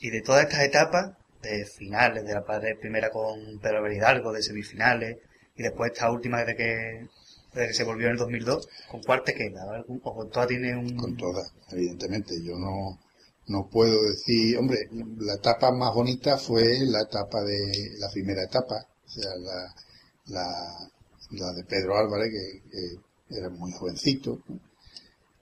Y 0.00 0.10
de 0.10 0.20
todas 0.22 0.44
estas 0.44 0.60
etapas, 0.62 1.16
de 1.42 1.64
finales, 1.64 2.24
de 2.24 2.34
la 2.34 2.44
primera 2.80 3.10
con 3.10 3.58
Pedro 3.60 3.78
Álvarez 3.78 3.98
Hidalgo, 3.98 4.32
de 4.32 4.42
semifinales, 4.42 5.18
y 5.56 5.62
después 5.62 5.92
esta 5.92 6.10
última 6.10 6.38
desde 6.40 6.56
que, 6.56 7.08
desde 7.54 7.68
que 7.68 7.74
se 7.74 7.84
volvió 7.84 8.06
en 8.06 8.12
el 8.12 8.18
2002, 8.18 8.68
¿con 8.90 9.02
cuál 9.02 9.22
te 9.24 9.34
queda? 9.34 9.62
¿Algún- 9.74 10.00
¿O 10.04 10.14
con 10.14 10.30
todas 10.30 10.48
tiene 10.48 10.76
un...? 10.76 10.96
con 10.96 11.16
todas, 11.16 11.52
evidentemente. 11.70 12.34
Yo 12.42 12.56
no, 12.58 12.98
no 13.46 13.68
puedo 13.68 14.02
decir, 14.02 14.58
hombre, 14.58 14.88
la 15.18 15.34
etapa 15.34 15.70
más 15.72 15.94
bonita 15.94 16.36
fue 16.36 16.64
la 16.80 17.02
etapa 17.02 17.42
de, 17.42 17.94
la 17.98 18.10
primera 18.10 18.42
etapa, 18.42 18.74
o 19.06 19.08
sea, 19.08 19.30
la, 19.36 19.74
la, 20.26 20.90
la 21.30 21.52
de 21.52 21.64
Pedro 21.64 21.96
Álvarez, 21.96 22.32
que, 22.32 23.36
era 23.38 23.48
muy 23.50 23.72
jovencito. 23.72 24.38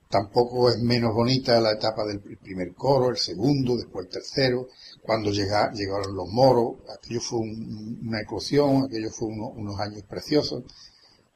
Tampoco 0.09 0.69
es 0.71 0.79
menos 0.79 1.13
bonita 1.15 1.61
la 1.61 1.73
etapa 1.73 2.05
del 2.05 2.21
primer 2.21 2.75
coro, 2.75 3.11
el 3.11 3.17
segundo, 3.17 3.77
después 3.77 4.07
el 4.07 4.13
tercero, 4.13 4.69
cuando 5.03 5.31
llega, 5.31 5.73
llegaron 5.73 6.15
los 6.15 6.29
moros, 6.29 6.77
aquello 6.89 7.21
fue 7.21 7.41
un- 7.41 8.01
una 8.07 8.21
eclosión, 8.21 8.85
aquello 8.85 9.11
fue 9.11 9.29
uno- 9.29 9.49
unos 9.49 9.79
años 9.81 10.03
preciosos 10.09 10.63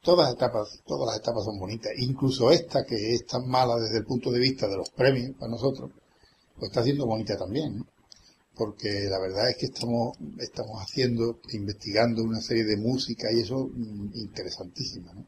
todas 0.01 0.27
las 0.27 0.35
etapas, 0.35 0.81
todas 0.85 1.07
las 1.07 1.17
etapas 1.19 1.43
son 1.43 1.59
bonitas, 1.59 1.91
incluso 1.97 2.51
esta 2.51 2.85
que 2.85 3.13
es 3.13 3.25
tan 3.25 3.47
mala 3.47 3.75
desde 3.75 3.97
el 3.97 4.05
punto 4.05 4.31
de 4.31 4.39
vista 4.39 4.67
de 4.67 4.77
los 4.77 4.89
premios 4.89 5.35
para 5.37 5.51
nosotros, 5.51 5.91
pues 6.55 6.69
está 6.71 6.83
siendo 6.83 7.05
bonita 7.05 7.37
también. 7.37 7.85
Porque 8.59 9.07
la 9.09 9.19
verdad 9.19 9.49
es 9.49 9.55
que 9.55 9.67
estamos, 9.67 10.17
estamos 10.37 10.81
haciendo, 10.83 11.39
investigando 11.53 12.21
una 12.21 12.41
serie 12.41 12.65
de 12.65 12.75
música 12.75 13.31
y 13.31 13.39
eso 13.39 13.69
mm, 13.73 14.09
interesantísima, 14.15 15.13
¿no? 15.13 15.25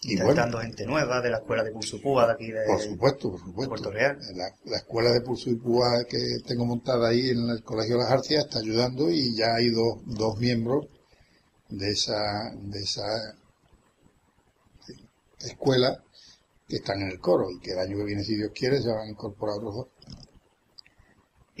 Y 0.00 0.16
bueno, 0.16 0.58
gente 0.60 0.86
nueva 0.86 1.20
de 1.20 1.28
la 1.28 1.38
escuela 1.38 1.62
de 1.64 1.72
Pulsupúa 1.72 2.28
de 2.28 2.32
aquí 2.32 2.50
de, 2.50 2.64
por 2.66 2.80
supuesto, 2.80 3.30
por 3.32 3.40
supuesto. 3.40 3.68
Puerto 3.68 3.90
Real. 3.90 4.18
La, 4.36 4.48
la 4.64 4.76
escuela 4.78 5.10
de 5.10 5.20
pulso 5.20 5.50
y 5.50 5.56
púa 5.56 6.04
que 6.08 6.38
tengo 6.46 6.64
montada 6.64 7.08
ahí 7.08 7.30
en 7.30 7.50
el 7.50 7.64
Colegio 7.64 7.96
de 7.96 8.04
las 8.04 8.12
Arcias 8.12 8.44
está 8.44 8.60
ayudando 8.60 9.10
y 9.10 9.36
ya 9.36 9.56
hay 9.56 9.70
dos, 9.70 9.98
dos 10.06 10.38
miembros 10.38 10.86
de 11.68 11.90
esa, 11.90 12.54
de 12.54 12.78
esa 12.78 13.36
escuela 15.40 16.02
que 16.68 16.76
están 16.76 17.02
en 17.02 17.08
el 17.08 17.18
coro 17.18 17.50
y 17.50 17.58
que 17.58 17.72
el 17.72 17.80
año 17.80 17.96
que 17.98 18.04
viene, 18.04 18.22
si 18.22 18.36
Dios 18.36 18.52
quiere, 18.54 18.80
se 18.80 18.88
van 18.88 19.08
a 19.08 19.10
incorporar 19.10 19.56
otros 19.56 19.74
dos. 19.74 19.86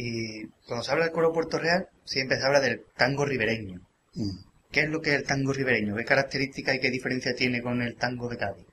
Y 0.00 0.46
cuando 0.64 0.84
se 0.84 0.92
habla 0.92 1.06
del 1.06 1.12
coro 1.12 1.32
Puerto 1.32 1.58
Real, 1.58 1.88
siempre 2.04 2.38
se 2.38 2.46
habla 2.46 2.60
del 2.60 2.84
tango 2.96 3.24
ribereño. 3.24 3.80
Mm. 4.14 4.30
¿Qué 4.70 4.82
es 4.82 4.90
lo 4.90 5.00
que 5.00 5.10
es 5.10 5.20
el 5.22 5.26
tango 5.26 5.52
ribereño? 5.52 5.96
¿Qué 5.96 6.04
características 6.04 6.76
y 6.76 6.80
qué 6.80 6.90
diferencia 6.90 7.34
tiene 7.34 7.60
con 7.60 7.82
el 7.82 7.96
tango 7.96 8.28
de 8.28 8.36
Cádiz? 8.36 8.64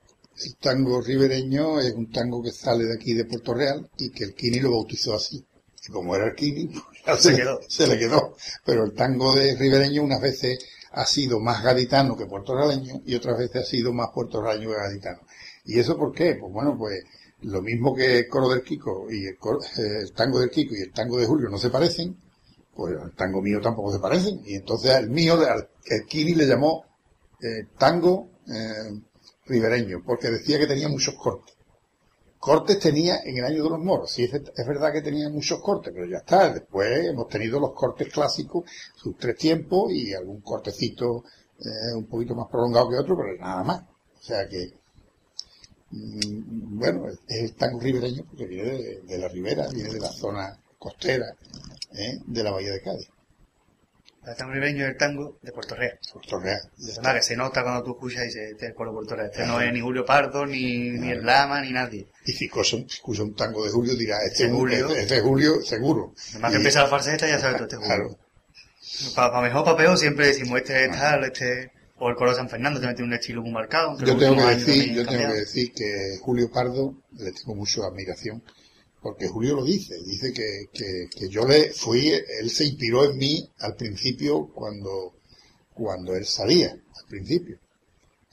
El 0.44 0.54
tango 0.56 1.00
ribereño 1.00 1.80
es 1.80 1.92
un 1.94 2.12
tango 2.12 2.40
que 2.44 2.52
sale 2.52 2.84
de 2.84 2.94
aquí 2.94 3.12
de 3.14 3.24
Puerto 3.24 3.54
Real 3.54 3.90
y 3.98 4.10
que 4.10 4.22
el 4.22 4.34
Kini 4.34 4.60
lo 4.60 4.70
bautizó 4.70 5.16
así. 5.16 5.44
Y 5.88 5.90
como 5.90 6.14
era 6.14 6.26
el 6.26 6.34
Kini, 6.36 6.68
pues 7.04 7.20
Se 7.20 7.30
se, 7.30 7.36
quedó. 7.36 7.60
se 7.68 7.86
le 7.88 7.98
quedó. 7.98 8.36
Pero 8.64 8.84
el 8.84 8.92
tango 8.92 9.34
de 9.34 9.56
ribereño 9.56 10.04
unas 10.04 10.20
veces 10.20 10.64
ha 10.92 11.06
sido 11.06 11.40
más 11.40 11.60
gaditano 11.64 12.16
que 12.16 12.26
puertorrealeño 12.26 13.02
y 13.04 13.16
otras 13.16 13.36
veces 13.36 13.62
ha 13.62 13.64
sido 13.64 13.92
más 13.92 14.10
puertorrealeño 14.14 14.70
que 14.70 14.76
gaditano. 14.76 15.22
¿Y 15.64 15.80
eso 15.80 15.96
por 15.96 16.12
qué? 16.14 16.36
Pues 16.36 16.52
bueno, 16.52 16.76
pues 16.78 17.02
lo 17.46 17.62
mismo 17.62 17.94
que 17.94 18.18
el 18.20 18.28
coro 18.28 18.48
del 18.48 18.62
Kiko 18.62 19.06
y 19.10 19.26
el, 19.26 19.36
coro- 19.38 19.60
eh, 19.78 20.00
el 20.02 20.12
tango 20.12 20.40
del 20.40 20.50
Kiko 20.50 20.74
y 20.74 20.82
el 20.82 20.92
tango 20.92 21.18
de 21.18 21.26
Julio 21.26 21.48
no 21.48 21.58
se 21.58 21.70
parecen, 21.70 22.16
pues 22.74 22.94
al 23.00 23.12
tango 23.14 23.40
mío 23.40 23.60
tampoco 23.60 23.92
se 23.92 23.98
parecen. 23.98 24.40
Y 24.44 24.54
entonces 24.56 24.92
al 24.92 25.08
mío, 25.10 25.34
al, 25.34 25.68
el 25.86 26.04
Kini 26.06 26.34
le 26.34 26.46
llamó 26.46 26.84
eh, 27.40 27.66
tango 27.78 28.28
eh, 28.48 29.00
ribereño, 29.46 30.02
porque 30.04 30.28
decía 30.30 30.58
que 30.58 30.66
tenía 30.66 30.88
muchos 30.88 31.14
cortes. 31.14 31.54
Cortes 32.38 32.78
tenía 32.78 33.20
en 33.24 33.38
el 33.38 33.44
año 33.44 33.64
de 33.64 33.70
los 33.70 33.80
moros, 33.80 34.12
sí, 34.12 34.24
es, 34.24 34.66
verdad 34.66 34.92
que 34.92 35.02
tenía 35.02 35.28
muchos 35.30 35.60
cortes, 35.60 35.92
pero 35.92 36.06
ya 36.06 36.18
está. 36.18 36.52
Después 36.52 37.06
hemos 37.06 37.28
tenido 37.28 37.58
los 37.58 37.72
cortes 37.72 38.12
clásicos, 38.12 38.64
sus 38.94 39.16
tres 39.16 39.36
tiempos 39.36 39.90
y 39.92 40.12
algún 40.14 40.42
cortecito 40.42 41.24
eh, 41.58 41.94
un 41.96 42.06
poquito 42.06 42.34
más 42.34 42.48
prolongado 42.48 42.90
que 42.90 42.96
otro, 42.98 43.16
pero 43.16 43.36
nada 43.38 43.64
más. 43.64 43.80
O 43.82 44.22
sea 44.22 44.46
que, 44.48 44.74
bueno, 45.90 47.06
es 47.28 47.42
el 47.42 47.54
tango 47.54 47.80
ribereño 47.80 48.24
porque 48.24 48.46
viene 48.46 48.70
de, 48.70 49.02
de 49.02 49.18
la 49.18 49.28
ribera, 49.28 49.68
viene 49.68 49.92
de 49.92 50.00
la 50.00 50.08
zona 50.08 50.58
costera 50.78 51.26
¿eh? 51.94 52.18
de 52.26 52.42
la 52.42 52.50
bahía 52.50 52.72
de 52.72 52.80
Cádiz, 52.80 53.08
El 54.26 54.36
tango 54.36 54.52
ribereño 54.52 54.84
es 54.84 54.90
el 54.90 54.96
tango 54.96 55.38
de 55.42 55.52
Puerto 55.52 55.74
Real. 55.74 55.98
Puerto 56.12 56.38
Real. 56.38 56.60
Es 56.78 56.98
que 56.98 57.22
se 57.22 57.36
nota 57.36 57.62
cuando 57.62 57.82
tú 57.82 57.92
escuchas 57.92 58.22
y 58.22 58.26
dices, 58.26 58.50
este 58.52 58.66
es 58.66 58.70
el 58.70 58.74
Puerto 58.74 59.14
Real. 59.14 59.30
Este 59.30 59.46
no 59.46 59.60
es 59.60 59.72
ni 59.72 59.80
Julio 59.80 60.04
Pardo, 60.04 60.46
ni, 60.46 60.90
ni 60.90 61.10
el 61.10 61.24
Lama, 61.24 61.60
ni 61.60 61.72
nadie. 61.72 62.06
Y 62.24 62.32
si 62.32 62.46
escucha, 62.46 63.22
un 63.22 63.34
tango 63.34 63.64
de 63.64 63.70
Julio 63.70 63.94
dirá, 63.94 64.18
este 64.24 64.46
es 64.46 64.52
Julio. 64.52 64.90
Este 64.90 65.16
es 65.16 65.22
Julio 65.22 65.62
seguro. 65.62 66.14
Además 66.32 66.50
que 66.50 66.56
empieza 66.56 66.82
la 66.82 66.88
falseta 66.88 67.28
ya 67.28 67.38
sabes 67.38 67.58
tú 67.58 67.64
este 67.64 67.76
es 67.76 67.82
Julio. 67.82 67.96
Claro. 67.96 68.18
Para 69.14 69.40
mejor, 69.40 69.64
para 69.64 69.76
peor, 69.76 69.98
siempre 69.98 70.26
decimos 70.28 70.58
este 70.58 70.84
es 70.84 70.90
tal, 70.90 71.24
este... 71.24 71.75
O 71.98 72.10
el 72.10 72.16
coro 72.16 72.30
de 72.30 72.36
San 72.36 72.48
Fernando 72.48 72.78
también 72.78 72.96
tiene 72.96 73.08
un 73.08 73.18
estilo 73.18 73.42
muy 73.42 73.52
marcado. 73.52 73.98
Yo 73.98 74.16
tengo 74.16 74.36
que 74.36 74.54
decir, 74.54 74.94
yo 74.94 75.06
tengo 75.06 75.28
que 75.28 75.38
decir 75.38 75.72
que 75.72 76.18
Julio 76.20 76.50
Pardo 76.50 76.94
le 77.12 77.32
tengo 77.32 77.54
mucha 77.54 77.86
admiración, 77.86 78.42
porque 79.00 79.28
Julio 79.28 79.56
lo 79.56 79.64
dice, 79.64 79.94
dice 80.04 80.32
que, 80.32 80.68
que, 80.72 81.08
que 81.10 81.28
yo 81.28 81.46
le 81.46 81.70
fui, 81.72 82.10
él 82.10 82.50
se 82.50 82.66
inspiró 82.66 83.10
en 83.10 83.16
mí 83.16 83.50
al 83.60 83.76
principio 83.76 84.48
cuando, 84.52 85.14
cuando 85.72 86.14
él 86.14 86.26
salía, 86.26 86.70
al 86.70 87.06
principio. 87.08 87.58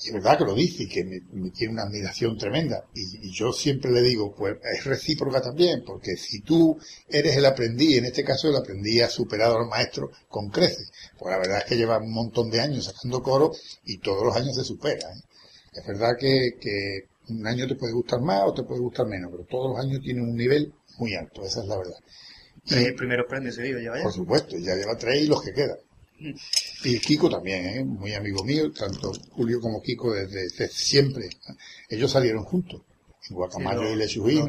Y 0.03 0.07
es 0.07 0.13
verdad 0.13 0.37
que 0.37 0.45
lo 0.45 0.53
dice 0.53 0.83
y 0.83 0.87
que 0.87 1.03
me, 1.03 1.21
me 1.31 1.51
tiene 1.51 1.73
una 1.73 1.83
admiración 1.83 2.37
tremenda. 2.37 2.85
Y, 2.93 3.27
y 3.27 3.31
yo 3.31 3.53
siempre 3.53 3.91
le 3.91 4.01
digo, 4.01 4.33
pues 4.35 4.57
es 4.63 4.83
recíproca 4.85 5.41
también, 5.41 5.83
porque 5.85 6.17
si 6.17 6.41
tú 6.41 6.77
eres 7.07 7.37
el 7.37 7.45
aprendiz, 7.45 7.97
en 7.97 8.05
este 8.05 8.23
caso 8.23 8.49
el 8.49 8.55
aprendiz 8.55 9.03
ha 9.03 9.09
superado 9.09 9.57
al 9.57 9.67
maestro 9.67 10.11
con 10.27 10.49
creces. 10.49 10.91
Pues 11.17 11.31
la 11.31 11.39
verdad 11.39 11.59
es 11.59 11.65
que 11.65 11.77
lleva 11.77 11.97
un 11.97 12.11
montón 12.11 12.49
de 12.49 12.59
años 12.59 12.85
sacando 12.85 13.21
coro 13.21 13.51
y 13.85 13.97
todos 13.99 14.23
los 14.23 14.35
años 14.35 14.55
se 14.55 14.63
supera. 14.63 15.07
¿eh? 15.09 15.21
Es 15.73 15.87
verdad 15.87 16.11
que, 16.19 16.51
que 16.59 17.07
un 17.29 17.47
año 17.47 17.67
te 17.67 17.75
puede 17.75 17.93
gustar 17.93 18.21
más 18.21 18.43
o 18.45 18.53
te 18.53 18.63
puede 18.63 18.81
gustar 18.81 19.07
menos, 19.07 19.31
pero 19.31 19.45
todos 19.45 19.71
los 19.71 19.79
años 19.79 20.01
tienen 20.01 20.23
un 20.23 20.35
nivel 20.35 20.73
muy 20.97 21.15
alto, 21.15 21.43
esa 21.43 21.61
es 21.61 21.67
la 21.67 21.77
verdad. 21.77 21.97
Tres 22.65 22.93
primeros 22.93 23.25
premios 23.27 23.57
lleva 23.57 23.81
ya. 23.81 24.03
Por 24.03 24.13
supuesto, 24.13 24.57
ya 24.57 24.75
lleva 24.75 24.95
tres 24.97 25.23
y 25.23 25.27
los 25.27 25.41
que 25.41 25.53
quedan. 25.53 25.77
Y 26.83 26.99
Kiko 26.99 27.29
también, 27.29 27.65
¿eh? 27.65 27.83
muy 27.83 28.13
amigo 28.13 28.43
mío, 28.43 28.71
tanto 28.71 29.11
Julio 29.31 29.59
como 29.59 29.81
Kiko 29.81 30.13
desde, 30.13 30.43
desde 30.43 30.67
siempre. 30.69 31.29
Ellos 31.89 32.11
salieron 32.11 32.43
juntos, 32.43 32.81
en 33.29 33.35
Guacamayo 33.35 33.81
Sí, 33.81 33.87
y 33.87 33.95
Lechujino, 33.95 34.41
en 34.41 34.47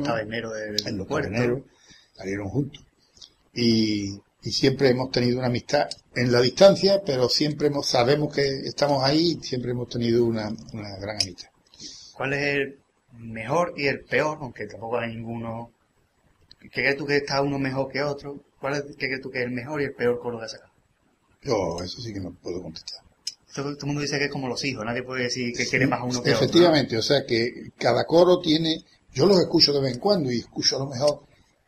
los 0.99 1.09
taberneros, 1.09 1.63
salieron 2.15 2.49
juntos. 2.49 2.85
Y, 3.53 4.21
y 4.43 4.53
siempre 4.53 4.91
hemos 4.91 5.11
tenido 5.11 5.39
una 5.39 5.47
amistad 5.47 5.89
en 6.15 6.31
la 6.31 6.41
distancia, 6.41 7.03
pero 7.05 7.29
siempre 7.29 7.69
hemos, 7.69 7.87
sabemos 7.87 8.35
que 8.35 8.47
estamos 8.65 9.03
ahí 9.03 9.39
y 9.41 9.45
siempre 9.45 9.71
hemos 9.71 9.89
tenido 9.89 10.25
una, 10.25 10.49
una 10.73 10.97
gran 10.99 11.17
amistad. 11.21 11.49
¿Cuál 12.13 12.35
es 12.35 12.57
el 12.57 12.79
mejor 13.19 13.75
y 13.77 13.87
el 13.87 14.05
peor? 14.05 14.39
Aunque 14.41 14.67
tampoco 14.67 14.99
hay 14.99 15.15
ninguno. 15.15 15.73
¿Qué 16.61 16.69
crees 16.69 16.97
tú 16.97 17.07
que 17.07 17.17
está 17.17 17.43
uno 17.43 17.59
mejor 17.59 17.91
que 17.91 18.03
otro? 18.03 18.41
¿Cuál 18.61 18.75
es, 18.75 18.83
qué 18.97 19.07
crees 19.07 19.21
tú 19.21 19.31
que 19.31 19.39
es 19.39 19.45
el 19.45 19.51
mejor 19.51 19.81
y 19.81 19.85
el 19.85 19.95
peor 19.95 20.21
coro 20.21 20.39
que 20.39 20.45
ha 20.45 20.49
sacado? 20.49 20.74
Yo 21.45 21.77
eso 21.85 22.01
sí 22.01 22.13
que 22.13 22.21
no 22.21 22.33
puedo 22.35 22.63
contestar. 22.63 23.03
Todo, 23.55 23.75
todo 23.75 23.83
el 23.83 23.87
mundo 23.87 24.01
dice 24.01 24.19
que 24.19 24.25
es 24.25 24.31
como 24.31 24.49
los 24.49 24.65
hijos, 24.65 24.85
nadie 24.85 25.03
puede 25.03 25.25
decir 25.25 25.55
que 25.55 25.67
quiere 25.67 25.87
más 25.87 26.01
a 26.01 26.05
uno 26.05 26.23
que 26.23 26.31
a 26.31 26.35
otro. 26.35 26.47
Efectivamente, 26.47 26.97
o 26.97 27.03
sea 27.03 27.25
que 27.25 27.71
cada 27.79 28.05
coro 28.05 28.41
tiene, 28.41 28.85
yo 29.13 29.27
los 29.27 29.39
escucho 29.39 29.73
de 29.73 29.81
vez 29.81 29.95
en 29.95 30.01
cuando 30.01 30.33
y 30.33 30.39
escucho 30.39 30.77
a 30.77 30.81
lo 30.81 30.87
mejor 30.87 31.23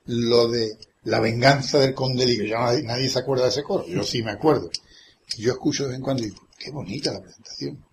lo 0.07 0.49
de 0.49 0.77
la 1.05 1.21
venganza 1.21 1.79
del 1.79 1.95
conde 1.95 2.27
Liga. 2.27 2.45
Ya 2.45 2.59
nadie, 2.59 2.83
nadie 2.83 3.09
se 3.09 3.19
acuerda 3.19 3.45
de 3.45 3.51
ese 3.51 3.63
coro, 3.63 3.87
yo 3.87 4.03
sí 4.03 4.23
me 4.23 4.33
acuerdo. 4.33 4.71
Y 5.37 5.43
yo 5.43 5.53
escucho 5.53 5.85
de 5.85 5.91
vez 5.91 5.99
en 5.99 6.03
cuando 6.03 6.23
y 6.23 6.27
digo, 6.27 6.47
qué 6.59 6.71
bonita 6.71 7.13
la 7.13 7.21
presentación, 7.21 7.85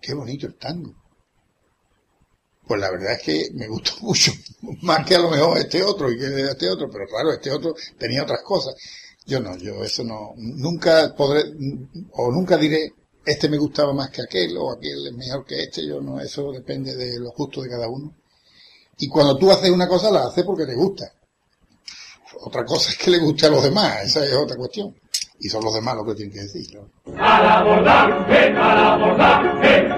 qué 0.00 0.14
bonito 0.14 0.46
el 0.46 0.56
tango. 0.56 0.94
Pues 2.66 2.80
la 2.80 2.90
verdad 2.90 3.14
es 3.14 3.22
que 3.22 3.48
me 3.54 3.68
gustó 3.68 3.92
mucho, 4.02 4.32
más 4.82 5.06
que 5.06 5.14
a 5.14 5.20
lo 5.20 5.30
mejor 5.30 5.58
este 5.58 5.82
otro 5.82 6.10
y 6.10 6.18
que 6.18 6.26
este 6.42 6.68
otro, 6.68 6.90
pero 6.90 7.06
claro, 7.06 7.32
este 7.32 7.50
otro 7.50 7.74
tenía 7.98 8.22
otras 8.22 8.42
cosas. 8.42 8.74
Yo 9.26 9.40
no, 9.40 9.56
yo 9.56 9.84
eso 9.84 10.02
no, 10.02 10.32
nunca 10.36 11.14
podré, 11.16 11.44
o 12.12 12.30
nunca 12.32 12.56
diré, 12.56 12.92
este 13.24 13.48
me 13.48 13.58
gustaba 13.58 13.92
más 13.92 14.10
que 14.10 14.22
aquel, 14.22 14.56
o 14.56 14.72
aquel 14.72 15.06
es 15.06 15.12
mejor 15.12 15.44
que 15.44 15.62
este, 15.62 15.86
yo 15.86 16.00
no, 16.00 16.20
eso 16.20 16.50
depende 16.52 16.96
de 16.96 17.20
los 17.20 17.32
gustos 17.34 17.64
de 17.64 17.70
cada 17.70 17.88
uno. 17.88 18.14
Y 18.98 19.08
cuando 19.08 19.36
tú 19.36 19.50
haces 19.50 19.70
una 19.70 19.88
cosa, 19.88 20.10
la 20.10 20.24
haces 20.24 20.44
porque 20.44 20.66
te 20.66 20.74
gusta. 20.74 21.04
Otra 22.42 22.64
cosa 22.64 22.90
es 22.90 22.98
que 22.98 23.10
le 23.10 23.18
guste 23.18 23.46
a 23.46 23.50
los 23.50 23.62
demás, 23.62 24.04
esa 24.04 24.24
es 24.24 24.34
otra 24.34 24.56
cuestión. 24.56 24.94
Y 25.38 25.48
son 25.48 25.64
los 25.64 25.74
demás 25.74 25.96
los 25.96 26.06
que 26.06 26.14
tienen 26.14 26.34
que 26.34 26.40
decir. 26.40 26.66
¿no? 26.74 27.16
Al 27.18 27.46
abordaje, 27.46 28.48
al 28.48 28.78
abordaje, 28.78 29.88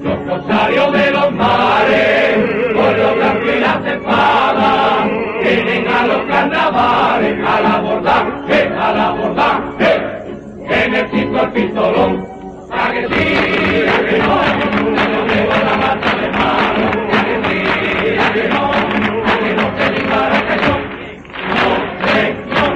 los 0.00 0.28
corsarios 0.28 0.92
de 0.92 1.10
los 1.10 1.32
mares, 1.32 2.74
con 2.74 2.96
los 2.98 3.14
blancos 3.14 3.50
y 3.56 3.60
las 3.60 3.86
espadas, 3.86 4.51
vienen 5.54 5.88
a 5.88 6.06
los 6.06 6.26
carnavales, 6.26 7.46
al 7.46 7.66
abordaje, 7.66 8.68
al 8.68 9.00
abordaje, 9.00 9.96
en 10.70 10.94
el 10.94 11.10
cinto 11.10 11.42
el 11.42 11.52
pistolón, 11.52 12.26
a 12.70 12.92
que 12.92 13.08
sí, 13.08 13.84
a 13.86 14.06
que 14.06 14.18
no, 14.18 14.36
no 15.08 15.26
lleva 15.26 15.58
la 15.58 15.76
mata 15.76 16.16
de 16.16 16.28
mano, 16.30 16.84
a 17.12 17.24
que 17.24 17.36
sí, 17.44 17.58
a 18.18 18.32
que 18.32 18.48
no, 18.48 18.72
a 18.72 19.38
que 19.38 19.54
no 19.54 19.78
se 19.78 19.92
dispara 19.92 20.46
que 20.48 20.56
no, 20.56 20.72
no, 21.54 22.08
señor. 22.08 22.72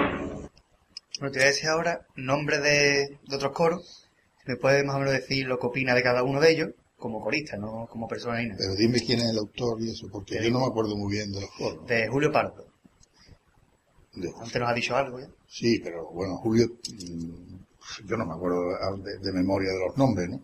Bueno, 1.18 1.32
te 1.32 1.38
voy 1.38 1.42
a 1.42 1.46
decir 1.46 1.68
ahora 1.70 2.00
nombre 2.14 2.58
de, 2.58 3.18
de 3.26 3.36
otros 3.36 3.52
coros. 3.52 4.02
¿Me 4.44 4.56
puedes 4.56 4.84
más 4.84 4.96
o 4.96 4.98
menos 5.00 5.14
decir 5.14 5.48
lo 5.48 5.58
que 5.58 5.66
opina 5.66 5.94
de 5.94 6.02
cada 6.02 6.22
uno 6.22 6.40
de 6.40 6.50
ellos? 6.52 6.68
Como 6.98 7.20
corista, 7.22 7.56
no 7.56 7.86
como 7.90 8.08
persona 8.08 8.38
ni 8.40 8.46
nada. 8.48 8.58
Pero 8.58 8.74
dime 8.74 9.00
quién 9.00 9.18
es 9.20 9.26
el 9.30 9.38
autor 9.38 9.80
y 9.82 9.90
eso, 9.90 10.08
porque 10.10 10.42
yo 10.42 10.50
no 10.50 10.60
me 10.60 10.66
acuerdo 10.66 10.96
muy 10.96 11.12
bien 11.12 11.30
de 11.30 11.40
los 11.42 11.50
coros. 11.50 11.86
De 11.86 12.08
Julio 12.08 12.32
Pardo. 12.32 12.66
De- 14.14 14.32
Antes 14.40 14.60
nos 14.60 14.70
ha 14.70 14.74
dicho 14.74 14.96
algo 14.96 15.20
ya. 15.20 15.28
Sí, 15.46 15.78
pero 15.84 16.10
bueno, 16.10 16.36
Julio, 16.38 16.66
mm, 16.68 18.06
yo 18.06 18.16
no 18.16 18.24
me 18.26 18.32
acuerdo 18.34 18.62
de, 19.02 19.18
de 19.18 19.32
memoria 19.32 19.70
de 19.72 19.78
los 19.86 19.96
nombres, 19.96 20.28
¿no? 20.30 20.42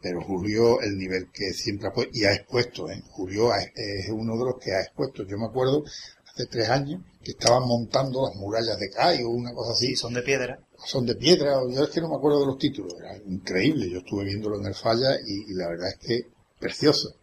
Pero 0.00 0.22
Julio, 0.22 0.80
el 0.80 0.96
nivel 0.96 1.28
que 1.30 1.52
siempre 1.52 1.88
ha 1.88 1.92
puesto, 1.92 2.10
y 2.16 2.24
ha 2.24 2.32
expuesto, 2.32 2.90
¿eh? 2.90 3.02
Julio 3.10 3.54
es 3.54 4.08
uno 4.10 4.38
de 4.38 4.44
los 4.46 4.54
que 4.58 4.72
ha 4.72 4.80
expuesto. 4.80 5.24
Yo 5.24 5.36
me 5.36 5.44
acuerdo 5.46 5.84
hace 6.32 6.46
tres 6.46 6.70
años 6.70 7.02
que 7.22 7.32
estaban 7.32 7.68
montando 7.68 8.26
las 8.26 8.34
murallas 8.36 8.78
de 8.78 8.88
Cai 8.88 9.22
o 9.22 9.28
una 9.28 9.52
cosa 9.52 9.72
así. 9.72 9.88
Sí, 9.88 9.96
son 9.96 10.14
de 10.14 10.22
piedra. 10.22 10.58
Son 10.84 11.06
de 11.06 11.14
piedra, 11.16 11.58
o 11.62 11.70
yo 11.70 11.84
es 11.84 11.90
que 11.90 12.00
no 12.00 12.08
me 12.08 12.16
acuerdo 12.16 12.40
de 12.40 12.46
los 12.46 12.58
títulos, 12.58 12.94
era 12.98 13.16
increíble, 13.26 13.88
yo 13.90 13.98
estuve 13.98 14.24
viéndolo 14.24 14.58
en 14.58 14.66
el 14.66 14.74
Falla 14.74 15.16
y, 15.26 15.50
y 15.50 15.54
la 15.54 15.68
verdad 15.68 15.88
es 15.88 15.96
que 15.98 16.26
precioso. 16.58 17.14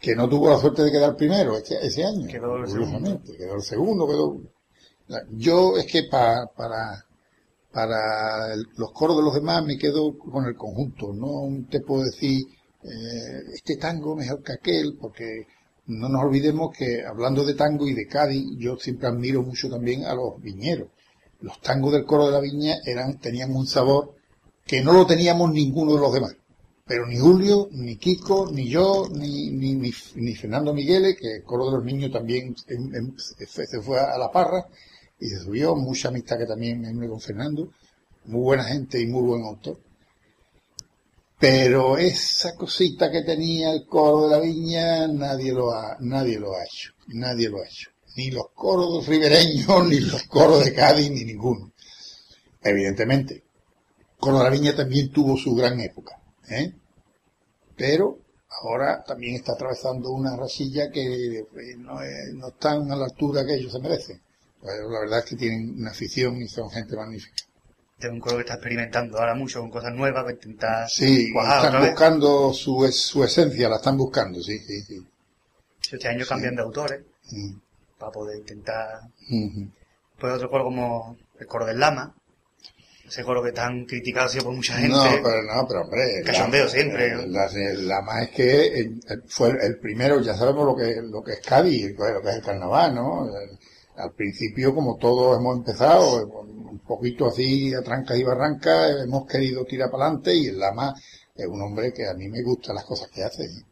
Que 0.00 0.14
no 0.14 0.28
tuvo 0.28 0.50
la 0.50 0.58
suerte 0.58 0.82
de 0.82 0.92
quedar 0.92 1.16
primero 1.16 1.56
ese, 1.56 1.76
ese 1.84 2.04
año, 2.04 2.26
Quedó 2.28 2.56
el 2.56 2.64
curiosamente, 2.66 3.36
quedó 3.36 3.54
el 3.56 3.62
segundo, 3.62 4.06
quedó... 4.06 4.40
Yo 5.32 5.76
es 5.76 5.86
que 5.86 6.04
pa- 6.04 6.50
para 6.56 7.02
para 7.72 8.54
el- 8.54 8.66
los 8.78 8.90
coros 8.92 9.16
de 9.18 9.22
los 9.22 9.34
demás 9.34 9.62
me 9.64 9.76
quedo 9.76 10.16
con 10.18 10.46
el 10.46 10.56
conjunto, 10.56 11.12
no 11.12 11.64
te 11.70 11.80
puedo 11.80 12.04
decir 12.04 12.46
eh, 12.82 13.42
este 13.52 13.76
tango 13.76 14.16
mejor 14.16 14.42
que 14.42 14.52
aquel, 14.52 14.96
porque 15.00 15.46
no 15.86 16.08
nos 16.08 16.22
olvidemos 16.24 16.74
que 16.76 17.04
hablando 17.04 17.44
de 17.44 17.54
tango 17.54 17.86
y 17.86 17.92
de 17.94 18.06
Cádiz, 18.06 18.46
yo 18.56 18.76
siempre 18.78 19.08
admiro 19.08 19.42
mucho 19.42 19.68
también 19.68 20.04
a 20.06 20.14
los 20.14 20.40
viñeros 20.40 20.88
los 21.46 21.60
tangos 21.60 21.92
del 21.92 22.04
coro 22.04 22.26
de 22.26 22.32
la 22.32 22.40
viña 22.40 22.74
eran, 22.84 23.18
tenían 23.18 23.54
un 23.54 23.68
sabor 23.68 24.16
que 24.66 24.82
no 24.82 24.92
lo 24.92 25.06
teníamos 25.06 25.52
ninguno 25.52 25.94
de 25.94 26.00
los 26.00 26.12
demás. 26.12 26.34
Pero 26.84 27.06
ni 27.06 27.16
Julio, 27.16 27.68
ni 27.70 27.96
Kiko, 27.96 28.50
ni 28.50 28.68
yo, 28.68 29.06
ni, 29.12 29.50
ni, 29.50 29.74
ni, 29.74 30.34
Fernando 30.34 30.74
Migueles, 30.74 31.16
que 31.16 31.36
el 31.36 31.44
coro 31.44 31.66
de 31.66 31.76
los 31.76 31.84
niños 31.84 32.10
también 32.10 32.54
se 32.56 33.80
fue- 33.80 34.00
a 34.00 34.18
la 34.18 34.30
parra 34.30 34.66
y 35.20 35.28
se 35.28 35.38
subió, 35.40 35.76
mucha 35.76 36.08
amistad 36.08 36.38
que 36.38 36.46
también 36.46 36.80
me 36.80 37.08
con 37.08 37.20
Fernando, 37.20 37.70
muy 38.24 38.42
buena 38.42 38.64
gente 38.64 39.00
y 39.00 39.06
muy 39.06 39.22
buen 39.22 39.44
autor. 39.44 39.78
Pero 41.38 41.96
esa 41.96 42.56
cosita 42.56 43.10
que 43.10 43.22
tenía 43.22 43.72
el 43.72 43.86
coro 43.86 44.22
de 44.22 44.30
la 44.36 44.40
viña, 44.40 45.06
nadie 45.06 45.52
lo 45.52 45.72
ha, 45.72 45.96
nadie 46.00 46.40
lo 46.40 46.56
ha 46.56 46.64
hecho, 46.64 46.92
nadie 47.08 47.48
lo 47.48 47.62
ha 47.62 47.66
hecho. 47.66 47.90
Ni 48.16 48.30
los 48.30 48.50
coros 48.54 49.06
ribereños, 49.06 49.86
ni 49.88 50.00
los 50.00 50.22
coros 50.24 50.64
de 50.64 50.72
Cádiz, 50.72 51.10
ni 51.10 51.24
ninguno. 51.24 51.72
Evidentemente, 52.62 53.42
Coro 54.18 54.38
de 54.38 54.44
la 54.44 54.50
Viña 54.50 54.74
también 54.74 55.10
tuvo 55.12 55.36
su 55.36 55.54
gran 55.54 55.78
época, 55.80 56.18
¿eh? 56.48 56.72
Pero 57.76 58.18
ahora 58.62 59.04
también 59.04 59.34
está 59.34 59.52
atravesando 59.52 60.10
una 60.10 60.34
rachilla 60.36 60.90
que 60.90 61.38
eh, 61.40 61.46
no, 61.76 62.00
es- 62.02 62.32
no 62.34 62.48
están 62.48 62.90
a 62.90 62.96
la 62.96 63.04
altura 63.04 63.44
que 63.44 63.54
ellos 63.54 63.72
se 63.72 63.78
merecen. 63.80 64.20
Pero 64.62 64.88
la 64.90 65.00
verdad 65.00 65.18
es 65.20 65.24
que 65.26 65.36
tienen 65.36 65.78
una 65.78 65.90
afición 65.90 66.40
y 66.40 66.48
son 66.48 66.70
gente 66.70 66.96
magnífica. 66.96 67.36
Es 67.98 68.10
un 68.10 68.18
coro 68.20 68.36
que 68.36 68.42
está 68.42 68.54
experimentando 68.54 69.18
ahora 69.18 69.34
mucho 69.34 69.60
con 69.60 69.70
cosas 69.70 69.92
nuevas 69.94 70.22
para 70.24 70.34
intentar 70.34 70.88
Sí, 70.88 71.28
están 71.36 71.80
buscando 71.82 72.52
su, 72.54 72.84
es- 72.86 72.96
su 73.00 73.22
esencia, 73.22 73.68
la 73.68 73.76
están 73.76 73.96
buscando, 73.98 74.42
sí, 74.42 74.58
sí, 74.60 74.80
sí. 74.82 75.06
Este 75.92 76.08
año 76.08 76.24
Sí. 76.24 76.28
cambian 76.30 76.56
de 76.56 76.62
autores 76.62 77.00
Mm, 77.32 77.54
para 77.98 78.12
poder 78.12 78.38
intentar... 78.38 79.00
Pues 80.18 80.32
otro 80.34 80.48
coro 80.50 80.64
como 80.64 81.16
el 81.38 81.46
coro 81.46 81.66
del 81.66 81.78
Lama. 81.78 82.14
Ese 83.06 83.22
coro 83.22 83.42
que 83.42 83.52
tan 83.52 83.84
criticado 83.84 84.26
ha 84.26 84.28
sido 84.28 84.44
por 84.46 84.54
mucha 84.54 84.74
gente. 84.74 84.96
No, 84.96 85.04
pero 85.22 85.42
no, 85.42 85.66
pero 85.68 85.82
hombre. 85.82 86.22
Cachondeo 86.24 86.64
la- 86.64 86.70
siempre, 86.70 87.14
¿no? 87.14 87.26
La, 87.26 87.48
la 87.52 88.02
más 88.02 88.22
es 88.24 88.30
que 88.30 88.80
eh, 88.80 88.90
fue 89.28 89.50
el, 89.50 89.60
el 89.62 89.78
primero, 89.78 90.20
ya 90.20 90.34
sabemos 90.34 90.66
lo 90.66 90.74
que, 90.74 91.00
lo 91.02 91.22
que 91.22 91.34
es 91.34 91.40
Cádiz, 91.40 91.94
lo 91.96 92.20
que 92.22 92.30
es 92.30 92.34
el 92.36 92.42
carnaval, 92.42 92.94
¿no? 92.94 93.26
El- 93.26 93.58
al 93.96 94.12
principio, 94.12 94.74
como 94.74 94.96
todos 94.96 95.38
hemos 95.38 95.56
empezado, 95.56 96.20
eh, 96.20 96.24
un 96.24 96.80
poquito 96.80 97.26
así 97.28 97.72
a 97.74 97.80
trancas 97.82 98.18
y 98.18 98.24
barrancas, 98.24 98.90
hemos 99.04 99.26
querido 99.26 99.64
tirar 99.64 99.90
para 99.90 100.06
adelante 100.06 100.34
y 100.34 100.48
el 100.48 100.58
Lama 100.58 100.92
es 101.34 101.46
un 101.46 101.62
hombre 101.62 101.92
que 101.92 102.06
a 102.08 102.12
mí 102.14 102.28
me 102.28 102.42
gustan 102.42 102.74
las 102.74 102.84
cosas 102.84 103.08
que 103.08 103.22
hace. 103.22 103.44
¿eh? 103.44 103.62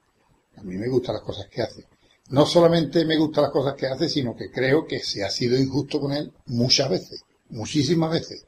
A 0.58 0.62
mí 0.62 0.76
me 0.76 0.88
gustan 0.88 1.16
las 1.16 1.24
cosas 1.24 1.46
que 1.50 1.60
hace. 1.62 1.84
No 2.30 2.46
solamente 2.46 3.04
me 3.04 3.16
gustan 3.18 3.44
las 3.44 3.52
cosas 3.52 3.74
que 3.74 3.86
hace, 3.86 4.08
sino 4.08 4.34
que 4.34 4.50
creo 4.50 4.86
que 4.86 5.00
se 5.00 5.22
ha 5.24 5.30
sido 5.30 5.56
injusto 5.58 6.00
con 6.00 6.12
él 6.12 6.32
muchas 6.46 6.88
veces, 6.90 7.22
muchísimas 7.50 8.10
veces 8.10 8.46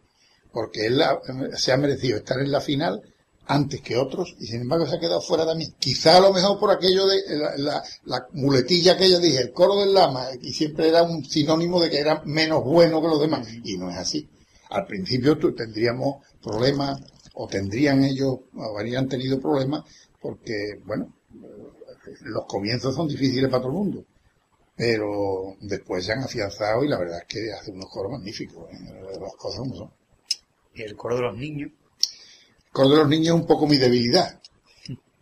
porque 0.53 0.86
él 0.86 1.03
se 1.57 1.70
ha 1.73 1.77
merecido 1.77 2.16
estar 2.16 2.39
en 2.40 2.51
la 2.51 2.62
final 2.62 3.03
antes 3.47 3.82
que 3.82 3.98
otros 3.98 4.35
y 4.40 4.47
sin 4.47 4.62
embargo 4.62 4.86
se 4.86 4.97
ha 4.97 4.98
quedado 5.01 5.20
fuera 5.20 5.44
también. 5.44 5.74
Quizá 5.78 6.16
a 6.16 6.20
lo 6.20 6.32
mejor 6.32 6.59
por 6.59 6.70
aquello 6.70 7.07
de 7.07 7.36
la, 7.36 7.57
la- 7.59 7.82
la 8.07 8.27
muletilla 8.32 8.97
que 8.97 9.05
ella 9.05 9.19
dije, 9.19 9.39
el 9.39 9.53
coro 9.53 9.78
del 9.78 9.93
lama, 9.93 10.28
y 10.40 10.55
siempre 10.55 10.89
era 10.89 11.03
un 11.03 11.23
sinónimo 11.27 11.78
de 11.78 11.90
que 11.90 11.98
era 11.98 12.23
menos 12.24 12.65
bueno 12.65 13.03
que 13.03 13.09
los 13.09 13.20
demás. 13.20 13.47
Y 13.65 13.77
no 13.77 13.90
es 13.90 13.98
así. 13.98 14.27
Al 14.70 14.86
principio 14.86 15.36
tendríamos 15.55 16.24
problemas, 16.43 17.01
o 17.35 17.47
tendrían 17.47 18.03
ellos, 18.03 18.36
o 18.55 18.78
habrían 18.78 19.09
tenido 19.09 19.39
problemas, 19.39 19.85
porque, 20.23 20.81
bueno, 20.86 21.15
los 22.22 22.47
comienzos 22.47 22.94
son 22.94 23.09
difíciles 23.09 23.48
para 23.51 23.62
todo 23.62 23.72
el 23.72 23.78
mundo. 23.78 24.05
Pero 24.76 25.56
después 25.60 26.05
se 26.05 26.12
han 26.12 26.22
afianzado 26.22 26.84
y 26.84 26.88
la 26.88 26.98
verdad 26.98 27.18
es 27.20 27.24
que 27.26 27.52
hace 27.52 27.70
unos 27.70 27.88
coros 27.90 28.12
magníficos, 28.12 28.70
¿eh? 28.72 28.78
las 29.20 29.34
cosas 29.36 29.60
como 29.60 29.74
son. 29.74 29.90
Y 30.74 30.82
el 30.82 30.94
coro 30.97 31.16
de 31.16 31.22
los 31.22 31.36
niños. 31.38 31.70
El 32.66 32.72
coro 32.72 32.90
de 32.90 32.97
los 32.97 33.09
niños 33.09 33.28
es 33.34 33.40
un 33.40 33.47
poco 33.47 33.66
mi 33.66 33.78
debilidad. 33.78 34.38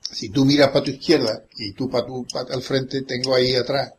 Si 0.00 0.28
tú 0.30 0.44
miras 0.44 0.68
para 0.70 0.84
tu 0.84 0.90
izquierda 0.90 1.44
y 1.56 1.72
tú 1.72 1.88
para 1.88 2.04
tu 2.06 2.26
para 2.32 2.52
al 2.54 2.62
frente, 2.62 3.02
tengo 3.02 3.34
ahí 3.34 3.54
atrás 3.54 3.92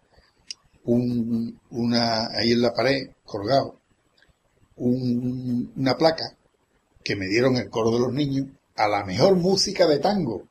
un, 0.83 1.59
una, 1.71 2.27
ahí 2.27 2.51
en 2.51 2.61
la 2.61 2.73
pared, 2.73 3.09
colgado, 3.23 3.79
un- 4.77 5.71
una 5.75 5.97
placa 5.97 6.35
que 7.03 7.15
me 7.15 7.27
dieron 7.27 7.55
el 7.57 7.69
coro 7.69 7.91
de 7.91 7.99
los 7.99 8.13
niños 8.13 8.47
a 8.75 8.87
la 8.87 9.05
mejor 9.05 9.35
música 9.35 9.87
de 9.87 9.99
tango. 9.99 10.47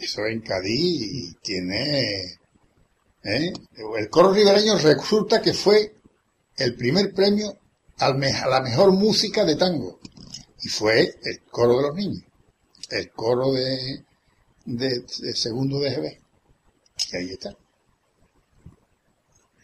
Eso 0.00 0.24
en 0.26 0.40
Cádiz 0.40 1.36
tiene, 1.42 2.38
¿eh? 3.22 3.52
El 3.98 4.08
coro 4.08 4.32
ribereño 4.32 4.78
resulta 4.78 5.42
que 5.42 5.52
fue 5.52 5.94
el 6.56 6.74
primer 6.74 7.12
premio 7.12 7.58
al 7.98 8.16
me- 8.16 8.32
a 8.32 8.48
la 8.48 8.60
mejor 8.62 8.92
música 8.92 9.44
de 9.44 9.56
tango 9.56 10.00
y 10.62 10.68
fue 10.68 11.14
el 11.22 11.42
coro 11.50 11.76
de 11.76 11.82
los 11.82 11.94
niños, 11.96 12.22
el 12.90 13.10
coro 13.10 13.52
de, 13.52 14.04
de, 14.64 15.00
de 15.20 15.34
segundo 15.34 15.78
de 15.80 15.90
GB. 15.90 16.18
Y 17.12 17.16
ahí 17.16 17.30
está, 17.30 17.50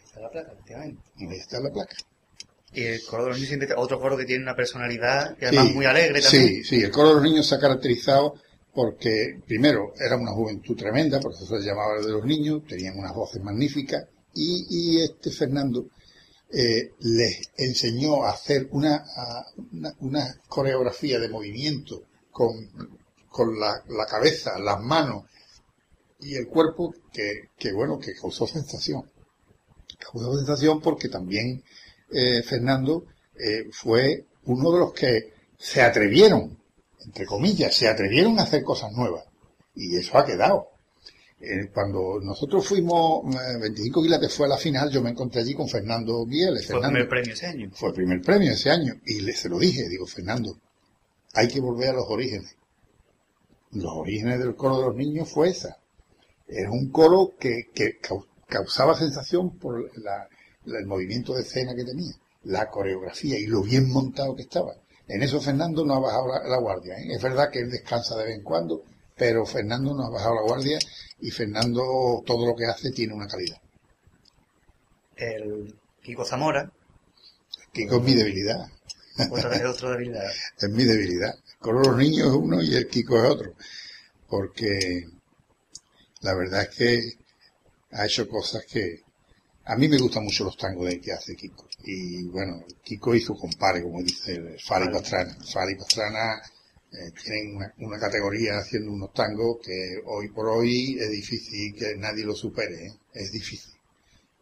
Está 0.05 0.19
la 0.21 0.29
placa, 0.31 0.51
efectivamente. 0.51 1.01
ahí 1.19 1.37
está 1.37 1.59
la 1.59 1.71
placa. 1.71 1.95
Y 2.73 2.83
el 2.83 3.01
coro 3.05 3.23
de 3.23 3.29
los 3.29 3.37
niños 3.37 3.47
siempre 3.49 3.69
otro 3.75 3.99
coro 3.99 4.17
que 4.17 4.25
tiene 4.25 4.43
una 4.43 4.55
personalidad 4.55 5.35
y 5.41 5.45
además 5.45 5.67
Sí, 5.67 5.73
muy 5.73 5.85
alegre 5.85 6.21
también. 6.21 6.47
Sí, 6.47 6.63
sí, 6.63 6.83
el 6.83 6.91
coro 6.91 7.09
de 7.09 7.13
los 7.15 7.23
niños 7.23 7.47
se 7.47 7.55
ha 7.55 7.59
caracterizado 7.59 8.35
porque, 8.77 9.41
primero, 9.47 9.91
era 9.99 10.17
una 10.17 10.33
juventud 10.33 10.77
tremenda, 10.77 11.19
por 11.19 11.33
eso 11.33 11.47
se 11.47 11.65
llamaba 11.65 11.99
de 11.99 12.11
los 12.11 12.23
niños, 12.23 12.61
tenían 12.67 12.99
unas 12.99 13.15
voces 13.15 13.41
magníficas, 13.41 14.05
y, 14.35 15.01
este 15.01 15.31
Fernando, 15.31 15.87
eh, 16.53 16.91
les 16.99 17.49
enseñó 17.57 18.23
a 18.23 18.33
hacer 18.33 18.67
una, 18.69 19.03
una 20.01 20.27
coreografía 20.47 21.17
de 21.17 21.27
movimiento 21.27 22.03
con, 22.29 22.53
con 23.27 23.59
la, 23.59 23.83
la 23.87 24.05
cabeza, 24.05 24.59
las 24.59 24.79
manos 24.79 25.23
y 26.19 26.35
el 26.35 26.47
cuerpo 26.47 26.93
que, 27.11 27.49
que 27.57 27.73
bueno, 27.73 27.97
que 27.97 28.13
causó 28.13 28.45
sensación. 28.45 29.09
Causó 29.97 30.37
sensación 30.37 30.81
porque 30.81 31.09
también 31.09 31.63
eh, 32.11 32.43
Fernando 32.43 33.05
eh, 33.39 33.69
fue 33.71 34.27
uno 34.45 34.71
de 34.71 34.79
los 34.79 34.93
que 34.93 35.33
se 35.57 35.81
atrevieron, 35.81 36.56
entre 37.07 37.25
comillas, 37.25 37.73
se 37.75 37.87
atrevieron 37.87 38.37
a 38.39 38.43
hacer 38.43 38.63
cosas 38.63 38.91
nuevas. 38.91 39.23
Y 39.75 39.95
eso 39.95 40.17
ha 40.17 40.25
quedado. 40.25 40.67
Eh, 41.39 41.69
cuando 41.73 42.19
nosotros 42.21 42.65
fuimos, 42.67 43.23
eh, 43.35 43.57
25 43.59 44.01
quilates 44.03 44.33
fue 44.33 44.47
a 44.47 44.49
la 44.49 44.57
final, 44.57 44.89
yo 44.89 45.01
me 45.01 45.11
encontré 45.11 45.41
allí 45.41 45.53
con 45.53 45.67
Fernando 45.67 46.25
Mieles. 46.25 46.65
Fue 46.67 46.75
el 46.75 46.81
primer 47.05 47.09
premio 47.09 47.33
ese 47.33 47.45
año. 47.47 47.69
fue 47.73 47.89
el 47.89 47.95
primer 47.95 48.21
premio 48.21 48.51
ese 48.51 48.69
año. 48.71 48.93
Y 49.05 49.21
le, 49.21 49.33
se 49.33 49.47
lo 49.49 49.57
dije, 49.59 49.87
digo, 49.89 50.05
Fernando, 50.07 50.57
hay 51.33 51.47
que 51.47 51.59
volver 51.61 51.89
a 51.89 51.93
los 51.93 52.05
orígenes. 52.09 52.55
Los 53.71 53.91
orígenes 53.93 54.39
del 54.39 54.55
coro 54.55 54.77
de 54.79 54.85
los 54.87 54.95
niños 54.95 55.29
fue 55.29 55.49
esa. 55.49 55.77
Era 56.47 56.71
un 56.71 56.89
coro 56.89 57.33
que, 57.39 57.65
que 57.73 57.99
cau- 58.01 58.25
causaba 58.47 58.97
sensación 58.97 59.57
por 59.59 59.91
la- 59.99 60.27
la- 60.65 60.79
el 60.79 60.85
movimiento 60.87 61.33
de 61.35 61.41
escena 61.41 61.75
que 61.75 61.83
tenía, 61.83 62.13
la 62.45 62.69
coreografía 62.69 63.37
y 63.37 63.45
lo 63.45 63.61
bien 63.61 63.89
montado 63.91 64.35
que 64.35 64.43
estaba. 64.43 64.73
En 65.07 65.23
eso 65.23 65.39
Fernando 65.39 65.85
no 65.85 65.95
ha 65.95 65.99
bajado 65.99 66.27
la, 66.27 66.47
la 66.47 66.57
guardia. 66.57 66.95
¿eh? 66.97 67.07
Es 67.15 67.21
verdad 67.21 67.49
que 67.49 67.59
él 67.59 67.69
descansa 67.69 68.15
de 68.17 68.25
vez 68.25 68.35
en 68.35 68.43
cuando, 68.43 68.83
pero 69.15 69.45
Fernando 69.45 69.93
no 69.93 70.05
ha 70.05 70.09
bajado 70.09 70.35
la 70.35 70.41
guardia 70.41 70.79
y 71.19 71.31
Fernando 71.31 72.23
todo 72.25 72.45
lo 72.45 72.55
que 72.55 72.65
hace 72.65 72.91
tiene 72.91 73.13
una 73.13 73.27
calidad. 73.27 73.57
El 75.15 75.73
Kiko 76.03 76.23
Zamora, 76.23 76.71
Kiko 77.71 77.97
es 77.97 78.03
mi 78.03 78.13
debilidad. 78.15 78.67
otra 79.31 79.49
vez 79.49 79.65
otro 79.65 79.91
debilidad. 79.91 80.29
es 80.57 80.69
mi 80.69 80.83
debilidad. 80.83 81.33
De 81.63 81.71
los 81.73 81.97
niños 81.97 82.27
es 82.27 82.33
uno 82.33 82.61
y 82.61 82.75
el 82.75 82.87
Kiko 82.87 83.17
es 83.23 83.29
otro. 83.29 83.53
Porque 84.27 85.07
la 86.21 86.33
verdad 86.35 86.63
es 86.63 86.75
que 86.75 87.11
ha 87.91 88.05
hecho 88.05 88.27
cosas 88.27 88.65
que 88.65 89.03
a 89.67 89.75
mí 89.75 89.87
me 89.87 89.97
gustan 89.99 90.23
mucho 90.23 90.43
los 90.43 90.57
tangos 90.57 90.85
de 90.87 90.99
que 91.01 91.11
hace 91.11 91.35
Kiko. 91.35 91.67
Y 91.83 92.23
bueno, 92.27 92.63
Kiko 92.83 93.13
y 93.15 93.21
su 93.21 93.35
compadre, 93.35 93.83
como 93.83 94.01
dice 94.01 94.57
Fari 94.65 94.89
Pastrana. 94.91 95.37
Fari 95.53 95.75
Pastrana 95.75 96.41
eh, 96.91 97.11
tienen 97.23 97.55
una, 97.57 97.73
una 97.79 97.99
categoría 97.99 98.57
haciendo 98.57 98.91
unos 98.91 99.13
tangos 99.13 99.57
que 99.63 100.01
hoy 100.05 100.29
por 100.29 100.47
hoy 100.47 100.97
es 100.99 101.09
difícil 101.11 101.73
que 101.75 101.95
nadie 101.97 102.23
lo 102.25 102.33
supere. 102.35 102.87
¿eh? 102.87 102.93
Es 103.13 103.31
difícil 103.31 103.73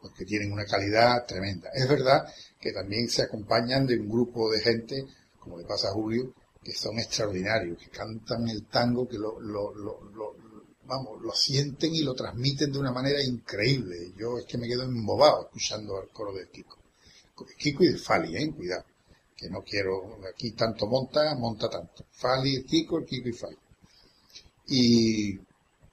porque 0.02 0.24
tienen 0.26 0.52
una 0.54 0.66
calidad 0.66 1.26
tremenda. 1.26 1.70
Es 1.74 1.90
verdad 1.90 2.32
que 2.60 2.72
también 2.72 3.10
se 3.10 3.24
acompañan 3.24 3.88
de 3.88 3.98
un 3.98 4.08
grupo 4.08 4.52
de 4.52 4.60
gente, 4.60 5.04
como 5.40 5.58
le 5.58 5.66
pasa 5.66 5.88
a 5.88 5.94
Julio, 5.94 6.32
que 6.64 6.74
son 6.74 7.00
extraordinarios, 7.00 7.80
que 7.80 7.90
cantan 7.90 8.48
el 8.50 8.66
tango, 8.68 9.08
que 9.08 9.18
lo, 9.18 9.40
lo, 9.40 9.74
lo- 9.74 10.36
vamos, 10.88 11.22
lo 11.22 11.32
sienten 11.34 11.94
y 11.96 12.02
lo 12.02 12.14
transmiten 12.14 12.72
de 12.72 12.80
una 12.80 12.92
manera 12.92 13.24
increíble. 13.24 14.14
Yo 14.18 14.38
es 14.38 14.46
que 14.46 14.58
me 14.58 14.68
quedo 14.68 14.84
embobado 14.84 15.46
escuchando 15.46 15.98
al 16.00 16.10
coro 16.10 16.34
de 16.34 16.48
Kiko. 16.50 16.78
Kiko 17.58 17.84
y 17.84 17.92
de 17.92 17.98
Fali, 17.98 18.36
eh, 18.38 18.52
cuidado, 18.56 18.86
que 19.36 19.50
no 19.50 19.62
quiero, 19.62 20.20
aquí 20.34 20.52
tanto 20.52 20.88
monta, 20.88 21.36
monta 21.36 21.70
tanto. 21.70 22.06
Fali, 22.12 22.56
el 22.56 22.66
Kiko, 22.66 23.00
el 23.00 23.06
Kiko 23.06 23.30
y 23.30 23.34
Fali. 23.34 23.58
Y, 24.68 25.40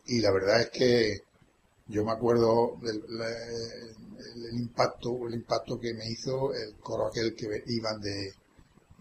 y 0.07 0.21
la 0.21 0.31
verdad 0.31 0.61
es 0.63 0.71
que 0.71 1.23
yo 1.89 2.05
me 2.05 2.13
acuerdo 2.13 2.77
del 2.81 3.03
el, 3.03 4.45
el 4.47 4.59
impacto, 4.59 5.27
el 5.27 5.35
impacto 5.35 5.79
que 5.79 5.95
me 5.95 6.09
hizo 6.09 6.55
el 6.55 6.77
coro 6.77 7.09
aquel 7.09 7.35
que 7.35 7.63
iban 7.67 8.01
de, 8.01 8.33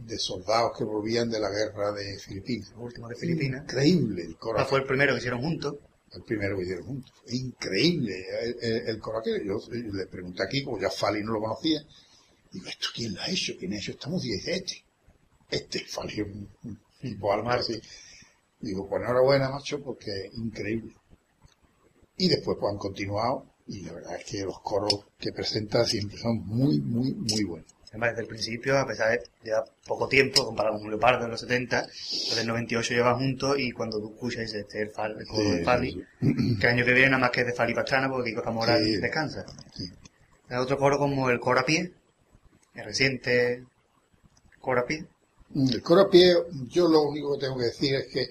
de 0.05 0.17
soldados 0.17 0.77
que 0.77 0.83
volvían 0.83 1.29
de 1.29 1.39
la 1.39 1.49
guerra 1.49 1.91
de 1.91 2.17
Filipinas. 2.19 2.73
Último 2.77 3.07
de 3.09 3.15
Filipinas. 3.15 3.63
Increíble 3.63 4.23
el 4.23 4.33
Ah, 4.41 4.61
aquel, 4.61 4.65
fue 4.65 4.79
el 4.79 4.85
primero 4.85 5.13
que 5.13 5.19
hicieron 5.19 5.41
juntos. 5.41 5.75
el 6.13 6.23
primero 6.23 6.57
que 6.57 6.63
hicieron 6.63 6.85
juntos. 6.85 7.13
Increíble 7.27 8.25
el, 8.41 8.55
el- 8.61 8.87
el 8.89 8.99
coro 8.99 9.19
aquel. 9.19 9.43
Yo 9.45 9.59
le 9.71 10.05
pregunté 10.07 10.43
aquí, 10.43 10.63
como 10.63 10.79
ya 10.79 10.89
Fali 10.89 11.23
no 11.23 11.33
lo 11.33 11.39
conocía, 11.41 11.81
digo, 12.51 12.67
¿esto 12.67 12.87
quién 12.93 13.13
lo 13.15 13.21
ha 13.21 13.29
hecho? 13.29 13.53
¿Quién 13.57 13.73
ha 13.73 13.77
hecho 13.77 13.91
esta 13.91 14.09
música? 14.09 14.33
Y 14.33 14.37
dice, 14.37 14.55
este. 14.55 14.83
Este 15.49 15.79
Fali 15.85 16.13
es 16.21 16.27
un, 16.27 16.79
tipo 17.01 17.31
algo 17.33 17.49
así. 17.49 17.79
Digo, 18.59 18.87
pues 18.89 19.01
enhorabuena, 19.01 19.49
macho, 19.49 19.81
porque 19.81 20.29
increíble. 20.33 20.93
Y 22.17 22.27
después 22.29 22.57
pues 22.59 22.71
han 22.71 22.77
continuado 22.77 23.45
y 23.67 23.81
la 23.81 23.93
verdad 23.93 24.15
es 24.17 24.25
que 24.25 24.41
los 24.43 24.59
coros 24.61 25.05
que 25.17 25.31
presenta 25.31 25.85
siempre 25.85 26.17
son 26.17 26.45
muy, 26.45 26.79
muy, 26.79 27.13
muy 27.13 27.43
buenos. 27.43 27.71
Además, 27.91 28.11
desde 28.11 28.21
el 28.23 28.27
principio, 28.27 28.79
a 28.79 28.87
pesar 28.87 29.19
de 29.43 29.51
poco 29.85 30.07
tiempo, 30.07 30.45
comparado 30.45 30.79
con 30.79 30.89
Leopardo 30.89 31.25
en 31.25 31.31
los 31.31 31.41
70, 31.41 31.87
desde 31.87 32.41
el 32.41 32.47
98 32.47 32.93
llevan 32.93 33.17
juntos 33.17 33.59
y 33.59 33.71
cuando 33.71 33.99
tú 33.99 34.13
escuchas 34.13 34.41
dices, 34.43 34.61
este 34.61 34.81
es 34.81 34.87
el, 34.87 34.91
Fal, 34.93 35.11
el 35.19 35.25
de 35.57 35.63
Fali, 35.65 35.91
sí, 35.91 36.57
que 36.57 36.67
el 36.67 36.73
año 36.73 36.85
que 36.85 36.93
viene 36.93 37.09
nada 37.09 37.19
más 37.21 37.31
que 37.31 37.41
es 37.41 37.47
de 37.47 37.53
Fali 37.53 37.73
Pastrana 37.73 38.09
porque 38.09 38.29
Kiko 38.31 38.43
Zamora 38.43 38.77
descansa. 39.01 39.45
Hay 40.49 40.57
otro 40.57 40.77
coro 40.77 40.97
como 40.97 41.29
el 41.29 41.39
coro 41.41 41.59
a 41.59 41.65
pie, 41.65 41.91
el 42.75 42.85
reciente 42.85 43.65
coro 44.61 44.81
a 44.81 44.85
pie. 44.85 45.05
El 45.53 45.81
coro 45.81 46.01
a 46.01 46.09
pie, 46.09 46.33
yo 46.69 46.87
lo 46.87 47.01
único 47.03 47.33
que 47.33 47.41
tengo 47.45 47.57
que 47.57 47.65
decir 47.65 47.95
es 47.95 48.07
que, 48.07 48.27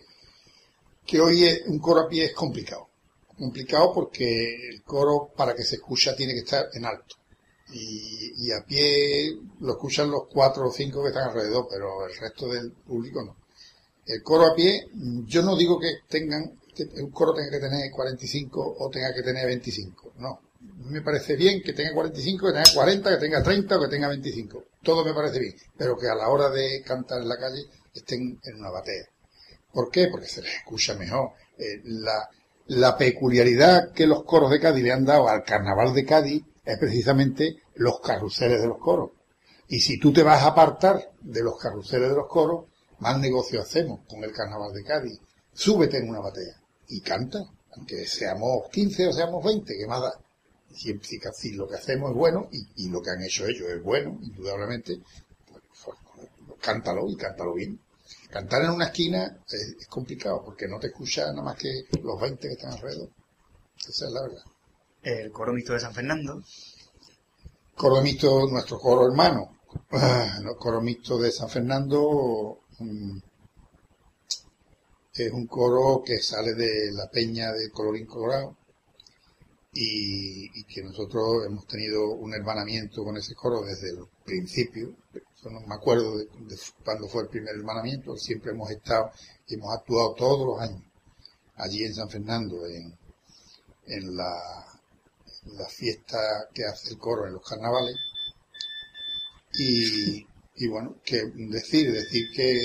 que 1.07 1.21
hoy 1.21 1.45
es- 1.45 1.63
un 1.67 1.79
coro 1.81 2.01
a 2.01 2.09
pie 2.09 2.25
es 2.25 2.33
complicado. 2.33 2.89
Complicado 3.37 3.93
porque 3.95 4.69
el 4.71 4.83
coro 4.83 5.31
para 5.37 5.55
que 5.55 5.65
se 5.65 5.77
escucha 5.77 6.17
tiene 6.17 6.33
que 6.33 6.41
estar 6.41 6.67
en 6.73 6.87
alto. 6.87 7.17
Y, 7.73 8.47
y 8.47 8.53
a 8.53 8.65
pie 8.65 9.37
lo 9.61 9.73
escuchan 9.73 10.11
los 10.11 10.23
cuatro 10.33 10.69
o 10.69 10.73
cinco 10.73 11.03
que 11.03 11.09
están 11.09 11.29
alrededor, 11.29 11.67
pero 11.71 12.07
el 12.07 12.17
resto 12.17 12.49
del 12.49 12.73
público 12.73 13.23
no. 13.23 13.37
El 14.07 14.23
coro 14.23 14.47
a 14.47 14.55
pie, 14.55 14.89
yo 15.27 15.43
no 15.43 15.57
digo 15.57 15.79
que 15.79 15.99
tengan, 16.09 16.59
un 16.97 17.11
coro 17.11 17.35
tenga 17.35 17.51
que 17.51 17.61
tener 17.61 17.91
45 17.91 18.77
o 18.79 18.91
tenga 18.91 19.15
que 19.15 19.23
tener 19.23 19.47
25, 19.47 20.15
no. 20.19 20.41
Me 20.91 21.01
parece 21.01 21.37
bien 21.37 21.63
que 21.63 21.73
tenga 21.73 21.95
45, 21.95 22.47
que 22.47 22.53
tenga 22.53 22.73
40, 22.75 23.11
que 23.11 23.17
tenga 23.17 23.43
30 23.43 23.77
o 23.77 23.81
que 23.81 23.89
tenga 23.89 24.09
25. 24.09 24.65
Todo 24.83 25.05
me 25.05 25.15
parece 25.15 25.39
bien, 25.39 25.55
pero 25.77 25.97
que 25.97 26.09
a 26.09 26.15
la 26.15 26.29
hora 26.29 26.51
de 26.51 26.83
cantar 26.83 27.23
en 27.23 27.29
la 27.29 27.39
calle 27.39 27.65
estén 27.95 28.39
en 28.43 28.57
una 28.57 28.71
batea. 28.71 29.07
¿Por 29.73 29.91
qué? 29.91 30.09
Porque 30.09 30.27
se 30.27 30.43
les 30.43 30.57
escucha 30.57 30.95
mejor. 30.95 31.31
Eh, 31.57 31.81
la, 31.85 32.29
la 32.67 32.97
peculiaridad 32.97 33.93
que 33.93 34.07
los 34.07 34.25
coros 34.25 34.51
de 34.51 34.61
Cádiz 34.61 34.83
le 34.83 34.93
han 34.93 35.05
dado 35.05 35.29
al 35.29 35.45
carnaval 35.45 35.95
de 35.95 36.05
Cádiz 36.05 36.43
es 36.73 36.79
precisamente 36.79 37.63
los 37.75 38.01
carruseles 38.01 38.61
de 38.61 38.69
los 38.69 38.79
coros. 38.79 39.11
Y 39.69 39.81
si 39.81 39.99
tú 39.99 40.13
te 40.13 40.23
vas 40.23 40.43
a 40.43 40.49
apartar 40.49 41.13
de 41.21 41.43
los 41.43 41.59
carruseles 41.59 42.11
de 42.11 42.17
los 42.17 42.27
coros, 42.27 42.67
más 42.99 43.19
negocio 43.19 43.61
hacemos 43.61 44.01
con 44.09 44.23
el 44.25 44.33
carnaval 44.33 44.73
de 44.73 44.85
Cádiz. 44.85 45.21
Súbete 45.53 45.99
en 45.99 46.09
una 46.09 46.21
batea 46.21 46.61
y 46.89 47.01
canta, 47.01 47.45
aunque 47.77 48.07
seamos 48.07 48.69
15 48.71 49.09
o 49.09 49.13
seamos 49.13 49.45
20, 49.45 49.77
que 49.77 49.87
más 49.87 50.03
da. 50.03 50.13
Si, 50.73 50.99
si, 51.35 51.53
lo 51.53 51.67
que 51.67 51.77
hacemos 51.77 52.11
es 52.11 52.17
bueno 52.17 52.49
y, 52.53 52.89
lo 52.89 53.03
que 53.03 53.11
han 53.11 53.23
hecho 53.23 53.45
ellos 53.45 53.69
es 53.69 53.83
bueno, 53.83 54.19
indudablemente, 54.23 55.01
pues, 55.51 55.63
pues, 55.85 56.59
cántalo 56.61 57.09
y 57.09 57.17
cántalo 57.17 57.55
bien. 57.55 57.81
Cantar 58.31 58.63
en 58.65 58.71
una 58.71 58.87
esquina 58.87 59.41
es, 59.49 59.77
es 59.81 59.87
complicado 59.89 60.45
porque 60.45 60.69
no 60.69 60.79
te 60.79 60.89
escucha 60.89 61.27
nada 61.31 61.43
más 61.43 61.57
que 61.57 61.87
los 62.03 62.21
20 62.21 62.47
que 62.47 62.55
están 62.55 62.73
alrededor. 62.73 63.11
Esa 63.89 64.07
es 64.07 64.13
la 64.13 64.23
verdad. 64.23 64.45
El 65.03 65.33
coro 65.33 65.53
mixto 65.53 65.73
de 65.73 65.81
San 65.81 65.95
Fernando, 65.95 66.43
Coro 67.81 68.03
mixto, 68.03 68.47
nuestro 68.47 68.79
coro 68.79 69.07
hermano. 69.07 69.57
Ah, 69.93 70.39
El 70.39 70.55
coro 70.57 70.83
mixto 70.83 71.17
de 71.17 71.33
San 71.33 71.49
Fernando 71.49 72.59
es 75.15 75.33
un 75.33 75.47
coro 75.47 76.03
que 76.05 76.19
sale 76.19 76.53
de 76.53 76.93
la 76.93 77.09
peña 77.09 77.53
de 77.53 77.71
Colorín 77.71 78.05
Colorado 78.05 78.59
y, 79.73 80.63
que 80.65 80.83
nosotros 80.83 81.47
hemos 81.47 81.67
tenido 81.67 82.11
un 82.11 82.35
hermanamiento 82.35 83.03
con 83.03 83.17
ese 83.17 83.35
coro 83.35 83.63
desde 83.63 83.91
el 83.91 84.05
principio. 84.27 84.95
Yo 85.43 85.49
no 85.49 85.61
me 85.61 85.75
acuerdo 85.75 86.19
de, 86.19 86.29
cuándo 86.85 87.09
fue 87.09 87.23
el 87.23 87.29
primer 87.29 87.55
hermanamiento, 87.55 88.15
siempre 88.17 88.51
hemos 88.51 88.71
estado 88.71 89.11
y 89.49 89.55
hemos 89.55 89.73
actuado 89.73 90.13
todos 90.15 90.47
los 90.47 90.61
años 90.61 90.83
allí 91.57 91.83
en 91.85 91.95
San 91.95 92.11
Fernando, 92.11 92.67
en, 92.67 92.95
en 93.87 94.17
la, 94.17 94.70
la 95.45 95.69
fiesta 95.69 96.19
que 96.55 96.65
hace 96.65 96.91
el 96.91 96.99
coro 96.99 97.27
en 97.27 97.35
los 97.35 97.49
carnavales. 97.49 97.97
Y, 99.59 100.27
y 100.57 100.69
bueno, 100.69 100.97
que 101.05 101.23
decir, 101.35 101.93
decir 101.93 102.27
que, 102.35 102.61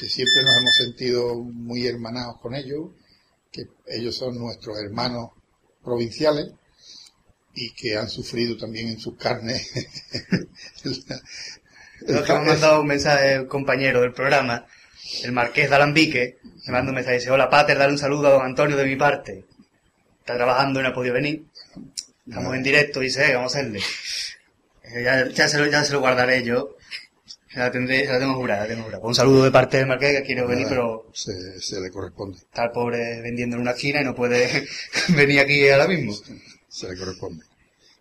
que 0.00 0.08
siempre 0.08 0.42
nos 0.42 0.56
hemos 0.60 0.76
sentido 0.76 1.34
muy 1.36 1.86
hermanados 1.86 2.40
con 2.40 2.54
ellos, 2.54 2.90
que 3.50 3.64
ellos 3.86 4.16
son 4.16 4.38
nuestros 4.38 4.78
hermanos 4.78 5.30
provinciales 5.82 6.52
y 7.54 7.72
que 7.74 7.96
han 7.96 8.08
sufrido 8.08 8.56
también 8.56 8.88
en 8.88 8.98
sus 8.98 9.16
carnes. 9.16 9.68
Creo 12.06 12.24
que 12.24 12.32
me 12.32 12.38
ha 12.38 12.42
mandado 12.42 12.80
un 12.80 12.86
mensaje 12.86 13.40
un 13.40 13.46
compañero 13.46 14.00
del 14.00 14.12
programa, 14.12 14.66
el 15.22 15.32
Marqués 15.32 15.68
de 15.68 15.76
Alambique, 15.76 16.38
me 16.66 16.72
manda 16.72 16.90
un 16.90 16.96
mensaje 16.96 17.16
dice, 17.18 17.30
hola 17.30 17.50
Pater, 17.50 17.78
dale 17.78 17.92
un 17.92 17.98
saludo 17.98 18.28
a 18.28 18.32
don 18.32 18.42
Antonio 18.42 18.76
de 18.76 18.86
mi 18.86 18.96
parte. 18.96 19.44
Está 20.20 20.36
trabajando 20.36 20.78
y 20.78 20.82
no 20.82 20.90
ha 20.90 20.94
podido 20.94 21.14
venir. 21.14 21.44
Estamos 22.26 22.54
en 22.54 22.62
directo 22.62 23.00
dice, 23.00 23.30
"Eh, 23.30 23.34
vamos 23.34 23.54
a 23.54 23.58
hacerle. 23.58 23.80
Eh, 24.84 25.02
Ya, 25.04 25.28
ya 25.28 25.48
se 25.48 25.58
lo, 25.58 25.66
ya 25.66 25.84
se 25.84 25.92
lo 25.92 26.00
guardaré 26.00 26.42
yo. 26.42 26.76
La, 27.54 27.70
tendré, 27.70 28.06
la 28.06 28.18
tengo 28.18 28.34
jurada, 28.34 28.62
la 28.62 28.68
tengo 28.68 28.84
jurada. 28.84 29.04
Un 29.04 29.14
saludo 29.14 29.44
de 29.44 29.50
parte 29.50 29.76
del 29.76 29.86
Marqués 29.86 30.18
que 30.20 30.24
quiere 30.26 30.46
venir, 30.46 30.66
pero 30.68 31.10
se, 31.12 31.60
se 31.60 31.80
le 31.80 31.90
corresponde. 31.90 32.38
está 32.38 32.64
el 32.64 32.70
pobre 32.70 33.20
vendiendo 33.20 33.56
en 33.56 33.62
una 33.62 33.72
esquina 33.72 34.00
y 34.00 34.04
no 34.04 34.14
puede 34.14 34.66
venir 35.16 35.40
aquí 35.40 35.68
ahora 35.68 35.86
mismo. 35.88 36.14
Se 36.68 36.88
le 36.88 36.96
corresponde. 36.98 37.44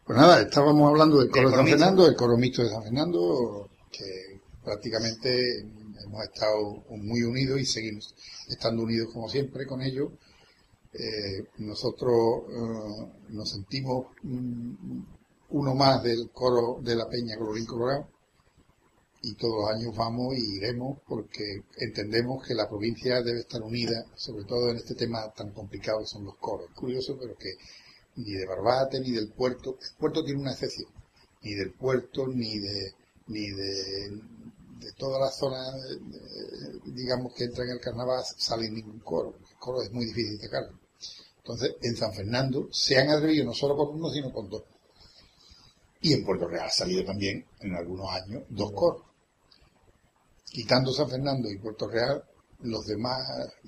Pues 0.05 0.17
nada, 0.17 0.41
estábamos 0.41 0.89
hablando 0.89 1.19
del 1.19 1.29
coro 1.29 1.49
de 1.49 1.55
San. 1.57 1.67
Fernando, 1.67 2.05
del 2.05 2.15
coro 2.15 2.37
mixto 2.37 2.63
de 2.63 2.69
San 2.69 2.83
Fernando, 2.83 3.69
que 3.91 4.39
prácticamente 4.63 5.59
hemos 6.05 6.23
estado 6.23 6.83
muy 6.89 7.23
unidos 7.23 7.59
y 7.59 7.65
seguimos 7.65 8.15
estando 8.49 8.83
unidos 8.83 9.09
como 9.13 9.29
siempre 9.29 9.65
con 9.65 9.81
ellos. 9.81 10.09
Eh, 10.93 11.47
nosotros 11.59 12.43
eh, 12.49 13.11
nos 13.29 13.49
sentimos 13.49 14.07
uno 15.49 15.75
más 15.75 16.03
del 16.03 16.29
coro 16.31 16.79
de 16.81 16.95
la 16.95 17.07
Peña 17.07 17.37
Colorín 17.37 17.65
Colorado 17.65 18.07
y 19.23 19.35
todos 19.35 19.61
los 19.61 19.69
años 19.69 19.95
vamos 19.95 20.35
y 20.35 20.57
iremos 20.57 20.99
porque 21.07 21.63
entendemos 21.77 22.45
que 22.45 22.55
la 22.55 22.67
provincia 22.67 23.21
debe 23.21 23.41
estar 23.41 23.61
unida, 23.61 24.05
sobre 24.15 24.45
todo 24.45 24.69
en 24.69 24.77
este 24.77 24.95
tema 24.95 25.31
tan 25.33 25.51
complicado 25.51 25.99
que 25.99 26.07
son 26.07 26.25
los 26.25 26.37
coros. 26.37 26.69
Es 26.69 26.75
curioso, 26.75 27.17
pero 27.19 27.35
que 27.37 27.53
ni 28.15 28.33
de 28.33 28.45
Barbate 28.45 28.99
ni 28.99 29.11
del 29.11 29.31
puerto, 29.31 29.77
el 29.79 29.97
puerto 29.97 30.23
tiene 30.23 30.41
una 30.41 30.53
excepción, 30.53 30.91
ni 31.43 31.53
del 31.53 31.71
puerto 31.73 32.27
ni 32.27 32.59
de 32.59 32.95
ni 33.27 33.49
de, 33.51 34.09
de 34.79 34.91
toda 34.97 35.19
la 35.19 35.29
eh, 35.29 36.79
digamos 36.85 37.33
que 37.33 37.45
entra 37.45 37.63
en 37.63 37.71
el 37.71 37.79
carnaval, 37.79 38.23
sale 38.37 38.69
ningún 38.69 38.99
coro. 38.99 39.35
El 39.49 39.57
coro 39.57 39.81
es 39.83 39.91
muy 39.91 40.05
difícil 40.05 40.39
sacarlo. 40.41 40.80
Entonces, 41.43 41.75
en 41.81 41.95
San 41.95 42.13
Fernando 42.13 42.67
se 42.71 42.97
han 42.97 43.09
atrevido 43.09 43.45
no 43.45 43.53
solo 43.53 43.75
con 43.75 43.95
uno, 43.95 44.09
sino 44.09 44.31
con 44.31 44.49
dos. 44.49 44.63
Y 46.01 46.13
en 46.13 46.23
Puerto 46.23 46.47
Real 46.47 46.65
ha 46.65 46.71
salido 46.71 47.03
también, 47.03 47.45
en 47.59 47.75
algunos 47.75 48.09
años, 48.09 48.43
dos 48.49 48.71
coros. 48.71 49.03
Quitando 50.45 50.91
San 50.91 51.09
Fernando 51.09 51.49
y 51.49 51.57
Puerto 51.57 51.87
Real, 51.87 52.23
los 52.63 52.85
demás, 52.85 53.21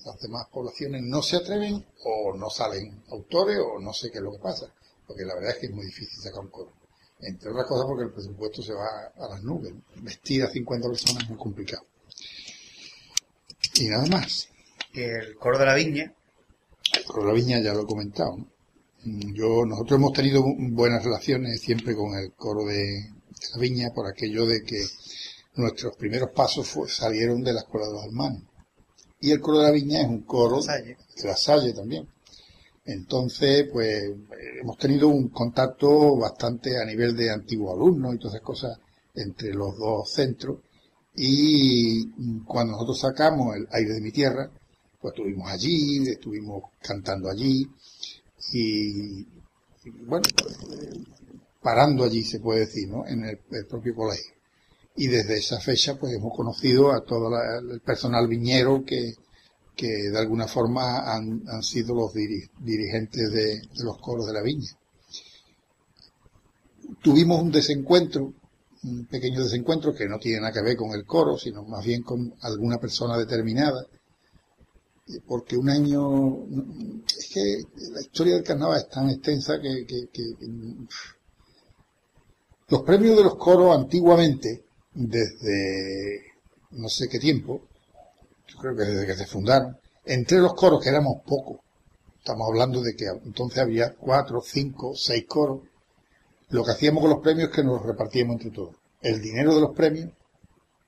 las 0.04 0.20
demás 0.20 0.48
poblaciones 0.52 1.02
no 1.04 1.22
se 1.22 1.38
atreven 1.38 1.84
o 2.04 2.36
no 2.36 2.50
salen 2.50 3.04
autores 3.10 3.58
o 3.60 3.80
no 3.80 3.94
sé 3.94 4.12
qué 4.12 4.18
es 4.18 4.24
lo 4.24 4.32
que 4.34 4.40
pasa. 4.40 4.72
Porque 5.08 5.24
la 5.24 5.36
verdad 5.36 5.52
es 5.52 5.58
que 5.58 5.66
es 5.68 5.74
muy 5.74 5.86
difícil 5.86 6.22
sacar 6.22 6.42
un 6.42 6.50
coro. 6.50 6.74
Entre 7.20 7.50
otras 7.50 7.68
cosas 7.68 7.86
porque 7.88 8.04
el 8.04 8.12
presupuesto 8.12 8.62
se 8.62 8.74
va 8.74 9.12
a 9.16 9.30
las 9.30 9.44
nubes. 9.44 9.74
Vestir 9.96 10.44
a 10.44 10.50
50 10.50 10.88
personas 10.88 11.24
es 11.24 11.30
muy 11.30 11.38
complicado. 11.38 11.86
Y 13.76 13.88
nada 13.88 14.06
más. 14.08 14.50
El 14.94 15.36
coro 15.38 15.58
de 15.58 15.66
la 15.66 15.74
viña, 15.74 16.14
la 17.26 17.34
viña 17.34 17.60
ya 17.62 17.74
lo 17.74 17.82
he 17.84 17.86
comentado. 17.86 18.38
¿no? 18.38 18.48
Mm, 19.06 19.34
Yo, 19.34 19.66
nosotros 19.66 20.00
hemos 20.00 20.14
tenido 20.14 20.44
buenas 20.72 21.04
relaciones 21.04 21.62
siempre 21.62 21.96
con 21.96 22.16
el 22.16 22.32
coro 22.34 22.66
de, 22.66 22.76
de 22.76 23.48
la 23.54 23.60
viña 23.60 23.90
por 23.94 24.08
aquello 24.08 24.46
de 24.46 24.64
que 24.64 24.84
nuestros 25.56 25.96
primeros 25.98 26.30
pasos 26.32 26.68
fue- 26.68 26.90
salieron 26.90 27.44
de 27.44 27.54
la 27.54 27.60
escuela 27.62 27.88
de 27.88 27.94
los 27.94 28.06
hermanos. 28.06 28.44
Y 29.20 29.32
el 29.32 29.40
coro 29.40 29.60
de 29.60 29.66
la 29.66 29.72
viña 29.72 30.02
es 30.02 30.08
un 30.08 30.22
coro 30.24 30.62
Salle. 30.62 30.98
de 31.16 31.28
la 31.28 31.38
Salle 31.38 31.74
también. 31.74 32.08
Entonces, 32.86 33.68
pues 33.72 34.04
eh, 34.04 34.16
hemos 34.62 34.78
tenido 34.78 35.08
un 35.08 35.30
contacto 35.30 36.18
bastante 36.18 36.78
a 36.82 36.86
nivel 36.86 37.16
de 37.16 37.30
antiguos 37.32 37.74
alumnos 37.74 38.16
y 38.16 38.18
todas 38.18 38.36
esas 38.36 38.46
cosas 38.46 38.78
entre 39.16 39.54
los 39.54 39.78
dos 39.78 40.12
centros. 40.12 40.58
Y 41.16 42.08
mm, 42.18 42.44
cuando 42.46 42.74
nosotros 42.74 43.00
sacamos 43.00 43.56
el 43.56 43.68
aire 43.72 43.94
de 43.94 44.02
mi 44.02 44.12
tierra, 44.12 44.50
pues 45.04 45.16
estuvimos 45.16 45.52
allí, 45.52 46.08
estuvimos 46.08 46.64
cantando 46.82 47.30
allí 47.30 47.68
y, 48.54 49.26
bueno, 50.06 50.26
pues, 50.42 50.58
parando 51.62 52.06
allí 52.06 52.24
se 52.24 52.40
puede 52.40 52.62
decir, 52.62 52.88
¿no? 52.88 53.06
En 53.06 53.26
el, 53.26 53.38
propio 53.68 53.94
colegio. 53.96 54.34
Y 54.96 55.08
desde 55.08 55.40
esa 55.40 55.60
fecha 55.60 56.00
pues 56.00 56.14
hemos 56.14 56.34
conocido 56.34 56.94
a 56.94 57.04
todo 57.04 57.30
el 57.60 57.82
personal 57.82 58.30
viñero 58.30 58.86
que, 58.86 59.16
que 59.76 60.10
de 60.10 60.18
alguna 60.18 60.48
forma 60.48 61.14
han, 61.14 61.44
sido 61.62 61.96
los 61.96 62.14
diri- 62.14 62.50
dirigentes 62.60 63.30
de, 63.30 63.60
de 63.60 63.84
los 63.84 63.98
coros 63.98 64.28
de 64.28 64.34
la 64.34 64.42
viña. 64.42 64.70
Tuvimos 67.02 67.42
un 67.42 67.52
desencuentro, 67.52 68.34
un 68.84 69.06
pequeño 69.08 69.44
desencuentro 69.44 69.94
que 69.94 70.08
no 70.08 70.18
tiene 70.18 70.40
nada 70.40 70.54
que 70.54 70.62
ver 70.62 70.78
con 70.78 70.92
el 70.92 71.04
coro, 71.04 71.38
sino 71.38 71.64
más 71.64 71.84
bien 71.84 72.04
con 72.04 72.34
alguna 72.42 72.78
persona 72.78 73.18
determinada, 73.18 73.86
porque 75.28 75.58
un 75.58 75.70
año, 75.70 76.46
es 77.18 77.30
que 77.34 77.64
la 77.92 78.02
historia 78.02 78.36
del 78.36 78.44
carnaval 78.44 78.78
es 78.80 78.90
tan 78.90 79.10
extensa 79.10 79.60
que, 79.62 79.86
que- 79.86 80.34
los 82.70 82.82
premios 82.84 83.18
de 83.18 83.24
los 83.24 83.36
coros 83.36 83.76
antiguamente, 83.76 84.64
desde 84.94 86.24
no 86.72 86.88
sé 86.90 87.08
qué 87.10 87.20
tiempo, 87.20 87.62
yo 88.48 88.58
creo 88.58 88.76
que 88.76 88.84
desde 88.84 89.06
que 89.06 89.16
se 89.16 89.26
fundaron, 89.28 89.78
entre 90.06 90.40
los 90.40 90.54
coros, 90.54 90.82
que 90.82 90.90
éramos 90.90 91.22
pocos, 91.26 91.60
estamos 92.18 92.48
hablando 92.48 92.82
de 92.82 92.96
que 92.96 93.06
entonces 93.26 93.60
había 93.60 93.94
cuatro, 93.94 94.42
cinco, 94.42 94.94
seis 94.96 95.26
coros, 95.28 95.62
lo 96.50 96.64
que 96.64 96.72
hacíamos 96.72 97.02
con 97.02 97.12
los 97.12 97.22
premios 97.22 97.50
es 97.50 97.56
que 97.56 97.64
nos 97.64 97.78
los 97.78 97.86
repartíamos 97.86 98.36
entre 98.36 98.52
todos. 98.52 98.76
El 99.02 99.22
dinero 99.22 99.54
de 99.56 99.62
los 99.62 99.76
premios 99.76 100.10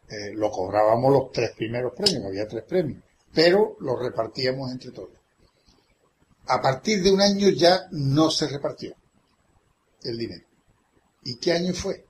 eh, 0.10 0.32
lo 0.34 0.50
cobrábamos 0.52 1.12
los 1.12 1.32
tres 1.32 1.52
primeros 1.56 1.94
premios, 1.94 2.24
había 2.26 2.48
tres 2.48 2.64
premios, 2.64 3.04
pero 3.36 3.76
los 3.82 4.00
repartíamos 4.00 4.72
entre 4.72 4.92
todos. 4.92 5.12
A 6.48 6.62
partir 6.62 7.04
de 7.04 7.12
un 7.12 7.22
año 7.22 7.50
ya 7.50 7.88
no 7.92 8.32
se 8.32 8.48
repartió 8.48 8.96
el 10.04 10.18
dinero. 10.18 10.46
¿Y 11.24 11.36
qué 11.38 11.52
año 11.52 11.74
fue? 11.74 12.06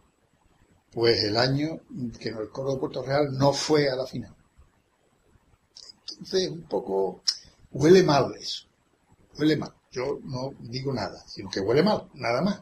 Pues 0.92 1.24
el 1.24 1.36
año 1.36 1.82
que 2.20 2.30
el 2.30 2.50
coro 2.50 2.74
de 2.74 2.80
Puerto 2.80 3.02
Real 3.02 3.34
no 3.34 3.52
fue 3.54 3.90
a 3.90 3.96
la 3.96 4.06
final. 4.06 4.36
Entonces, 6.12 6.50
un 6.50 6.64
poco 6.64 7.24
huele 7.72 8.04
mal 8.04 8.34
eso. 8.40 8.68
Huele 9.38 9.58
mal. 9.58 9.74
Yo 9.92 10.20
no 10.24 10.52
digo 10.60 10.94
nada, 10.94 11.24
sino 11.28 11.50
que 11.50 11.60
huele 11.60 11.82
mal, 11.82 12.10
nada 12.14 12.42
más. 12.42 12.62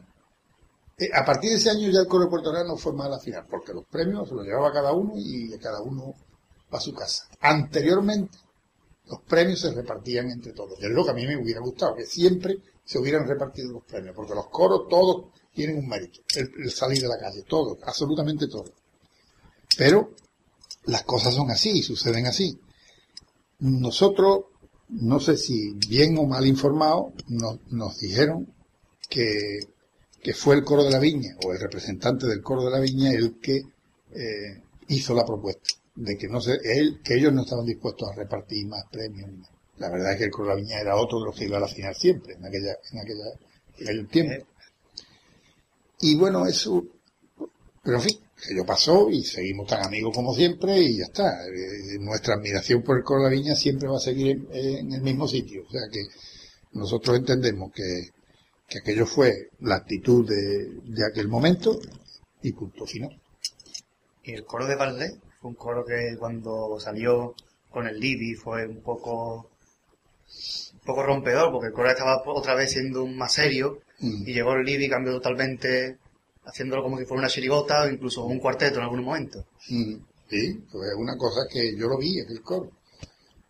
Eh, 0.96 1.10
a 1.12 1.24
partir 1.24 1.50
de 1.50 1.56
ese 1.56 1.70
año 1.70 1.90
ya 1.90 2.00
el 2.00 2.06
coro 2.06 2.24
de 2.24 2.30
Puerto 2.30 2.52
Real 2.52 2.66
no 2.66 2.76
fue 2.76 2.92
más 2.92 3.08
a 3.08 3.10
la 3.10 3.18
final, 3.18 3.46
porque 3.48 3.74
los 3.74 3.84
premios 3.86 4.28
se 4.28 4.34
los 4.34 4.44
llevaba 4.44 4.72
cada 4.72 4.92
uno 4.92 5.12
y 5.16 5.56
cada 5.58 5.82
uno 5.82 6.14
a 6.70 6.80
su 6.80 6.94
casa. 6.94 7.28
Anteriormente, 7.40 8.38
los 9.06 9.20
premios 9.20 9.60
se 9.60 9.72
repartían 9.72 10.30
entre 10.30 10.52
todos. 10.52 10.82
Es 10.82 10.90
lo 10.90 11.04
que 11.04 11.10
a 11.10 11.14
mí 11.14 11.26
me 11.26 11.36
hubiera 11.36 11.60
gustado, 11.60 11.94
que 11.94 12.06
siempre 12.06 12.58
se 12.84 12.98
hubieran 12.98 13.26
repartido 13.26 13.72
los 13.72 13.84
premios, 13.84 14.14
porque 14.14 14.34
los 14.34 14.48
coros 14.48 14.88
todos 14.88 15.26
tienen 15.52 15.78
un 15.78 15.88
mérito. 15.88 16.20
El, 16.34 16.70
salir 16.70 17.00
de 17.00 17.08
la 17.08 17.18
calle, 17.18 17.42
todos, 17.42 17.78
absolutamente 17.82 18.48
todos. 18.48 18.72
Pero 19.76 20.14
las 20.84 21.02
cosas 21.02 21.34
son 21.34 21.50
así, 21.50 21.82
suceden 21.82 22.26
así. 22.26 22.58
Nosotros, 23.60 24.46
no 24.88 25.20
sé 25.20 25.36
si 25.36 25.74
bien 25.74 26.16
o 26.18 26.24
mal 26.24 26.46
informados, 26.46 27.12
nos, 27.28 27.98
dijeron 27.98 28.54
que, 29.08 29.60
que 30.22 30.34
fue 30.34 30.54
el 30.54 30.64
coro 30.64 30.84
de 30.84 30.90
la 30.90 30.98
viña 30.98 31.36
o 31.44 31.52
el 31.52 31.60
representante 31.60 32.26
del 32.26 32.42
coro 32.42 32.64
de 32.64 32.70
la 32.70 32.80
viña 32.80 33.12
el 33.12 33.38
que 33.38 33.62
eh, 34.12 34.62
hizo 34.88 35.14
la 35.14 35.24
propuesta 35.24 35.68
de 35.94 36.16
que 36.16 36.28
no 36.28 36.40
se, 36.40 36.58
él, 36.64 37.00
que 37.02 37.14
ellos 37.14 37.32
no 37.32 37.42
estaban 37.42 37.66
dispuestos 37.66 38.10
a 38.10 38.14
repartir 38.14 38.66
más 38.66 38.84
premios. 38.90 39.30
La 39.78 39.90
verdad 39.90 40.12
es 40.12 40.18
que 40.18 40.24
el 40.24 40.30
coro 40.30 40.48
de 40.48 40.54
la 40.54 40.60
viña 40.60 40.80
era 40.80 40.96
otro 40.96 41.18
de 41.20 41.26
los 41.26 41.36
que 41.36 41.44
iba 41.44 41.56
a 41.56 41.60
la 41.60 41.68
final 41.68 41.94
siempre, 41.94 42.34
en 42.34 42.44
aquella, 42.44 42.76
en 42.92 42.98
aquella, 42.98 43.24
en 43.78 43.88
aquel 43.88 44.08
tiempo. 44.08 44.46
Y 46.00 46.16
bueno, 46.16 46.46
eso, 46.46 46.84
pero 47.82 47.96
en 47.96 48.02
fin, 48.02 48.18
ello 48.50 48.66
pasó 48.66 49.08
y 49.10 49.24
seguimos 49.24 49.66
tan 49.66 49.84
amigos 49.84 50.14
como 50.14 50.34
siempre 50.34 50.80
y 50.80 50.98
ya 50.98 51.04
está. 51.04 51.46
Eh, 51.46 51.98
nuestra 52.00 52.34
admiración 52.34 52.82
por 52.82 52.98
el 52.98 53.04
coro 53.04 53.24
de 53.24 53.30
la 53.30 53.36
viña 53.36 53.54
siempre 53.54 53.88
va 53.88 53.96
a 53.96 54.00
seguir 54.00 54.46
en, 54.50 54.86
en 54.86 54.92
el 54.92 55.00
mismo 55.00 55.26
sitio. 55.26 55.64
O 55.66 55.70
sea 55.70 55.82
que 55.90 56.02
nosotros 56.72 57.16
entendemos 57.16 57.72
que, 57.72 58.10
que 58.68 58.78
aquello 58.78 59.06
fue 59.06 59.50
la 59.60 59.76
actitud 59.76 60.28
de, 60.28 60.80
de 60.84 61.06
aquel 61.06 61.28
momento 61.28 61.78
y 62.42 62.52
punto 62.52 62.84
final. 62.86 63.20
Y 64.22 64.32
el 64.32 64.44
coro 64.44 64.66
de 64.66 64.76
Valdés 64.76 65.14
fue 65.44 65.50
un 65.50 65.56
coro 65.56 65.84
que 65.84 66.16
cuando 66.18 66.80
salió 66.80 67.34
con 67.70 67.86
el 67.86 68.00
Libby 68.00 68.34
fue 68.34 68.66
un 68.66 68.80
poco 68.80 69.50
un 70.72 70.80
poco 70.86 71.02
rompedor, 71.02 71.52
porque 71.52 71.66
el 71.66 71.72
coro 71.74 71.90
estaba 71.90 72.22
otra 72.24 72.54
vez 72.54 72.70
siendo 72.72 73.06
más 73.06 73.34
serio 73.34 73.80
Mm. 74.00 74.26
y 74.26 74.32
llegó 74.34 74.54
el 74.54 74.64
Libby 74.64 74.86
y 74.86 74.88
cambió 74.88 75.12
totalmente 75.12 75.98
haciéndolo 76.46 76.82
como 76.82 76.98
si 76.98 77.04
fuera 77.04 77.20
una 77.20 77.28
chirigota 77.28 77.84
o 77.84 77.88
incluso 77.88 78.24
un 78.24 78.40
cuarteto 78.40 78.78
en 78.78 78.84
algún 78.84 79.04
momento. 79.04 79.44
Mm, 79.68 79.94
Sí, 80.30 80.64
fue 80.72 80.94
una 80.96 81.16
cosa 81.18 81.42
que 81.48 81.76
yo 81.76 81.86
lo 81.86 81.96
vi, 81.98 82.18
aquel 82.20 82.40
coro. 82.42 82.70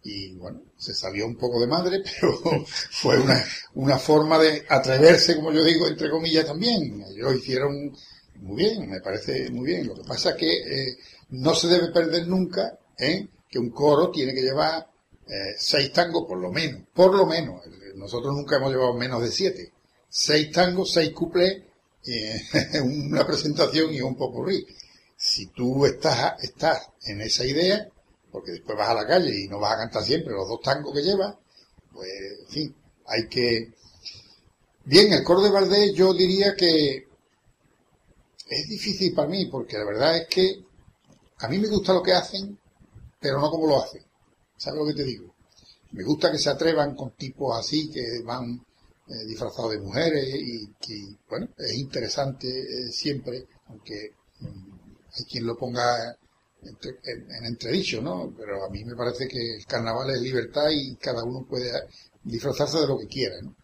Y 0.03 0.35
bueno, 0.35 0.61
se 0.77 0.93
salió 0.95 1.25
un 1.27 1.37
poco 1.37 1.61
de 1.61 1.67
madre, 1.69 2.03
pero 2.21 2.67
fue 2.67 3.19
una, 3.21 3.43
una 3.75 3.99
forma 3.99 4.39
de 4.41 4.65
atreverse, 4.69 5.37
como 5.37 5.51
yo 5.53 5.63
digo, 5.65 5.87
entre 5.87 6.11
comillas 6.11 6.45
también. 6.47 7.03
Ellos 7.11 7.37
hicieron 7.37 7.97
muy 8.41 8.57
bien, 8.57 8.91
me 8.91 9.01
parece 9.01 9.49
muy 9.51 9.67
bien. 9.67 9.87
Lo 9.87 9.95
que 9.95 10.03
pasa 10.07 10.31
es 10.31 10.37
que 10.37 10.51
eh, 10.53 10.97
no 11.35 11.55
se 11.55 11.69
debe 11.69 11.89
perder 11.89 12.27
nunca 12.29 12.79
¿eh? 12.99 13.29
que 13.49 13.59
un 13.59 13.71
coro 13.71 14.11
tiene 14.11 14.33
que 14.33 14.43
llevar 14.43 14.89
eh, 15.27 15.55
seis 15.59 15.93
tangos 15.93 16.25
por 16.29 16.39
lo 16.39 16.51
menos, 16.51 16.83
por 16.93 17.15
lo 17.15 17.27
menos. 17.27 17.63
Nosotros 17.97 18.35
nunca 18.35 18.57
hemos 18.57 18.71
llevado 18.71 18.95
menos 18.95 19.23
de 19.23 19.31
siete. 19.31 19.73
Seis 20.09 20.51
tangos, 20.53 20.93
seis 20.93 21.13
cuplés 21.13 21.63
eh, 22.07 22.41
una 22.83 23.27
presentación 23.27 23.93
y 23.93 24.01
un 24.01 24.17
popurrí. 24.17 24.67
Si 25.17 25.47
tú 25.47 25.87
estás, 25.87 26.43
estás 26.43 26.91
en 27.05 27.21
esa 27.21 27.45
idea, 27.45 27.89
porque 28.31 28.53
después 28.53 28.77
vas 28.77 28.91
a 28.91 28.95
la 28.95 29.07
calle 29.07 29.45
y 29.45 29.49
no 29.49 29.59
vas 29.59 29.75
a 29.75 29.79
cantar 29.79 30.05
siempre 30.05 30.35
los 30.35 30.49
dos 30.49 30.61
tangos 30.61 30.95
que 30.95 31.03
llevas, 31.03 31.35
pues, 31.93 32.11
en 32.41 32.49
fin, 32.49 32.77
hay 33.07 33.27
que... 33.29 33.73
Bien, 34.85 35.13
el 35.13 35.25
coro 35.25 35.41
de 35.41 35.51
Valdés 35.51 35.95
yo 35.95 36.13
diría 36.13 36.55
que 36.55 37.07
es 38.49 38.69
difícil 38.69 39.15
para 39.15 39.29
mí, 39.29 39.47
porque 39.47 39.79
la 39.79 39.85
verdad 39.85 40.17
es 40.19 40.29
que 40.29 40.65
a 41.45 41.49
mí 41.49 41.59
me 41.59 41.69
gusta 41.69 41.93
lo 41.93 42.03
que 42.03 42.13
hacen, 42.13 42.59
pero 43.21 43.41
no 43.41 43.51
como 43.51 43.67
lo 43.67 43.83
hacen. 43.83 44.03
¿Sabes 44.57 44.81
lo 44.81 44.87
que 44.87 44.95
te 44.95 45.05
digo? 45.05 45.35
Me 45.93 46.05
gusta 46.05 46.31
que 46.33 46.39
se 46.39 46.51
atrevan 46.51 46.95
con 46.95 47.11
tipos 47.13 47.57
así, 47.59 47.91
que 47.91 48.21
van 48.25 48.55
eh, 49.09 49.25
disfrazados 49.27 49.73
de 49.73 49.79
mujeres 49.81 50.25
y 50.35 50.67
que, 50.81 51.17
bueno, 51.29 51.49
es 51.59 51.75
interesante 51.75 52.49
eh, 52.49 52.91
siempre, 52.91 53.47
aunque 53.69 54.13
mm, 54.41 54.73
hay 55.17 55.25
quien 55.31 55.47
lo 55.47 55.57
ponga 55.57 56.17
entre- 56.63 56.99
en, 57.05 57.31
en 57.31 57.45
entredicho, 57.47 58.01
¿no? 58.03 58.33
Pero 58.37 58.65
a 58.65 58.71
mí 58.71 58.85
me 58.85 58.97
parece 58.97 59.29
que 59.29 59.57
el 59.57 59.67
carnaval 59.67 60.11
es 60.11 60.21
libertad 60.21 60.69
y 60.71 60.97
cada 60.97 61.23
uno 61.23 61.47
puede 61.49 61.71
disfrazarse 62.23 62.79
de 62.79 62.87
lo 62.89 62.99
que 62.99 63.07
quiera, 63.07 63.37
¿no? 63.43 63.55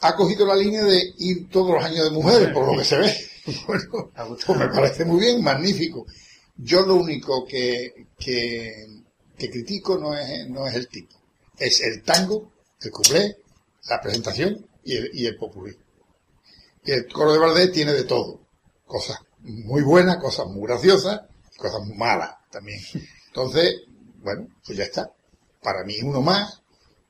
Ha 0.00 0.16
cogido 0.16 0.44
la 0.46 0.56
línea 0.56 0.84
de 0.84 1.12
ir 1.18 1.48
todos 1.48 1.74
los 1.74 1.84
años 1.84 2.04
de 2.04 2.10
mujeres, 2.10 2.52
por 2.52 2.66
lo 2.66 2.76
que 2.78 2.84
se 2.84 2.96
ve. 2.98 3.12
Bueno, 3.66 4.12
pues 4.46 4.56
me 4.58 4.68
parece 4.68 5.04
muy 5.04 5.18
bien, 5.20 5.42
magnífico. 5.42 6.06
Yo 6.56 6.82
lo 6.82 6.96
único 6.96 7.46
que, 7.46 8.08
que, 8.18 8.86
critico 9.36 9.98
no 9.98 10.16
es, 10.16 10.48
no 10.48 10.66
es 10.66 10.74
el 10.74 10.88
tipo, 10.88 11.16
es 11.58 11.80
el 11.80 12.02
tango, 12.02 12.52
el 12.80 12.90
cuplé, 12.90 13.36
la 13.88 14.00
presentación 14.00 14.66
y 14.84 14.96
el, 14.96 15.10
y 15.12 15.26
el. 15.26 15.38
Y 16.84 16.90
el 16.90 17.12
coro 17.12 17.32
de 17.32 17.38
Valdés 17.38 17.72
tiene 17.72 17.92
de 17.92 18.04
todo, 18.04 18.40
cosas 18.86 19.18
muy 19.40 19.82
buenas, 19.82 20.18
cosas 20.18 20.46
muy 20.46 20.66
graciosas, 20.66 21.22
y 21.52 21.56
cosas 21.56 21.80
muy 21.86 21.96
malas 21.96 22.36
también. 22.50 22.80
Entonces, 23.28 23.82
bueno, 24.22 24.48
pues 24.64 24.78
ya 24.78 24.84
está. 24.84 25.10
Para 25.62 25.84
mí 25.84 25.96
uno 26.02 26.22
más, 26.22 26.61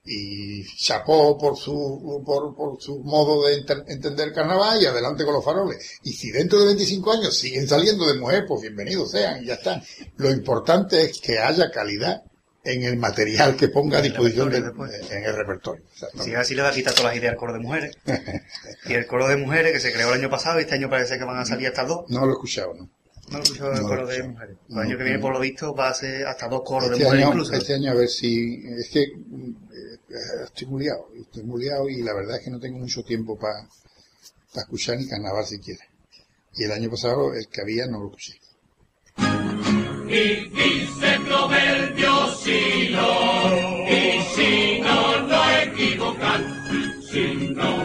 y 0.04 0.64
chapó 0.78 1.38
por 1.38 1.56
su, 1.56 2.22
por, 2.26 2.54
por 2.56 2.80
su 2.80 2.98
modo 3.04 3.46
de 3.46 3.54
enter- 3.60 3.84
entender 3.86 4.28
el 4.28 4.34
carnaval 4.34 4.82
y 4.82 4.86
adelante 4.86 5.24
con 5.24 5.34
los 5.34 5.44
faroles. 5.44 5.98
Y 6.02 6.12
si 6.12 6.30
dentro 6.32 6.58
de 6.60 6.66
25 6.66 7.12
años 7.12 7.36
siguen 7.36 7.68
saliendo 7.68 8.06
de 8.06 8.18
mujer, 8.18 8.44
pues 8.48 8.62
bienvenidos 8.62 9.12
sean 9.12 9.42
y 9.42 9.46
ya 9.46 9.54
están. 9.54 9.82
Lo 10.16 10.30
importante 10.30 11.02
es 11.02 11.20
que 11.20 11.38
haya 11.38 11.70
calidad 11.70 12.22
en 12.64 12.82
el 12.84 12.96
material 12.96 13.56
que 13.56 13.68
ponga 13.68 13.98
a 13.98 14.00
el 14.00 14.08
disposición 14.08 14.50
del, 14.50 14.64
después. 14.64 14.92
en 15.10 15.24
el 15.24 15.34
repertorio. 15.36 15.84
Si 16.22 16.30
es 16.32 16.36
así, 16.36 16.54
le 16.54 16.62
va 16.62 16.68
a 16.70 16.72
quitar 16.72 16.94
todas 16.94 17.10
las 17.12 17.16
ideas 17.16 17.32
al 17.32 17.38
coro 17.38 17.52
de 17.52 17.58
mujeres. 17.60 17.96
y 18.86 18.92
el 18.94 19.06
coro 19.06 19.28
de 19.28 19.36
mujeres, 19.36 19.72
que 19.72 19.80
se 19.80 19.92
creó 19.92 20.08
el 20.12 20.20
año 20.20 20.30
pasado, 20.30 20.58
y 20.58 20.62
este 20.62 20.74
año 20.74 20.90
parece 20.90 21.16
que 21.18 21.24
van 21.24 21.38
a 21.38 21.44
salir 21.44 21.68
hasta 21.68 21.84
dos. 21.84 22.04
No 22.08 22.20
lo 22.24 22.30
he 22.30 22.32
escuchado, 22.32 22.74
¿no? 22.74 22.88
No 23.30 23.38
lo 23.38 23.38
he 23.38 23.42
escuchado 23.42 23.70
el 23.72 23.76
No 23.76 23.82
lo 23.82 23.88
coro 23.88 24.06
de 24.08 24.22
mujeres. 24.24 24.56
El 24.68 24.74
No, 24.74 24.80
año 24.80 24.98
que 24.98 25.04
viene, 25.04 25.18
por 25.20 25.32
lo 25.32 25.40
visto, 25.40 25.74
va 25.74 25.88
a 25.90 25.94
ser 25.94 26.26
hasta 26.26 26.48
dos 26.48 26.62
coros 26.64 26.88
de 26.90 26.94
Este 26.96 27.04
mujeres 27.04 27.24
año, 27.24 27.32
incluso. 27.34 27.52
este 27.54 27.74
año 27.74 27.90
a 27.90 27.94
ver 27.94 28.08
si... 28.08 28.62
Es 28.78 28.88
que 28.90 29.04
estoy 30.44 30.66
muy 30.66 30.82
liado, 30.84 31.08
estoy 31.18 31.42
muy 31.42 31.62
liado 31.62 31.88
y 31.88 32.02
la 32.02 32.14
verdad 32.14 32.36
es 32.36 32.44
que 32.44 32.50
no 32.50 32.60
tengo 32.60 32.78
mucho 32.78 33.02
tiempo 33.02 33.38
para 33.38 33.66
escuchar 34.54 34.98
ni 34.98 35.08
carnaval 35.08 35.46
siquiera. 35.46 35.84
Y 36.54 36.64
el 36.64 36.72
año 36.72 36.90
pasado 36.90 37.34
el 37.34 37.48
que 37.48 37.62
había 37.62 37.86
no 37.86 38.00
lo 38.00 38.06
escuché. 38.06 38.38
Dice 40.06 41.20
proverbio 41.24 42.34
si 42.36 42.90
no, 42.90 43.88
y 43.88 44.22
si 44.34 44.80
no, 44.80 45.26
no 45.26 45.50
equivocar, 45.62 46.40
si 47.10 47.54
no 47.54 47.82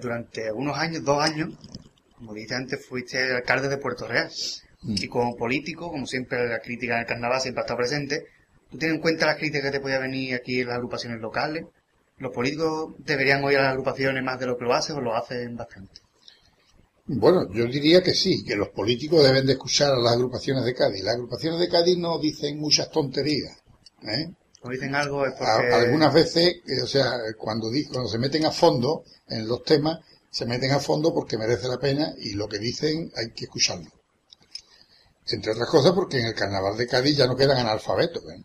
durante 0.00 0.52
unos 0.52 0.76
años, 0.78 1.04
dos 1.04 1.22
años, 1.22 1.54
como 2.16 2.34
dijiste 2.34 2.54
antes, 2.54 2.86
fuiste 2.86 3.32
alcalde 3.32 3.68
de 3.68 3.78
Puerto 3.78 4.06
Real. 4.06 4.30
Mm. 4.82 4.94
Y 4.96 5.08
como 5.08 5.36
político, 5.36 5.90
como 5.90 6.06
siempre 6.06 6.46
la 6.48 6.60
crítica 6.60 6.94
en 6.94 7.00
el 7.00 7.06
carnaval 7.06 7.40
siempre 7.40 7.60
ha 7.60 7.64
estado 7.64 7.78
presente, 7.78 8.26
¿tú 8.70 8.78
tienes 8.78 8.96
en 8.96 9.02
cuenta 9.02 9.26
las 9.26 9.36
críticas 9.36 9.62
que 9.62 9.78
te 9.78 9.80
podía 9.80 9.98
venir 9.98 10.34
aquí 10.34 10.60
en 10.60 10.68
las 10.68 10.76
agrupaciones 10.76 11.20
locales? 11.20 11.64
¿Los 12.18 12.32
políticos 12.32 12.94
deberían 12.98 13.42
oír 13.42 13.58
a 13.58 13.62
las 13.62 13.70
agrupaciones 13.72 14.22
más 14.22 14.38
de 14.38 14.46
lo 14.46 14.56
que 14.56 14.64
lo 14.64 14.74
hacen 14.74 14.96
o 14.96 15.00
lo 15.00 15.16
hacen 15.16 15.56
bastante? 15.56 16.00
Bueno, 17.06 17.52
yo 17.52 17.66
diría 17.66 18.02
que 18.02 18.14
sí, 18.14 18.44
que 18.44 18.56
los 18.56 18.68
políticos 18.68 19.22
deben 19.22 19.44
de 19.44 19.52
escuchar 19.52 19.92
a 19.92 19.98
las 19.98 20.14
agrupaciones 20.14 20.64
de 20.64 20.74
Cádiz. 20.74 21.02
Las 21.02 21.16
agrupaciones 21.16 21.60
de 21.60 21.68
Cádiz 21.68 21.98
no 21.98 22.18
dicen 22.18 22.58
muchas 22.58 22.90
tonterías. 22.90 23.58
¿eh? 24.02 24.32
¿O 24.64 24.70
dicen 24.70 24.94
algo? 24.94 25.26
Es 25.26 25.34
A- 25.34 25.56
porque... 25.58 25.74
algunas 25.74 26.12
veces, 26.12 26.56
eh, 26.66 26.82
o 26.82 26.86
sea, 26.86 27.12
cuando, 27.38 27.68
cuando 27.92 28.08
se 28.08 28.18
meten 28.18 28.46
a 28.46 28.50
fondo 28.50 29.04
en 29.28 29.46
los 29.46 29.62
temas, 29.62 30.00
se 30.30 30.46
meten 30.46 30.72
a 30.72 30.80
fondo 30.80 31.12
porque 31.14 31.36
merece 31.38 31.68
la 31.68 31.78
pena 31.78 32.12
y 32.18 32.32
lo 32.32 32.48
que 32.48 32.58
dicen 32.58 33.12
hay 33.16 33.30
que 33.32 33.44
escucharlo. 33.44 33.90
Entre 35.26 35.52
otras 35.52 35.68
cosas 35.68 35.92
porque 35.92 36.18
en 36.18 36.26
el 36.26 36.34
carnaval 36.34 36.76
de 36.76 36.86
Cádiz 36.86 37.16
ya 37.16 37.26
no 37.26 37.36
quedan 37.36 37.58
analfabetos. 37.58 38.22
¿eh? 38.24 38.42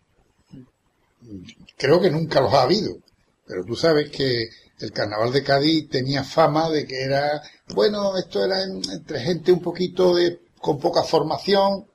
Creo 1.78 2.00
que 2.00 2.10
nunca 2.12 2.42
los 2.42 2.54
ha 2.54 2.64
habido, 2.64 2.98
pero 3.46 3.64
tú 3.66 3.76
sabes 3.76 4.10
que 4.12 4.50
el 4.80 4.92
carnaval 4.94 5.32
de 5.34 5.44
Cádiz 5.44 5.90
tenía 5.90 6.24
fama 6.24 6.70
de 6.70 6.86
que 6.88 7.02
era, 7.02 7.42
bueno, 7.74 8.18
esto 8.18 8.44
era 8.44 8.64
en- 8.64 8.82
entre 8.92 9.20
gente 9.20 9.52
un 9.52 9.62
poquito 9.62 10.16
de, 10.16 10.40
con 10.62 10.80
poca 10.80 11.04
formación, 11.04 11.86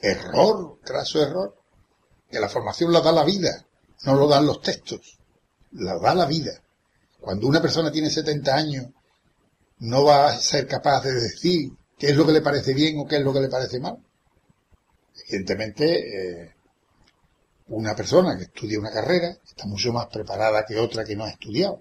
error, 0.00 0.78
craso 0.82 1.22
error, 1.22 1.56
que 2.30 2.40
la 2.40 2.48
formación 2.48 2.92
la 2.92 3.00
da 3.00 3.12
la 3.12 3.24
vida, 3.24 3.64
no 4.04 4.14
lo 4.14 4.28
dan 4.28 4.46
los 4.46 4.60
textos, 4.60 5.18
la 5.72 5.98
da 5.98 6.14
la 6.14 6.26
vida. 6.26 6.52
Cuando 7.20 7.46
una 7.46 7.62
persona 7.62 7.90
tiene 7.90 8.10
70 8.10 8.54
años, 8.54 8.86
no 9.78 10.04
va 10.04 10.28
a 10.28 10.38
ser 10.38 10.66
capaz 10.66 11.02
de 11.04 11.12
decir 11.12 11.72
qué 11.98 12.08
es 12.08 12.16
lo 12.16 12.26
que 12.26 12.32
le 12.32 12.40
parece 12.40 12.74
bien 12.74 12.98
o 12.98 13.06
qué 13.06 13.16
es 13.16 13.22
lo 13.22 13.32
que 13.32 13.40
le 13.40 13.48
parece 13.48 13.80
mal. 13.80 13.98
Evidentemente, 15.28 16.42
eh, 16.42 16.54
una 17.68 17.94
persona 17.94 18.36
que 18.36 18.44
estudia 18.44 18.78
una 18.78 18.90
carrera 18.90 19.36
está 19.44 19.66
mucho 19.66 19.92
más 19.92 20.06
preparada 20.06 20.64
que 20.66 20.78
otra 20.78 21.04
que 21.04 21.16
no 21.16 21.24
ha 21.24 21.30
estudiado. 21.30 21.80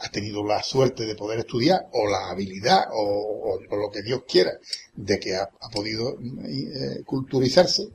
Ha 0.00 0.10
tenido 0.10 0.42
la 0.44 0.62
suerte 0.62 1.04
de 1.04 1.14
poder 1.14 1.40
estudiar 1.40 1.88
o 1.92 2.08
la 2.08 2.30
habilidad 2.30 2.86
o, 2.92 3.58
lo 3.70 3.90
que 3.90 4.02
Dios 4.02 4.22
quiera 4.26 4.52
de 4.94 5.20
que 5.20 5.36
ha, 5.36 5.42
ha 5.42 5.68
podido 5.70 6.18
eh, 6.18 7.02
culturizarse 7.04 7.88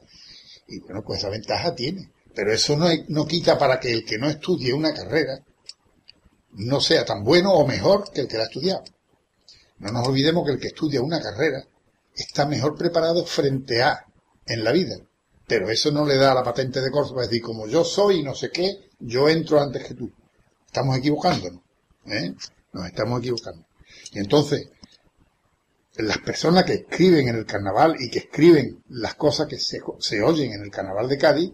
y 0.67 0.79
bueno, 0.79 1.03
pues 1.03 1.19
esa 1.19 1.29
ventaja 1.29 1.73
tiene. 1.75 2.11
Pero 2.35 2.51
eso 2.51 2.75
no, 2.75 2.87
no 3.07 3.25
quita 3.25 3.57
para 3.57 3.79
que 3.79 3.93
el 3.93 4.05
que 4.05 4.17
no 4.17 4.29
estudie 4.29 4.73
una 4.73 4.93
carrera 4.93 5.39
no 6.57 6.79
sea 6.79 7.05
tan 7.05 7.23
bueno 7.23 7.53
o 7.53 7.65
mejor 7.65 8.11
que 8.11 8.21
el 8.21 8.27
que 8.27 8.37
la 8.37 8.43
ha 8.43 8.47
estudiado. 8.47 8.83
No 9.79 9.91
nos 9.91 10.07
olvidemos 10.07 10.45
que 10.45 10.53
el 10.53 10.59
que 10.59 10.67
estudia 10.67 11.01
una 11.01 11.21
carrera 11.21 11.65
está 12.13 12.45
mejor 12.45 12.75
preparado 12.75 13.25
frente 13.25 13.81
a 13.81 14.05
en 14.45 14.63
la 14.63 14.71
vida. 14.71 14.97
Pero 15.47 15.69
eso 15.69 15.91
no 15.91 16.05
le 16.05 16.17
da 16.17 16.33
la 16.33 16.43
patente 16.43 16.81
de 16.81 16.91
corso 16.91 17.13
para 17.13 17.27
decir, 17.27 17.41
como 17.41 17.67
yo 17.67 17.83
soy 17.83 18.23
no 18.23 18.33
sé 18.33 18.49
qué, 18.51 18.89
yo 18.99 19.29
entro 19.29 19.59
antes 19.59 19.83
que 19.85 19.93
tú. 19.93 20.11
Estamos 20.65 20.97
equivocándonos. 20.97 21.61
¿eh? 22.07 22.33
Nos 22.73 22.85
estamos 22.85 23.19
equivocando. 23.19 23.65
Y 24.11 24.19
entonces, 24.19 24.69
las 25.97 26.17
personas 26.19 26.63
que 26.63 26.73
escriben 26.73 27.27
en 27.27 27.35
el 27.35 27.45
carnaval 27.45 27.95
y 27.99 28.09
que 28.09 28.19
escriben 28.19 28.83
las 28.89 29.15
cosas 29.15 29.47
que 29.47 29.57
se, 29.57 29.79
se 29.99 30.21
oyen 30.21 30.53
en 30.53 30.63
el 30.63 30.71
carnaval 30.71 31.07
de 31.07 31.17
Cádiz, 31.17 31.51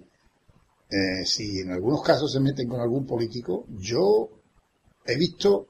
eh, 0.91 1.25
si 1.25 1.59
en 1.59 1.71
algunos 1.71 2.03
casos 2.03 2.31
se 2.31 2.41
meten 2.41 2.67
con 2.67 2.81
algún 2.81 3.05
político, 3.05 3.65
yo 3.69 4.29
he 5.05 5.15
visto 5.15 5.67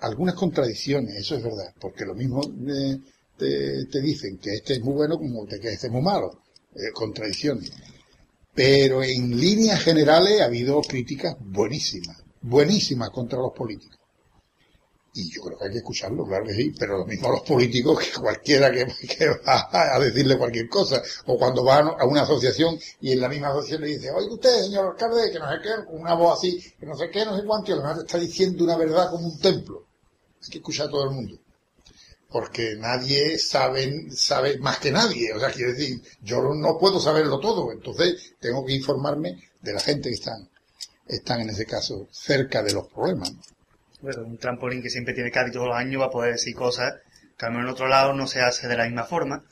algunas 0.00 0.34
contradicciones, 0.34 1.16
eso 1.16 1.36
es 1.36 1.42
verdad, 1.42 1.74
porque 1.78 2.06
lo 2.06 2.14
mismo 2.14 2.40
eh, 2.68 2.98
te, 3.36 4.00
dicen 4.00 4.38
que 4.38 4.54
este 4.54 4.74
es 4.74 4.80
muy 4.80 4.94
bueno 4.94 5.18
como 5.18 5.46
que 5.46 5.56
este 5.56 5.86
es 5.86 5.92
muy 5.92 6.02
malo, 6.02 6.42
eh, 6.74 6.92
contradicciones. 6.94 7.72
Pero 8.54 9.02
en 9.02 9.38
líneas 9.38 9.82
generales 9.82 10.40
ha 10.40 10.46
habido 10.46 10.80
críticas 10.80 11.36
buenísimas, 11.40 12.22
buenísimas 12.40 13.10
contra 13.10 13.40
los 13.40 13.52
políticos. 13.52 13.98
Y 15.16 15.30
yo 15.30 15.42
creo 15.42 15.56
que 15.56 15.66
hay 15.66 15.70
que 15.70 15.78
escucharlo, 15.78 16.26
claro 16.26 16.44
que 16.44 16.54
sí, 16.54 16.74
pero 16.76 16.98
lo 16.98 17.06
mismo 17.06 17.30
los 17.30 17.42
políticos 17.42 18.00
que 18.00 18.20
cualquiera 18.20 18.72
que, 18.72 18.84
va 19.46 19.68
a 19.70 20.00
decirle 20.00 20.36
cualquier 20.36 20.68
cosa. 20.68 21.00
O 21.26 21.38
cuando 21.38 21.64
va 21.64 21.78
a 21.78 22.04
una 22.04 22.22
asociación 22.22 22.76
y 23.00 23.12
en 23.12 23.20
la 23.20 23.28
misma 23.28 23.50
asociación 23.50 23.82
le 23.82 23.88
dice, 23.88 24.10
oye 24.10 24.28
usted, 24.28 24.62
señor 24.64 24.86
alcalde, 24.86 25.30
que 25.30 25.38
no 25.38 25.48
sé 25.48 25.58
qué, 25.62 25.84
con 25.86 26.00
una 26.00 26.14
voz 26.14 26.38
así, 26.38 26.60
que 26.80 26.84
no 26.84 26.96
sé 26.96 27.10
qué, 27.10 27.24
no 27.24 27.36
sé 27.36 27.44
cuánto, 27.46 27.70
y 27.70 27.74
además 27.74 27.98
está 27.98 28.18
diciendo 28.18 28.64
una 28.64 28.76
verdad 28.76 29.10
como 29.10 29.28
un 29.28 29.38
templo. 29.38 29.86
Hay 30.42 30.50
que 30.50 30.58
escuchar 30.58 30.88
a 30.88 30.90
todo 30.90 31.04
el 31.04 31.10
mundo. 31.10 31.38
Porque 32.28 32.74
nadie 32.76 33.38
sabe, 33.38 34.10
sabe 34.10 34.58
más 34.58 34.78
que 34.78 34.90
nadie. 34.90 35.32
O 35.32 35.38
sea, 35.38 35.52
quiere 35.52 35.74
decir, 35.74 36.02
yo 36.22 36.42
no 36.42 36.76
puedo 36.76 36.98
saberlo 36.98 37.38
todo. 37.38 37.70
Entonces, 37.70 38.34
tengo 38.40 38.64
que 38.64 38.72
informarme 38.72 39.38
de 39.62 39.72
la 39.72 39.78
gente 39.78 40.08
que 40.08 40.16
están, 40.16 40.50
están 41.06 41.42
en 41.42 41.50
ese 41.50 41.66
caso 41.66 42.08
cerca 42.10 42.64
de 42.64 42.72
los 42.72 42.88
problemas. 42.88 43.32
¿No? 44.04 44.12
Bueno, 44.12 44.28
un 44.28 44.38
trampolín 44.38 44.82
que 44.82 44.90
siempre 44.90 45.14
tiene 45.14 45.30
Cádiz 45.30 45.52
todos 45.52 45.68
los 45.68 45.76
años 45.76 46.00
va 46.02 46.06
a 46.06 46.10
poder 46.10 46.32
decir 46.32 46.54
cosas 46.54 46.94
que 47.38 47.46
al 47.46 47.52
menos 47.52 47.66
en 47.66 47.72
otro 47.72 47.88
lado 47.88 48.12
no 48.12 48.26
se 48.26 48.40
hace 48.40 48.68
de 48.68 48.76
la 48.76 48.84
misma 48.84 49.04
forma 49.04 49.44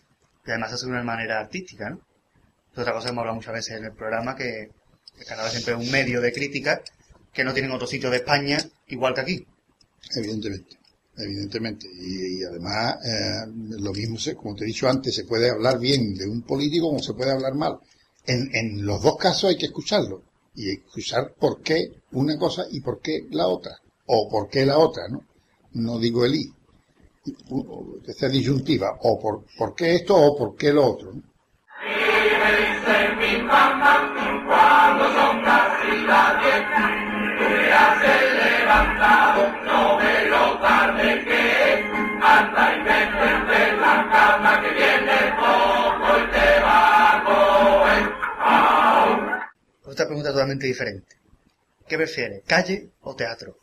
y 0.46 0.50
además 0.50 0.70
se 0.70 0.74
hace 0.76 0.86
de 0.86 0.92
una 0.92 1.02
manera 1.02 1.40
artística, 1.40 1.90
¿no? 1.90 2.00
Otra 2.76 2.92
cosa 2.92 3.06
que 3.06 3.10
hemos 3.10 3.20
hablado 3.22 3.36
muchas 3.36 3.52
veces 3.54 3.76
en 3.78 3.84
el 3.84 3.92
programa, 3.92 4.34
que 4.34 4.70
el 5.18 5.26
Canadá 5.26 5.50
siempre 5.50 5.74
es 5.74 5.80
un 5.80 5.90
medio 5.90 6.20
de 6.20 6.32
crítica 6.32 6.80
que 7.32 7.44
no 7.44 7.52
tienen 7.52 7.70
otro 7.72 7.86
sitio 7.86 8.10
de 8.10 8.16
España 8.18 8.58
igual 8.88 9.14
que 9.14 9.20
aquí. 9.20 9.46
Evidentemente, 10.16 10.76
evidentemente. 11.18 11.86
Y, 11.92 12.40
y 12.40 12.44
además, 12.44 12.96
eh, 13.04 13.46
lo 13.78 13.92
mismo, 13.92 14.18
se- 14.18 14.34
como 14.34 14.54
te 14.54 14.64
he 14.64 14.66
dicho 14.66 14.88
antes, 14.88 15.14
se 15.14 15.24
puede 15.24 15.50
hablar 15.50 15.78
bien 15.78 16.14
de 16.14 16.26
un 16.26 16.42
político 16.42 16.88
como 16.88 17.02
se 17.02 17.12
puede 17.14 17.30
hablar 17.32 17.54
mal. 17.54 17.78
En, 18.26 18.48
en 18.54 18.84
los 18.86 19.02
dos 19.02 19.16
casos 19.18 19.50
hay 19.50 19.56
que 19.58 19.66
escucharlo. 19.66 20.22
Y 20.54 20.70
escuchar 20.70 21.34
por 21.38 21.62
qué 21.62 21.88
una 22.12 22.38
cosa 22.38 22.64
y 22.70 22.80
por 22.80 23.00
qué 23.00 23.26
la 23.30 23.46
otra. 23.48 23.76
O 24.06 24.28
por 24.28 24.48
qué 24.48 24.66
la 24.66 24.78
otra, 24.78 25.08
¿no? 25.08 25.22
No 25.72 25.98
digo 25.98 26.24
el 26.24 26.34
Que 28.04 28.12
sea 28.12 28.28
disyuntiva. 28.28 28.98
O 29.02 29.18
por, 29.18 29.44
por 29.56 29.74
qué 29.74 29.94
esto 29.94 30.16
o 30.16 30.36
por 30.36 30.56
qué 30.56 30.72
lo 30.72 30.86
otro. 30.86 31.12
¿no? 31.12 31.22
Otra 49.84 50.06
pregunta 50.06 50.30
totalmente 50.30 50.66
diferente. 50.66 51.16
¿Qué 51.86 51.96
prefieres, 51.98 52.42
calle 52.46 52.92
o 53.02 53.14
teatro? 53.14 53.61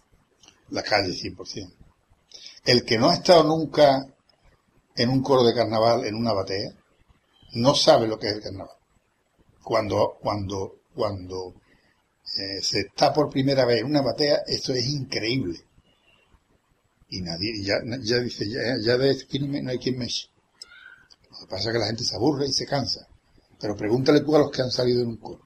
La 0.72 0.84
calle, 0.84 1.14
100%. 1.14 1.74
El 2.66 2.84
que 2.84 2.98
no 2.98 3.10
ha 3.10 3.16
estado 3.16 3.44
nunca 3.44 4.06
en 4.96 5.10
un 5.10 5.22
coro 5.24 5.44
de 5.44 5.54
carnaval, 5.56 6.06
en 6.06 6.16
una 6.16 6.34
batea, 6.34 6.72
no 7.54 7.74
sabe 7.74 8.08
lo 8.08 8.20
que 8.20 8.28
es 8.28 8.34
el 8.36 8.42
carnaval. 8.42 8.76
Cuando, 9.64 10.18
cuando, 10.22 10.82
cuando 10.94 11.54
eh, 12.38 12.62
se 12.62 12.82
está 12.82 13.14
por 13.14 13.30
primera 13.30 13.66
vez 13.66 13.80
en 13.80 13.88
una 13.88 14.02
batea, 14.02 14.44
esto 14.48 14.74
es 14.74 14.86
increíble. 14.88 15.60
Y 17.10 17.22
nadie, 17.22 17.64
ya, 17.64 17.76
ya 18.02 18.20
dice, 18.20 18.48
ya, 18.48 18.60
ya 18.84 18.98
de 18.98 19.16
no, 19.40 19.48
me- 19.48 19.62
no 19.64 19.72
hay 19.72 19.80
quien 19.80 19.98
me 19.98 20.06
eche. 20.06 20.28
Lo 21.32 21.40
que 21.40 21.48
pasa 21.48 21.70
es 21.70 21.74
que 21.74 21.80
la 21.80 21.88
gente 21.88 22.04
se 22.04 22.16
aburre 22.16 22.46
y 22.48 22.52
se 22.54 22.66
cansa. 22.68 23.08
Pero 23.60 23.76
pregúntale 23.76 24.22
tú 24.22 24.36
a 24.36 24.40
los 24.40 24.52
que 24.52 24.62
han 24.62 24.70
salido 24.72 25.02
en 25.02 25.08
un 25.08 25.18
coro. 25.18 25.42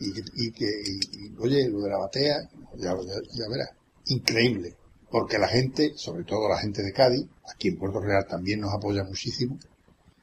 Y, 0.00 0.08
y 0.46 0.52
que, 0.52 0.64
y- 0.66 1.26
y, 1.26 1.36
oye, 1.38 1.68
lo 1.68 1.80
de 1.82 1.90
la 1.90 1.98
batea, 1.98 2.36
ya, 2.76 2.94
ya, 2.94 3.14
ya 3.32 3.48
verás, 3.48 3.70
increíble. 4.06 4.76
Porque 5.10 5.38
la 5.38 5.48
gente, 5.48 5.92
sobre 5.96 6.24
todo 6.24 6.48
la 6.48 6.58
gente 6.58 6.82
de 6.82 6.92
Cádiz, 6.92 7.26
aquí 7.52 7.68
en 7.68 7.78
Puerto 7.78 8.00
Real 8.00 8.26
también 8.28 8.60
nos 8.60 8.74
apoya 8.74 9.04
muchísimo, 9.04 9.58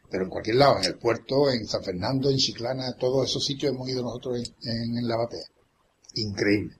pero 0.09 0.25
en 0.25 0.29
cualquier 0.29 0.57
lado, 0.57 0.77
en 0.77 0.85
el 0.85 0.95
puerto, 0.95 1.49
en 1.49 1.65
San 1.65 1.83
Fernando, 1.83 2.29
en 2.29 2.37
Chiclana, 2.37 2.93
todos 2.99 3.27
esos 3.27 3.43
sitios 3.43 3.73
hemos 3.73 3.89
ido 3.89 4.03
nosotros 4.03 4.53
en, 4.63 5.07
la 5.07 5.17
batea. 5.17 5.45
Increíble. 6.15 6.75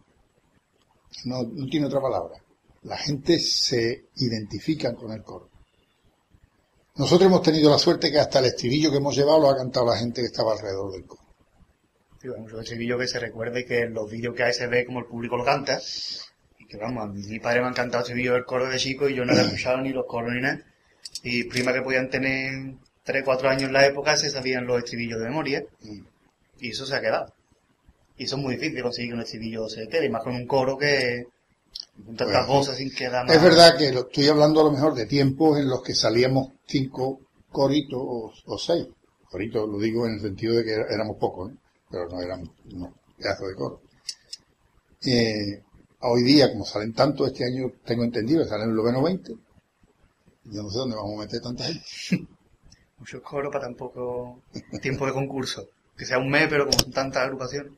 No, 1.26 1.42
no 1.42 1.66
tiene 1.68 1.88
otra 1.88 2.02
palabra. 2.02 2.44
La 2.84 2.98
gente 2.98 3.40
se 3.40 4.06
identifica 4.18 4.94
con 4.94 5.12
el 5.14 5.24
coro. 5.24 5.50
Nosotros 6.96 7.28
hemos 7.28 7.42
tenido 7.42 7.72
la 7.72 7.80
suerte 7.80 8.12
que 8.12 8.20
hasta 8.20 8.38
el 8.38 8.46
estribillo 8.46 8.92
que 8.92 8.98
hemos 8.98 9.16
llevado 9.16 9.40
lo 9.40 9.50
ha 9.50 9.58
cantado 9.58 9.88
la 9.88 9.98
gente 9.98 10.22
que 10.22 10.28
estaba 10.28 10.52
alrededor 10.52 10.92
del 10.92 11.06
coro. 11.06 11.24
Digo, 12.22 12.38
mucho 12.38 12.60
estribillo 12.60 13.00
que 13.00 13.08
se 13.08 13.20
recuerde 13.20 13.66
que 13.66 13.80
en 13.80 13.96
los 13.96 14.12
vídeos 14.12 14.36
que 14.36 14.44
hay 14.44 14.54
se 14.54 14.68
ve 14.68 14.86
como 14.86 15.00
el 15.00 15.06
público 15.06 15.38
lo 15.38 15.44
canta. 15.44 15.82
Que 16.74 16.80
vamos, 16.80 17.04
a 17.04 17.08
mi 17.08 17.40
padre 17.40 17.60
me 17.60 17.68
ha 17.68 17.70
encantado 17.70 18.00
el 18.00 18.10
estribillo 18.10 18.34
del 18.34 18.46
coro 18.46 18.68
de 18.68 18.78
chico 18.78 19.08
y 19.08 19.14
yo 19.14 19.24
no 19.26 19.34
he 19.34 19.42
escuchado 19.42 19.78
ni 19.78 19.90
los 19.90 20.08
coros 20.08 20.34
ni 20.34 20.42
nada. 20.42 20.60
Y 21.22 21.44
prima 21.44 21.72
que 21.72 21.84
podían 21.84 22.10
tener 22.10 22.74
3, 23.04 23.24
4 23.24 23.48
años 23.48 23.64
en 23.64 23.74
la 23.74 23.86
época 23.86 24.18
se 24.18 24.32
sabían 24.32 24.66
los 24.66 24.80
estribillos 24.80 25.20
de 25.20 25.26
memoria. 25.26 25.64
Y 26.60 26.70
eso 26.72 26.88
se 26.88 26.96
ha 26.96 27.02
quedado. 27.02 27.32
Y 28.18 28.24
eso 28.24 28.38
es 28.38 28.42
muy 28.42 28.56
difícil 28.56 28.78
de 28.78 28.82
conseguir 28.82 29.14
un 29.14 29.22
estribillo 29.22 29.68
quede, 29.68 30.08
y 30.08 30.10
más 30.10 30.24
con 30.24 30.34
un 30.34 30.48
coro 30.48 30.76
que 30.76 31.28
tantas 32.08 32.28
Bueno, 32.28 32.48
voces 32.48 32.78
sin 32.78 32.92
que 32.92 33.08
da 33.08 33.24
más. 33.24 33.36
Es 33.36 33.42
verdad 33.42 33.78
que 33.78 33.92
lo 33.92 34.02
estoy 34.02 34.28
hablando 34.28 34.62
a 34.62 34.64
lo 34.64 34.72
mejor 34.72 34.96
de 34.96 35.06
tiempos 35.06 35.60
en 35.60 35.70
los 35.70 35.84
que 35.84 35.94
salíamos 35.94 36.54
cinco 36.66 37.20
coritos 37.52 38.02
o, 38.02 38.34
o 38.46 38.58
seis. 38.58 38.88
Coritos 39.30 39.70
lo 39.70 39.78
digo 39.78 40.08
en 40.08 40.14
el 40.14 40.22
sentido 40.22 40.56
de 40.56 40.64
que 40.64 40.74
éramos 40.74 41.18
pocos, 41.18 41.52
pero 41.90 42.10
no 42.10 42.20
éramos 42.20 42.50
unos 42.72 42.90
pedazos 43.16 43.48
de 43.48 43.56
coro. 43.56 43.82
Eh, 45.06 45.62
hoy 46.04 46.24
día, 46.24 46.52
como 46.52 46.66
salen 46.66 46.94
tanto, 46.94 47.26
este 47.26 47.46
año 47.46 47.72
tengo 47.86 48.04
entendido 48.04 48.46
salen 48.46 48.70
en 48.70 48.76
lo 48.76 48.84
menos 48.84 49.04
20. 49.04 49.34
Yo 50.46 50.64
no 50.64 50.70
sé 50.70 50.78
dónde 50.78 50.96
vamos 50.96 51.18
a 51.18 51.22
meter 51.22 51.42
tanta 51.42 51.64
gente. 51.64 51.86
Muchos 52.98 53.22
coros 53.22 53.52
para 53.52 53.66
tan 53.66 53.76
poco 53.76 54.42
tiempo 54.82 55.06
de 55.06 55.14
concurso. 55.14 55.70
Que 55.98 56.06
sea 56.06 56.18
un 56.18 56.30
mes, 56.30 56.48
pero 56.50 56.66
como 56.66 56.80
son 56.80 56.92
tantas 56.92 57.24
agrupaciones. 57.24 57.72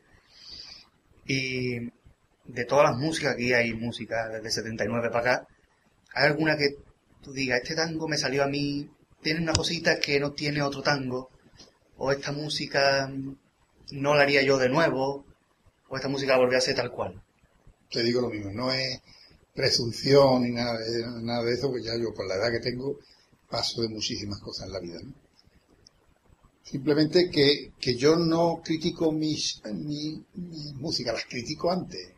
Y 1.27 1.79
de 2.45 2.65
todas 2.65 2.91
las 2.91 2.99
músicas, 2.99 3.33
aquí 3.33 3.53
hay 3.53 3.73
música 3.73 4.29
desde 4.29 4.51
79 4.51 5.09
para 5.09 5.19
acá. 5.19 5.47
¿Hay 6.13 6.27
alguna 6.27 6.57
que 6.57 6.77
tú 7.21 7.33
digas, 7.33 7.61
este 7.61 7.75
tango 7.75 8.07
me 8.07 8.17
salió 8.17 8.43
a 8.43 8.47
mí, 8.47 8.89
tiene 9.21 9.41
una 9.41 9.53
cosita 9.53 9.99
que 9.99 10.19
no 10.19 10.33
tiene 10.33 10.61
otro 10.61 10.81
tango? 10.81 11.29
¿O 11.97 12.11
esta 12.11 12.31
música 12.31 13.11
no 13.91 14.15
la 14.15 14.21
haría 14.23 14.43
yo 14.43 14.57
de 14.57 14.69
nuevo? 14.69 15.25
¿O 15.87 15.95
esta 15.95 16.07
música 16.07 16.37
volvió 16.37 16.57
a 16.57 16.61
ser 16.61 16.75
tal 16.75 16.91
cual? 16.91 17.21
Te 17.89 18.03
digo 18.03 18.21
lo 18.21 18.29
mismo, 18.29 18.51
no 18.51 18.71
es 18.71 18.99
presunción 19.53 20.43
ni 20.43 20.51
nada 20.51 20.77
de, 20.79 21.05
nada 21.21 21.43
de 21.43 21.53
eso, 21.53 21.69
porque 21.69 21.85
ya 21.85 21.97
yo 21.97 22.13
con 22.13 22.27
la 22.27 22.35
edad 22.35 22.51
que 22.51 22.59
tengo 22.59 22.97
paso 23.49 23.81
de 23.81 23.89
muchísimas 23.89 24.39
cosas 24.41 24.67
en 24.67 24.73
la 24.73 24.79
vida. 24.79 24.99
Simplemente 26.63 27.29
que, 27.29 27.73
que 27.79 27.95
yo 27.95 28.15
no 28.15 28.61
critico 28.63 29.11
mis, 29.11 29.61
mi, 29.71 30.25
música, 30.75 31.13
las 31.13 31.25
critico 31.25 31.71
antes. 31.71 32.11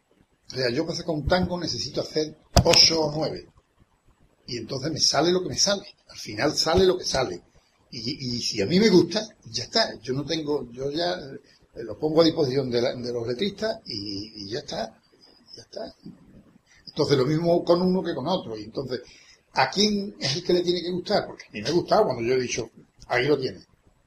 O 0.52 0.56
sea, 0.56 0.70
yo 0.70 0.86
para 0.86 0.98
sacar 0.98 1.14
un 1.14 1.28
tango 1.28 1.60
necesito 1.60 2.00
hacer 2.02 2.38
ocho 2.64 3.02
o 3.02 3.12
nueve. 3.16 3.46
Y 4.48 4.58
entonces 4.58 4.92
me 4.92 5.00
sale 5.02 5.32
lo 5.32 5.44
que 5.44 5.50
me 5.50 5.58
sale. 5.58 5.86
Al 6.08 6.18
final 6.18 6.56
sale 6.56 6.86
lo 6.86 6.98
que 6.98 7.04
sale. 7.04 7.44
Y, 7.92 8.38
y 8.38 8.42
si 8.42 8.62
a 8.62 8.66
mí 8.66 8.80
me 8.80 8.90
gusta, 8.90 9.28
ya 9.52 9.64
está. 9.66 10.00
Yo 10.00 10.14
no 10.14 10.26
tengo, 10.26 10.72
yo 10.72 10.90
ya 10.92 11.14
eh, 11.76 11.84
lo 11.84 12.00
pongo 12.00 12.22
a 12.22 12.26
disposición 12.26 12.70
de, 12.72 12.82
la- 12.82 12.96
de 12.96 13.12
los 13.14 13.28
letristas 13.28 13.82
y 13.86 14.50
ya 14.50 14.60
está. 14.60 14.97
Ya 15.58 15.64
está. 15.64 15.94
Entonces 16.86 17.18
lo 17.18 17.26
mismo 17.26 17.64
con 17.64 17.82
uno 17.82 18.04
que 18.04 18.14
con 18.16 18.28
otro. 18.28 18.58
Y 18.58 18.64
entonces, 18.64 19.02
¿a 19.54 19.70
quién 19.70 20.16
es 20.20 20.36
el 20.38 20.44
que 20.44 20.54
le 20.54 20.62
tiene 20.64 20.82
que 20.82 20.92
gustar? 20.92 21.26
Porque 21.28 21.46
a 21.46 21.52
mí 21.52 21.62
me 21.62 21.70
ha 21.70 21.74
gustado 21.74 22.06
cuando 22.06 22.22
yo 22.24 22.34
he 22.36 22.42
dicho, 22.42 22.70
ahí 23.08 23.26
lo 23.28 23.38
tiene. 23.40 23.60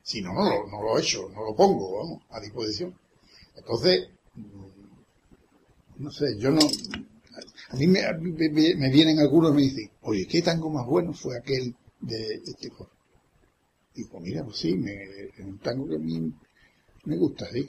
Si 0.03 0.23
no, 0.23 0.33
no 0.33 0.45
lo, 0.49 0.67
no 0.69 0.83
lo 0.83 0.99
he 0.99 1.03
hecho, 1.03 1.29
no 1.29 1.45
lo 1.45 1.55
pongo, 1.55 1.99
vamos, 1.99 2.23
a 2.31 2.41
disposición. 2.41 2.95
Entonces, 3.57 4.09
mm, 4.35 4.71
no 5.99 6.11
sé, 6.11 6.37
yo 6.39 6.51
no... 6.51 6.61
A 7.71 7.77
mí 7.77 7.87
me, 7.87 8.01
me- 8.21 8.75
me- 8.75 8.91
vienen 8.91 9.21
algunos 9.21 9.55
me 9.55 9.63
dicen, 9.63 9.91
oye, 10.03 10.27
¿qué 10.27 10.43
tango 10.43 10.69
más 10.71 10.87
bueno 10.87 11.13
fue 11.13 11.39
aquel 11.39 11.75
de 12.01 12.35
este 12.45 12.71
coro? 12.71 12.91
Digo, 13.95 14.19
mira, 14.21 14.45
pues 14.45 14.57
sí, 14.57 14.75
me, 14.77 14.93
es 14.93 15.39
un 15.41 15.59
tango 15.59 15.89
que 15.89 15.97
a 15.97 15.99
mí 15.99 16.33
me 17.05 17.17
gusta, 17.17 17.47
sí. 17.53 17.69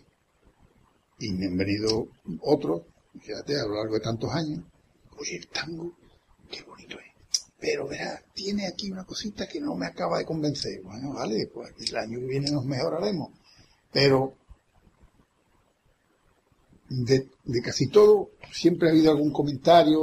Y 1.20 1.34
me 1.34 1.46
han 1.48 1.58
venido 1.58 2.08
otros, 2.42 2.82
fíjate, 3.20 3.60
a 3.60 3.66
lo 3.66 3.76
largo 3.76 3.96
de 3.96 4.00
tantos 4.00 4.32
años, 4.32 4.64
oye, 5.18 5.38
el 5.38 5.48
tango, 5.48 5.94
qué 6.50 6.64
bonito 6.64 6.98
es. 7.00 7.12
Pero 7.60 7.88
verás, 7.88 8.24
tiene 8.34 8.68
aquí 8.68 8.92
una 8.92 9.06
cosita 9.06 9.48
que 9.48 9.60
no 9.60 9.76
me 9.76 9.86
acaba 9.86 10.18
de 10.18 10.26
convencer. 10.26 10.82
Bueno, 10.82 11.14
vale, 11.14 11.50
pues 11.54 11.74
el 11.80 11.96
año 11.96 12.20
que 12.20 12.26
viene 12.26 12.52
nos 12.52 12.66
mejoraremos. 12.66 13.30
Pero 13.92 14.36
de, 16.90 17.30
casi 17.64 17.88
todo 17.88 18.32
siempre 18.52 18.88
ha 18.88 18.92
habido 18.92 19.12
algún 19.12 19.32
comentario 19.32 20.00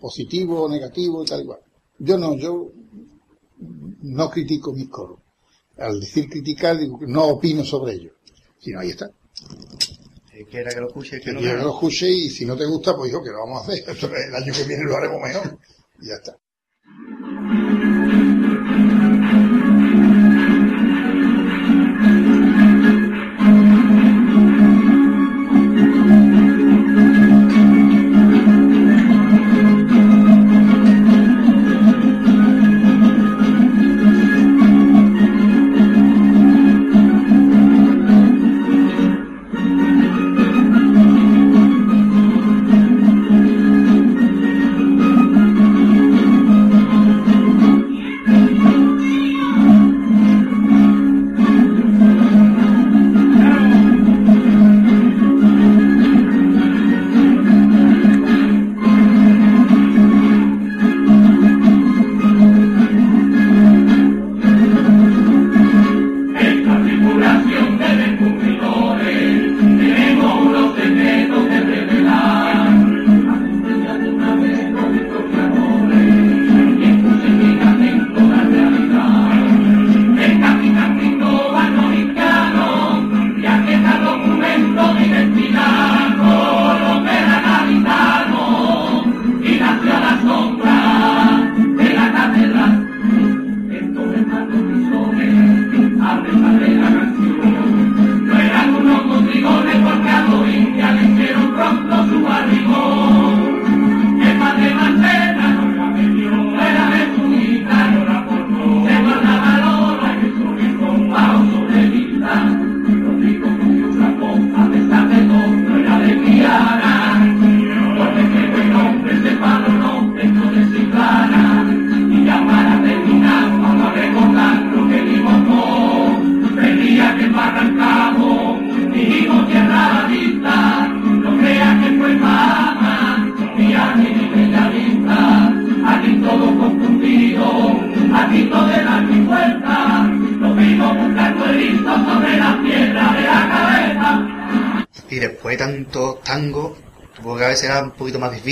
positivo 0.00 0.62
o 0.62 0.68
negativo 0.68 1.22
y 1.22 1.26
tal 1.26 1.42
igual. 1.42 1.60
Yo 1.98 2.16
no, 2.16 2.36
yo 2.36 2.70
no 4.02 4.30
critico 4.30 4.72
mis 4.72 4.88
coros. 4.88 5.18
Al 5.76 6.00
decir 6.00 6.28
criticar, 6.28 6.78
digo 6.78 6.98
no 7.06 7.26
opino 7.26 7.64
sobre 7.64 7.94
ellos. 7.94 8.12
Si 8.58 8.70
no, 8.70 8.80
ahí 8.80 8.90
está. 8.90 9.10
Que 10.40 10.46
quiera 10.46 10.70
que 10.70 10.80
lo 10.80 10.86
escuche, 10.86 11.20
que 11.20 11.26
Que 11.26 11.32
no. 11.32 11.40
lo 11.56 11.68
escuche 11.74 12.08
y 12.08 12.30
si 12.30 12.46
no 12.46 12.56
te 12.56 12.64
gusta, 12.64 12.96
pues 12.96 13.10
digo 13.10 13.22
que 13.22 13.28
lo 13.30 13.40
vamos 13.40 13.60
a 13.60 13.70
hacer. 13.72 13.84
El 14.28 14.34
año 14.34 14.52
que 14.54 14.64
viene 14.64 14.84
lo 14.84 14.96
haremos 14.96 15.20
mejor. 15.20 15.58
Y 16.00 16.06
ya 16.08 16.14
está. 16.14 16.38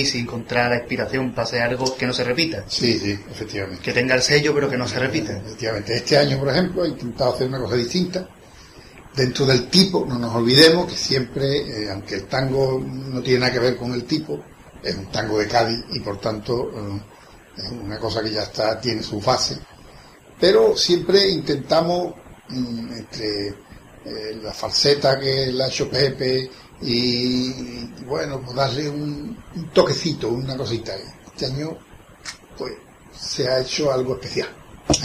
Difícil 0.09 0.23
encontrar 0.23 0.71
la 0.71 0.77
inspiración 0.79 1.33
para 1.33 1.47
hacer 1.47 1.63
algo 1.63 1.97
que 1.97 2.07
no 2.07 2.13
se 2.13 2.25
repita. 2.25 2.65
Sí, 2.67 2.99
sí, 2.99 3.19
efectivamente. 3.31 3.83
Que 3.83 3.93
tenga 3.93 4.15
el 4.15 4.23
sello 4.23 4.55
pero 4.55 4.69
que 4.69 4.77
no 4.77 4.89
se 4.89 4.99
repita. 4.99 5.37
Efectivamente. 5.37 5.95
Este 5.95 6.17
año, 6.17 6.39
por 6.39 6.49
ejemplo, 6.49 6.85
he 6.85 6.89
intentado 6.89 7.35
hacer 7.35 7.49
una 7.49 7.59
cosa 7.59 7.77
distinta. 7.77 8.29
Dentro 9.15 9.47
del 9.47 9.69
tipo, 9.69 10.07
no 10.07 10.19
nos 10.19 10.35
olvidemos 10.35 10.91
que 10.91 10.97
siempre, 10.97 11.85
eh, 11.85 11.91
aunque 11.91 12.17
el 12.17 12.25
tango 12.27 12.81
no 12.81 13.21
tiene 13.21 13.41
nada 13.41 13.53
que 13.53 13.59
ver 13.59 13.77
con 13.77 13.93
el 13.93 14.05
tipo, 14.05 14.43
es 14.83 14.95
un 14.95 15.11
tango 15.11 15.39
de 15.39 15.49
Cádiz 15.49 15.85
y 15.93 16.01
por 16.01 16.21
tanto 16.21 16.71
eh, 16.71 17.03
es 17.57 17.71
una 17.73 17.99
cosa 17.99 18.23
que 18.23 18.31
ya 18.31 18.43
está, 18.43 18.81
tiene 18.81 19.03
su 19.03 19.21
fase. 19.21 19.59
Pero 20.41 20.77
siempre 20.77 21.29
intentamos, 21.29 22.15
mm, 22.49 22.93
entre 22.93 23.49
eh, 23.49 24.39
la 24.41 24.53
falseta 24.53 25.19
que 25.19 25.51
la 25.53 25.65
ha 25.65 25.69
hecho 25.69 25.91
Pepe 25.91 26.49
y, 26.83 26.91
y, 26.91 27.95
bueno, 28.07 28.41
pues 28.41 28.55
darle 28.57 28.89
un, 28.89 29.37
un 29.57 29.69
toquecito, 29.71 30.29
una 30.29 30.57
cosita. 30.57 30.93
Este 31.27 31.47
año, 31.47 31.77
pues, 32.57 32.73
se 33.19 33.49
ha 33.49 33.61
hecho 33.61 33.93
algo 33.93 34.15
especial. 34.15 34.49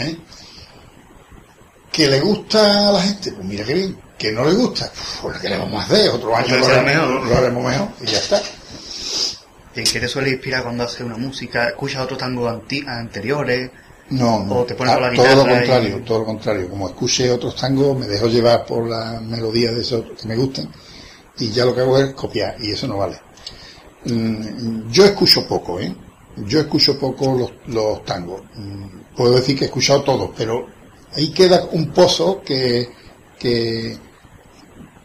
¿eh? 0.00 0.16
¿Que 1.92 2.08
le 2.08 2.20
gusta 2.20 2.88
a 2.88 2.92
la 2.92 3.02
gente? 3.02 3.32
Pues 3.32 3.44
mira 3.46 3.64
qué 3.64 3.74
bien. 3.74 3.96
¿Que 4.18 4.32
no 4.32 4.44
le 4.44 4.52
gusta? 4.54 4.90
Pues 5.22 5.36
le 5.36 5.42
queremos 5.42 5.70
más 5.72 5.88
de 5.88 6.08
otro 6.08 6.34
año 6.34 6.54
Otro 6.56 6.58
lo 6.68 6.74
haremos, 6.74 7.08
mejor. 7.10 7.26
lo 7.28 7.36
haremos 7.36 7.64
mejor 7.64 7.88
y 8.02 8.06
ya 8.06 8.18
está. 8.18 8.42
¿Y 9.76 9.80
en 9.80 9.84
qué 9.86 10.00
te 10.00 10.08
suele 10.08 10.30
inspirar 10.30 10.62
cuando 10.62 10.84
haces 10.84 11.00
una 11.00 11.16
música? 11.16 11.68
¿Escuchas 11.68 12.02
otros 12.02 12.18
tangos 12.18 12.50
anti- 12.50 12.84
anteriores? 12.86 13.70
No, 14.10 14.44
no. 14.44 14.54
O 14.60 14.64
te 14.64 14.74
pones 14.74 14.94
Ah, 14.94 15.00
la 15.00 15.12
todo 15.12 15.24
lo 15.26 15.32
guitarra 15.32 15.42
y- 15.54 15.58
contrario, 15.58 16.02
todo 16.04 16.18
lo 16.20 16.24
contrario. 16.26 16.68
Como 16.70 16.88
escuche 16.88 17.30
otros 17.30 17.56
tangos, 17.56 17.98
me 17.98 18.06
dejo 18.06 18.26
llevar 18.28 18.64
por 18.66 18.88
las 18.88 19.20
melodías 19.22 19.74
de 19.74 19.80
esos 19.80 20.04
que 20.20 20.28
me 20.28 20.36
gustan 20.36 20.68
y 21.38 21.50
ya 21.50 21.64
lo 21.64 21.74
que 21.74 21.80
hago 21.82 21.98
es 21.98 22.12
copiar 22.14 22.56
y 22.62 22.70
eso 22.72 22.86
no 22.86 22.98
vale. 22.98 23.20
Mm, 24.04 24.90
Yo 24.90 25.04
escucho 25.04 25.46
poco, 25.46 25.80
¿eh? 25.80 25.94
Yo 26.36 26.60
escucho 26.60 26.98
poco 26.98 27.50
los, 27.66 28.04
tangos. 28.04 28.42
Mm, 28.56 29.14
Puedo 29.16 29.36
decir 29.36 29.56
que 29.56 29.64
he 29.64 29.66
escuchado 29.68 30.02
todos, 30.02 30.30
pero 30.36 30.66
ahí 31.14 31.30
queda 31.32 31.64
un 31.72 31.90
pozo 31.92 32.42
que, 32.44 32.88
que, 33.38 33.96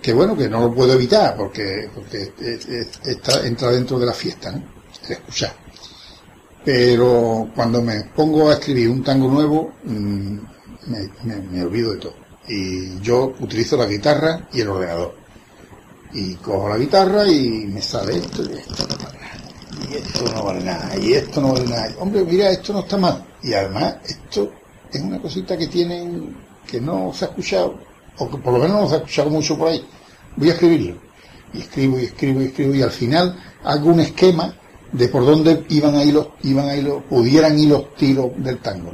que 0.02 0.14
bueno, 0.14 0.36
que 0.36 0.50
no 0.50 0.62
lo 0.62 0.74
puedo 0.74 0.94
evitar 0.94 1.36
porque, 1.38 1.90
porque 1.94 2.32
es- 2.40 2.66
es- 2.68 3.00
está, 3.06 3.46
entra 3.46 3.70
dentro 3.72 4.00
de 4.00 4.06
la 4.08 4.14
fiesta. 4.14 4.50
El 4.50 5.12
escuchar 5.12 5.54
pero 6.66 7.50
cuando 7.56 7.82
me 7.82 8.02
pongo 8.16 8.50
a 8.50 8.54
escribir 8.54 8.90
un 8.90 9.02
tango 9.04 9.30
nuevo 9.30 9.74
mm, 9.84 10.38
me, 10.88 11.10
me- 11.24 11.42
me 11.50 11.64
olvido 11.64 11.92
de 11.94 11.98
todo 11.98 12.14
y 12.48 13.00
yo 13.00 13.34
utilizo 13.40 13.78
la 13.78 13.86
guitarra 13.86 14.48
y 14.52 14.62
el 14.62 14.68
ordenador 14.70 15.16
y 16.14 16.36
cojo 16.36 16.69
la 16.69 16.77
guitarra 16.77 17.27
y 17.27 17.68
me 17.68 17.81
sale 17.81 18.18
esto 18.18 18.44
y 18.44 18.53
esto 18.53 18.86
no 18.86 18.94
vale 18.94 19.10
nada. 19.15 19.30
Y 19.90 19.94
esto 19.94 20.31
no 20.31 20.44
vale 20.44 20.64
nada 20.64 20.98
y 20.98 21.14
esto 21.14 21.41
no 21.41 21.53
vale 21.53 21.68
nada. 21.68 21.95
Hombre 21.99 22.23
mira 22.23 22.49
esto 22.49 22.73
no 22.73 22.80
está 22.80 22.98
mal. 22.98 23.26
Y 23.41 23.53
además 23.53 23.98
esto 24.06 24.52
es 24.91 25.02
una 25.02 25.22
cosita 25.22 25.57
que 25.57 25.68
tienen 25.68 26.36
que 26.65 26.81
no 26.81 27.14
se 27.14 27.26
ha 27.26 27.27
escuchado 27.30 27.80
o 28.18 28.30
que 28.30 28.38
por 28.38 28.53
lo 28.53 28.60
menos 28.60 28.81
no 28.81 28.88
se 28.88 28.95
ha 28.95 28.98
escuchado 28.98 29.30
mucho 29.30 29.57
por 29.57 29.69
ahí. 29.69 29.86
Voy 30.36 30.49
a 30.49 30.53
escribirlo. 30.53 30.95
Y 31.53 31.61
escribo 31.61 31.99
y 31.99 32.06
escribo 32.06 32.41
y 32.41 32.45
escribo 32.45 32.76
y 32.76 32.81
al 32.81 32.91
final 32.91 33.36
hago 33.64 33.90
un 33.90 33.99
esquema 34.02 34.56
de 34.91 35.07
por 35.07 35.26
dónde 35.26 35.65
iban 35.69 35.95
a 35.95 36.03
ir 36.03 36.14
los, 36.14 36.27
iban 36.44 36.68
a 36.69 36.76
ir 36.76 36.84
los, 36.84 37.03
pudieran 37.03 37.57
ir 37.57 37.69
los 37.69 37.95
tiros 37.95 38.31
del 38.38 38.60
tango. 38.60 38.91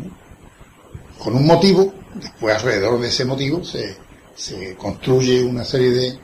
Con 1.19 1.35
un 1.35 1.45
motivo, 1.45 1.93
después 2.13 2.55
alrededor 2.55 2.99
de 2.99 3.07
ese 3.07 3.25
motivo 3.25 3.63
se, 3.63 3.97
se 4.35 4.75
construye 4.75 5.43
una 5.43 5.63
serie 5.63 5.91
de, 5.91 6.19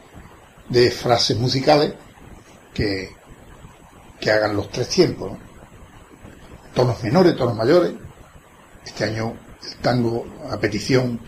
de 0.72 0.90
frases 0.90 1.38
musicales 1.38 1.94
que, 2.74 3.16
que 4.20 4.32
hagan 4.32 4.56
los 4.56 4.70
tres 4.70 4.90
tiempos, 4.90 5.32
¿no? 5.32 5.38
Tonos 6.74 7.04
menores, 7.04 7.36
tonos 7.36 7.56
mayores. 7.56 7.94
Este 8.86 9.04
año 9.04 9.34
el 9.64 9.76
tango 9.78 10.26
a 10.50 10.58
petición 10.58 11.20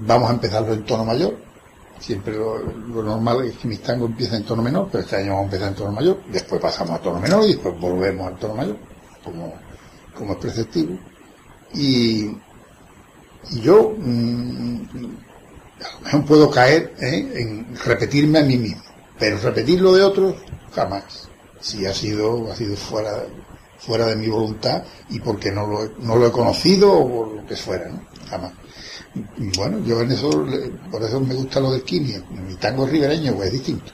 vamos 0.00 0.30
a 0.30 0.34
empezarlo 0.34 0.74
en 0.74 0.84
tono 0.84 1.04
mayor, 1.04 1.46
Siempre 1.98 2.34
lo, 2.36 2.60
normal 3.02 3.46
es 3.46 3.56
que 3.56 3.68
mis 3.68 3.82
tangos 3.82 4.10
empiezan 4.10 4.36
en 4.36 4.44
tono 4.44 4.62
menor, 4.62 4.88
pero 4.92 5.02
este 5.02 5.16
año 5.16 5.28
vamos 5.28 5.40
a 5.40 5.44
empezar 5.44 5.68
en 5.68 5.74
tono 5.74 5.92
mayor, 5.92 6.20
después 6.30 6.60
pasamos 6.60 6.98
a 6.98 7.02
tono 7.02 7.20
menor 7.20 7.44
y 7.44 7.54
después 7.54 7.80
volvemos 7.80 8.28
al 8.28 8.38
tono 8.38 8.54
mayor, 8.54 8.76
como, 9.24 9.54
como 10.14 10.32
es 10.34 10.38
preceptivo. 10.38 10.98
Y, 11.72 12.26
y 13.50 13.60
yo 13.62 13.94
mm, 13.96 14.80
a 15.84 15.94
lo 15.94 16.00
mejor 16.00 16.24
puedo 16.24 16.50
caer 16.50 16.94
¿eh? 17.00 17.32
en 17.36 17.76
repetirme 17.84 18.38
a 18.40 18.42
mí 18.42 18.56
mismo, 18.56 18.82
pero 19.18 19.38
repetirlo 19.38 19.92
de 19.94 20.02
otros 20.02 20.34
jamás. 20.74 21.28
Si 21.60 21.84
ha 21.86 21.92
sido, 21.94 22.50
ha 22.52 22.56
sido 22.56 22.76
fuera, 22.76 23.24
fuera 23.78 24.06
de 24.06 24.16
mi 24.16 24.28
voluntad 24.28 24.82
y 25.10 25.18
porque 25.20 25.50
no 25.50 25.66
lo, 25.66 25.84
he- 25.84 25.92
no 25.98 26.16
lo 26.16 26.26
he 26.28 26.32
conocido 26.32 26.92
o 26.92 27.08
por 27.08 27.28
lo 27.36 27.46
que 27.46 27.56
fuera, 27.56 27.88
¿no? 27.88 28.02
Jamás. 28.28 28.52
Bueno, 29.56 29.78
yo 29.84 30.00
en 30.02 30.12
eso, 30.12 30.28
por 30.90 31.02
eso 31.02 31.18
me 31.20 31.34
gusta 31.34 31.58
lo 31.60 31.72
del 31.72 31.82
quimio. 31.82 32.22
Mi 32.30 32.54
tango 32.56 32.86
ribereño 32.86 33.34
pues 33.34 33.46
es 33.48 33.52
distinto. 33.54 33.92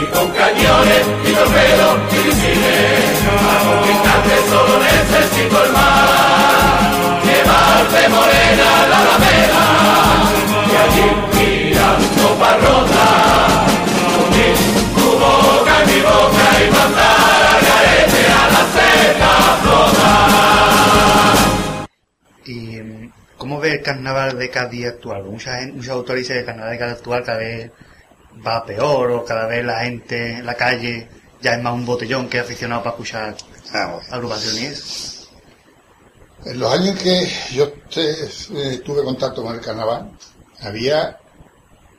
y 0.00 0.06
con 0.12 0.28
cañones 0.32 1.06
y 1.28 1.32
torpedos 1.32 1.98
y 2.12 2.16
misiles. 2.26 3.22
A 3.28 3.62
conquistarte 3.64 4.34
solo 4.48 4.78
necesito 4.82 5.64
el 5.64 5.72
mar, 5.72 6.33
llevarte 7.94 8.08
morena 8.08 8.82
a 8.82 8.86
la 8.88 8.98
alameda 9.00 9.64
y 10.66 10.72
allí 10.82 11.06
mirando 11.38 12.38
parrota, 12.38 13.06
unir 14.26 14.56
tu 14.94 15.06
boca 15.18 15.72
en 15.82 15.86
mi 15.90 16.00
boca 16.00 16.46
y 16.60 16.70
mandar 16.70 17.40
al 17.52 17.60
garete 17.68 18.22
a 18.26 18.44
la 18.50 18.62
seta 18.74 19.32
flota. 19.62 20.12
¿Y 22.46 22.56
cómo 23.36 23.60
ve 23.60 23.72
el 23.72 23.82
carnaval 23.82 24.38
de 24.38 24.50
Cádiz 24.50 24.86
actual? 24.86 25.24
Mucha 25.24 25.58
gente, 25.58 25.72
muchos 25.74 25.92
autores 25.92 26.22
dicen 26.22 26.36
que 26.36 26.40
el 26.40 26.46
carnaval 26.46 26.72
de 26.72 26.78
Cádiz 26.78 26.94
actual 26.94 27.24
cada 27.24 27.38
vez 27.38 27.70
va 28.46 28.64
peor 28.64 29.10
o 29.12 29.24
cada 29.24 29.46
vez 29.46 29.64
la 29.64 29.80
gente 29.80 30.38
en 30.38 30.46
la 30.46 30.54
calle 30.54 31.08
ya 31.40 31.52
es 31.52 31.62
más 31.62 31.74
un 31.74 31.86
botellón 31.86 32.28
que 32.28 32.40
aficionado 32.40 32.82
para 32.82 32.94
escuchar 32.94 33.36
agrupaciones. 34.10 35.13
En 36.44 36.58
los 36.58 36.72
años 36.72 36.98
que 36.98 37.26
yo 37.54 37.72
eh, 37.96 38.82
tuve 38.84 39.02
contacto 39.02 39.42
con 39.42 39.54
el 39.54 39.60
carnaval, 39.60 40.16
había 40.60 41.18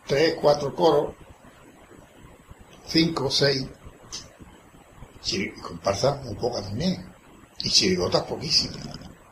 tres, 0.05 0.35
cuatro 0.39 0.75
coros, 0.75 1.15
cinco, 2.87 3.31
seis, 3.31 3.65
comparsas 5.61 6.23
muy 6.23 6.35
pocas 6.35 6.63
también, 6.65 7.11
y 7.63 7.69
chirigotas 7.69 8.23
poquísimas. 8.23 8.85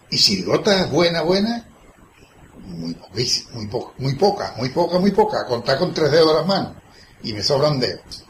Y 0.10 0.18
chirigotas 0.18 0.90
buenas, 0.92 1.24
buenas, 1.24 1.64
muy 2.58 2.96
poquísimas, 2.96 3.54
muy 3.54 3.70
muy 3.98 4.16
pocas, 4.16 4.58
muy 4.58 4.70
pocas, 4.70 5.00
muy 5.00 5.12
pocas, 5.12 5.44
contar 5.44 5.78
con 5.78 5.94
tres 5.94 6.12
dedos 6.12 6.30
de 6.30 6.34
las 6.34 6.48
manos, 6.48 6.74
y 7.22 7.34
me 7.34 7.44
sobran 7.44 7.80
dedos. 7.80 8.26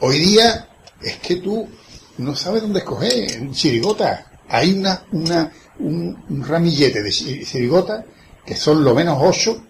Hoy 0.00 0.18
día 0.18 0.66
es 1.02 1.18
que 1.18 1.36
tú 1.36 1.68
no 2.18 2.34
sabes 2.34 2.62
dónde 2.62 2.78
escoger 2.78 3.50
chirigota. 3.52 4.30
Hay 4.48 4.78
una, 4.78 5.04
una, 5.12 5.50
un, 5.78 6.24
un 6.28 6.44
ramillete 6.46 7.02
de 7.02 7.10
chirigota 7.10 8.04
que 8.44 8.56
son 8.56 8.84
lo 8.84 8.94
menos 8.94 9.18
ocho 9.20 9.64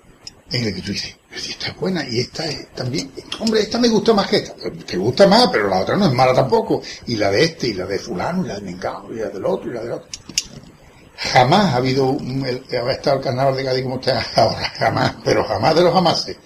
en 0.50 0.64
el 0.64 0.74
que 0.74 0.82
tú 0.82 0.92
dices, 0.92 1.16
esta 1.34 1.68
es 1.68 1.76
buena 1.76 2.06
y 2.08 2.20
esta 2.20 2.44
es 2.46 2.68
también, 2.68 3.10
hombre, 3.40 3.60
esta 3.60 3.78
me 3.78 3.88
gusta 3.88 4.12
más 4.12 4.28
que 4.28 4.36
esta. 4.36 4.54
Te 4.86 4.96
gusta 4.96 5.26
más, 5.26 5.48
pero 5.50 5.68
la 5.68 5.80
otra 5.80 5.96
no 5.96 6.06
es 6.06 6.12
mala 6.12 6.34
tampoco. 6.34 6.82
Y 7.06 7.16
la 7.16 7.30
de 7.30 7.44
este, 7.44 7.68
y 7.68 7.74
la 7.74 7.86
de 7.86 7.98
fulano, 7.98 8.44
y 8.44 8.48
la 8.48 8.54
de 8.56 8.60
Mengao, 8.60 9.12
y 9.12 9.16
la 9.16 9.28
del 9.28 9.44
otro, 9.44 9.70
y 9.70 9.74
la 9.74 9.82
del 9.82 9.92
otro. 9.92 10.08
Jamás 11.16 11.74
ha 11.74 11.76
habido 11.76 12.06
un, 12.06 12.44
ha 12.44 12.92
estado 12.92 13.18
el 13.18 13.22
carnaval 13.24 13.56
de 13.56 13.64
Cádiz 13.64 13.82
como 13.82 13.96
está 13.96 14.24
ahora, 14.36 14.72
jamás, 14.76 15.16
pero 15.24 15.44
jamás 15.44 15.74
de 15.74 15.82
los 15.82 15.92
jamases. 15.92 16.36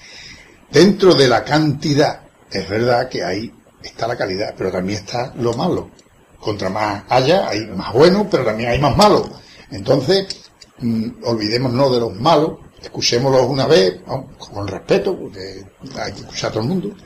Dentro 0.70 1.14
de 1.14 1.28
la 1.28 1.44
cantidad, 1.44 2.20
es 2.50 2.68
verdad 2.68 3.08
que 3.08 3.24
ahí 3.24 3.52
está 3.82 4.06
la 4.06 4.16
calidad, 4.16 4.54
pero 4.56 4.70
también 4.70 5.00
está 5.00 5.32
lo 5.36 5.54
malo. 5.54 5.90
Contra 6.38 6.70
más 6.70 7.04
haya, 7.08 7.48
hay 7.48 7.66
más 7.66 7.92
bueno, 7.92 8.28
pero 8.30 8.44
también 8.44 8.70
hay 8.70 8.78
más 8.78 8.96
malo. 8.96 9.28
Entonces, 9.70 10.50
mm, 10.78 11.24
olvidémonos 11.24 11.92
de 11.92 12.00
los 12.00 12.14
malos, 12.14 12.58
escuchémoslos 12.80 13.46
una 13.46 13.66
vez, 13.66 14.00
con 14.38 14.66
respeto, 14.66 15.18
porque 15.18 15.64
hay 16.00 16.12
que 16.12 16.20
escuchar 16.20 16.50
a 16.50 16.52
todo 16.52 16.62
el 16.62 16.68
mundo, 16.68 16.96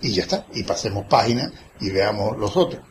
y 0.00 0.12
ya 0.12 0.22
está, 0.22 0.46
y 0.52 0.62
pasemos 0.62 1.06
página 1.06 1.50
y 1.80 1.90
veamos 1.90 2.36
los 2.38 2.56
otros. 2.56 2.82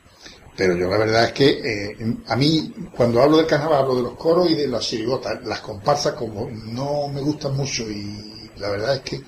Pero 0.56 0.76
yo 0.76 0.88
la 0.88 0.98
verdad 0.98 1.26
es 1.26 1.32
que 1.34 1.50
eh, 1.50 2.16
a 2.28 2.36
mí, 2.36 2.74
cuando 2.96 3.22
hablo 3.22 3.38
del 3.38 3.48
carnaval, 3.48 3.82
hablo 3.82 3.96
de 3.96 4.04
los 4.04 4.14
coros 4.14 4.50
y 4.50 4.56
de 4.56 4.68
las 4.68 4.86
chirigotas. 4.86 5.44
Las 5.44 5.62
comparsas 5.62 6.14
como 6.14 6.50
no 6.50 7.08
me 7.08 7.22
gustan 7.22 7.56
mucho 7.56 7.90
y 7.90 8.52
la 8.58 8.70
verdad 8.70 8.96
es 8.96 9.02
que... 9.02 9.22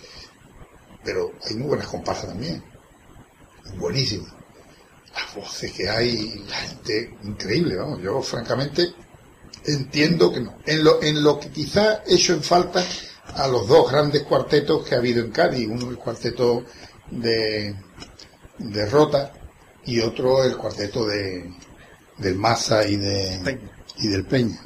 Pero 1.04 1.32
hay 1.48 1.56
muy 1.56 1.68
buenas 1.68 1.88
comparsas 1.88 2.30
también. 2.30 2.64
Buenísimas. 3.78 4.32
Las 5.14 5.36
voces 5.36 5.72
que 5.72 5.90
hay, 5.90 6.44
la 6.48 6.56
gente 6.56 7.18
increíble, 7.24 7.76
vamos. 7.76 8.02
Yo 8.02 8.22
francamente 8.22 8.94
entiendo 9.66 10.32
que 10.32 10.42
no. 10.42 10.58
En 10.66 10.84
lo, 10.84 11.02
en 11.02 11.24
lo 11.24 11.40
que 11.40 11.50
quizá 11.50 12.04
he 12.06 12.16
hecho 12.16 12.34
en 12.34 12.44
falta 12.44 12.84
a 13.36 13.48
los 13.48 13.68
dos 13.68 13.92
grandes 13.92 14.24
cuartetos 14.24 14.86
que 14.88 14.96
ha 14.96 15.00
habido 15.00 15.24
en 15.24 15.32
Cádiz. 15.32 15.68
Uno 15.68 15.90
el 15.90 15.98
cuarteto 15.98 16.64
de, 17.12 17.76
de 18.58 18.86
Rota 18.88 19.32
y 19.86 20.00
otro 20.00 20.44
el 20.44 20.58
cuarteto 20.58 21.06
de, 21.06 21.52
del 22.18 22.36
Massa 22.36 22.86
y, 22.88 22.96
de, 22.98 23.40
Peña. 23.44 23.72
y 23.98 24.08
del 24.08 24.26
Peña. 24.26 24.60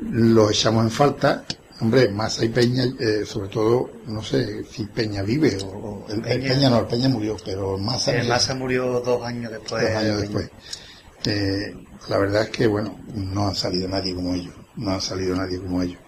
Lo 0.00 0.50
echamos 0.50 0.84
en 0.84 0.90
falta. 0.90 1.44
Hombre, 1.80 2.08
Massa 2.08 2.44
y 2.44 2.48
Peña, 2.50 2.84
eh, 3.00 3.24
sobre 3.26 3.48
todo, 3.48 3.90
no 4.06 4.22
sé 4.22 4.64
si 4.70 4.84
Peña 4.86 5.22
vive 5.22 5.58
o, 5.64 5.66
o- 5.66 6.06
el, 6.08 6.24
el 6.24 6.40
Peña- 6.42 6.70
no, 6.70 6.78
el 6.80 6.86
Peña 6.86 7.08
murió, 7.08 7.36
pero 7.44 7.76
Massa 7.78 8.12
El 8.16 8.28
Massa 8.28 8.54
murió 8.54 9.00
dos 9.00 9.22
años 9.24 9.50
después. 9.50 9.82
dos 9.82 9.90
años 9.90 10.16
de- 10.16 10.22
después. 10.22 10.50
Eh, 11.26 11.74
la 12.08 12.18
verdad 12.18 12.42
es 12.42 12.50
que, 12.50 12.66
bueno, 12.66 13.00
no 13.14 13.48
han 13.48 13.54
salido 13.54 13.88
nadie 13.88 14.14
como 14.14 14.34
ellos. 14.34 14.54
No 14.76 14.90
han 14.92 15.00
salido 15.00 15.34
nadie 15.36 15.58
como 15.58 15.82
ellos. 15.82 15.98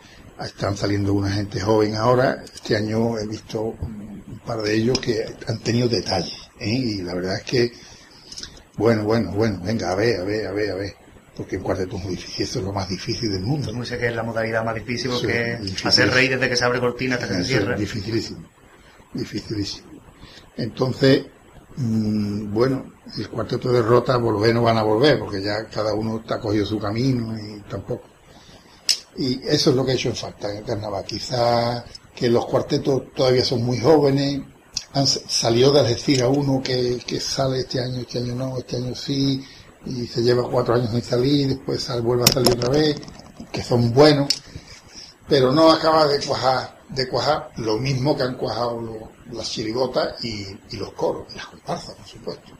Están 0.40 0.76
saliendo 0.76 1.14
una 1.14 1.30
gente 1.30 1.60
joven 1.60 1.94
ahora. 1.97 2.43
Este 2.55 2.76
año 2.76 3.18
he 3.18 3.26
visto 3.26 3.62
un 3.62 4.40
par 4.44 4.60
de 4.60 4.74
ellos 4.74 4.98
que 5.01 5.24
han 5.47 5.59
tenido 5.60 5.88
detalles. 5.88 6.36
¿eh? 6.60 6.68
Y 6.68 7.02
la 7.02 7.14
verdad 7.14 7.36
es 7.36 7.43
que, 7.44 7.72
bueno, 8.76 9.05
bueno, 9.05 9.32
bueno, 9.32 9.60
venga, 9.64 9.90
a 9.93 9.94
ver, 9.94 10.20
a 10.20 10.24
ver, 10.24 10.47
a 10.47 10.52
ver, 10.52 10.70
a 10.70 10.74
ver. 10.74 10.94
Porque 11.34 11.56
un 11.56 11.62
cuarteto 11.62 11.97
es 11.97 12.05
muy 12.05 12.16
difícil. 12.16 12.44
Eso 12.44 12.59
es 12.59 12.64
lo 12.64 12.72
más 12.72 12.88
difícil 12.88 13.30
del 13.32 13.43
mundo. 13.43 13.62
Todo 13.62 13.70
el 13.70 13.76
mundo 13.76 13.84
dice 13.90 13.98
que 13.98 14.09
es 14.09 14.14
la 14.16 14.22
modalidad 14.22 14.64
más 14.64 14.74
difícil 14.74 15.10
Sí, 15.10 15.16
porque 15.18 15.59
hacer 15.84 16.10
rey 16.10 16.28
desde 16.28 16.48
que 16.48 16.56
se 16.56 16.64
abre 16.64 16.80
cortina 16.80 17.14
hasta 17.16 17.28
que 17.28 17.34
se 17.34 17.44
cierra. 17.44 17.76
dificilísimo. 17.76 18.43
Dificilísimo. 19.14 19.86
Entonces, 20.56 21.26
mm, 21.77 22.53
bueno, 22.53 22.93
el 23.16 23.28
cuarteto 23.28 23.70
de 23.73 23.82
Rota 23.82 24.16
volver 24.16 24.55
no 24.55 24.62
van 24.62 24.78
a 24.78 24.82
volver, 24.82 25.19
porque 25.19 25.43
ya 25.43 25.65
cada 25.66 25.94
uno 25.94 26.19
está 26.19 26.40
cogido 26.40 26.66
su 26.66 26.78
camino 26.78 27.36
y 27.39 27.61
tampoco. 27.69 28.05
Y 29.16 29.40
eso 29.48 29.70
es 29.70 29.77
lo 29.77 29.85
que 29.85 29.93
he 29.93 29.94
hecho 29.94 30.11
en 30.11 30.16
falta 30.16 30.51
en 30.51 30.59
el 30.59 30.65
carnaval. 30.65 31.05
Quizá 31.05 31.85
que 32.15 32.28
los 32.28 32.47
cuartetos 32.47 33.12
todavía 33.15 33.44
son 33.44 33.62
muy 33.65 33.78
jóvenes. 33.78 34.43
Han, 34.93 35.07
salió 35.07 35.70
de 35.73 35.82
decir 35.82 36.23
a 36.23 36.28
uno 36.28 36.62
que, 36.62 37.01
sale 37.20 37.61
este 37.61 37.81
año, 37.81 38.01
este 38.01 38.19
año 38.19 38.35
no, 38.35 38.59
este 38.59 38.77
año 38.77 38.94
sí, 38.94 39.43
y 39.86 40.07
se 40.07 40.23
lleva 40.23 40.48
cuatro 40.51 40.74
años 40.74 40.90
sin 40.90 41.03
salir, 41.03 41.48
después 41.48 41.82
sal- 41.82 42.03
vuelve 42.03 42.24
a 42.24 42.32
salir 42.32 42.53
otra 42.53 42.69
vez, 42.70 42.97
que 43.53 43.62
son 43.62 43.93
buenos 43.93 44.28
pero 45.28 45.51
no 45.51 45.73
acaba 45.73 46.07
de 46.07 46.24
cuajar, 46.24 46.78
de 46.89 47.09
cuajar 47.09 47.51
lo 47.57 47.78
mismo 47.78 48.16
que 48.16 48.23
han 48.23 48.36
cuajado 48.36 48.81
lo- 48.81 49.11
las 49.32 49.51
chirigotas 49.51 50.24
y, 50.24 50.57
los 50.77 50.93
coros, 50.93 51.27
y 51.32 51.36
las 51.36 51.47
comparsas, 51.47 51.94
por 51.94 52.07
supuesto. 52.07 52.53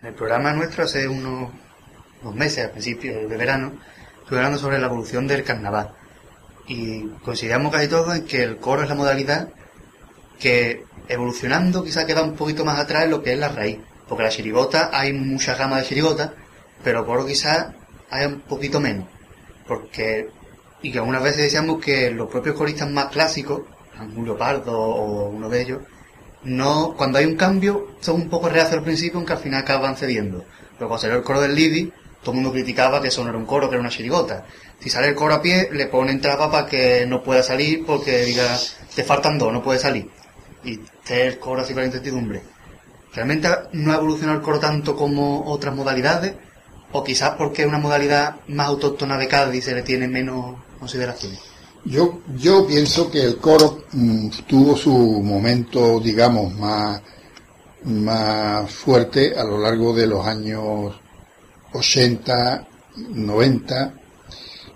En 0.00 0.08
el 0.08 0.14
programa 0.14 0.52
nuestro 0.52 0.84
hace 0.84 1.08
unos, 1.08 1.50
unos 2.22 2.34
meses, 2.34 2.66
a 2.66 2.72
principios 2.72 3.28
de 3.28 3.36
verano, 3.36 3.72
estuve 4.22 4.38
hablando 4.38 4.58
sobre 4.58 4.78
la 4.78 4.86
evolución 4.86 5.26
del 5.26 5.44
carnaval. 5.44 5.94
Y 6.68 7.06
coincidíamos 7.24 7.72
casi 7.72 7.88
todos 7.88 8.18
que 8.20 8.42
el 8.42 8.58
coro 8.58 8.82
es 8.82 8.88
la 8.88 8.94
modalidad 8.94 9.48
que 10.38 10.84
evolucionando 11.08 11.84
quizá 11.84 12.06
queda 12.06 12.22
un 12.22 12.34
poquito 12.34 12.64
más 12.64 12.78
atrás 12.78 13.04
en 13.04 13.10
lo 13.10 13.22
que 13.22 13.32
es 13.32 13.38
la 13.38 13.48
raíz. 13.48 13.78
Porque 14.08 14.24
la 14.24 14.30
chirigota 14.30 14.90
hay 14.92 15.12
muchas 15.12 15.58
gamas 15.58 15.80
de 15.80 15.88
chirigota, 15.88 16.34
pero 16.82 17.06
coro 17.06 17.26
quizás 17.26 17.68
hay 18.10 18.26
un 18.26 18.40
poquito 18.40 18.80
menos. 18.80 19.08
Porque, 19.66 20.28
y 20.82 20.92
que 20.92 20.98
algunas 20.98 21.22
veces 21.22 21.42
decíamos 21.42 21.82
que 21.82 22.10
los 22.10 22.28
propios 22.28 22.56
coristas 22.56 22.90
más 22.90 23.06
clásicos, 23.06 23.62
San 23.96 24.14
Julio 24.14 24.36
Pardo 24.36 24.78
o 24.78 25.28
uno 25.28 25.48
de 25.48 25.62
ellos, 25.62 25.80
no, 26.44 26.94
cuando 26.96 27.18
hay 27.18 27.24
un 27.24 27.36
cambio, 27.36 27.96
son 28.00 28.16
un 28.16 28.28
poco 28.28 28.48
reacios 28.48 28.78
al 28.78 28.84
principio, 28.84 29.18
aunque 29.18 29.32
al 29.32 29.40
final 29.40 29.62
acaban 29.62 29.96
cediendo. 29.96 30.44
Pero 30.78 30.88
cuando 30.88 30.98
salió 30.98 31.16
el 31.16 31.24
coro 31.24 31.40
del 31.40 31.54
Lidi, 31.54 31.92
todo 32.22 32.32
el 32.32 32.36
mundo 32.36 32.52
criticaba 32.52 33.00
que 33.00 33.08
eso 33.08 33.22
no 33.24 33.30
era 33.30 33.38
un 33.38 33.46
coro, 33.46 33.68
que 33.68 33.74
era 33.74 33.80
una 33.80 33.90
chirigota. 33.90 34.44
Si 34.78 34.90
sale 34.90 35.08
el 35.08 35.14
coro 35.14 35.34
a 35.34 35.42
pie, 35.42 35.68
le 35.72 35.86
ponen 35.86 36.20
traba 36.20 36.50
para 36.50 36.66
que 36.66 37.04
no 37.06 37.22
pueda 37.22 37.42
salir 37.42 37.84
porque 37.84 38.24
diga, 38.24 38.58
te 38.94 39.02
faltan 39.02 39.38
dos, 39.38 39.52
no 39.52 39.62
puede 39.62 39.78
salir. 39.78 40.10
Y 40.62 40.80
esté 40.80 41.26
el 41.26 41.38
coro 41.38 41.62
así 41.62 41.72
con 41.72 41.82
la 41.82 41.86
incertidumbre. 41.86 42.42
¿Realmente 43.14 43.48
no 43.72 43.92
ha 43.92 43.96
evolucionado 43.96 44.38
el 44.38 44.44
coro 44.44 44.60
tanto 44.60 44.94
como 44.94 45.46
otras 45.46 45.74
modalidades? 45.74 46.34
O 46.92 47.02
quizás 47.02 47.30
porque 47.30 47.62
es 47.62 47.68
una 47.68 47.78
modalidad 47.78 48.36
más 48.48 48.68
autóctona 48.68 49.18
de 49.18 49.26
Cádiz 49.26 49.64
y 49.64 49.68
se 49.68 49.74
le 49.74 49.82
tiene 49.82 50.06
menos 50.06 50.56
consideración. 50.78 51.32
Yo, 51.86 52.20
yo 52.36 52.66
pienso 52.66 53.08
que 53.08 53.22
el 53.22 53.36
coro 53.36 53.84
mm, 53.92 54.28
tuvo 54.48 54.76
su 54.76 54.90
momento, 54.90 56.00
digamos, 56.00 56.52
más, 56.56 57.00
más 57.84 58.68
fuerte 58.72 59.38
a 59.38 59.44
lo 59.44 59.58
largo 59.58 59.94
de 59.94 60.08
los 60.08 60.26
años 60.26 60.94
80, 61.72 62.66
90, 62.96 63.94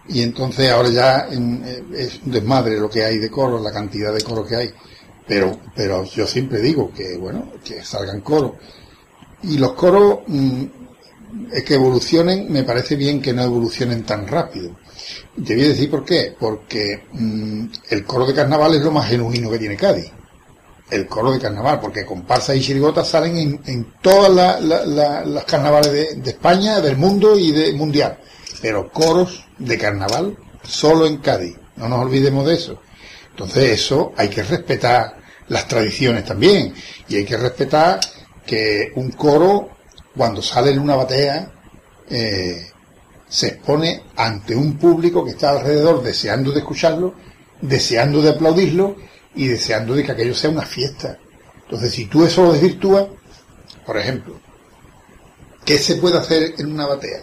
y 0.07 0.23
entonces 0.23 0.71
ahora 0.71 0.89
ya 0.91 1.29
mm, 1.33 1.65
eh, 1.65 1.85
es 1.97 2.21
un 2.25 2.31
desmadre 2.31 2.79
lo 2.79 2.89
que 2.89 3.05
hay 3.05 3.19
de 3.19 3.29
coros, 3.29 3.61
la 3.61 3.73
cantidad 3.73 4.15
de 4.15 4.23
coros 4.23 4.47
que 4.47 4.57
hay. 4.57 4.71
Pero, 5.27 5.59
pero 5.75 6.05
yo 6.05 6.29
siempre 6.29 6.61
digo 6.61 6.93
que, 6.93 7.17
bueno, 7.17 7.53
que 7.65 7.85
salgan 7.85 8.21
coros. 8.21 8.53
Y 9.43 9.59
los 9.59 9.73
coros, 9.73 10.21
mm, 10.29 10.65
que 11.67 11.75
evolucionen, 11.75 12.53
me 12.53 12.63
parece 12.63 12.95
bien 12.95 13.21
que 13.21 13.33
no 13.33 13.43
evolucionen 13.43 14.05
tan 14.05 14.29
rápido. 14.29 14.77
Te 15.45 15.55
voy 15.55 15.65
a 15.65 15.69
decir 15.69 15.91
por 15.91 16.05
qué. 16.05 16.35
Porque 16.39 17.05
mm, 17.13 17.65
el 17.91 18.05
coro 18.05 18.27
de 18.27 18.35
carnaval 18.35 18.75
es 18.75 18.83
lo 18.83 18.91
más 18.93 19.09
genuino 19.09 19.51
que 19.51 19.59
tiene 19.59 19.77
Cádiz. 19.77 20.11
El 20.91 21.07
coro 21.07 21.31
de 21.33 21.39
carnaval, 21.39 21.79
porque 21.81 22.05
comparsa 22.05 22.55
y 22.55 22.61
chirigotas 22.61 23.09
salen 23.09 23.61
en, 23.65 23.93
todas 24.03 24.31
la- 24.33 24.59
la- 24.61 24.85
la- 24.85 25.25
las 25.25 25.45
carnavales 25.45 25.93
de, 25.93 26.15
de 26.17 26.31
España, 26.31 26.81
del 26.81 26.97
mundo 26.97 27.39
y 27.39 27.53
de 27.53 27.73
mundial. 27.73 28.19
Pero 28.61 28.91
coros 28.91 29.45
de 29.59 29.79
carnaval 29.79 30.37
solo 30.65 31.07
en 31.07 31.19
Cádiz. 31.19 31.57
No 31.77 31.89
nos 31.89 32.01
olvidemos 32.01 32.45
de 32.47 32.55
eso. 32.55 32.81
Entonces 33.31 33.71
eso 33.71 34.13
hay 34.17 34.29
que 34.29 34.43
respetar 34.43 35.17
las 35.49 35.67
tradiciones 35.69 36.25
también. 36.25 36.75
Y 37.09 37.17
hay 37.17 37.25
que 37.25 37.37
respetar 37.37 38.01
que 38.45 38.91
un 38.97 39.13
coro, 39.13 39.71
cuando 40.17 40.43
sale 40.43 40.73
en 40.73 40.81
una 40.81 40.97
batea, 40.97 41.53
eh, 42.11 42.67
se 43.31 43.47
expone 43.47 44.03
ante 44.17 44.57
un 44.57 44.77
público 44.77 45.25
que 45.25 45.31
está 45.31 45.51
alrededor 45.51 46.03
deseando 46.03 46.51
de 46.51 46.59
escucharlo, 46.59 47.15
deseando 47.63 48.21
de 48.21 48.31
aplaudirlo 48.31 48.97
y 49.37 49.47
deseando 49.47 49.95
de 49.95 50.05
que 50.05 50.13
aquello 50.13 50.35
sea 50.35 50.51
una 50.51 50.67
fiesta. 50.67 51.17
Entonces, 51.63 51.95
si 51.95 52.07
tú 52.07 52.25
eso 52.25 52.43
lo 52.43 52.53
desvirtúas, 52.53 53.07
por 53.87 53.97
ejemplo, 53.97 54.35
¿qué 55.65 55.79
se 55.79 55.95
puede 55.95 56.19
hacer 56.19 56.55
en 56.59 56.73
una 56.73 56.87
batea? 56.87 57.23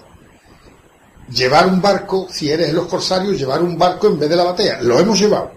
Llevar 1.30 1.68
un 1.68 1.82
barco, 1.82 2.30
si 2.32 2.50
eres 2.50 2.72
los 2.72 2.88
corsarios, 2.88 3.38
llevar 3.38 3.62
un 3.62 3.78
barco 3.78 4.08
en 4.08 4.18
vez 4.18 4.30
de 4.30 4.36
la 4.38 4.46
batea. 4.46 4.82
Lo 4.82 4.98
hemos 4.98 5.20
llevado. 5.20 5.52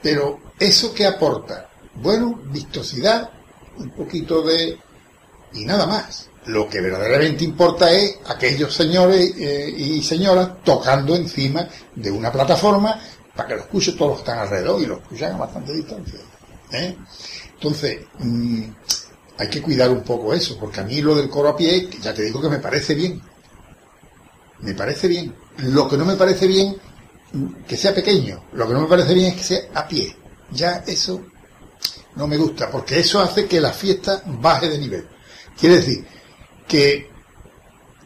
Pero, 0.00 0.40
¿eso 0.58 0.94
qué 0.94 1.06
aporta? 1.06 1.68
Bueno, 1.96 2.40
vistosidad, 2.46 3.28
un 3.76 3.90
poquito 3.90 4.40
de... 4.40 4.78
y 5.52 5.66
nada 5.66 5.86
más. 5.86 6.30
Lo 6.46 6.68
que 6.68 6.80
verdaderamente 6.80 7.44
importa 7.44 7.92
es 7.92 8.18
aquellos 8.26 8.74
señores 8.74 9.32
eh, 9.38 9.72
y 9.76 10.02
señoras 10.02 10.62
tocando 10.64 11.14
encima 11.14 11.68
de 11.94 12.10
una 12.10 12.32
plataforma 12.32 12.98
para 13.34 13.48
que 13.48 13.54
lo 13.54 13.60
escuchen 13.62 13.96
todos 13.96 14.10
los 14.10 14.18
que 14.18 14.30
están 14.30 14.38
alrededor 14.40 14.82
y 14.82 14.86
lo 14.86 14.96
escuchan 14.96 15.34
a 15.34 15.38
bastante 15.38 15.72
distancia. 15.72 16.18
¿eh? 16.72 16.96
Entonces, 17.54 18.00
mm, 18.18 18.64
hay 19.38 19.48
que 19.48 19.62
cuidar 19.62 19.90
un 19.90 20.02
poco 20.02 20.34
eso, 20.34 20.58
porque 20.58 20.80
a 20.80 20.84
mí 20.84 21.00
lo 21.00 21.14
del 21.14 21.28
coro 21.28 21.50
a 21.50 21.56
pie, 21.56 21.88
ya 22.00 22.12
te 22.12 22.22
digo 22.22 22.40
que 22.40 22.48
me 22.48 22.58
parece 22.58 22.94
bien. 22.94 23.22
Me 24.60 24.74
parece 24.74 25.06
bien. 25.06 25.34
Lo 25.58 25.88
que 25.88 25.96
no 25.96 26.04
me 26.04 26.16
parece 26.16 26.48
bien, 26.48 26.76
mm, 27.32 27.62
que 27.68 27.76
sea 27.76 27.94
pequeño. 27.94 28.46
Lo 28.52 28.66
que 28.66 28.74
no 28.74 28.80
me 28.80 28.88
parece 28.88 29.14
bien 29.14 29.28
es 29.28 29.36
que 29.36 29.44
sea 29.44 29.60
a 29.74 29.86
pie. 29.86 30.16
Ya 30.50 30.82
eso 30.88 31.24
no 32.16 32.26
me 32.26 32.36
gusta, 32.36 32.68
porque 32.68 32.98
eso 32.98 33.20
hace 33.20 33.46
que 33.46 33.60
la 33.60 33.72
fiesta 33.72 34.22
baje 34.26 34.68
de 34.68 34.78
nivel. 34.78 35.08
Quiere 35.56 35.76
decir 35.76 36.04
que 36.66 37.10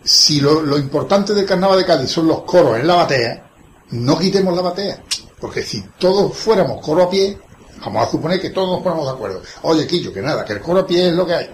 si 0.02 0.40
lo, 0.40 0.62
lo 0.62 0.78
importante 0.78 1.34
del 1.34 1.46
carnaval 1.46 1.78
de 1.78 1.84
Cádiz 1.84 2.10
son 2.10 2.28
los 2.28 2.42
coros 2.42 2.78
en 2.78 2.86
la 2.86 2.94
batea, 2.94 3.50
no 3.90 4.18
quitemos 4.18 4.54
la 4.54 4.62
batea. 4.62 5.02
Porque 5.40 5.62
si 5.62 5.82
todos 5.98 6.36
fuéramos 6.36 6.80
coro 6.84 7.04
a 7.04 7.10
pie, 7.10 7.38
vamos 7.80 8.06
a 8.06 8.10
suponer 8.10 8.40
que 8.40 8.50
todos 8.50 8.70
nos 8.70 8.82
ponemos 8.82 9.06
de 9.06 9.12
acuerdo. 9.12 9.42
Oye, 9.62 9.86
Quillo, 9.86 10.12
que 10.12 10.22
nada, 10.22 10.44
que 10.44 10.54
el 10.54 10.60
coro 10.60 10.80
a 10.80 10.86
pie 10.86 11.08
es 11.08 11.14
lo 11.14 11.26
que 11.26 11.34
hay. 11.34 11.44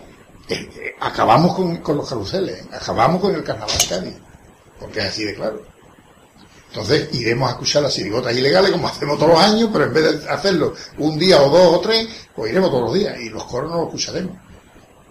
Eh, 0.49 0.71
eh, 0.77 0.95
acabamos 1.01 1.55
con, 1.55 1.79
con 1.79 1.97
los 1.97 2.09
caruseles, 2.09 2.65
acabamos 2.73 3.21
con 3.21 3.35
el 3.35 3.43
carnaval 3.43 3.77
de 3.79 3.87
Cádiz. 3.87 4.15
Porque 4.79 5.01
es 5.01 5.07
así 5.07 5.25
de 5.25 5.35
claro. 5.35 5.63
Entonces 6.69 7.09
iremos 7.13 7.49
a 7.49 7.53
escuchar 7.53 7.83
las 7.83 7.93
sirigotas 7.93 8.35
ilegales 8.35 8.71
como 8.71 8.89
hacemos 8.89 9.19
todos 9.19 9.33
los 9.33 9.41
años, 9.41 9.69
pero 9.71 9.85
en 9.85 9.93
vez 9.93 10.23
de 10.23 10.31
hacerlo 10.31 10.73
un 10.99 11.19
día 11.19 11.43
o 11.43 11.51
dos 11.51 11.77
o 11.77 11.81
tres, 11.81 12.09
pues 12.35 12.51
iremos 12.51 12.71
todos 12.71 12.85
los 12.85 12.95
días 12.95 13.19
y 13.21 13.29
los 13.29 13.45
coros 13.45 13.71
no 13.71 13.77
los 13.77 13.87
escucharemos. 13.89 14.37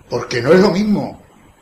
Porque 0.09 0.41
no 0.41 0.51
es 0.53 0.59
lo 0.59 0.72
mismo, 0.72 1.22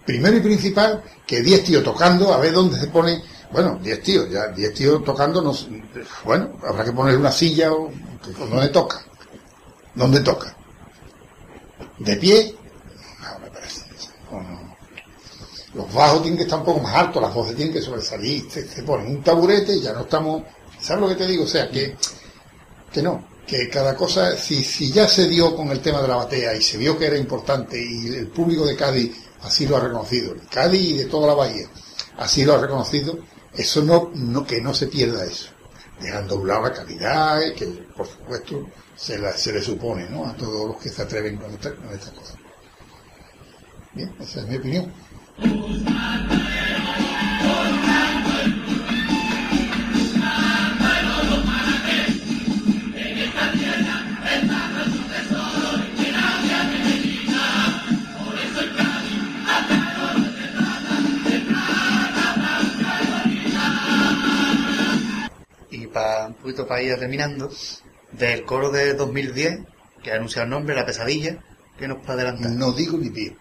primero 0.09 0.37
y 0.37 0.39
principal, 0.39 1.03
que 1.27 1.39
10 1.39 1.65
tíos 1.65 1.83
tocando, 1.83 2.33
a 2.33 2.37
ver 2.37 2.51
dónde 2.51 2.79
se 2.79 2.87
pone, 2.87 3.21
bueno, 3.51 3.77
10 3.79 4.01
tíos, 4.01 4.27
ya 4.27 4.47
10 4.47 4.73
tíos 4.73 5.03
tocando, 5.03 5.39
no, 5.39 5.55
bueno, 6.23 6.57
habrá 6.67 6.83
que 6.83 6.91
poner 6.91 7.15
una 7.15 7.31
silla 7.31 7.71
o 7.71 7.91
donde 8.49 8.69
toca. 8.69 9.05
¿Dónde 9.93 10.21
toca? 10.21 10.55
¿De 11.99 12.15
pie? 12.15 12.55
No, 13.21 13.39
me 13.39 13.51
parece. 13.51 13.81
no. 14.31 14.75
Los 15.75 15.93
bajos 15.93 16.23
tienen 16.23 16.37
que 16.37 16.43
estar 16.45 16.57
un 16.57 16.65
poco 16.65 16.79
más 16.79 16.95
altos, 16.95 17.21
las 17.21 17.31
voces 17.31 17.55
tienen 17.55 17.75
que 17.75 17.81
sobresalir, 17.81 18.49
se, 18.49 18.67
se 18.67 18.81
ponen 18.81 19.15
un 19.15 19.21
taburete 19.21 19.75
y 19.75 19.81
ya 19.81 19.93
no 19.93 20.01
estamos, 20.01 20.41
¿sabes 20.79 21.03
lo 21.03 21.09
que 21.09 21.23
te 21.23 21.27
digo? 21.27 21.43
O 21.43 21.47
sea, 21.47 21.69
que, 21.69 21.95
que 22.91 23.03
no, 23.03 23.27
que 23.45 23.69
cada 23.69 23.95
cosa, 23.95 24.35
si, 24.35 24.63
si 24.63 24.91
ya 24.91 25.07
se 25.07 25.27
dio 25.27 25.55
con 25.55 25.67
el 25.69 25.81
tema 25.81 26.01
de 26.01 26.07
la 26.07 26.15
batea 26.15 26.55
y 26.55 26.63
se 26.63 26.77
vio 26.77 26.97
que 26.97 27.05
era 27.05 27.15
importante 27.15 27.79
y 27.79 28.07
el 28.07 28.29
público 28.29 28.65
de 28.65 28.75
Cádiz 28.75 29.28
así 29.43 29.67
lo 29.67 29.77
ha 29.77 29.81
reconocido, 29.81 30.33
el 30.33 30.47
Cádiz 30.47 30.81
y 30.81 30.97
de 30.97 31.05
toda 31.05 31.27
la 31.27 31.33
bahía 31.33 31.67
así 32.19 32.43
lo 32.45 32.55
ha 32.55 32.61
reconocido, 32.61 33.17
eso 33.53 33.83
no, 33.83 34.11
no 34.13 34.45
que 34.45 34.61
no 34.61 34.73
se 34.73 34.87
pierda 34.87 35.25
eso, 35.25 35.49
dejando 35.99 36.35
a 36.35 36.37
un 36.37 36.47
lado 36.47 36.61
la 36.63 36.73
calidad 36.73 37.39
que 37.55 37.65
por 37.95 38.07
supuesto 38.07 38.67
se, 38.95 39.19
se 39.37 39.53
le 39.53 39.61
supone 39.61 40.09
¿no? 40.09 40.25
a 40.25 40.35
todos 40.35 40.67
los 40.67 40.77
que 40.77 40.89
se 40.89 41.01
atreven 41.01 41.37
con 41.37 41.53
estas 41.53 41.73
cosas. 42.11 42.35
Bien, 43.93 44.13
esa 44.19 44.41
es 44.41 44.47
mi 44.47 44.57
opinión. 44.57 44.93
Para 65.91 66.27
un 66.27 66.33
poquito 66.35 66.67
para 66.67 66.81
ir 66.81 66.97
terminando, 66.97 67.51
del 68.11 68.43
coro 68.45 68.71
de 68.71 68.93
2010, 68.93 69.59
que 70.03 70.11
ha 70.11 70.15
anunciado 70.15 70.45
el 70.45 70.51
nombre, 70.51 70.75
La 70.75 70.85
Pesadilla, 70.85 71.39
que 71.77 71.87
nos 71.87 71.99
puede 71.99 72.21
adelantar? 72.21 72.51
No 72.51 72.71
digo 72.71 72.97
ni 72.97 73.09
pío, 73.09 73.33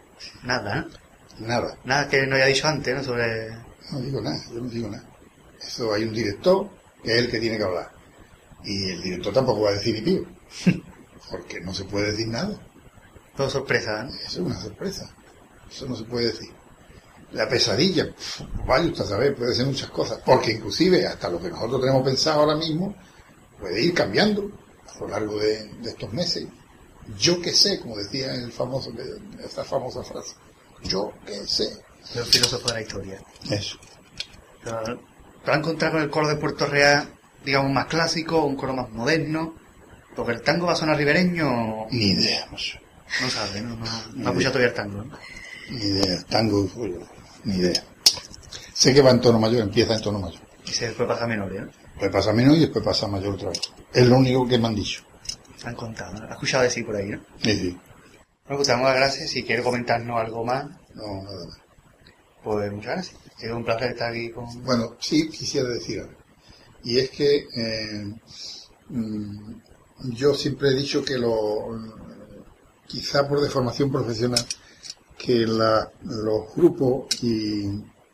Nada, 0.42 0.80
¿eh? 0.80 0.84
nada. 1.40 1.76
Nada 1.84 2.08
que 2.08 2.26
no 2.26 2.36
haya 2.36 2.46
dicho 2.46 2.66
antes, 2.68 2.94
¿no? 2.94 3.02
Sobre... 3.02 3.50
No 3.92 4.00
digo 4.00 4.20
nada, 4.20 4.40
yo 4.52 4.60
no 4.60 4.68
digo 4.68 4.88
nada. 4.88 5.04
Eso 5.60 5.92
hay 5.92 6.04
un 6.04 6.14
director 6.14 6.68
que 7.02 7.12
es 7.12 7.18
el 7.18 7.30
que 7.30 7.40
tiene 7.40 7.56
que 7.56 7.64
hablar. 7.64 7.90
Y 8.64 8.90
el 8.90 9.02
director 9.02 9.32
tampoco 9.32 9.62
va 9.62 9.70
a 9.70 9.74
decir 9.74 9.94
ni 9.94 10.02
pío. 10.02 10.24
Porque 11.30 11.60
no 11.60 11.74
se 11.74 11.84
puede 11.84 12.12
decir 12.12 12.28
nada. 12.28 12.58
Todo 13.36 13.50
sorpresa, 13.50 14.04
¿no? 14.04 14.10
Eso 14.10 14.26
es 14.26 14.38
una 14.38 14.60
sorpresa. 14.60 15.10
Eso 15.70 15.86
no 15.86 15.96
se 15.96 16.04
puede 16.04 16.26
decir. 16.26 16.50
La 17.32 17.46
pesadilla, 17.48 18.06
vaya 18.66 18.86
usted 18.88 19.04
a 19.04 19.08
saber, 19.08 19.34
puede 19.34 19.54
ser 19.54 19.66
muchas 19.66 19.90
cosas. 19.90 20.20
Porque 20.24 20.52
inclusive 20.52 21.06
hasta 21.06 21.28
lo 21.28 21.40
que 21.40 21.50
nosotros 21.50 21.80
tenemos 21.82 22.02
pensado 22.02 22.40
ahora 22.40 22.56
mismo 22.56 22.94
puede 23.60 23.82
ir 23.82 23.92
cambiando 23.94 24.50
a 24.94 24.98
lo 25.00 25.08
largo 25.08 25.38
de, 25.38 25.64
de 25.74 25.90
estos 25.90 26.12
meses. 26.12 26.46
Yo 27.18 27.40
que 27.40 27.52
sé, 27.52 27.80
como 27.80 27.96
decía 27.96 28.34
el 28.34 28.50
famoso, 28.52 28.90
esa 29.44 29.64
famosa 29.64 30.02
frase. 30.02 30.34
Yo 30.84 31.12
que 31.26 31.34
sé. 31.46 31.64
De 32.14 32.20
los 32.20 32.28
filósofos 32.30 32.66
de 32.68 32.74
la 32.74 32.80
historia. 32.82 33.22
Eso. 33.50 33.76
¿Te 34.64 34.70
vas 34.70 34.88
a 35.46 35.54
encontrar 35.58 35.92
con 35.92 36.02
el 36.02 36.10
coro 36.10 36.28
de 36.28 36.36
Puerto 36.36 36.66
Real, 36.66 37.08
digamos, 37.44 37.72
más 37.72 37.86
clásico, 37.86 38.44
un 38.44 38.56
coro 38.56 38.74
más 38.74 38.90
moderno? 38.90 39.54
Porque 40.16 40.32
el 40.32 40.42
tango 40.42 40.66
va 40.66 40.72
a 40.72 40.76
sonar 40.76 40.96
ribereño, 40.96 41.86
Ni 41.90 42.06
idea, 42.10 42.46
no 42.50 42.58
sé. 42.58 42.80
no 43.22 43.30
sabe, 43.30 43.60
¿no? 43.60 43.76
No, 43.76 43.84
no 44.14 44.28
ha 44.28 44.30
escuchado 44.32 44.52
todavía 44.54 44.68
el 44.68 44.74
tango, 44.74 45.04
¿no? 45.04 45.18
Ni 45.70 45.82
idea. 45.82 46.22
Tango, 46.28 46.68
uy, 46.76 46.98
ni 47.44 47.56
idea. 47.56 47.82
Sé 48.72 48.94
que 48.94 49.02
va 49.02 49.10
en 49.10 49.20
tono 49.20 49.38
mayor, 49.38 49.62
empieza 49.62 49.94
en 49.94 50.02
tono 50.02 50.18
mayor. 50.20 50.40
Y 50.66 50.70
se 50.72 50.86
después 50.88 51.08
pasa 51.08 51.24
a 51.24 51.26
menor, 51.28 51.52
¿no? 51.52 51.66
Después 51.66 52.10
pasa 52.12 52.32
menor 52.32 52.56
y 52.56 52.60
después 52.60 52.84
pasa 52.84 53.08
mayor 53.08 53.34
otra 53.34 53.48
vez. 53.50 53.60
Es 53.92 54.06
lo 54.06 54.16
único 54.18 54.46
que 54.46 54.58
me 54.58 54.68
han 54.68 54.74
dicho. 54.74 55.02
Han 55.64 55.74
contado, 55.74 56.12
¿no? 56.14 56.24
Has 56.26 56.32
escuchado 56.32 56.62
decir 56.64 56.86
por 56.86 56.94
ahí, 56.96 57.08
¿no? 57.08 57.20
Sí, 57.42 57.50
sí. 57.58 57.70
Bueno, 57.70 58.56
pues 58.58 58.66
te 58.66 58.72
damos 58.72 58.86
las 58.88 58.96
gracias. 58.96 59.30
Si 59.30 59.42
quieres 59.42 59.64
comentarnos 59.64 60.20
algo 60.20 60.44
más, 60.44 60.66
No, 60.94 61.22
nada 61.24 61.46
más. 61.46 61.58
pues 62.44 62.72
muchas 62.72 62.92
gracias. 62.94 63.16
Es 63.40 63.50
un 63.50 63.64
placer 63.64 63.90
estar 63.92 64.10
aquí 64.12 64.30
con... 64.30 64.46
Bueno, 64.64 64.96
sí 65.00 65.28
quisiera 65.28 65.68
decir 65.68 66.00
algo. 66.00 66.12
Y 66.84 66.98
es 66.98 67.10
que 67.10 67.46
eh, 67.56 68.14
mm, 68.88 69.52
yo 70.12 70.34
siempre 70.34 70.68
he 70.70 70.74
dicho 70.74 71.04
que 71.04 71.18
lo, 71.18 71.76
quizá 72.86 73.28
por 73.28 73.40
deformación 73.40 73.90
profesional, 73.90 74.44
que 75.18 75.46
la- 75.46 75.90
los 76.04 76.54
grupos 76.54 77.06
y, 77.22 77.66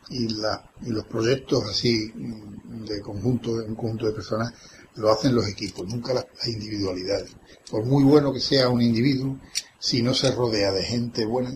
y, 0.09 0.27
la- 0.29 0.69
y 0.81 0.89
los 0.89 1.05
proyectos 1.05 1.63
así 1.69 2.11
mm, 2.13 2.85
de 2.85 3.01
conjunto, 3.01 3.51
un 3.51 3.75
conjunto 3.75 4.07
de 4.07 4.13
personas, 4.13 4.53
lo 4.95 5.11
hacen 5.11 5.35
los 5.35 5.47
equipos, 5.47 5.87
nunca 5.87 6.13
las, 6.13 6.25
las 6.37 6.47
individualidades. 6.47 7.31
Por 7.69 7.85
muy 7.85 8.03
bueno 8.03 8.33
que 8.33 8.39
sea 8.39 8.69
un 8.69 8.81
individuo, 8.81 9.37
si 9.79 10.01
no 10.01 10.13
se 10.13 10.31
rodea 10.31 10.71
de 10.71 10.83
gente 10.83 11.25
buena, 11.25 11.51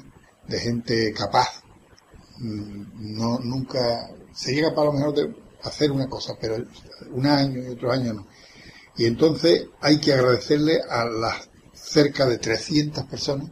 de 0.48 0.60
gente 0.60 1.14
capaz, 1.14 1.64
mm, 2.38 3.18
no 3.18 3.40
nunca 3.40 4.10
sería 4.34 4.70
capaz 4.70 4.82
a 4.82 4.86
lo 4.86 4.94
mejor 4.94 5.14
de 5.16 5.36
hacer 5.64 5.92
una 5.92 6.08
cosa, 6.08 6.36
pero 6.40 6.56
un 7.12 7.26
año 7.26 7.62
y 7.64 7.68
otro 7.68 7.92
año 7.92 8.14
no. 8.14 8.28
Y 8.98 9.06
entonces 9.06 9.68
hay 9.82 10.00
que 10.00 10.14
agradecerle 10.14 10.80
a 10.90 11.06
las 11.06 11.50
cerca 11.74 12.26
de 12.26 12.38
300 12.38 13.06
personas 13.06 13.50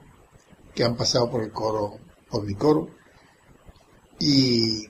que 0.78 0.84
han 0.84 0.96
pasado 0.96 1.28
por 1.32 1.42
el 1.42 1.52
coro, 1.52 1.98
por 2.30 2.46
mi 2.46 2.54
coro, 2.54 2.90
y 4.20 4.86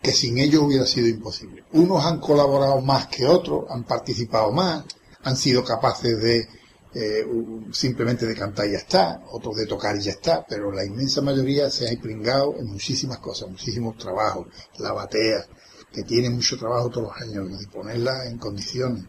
que 0.00 0.10
sin 0.10 0.38
ellos 0.38 0.62
hubiera 0.62 0.86
sido 0.86 1.06
imposible. 1.06 1.64
Unos 1.72 2.02
han 2.06 2.18
colaborado 2.18 2.80
más 2.80 3.08
que 3.08 3.26
otros, 3.26 3.66
han 3.68 3.84
participado 3.84 4.52
más, 4.52 4.86
han 5.22 5.36
sido 5.36 5.62
capaces 5.62 6.18
de 6.22 6.48
eh, 6.94 7.26
simplemente 7.72 8.24
de 8.24 8.34
cantar 8.34 8.68
y 8.68 8.72
ya 8.72 8.78
está, 8.78 9.22
otros 9.30 9.54
de 9.56 9.66
tocar 9.66 9.94
y 9.98 10.00
ya 10.00 10.12
está, 10.12 10.46
pero 10.48 10.72
la 10.72 10.82
inmensa 10.82 11.20
mayoría 11.20 11.68
se 11.68 11.86
ha 11.86 11.92
impringado 11.92 12.56
en 12.56 12.68
muchísimas 12.68 13.18
cosas, 13.18 13.50
muchísimos 13.50 13.98
trabajos, 13.98 14.46
la 14.78 14.92
batea, 14.92 15.44
que 15.92 16.04
tiene 16.04 16.30
mucho 16.30 16.56
trabajo 16.56 16.88
todos 16.88 17.08
los 17.08 17.20
años, 17.20 17.58
de 17.58 17.66
ponerla 17.66 18.24
en 18.24 18.38
condiciones. 18.38 19.04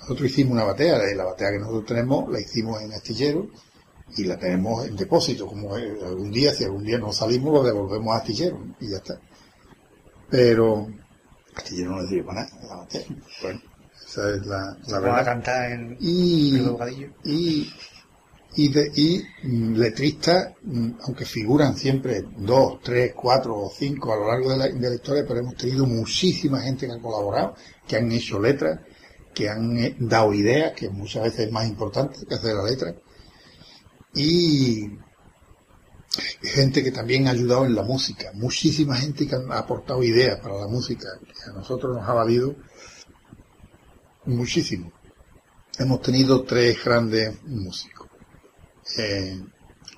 Nosotros 0.00 0.28
hicimos 0.28 0.54
una 0.54 0.64
batea, 0.64 0.98
la 1.14 1.24
batea 1.24 1.52
que 1.52 1.60
nosotros 1.60 1.86
tenemos 1.86 2.28
la 2.32 2.40
hicimos 2.40 2.82
en 2.82 2.92
astillero 2.92 3.48
y 4.16 4.24
la 4.24 4.38
tenemos 4.38 4.86
en 4.86 4.96
depósito, 4.96 5.46
como 5.46 5.76
eh, 5.76 5.98
algún 6.04 6.30
día, 6.30 6.52
si 6.52 6.64
algún 6.64 6.84
día 6.84 6.98
no 6.98 7.12
salimos, 7.12 7.52
lo 7.52 7.62
devolvemos 7.62 8.14
a 8.14 8.18
astillero 8.18 8.58
y 8.80 8.90
ya 8.90 8.96
está. 8.98 9.20
Pero 10.30 10.88
astillero 11.54 11.90
no 11.92 12.02
le 12.02 12.08
sirve 12.08 12.24
para 12.24 12.44
nada. 12.44 12.86
Bueno, 13.42 13.60
esa 14.06 14.30
es 14.34 14.46
la, 14.46 14.58
la 14.58 14.76
Vamos 14.76 14.94
a 14.94 15.00
verdad. 15.00 15.24
cantar 15.24 15.72
en 15.72 15.96
Y, 16.00 16.56
el 16.56 17.12
y, 17.24 17.72
y, 18.56 18.68
de, 18.72 18.90
y 18.94 19.22
mm, 19.44 19.74
letristas, 19.76 20.54
mm, 20.62 20.90
aunque 21.02 21.24
figuran 21.24 21.76
siempre 21.76 22.24
dos, 22.36 22.80
tres, 22.82 23.12
cuatro 23.14 23.56
o 23.56 23.70
cinco 23.70 24.12
a 24.12 24.16
lo 24.16 24.28
largo 24.28 24.50
de 24.50 24.56
la, 24.56 24.68
de 24.68 24.88
la 24.88 24.94
historia, 24.94 25.24
pero 25.26 25.40
hemos 25.40 25.56
tenido 25.56 25.86
muchísima 25.86 26.60
gente 26.60 26.86
que 26.86 26.92
ha 26.92 26.98
colaborado, 27.00 27.54
que 27.86 27.96
han 27.96 28.10
hecho 28.10 28.40
letras, 28.40 28.80
que 29.34 29.48
han 29.48 29.76
eh, 29.78 29.96
dado 30.00 30.32
ideas, 30.34 30.72
que 30.72 30.88
muchas 30.90 31.24
veces 31.24 31.46
es 31.46 31.52
más 31.52 31.68
importante 31.68 32.26
que 32.26 32.34
hacer 32.34 32.54
la 32.54 32.64
letra, 32.64 32.94
y 34.14 34.98
gente 36.42 36.82
que 36.82 36.90
también 36.90 37.28
ha 37.28 37.30
ayudado 37.30 37.64
en 37.64 37.74
la 37.74 37.82
música, 37.82 38.30
muchísima 38.34 38.96
gente 38.96 39.26
que 39.26 39.36
ha 39.36 39.58
aportado 39.58 40.02
ideas 40.02 40.40
para 40.40 40.58
la 40.58 40.66
música, 40.66 41.08
que 41.20 41.50
a 41.50 41.52
nosotros 41.52 41.96
nos 41.96 42.08
ha 42.08 42.12
valido 42.12 42.56
muchísimo. 44.24 44.92
Hemos 45.78 46.02
tenido 46.02 46.42
tres 46.42 46.84
grandes 46.84 47.42
músicos. 47.44 48.08
Eh, 48.98 49.40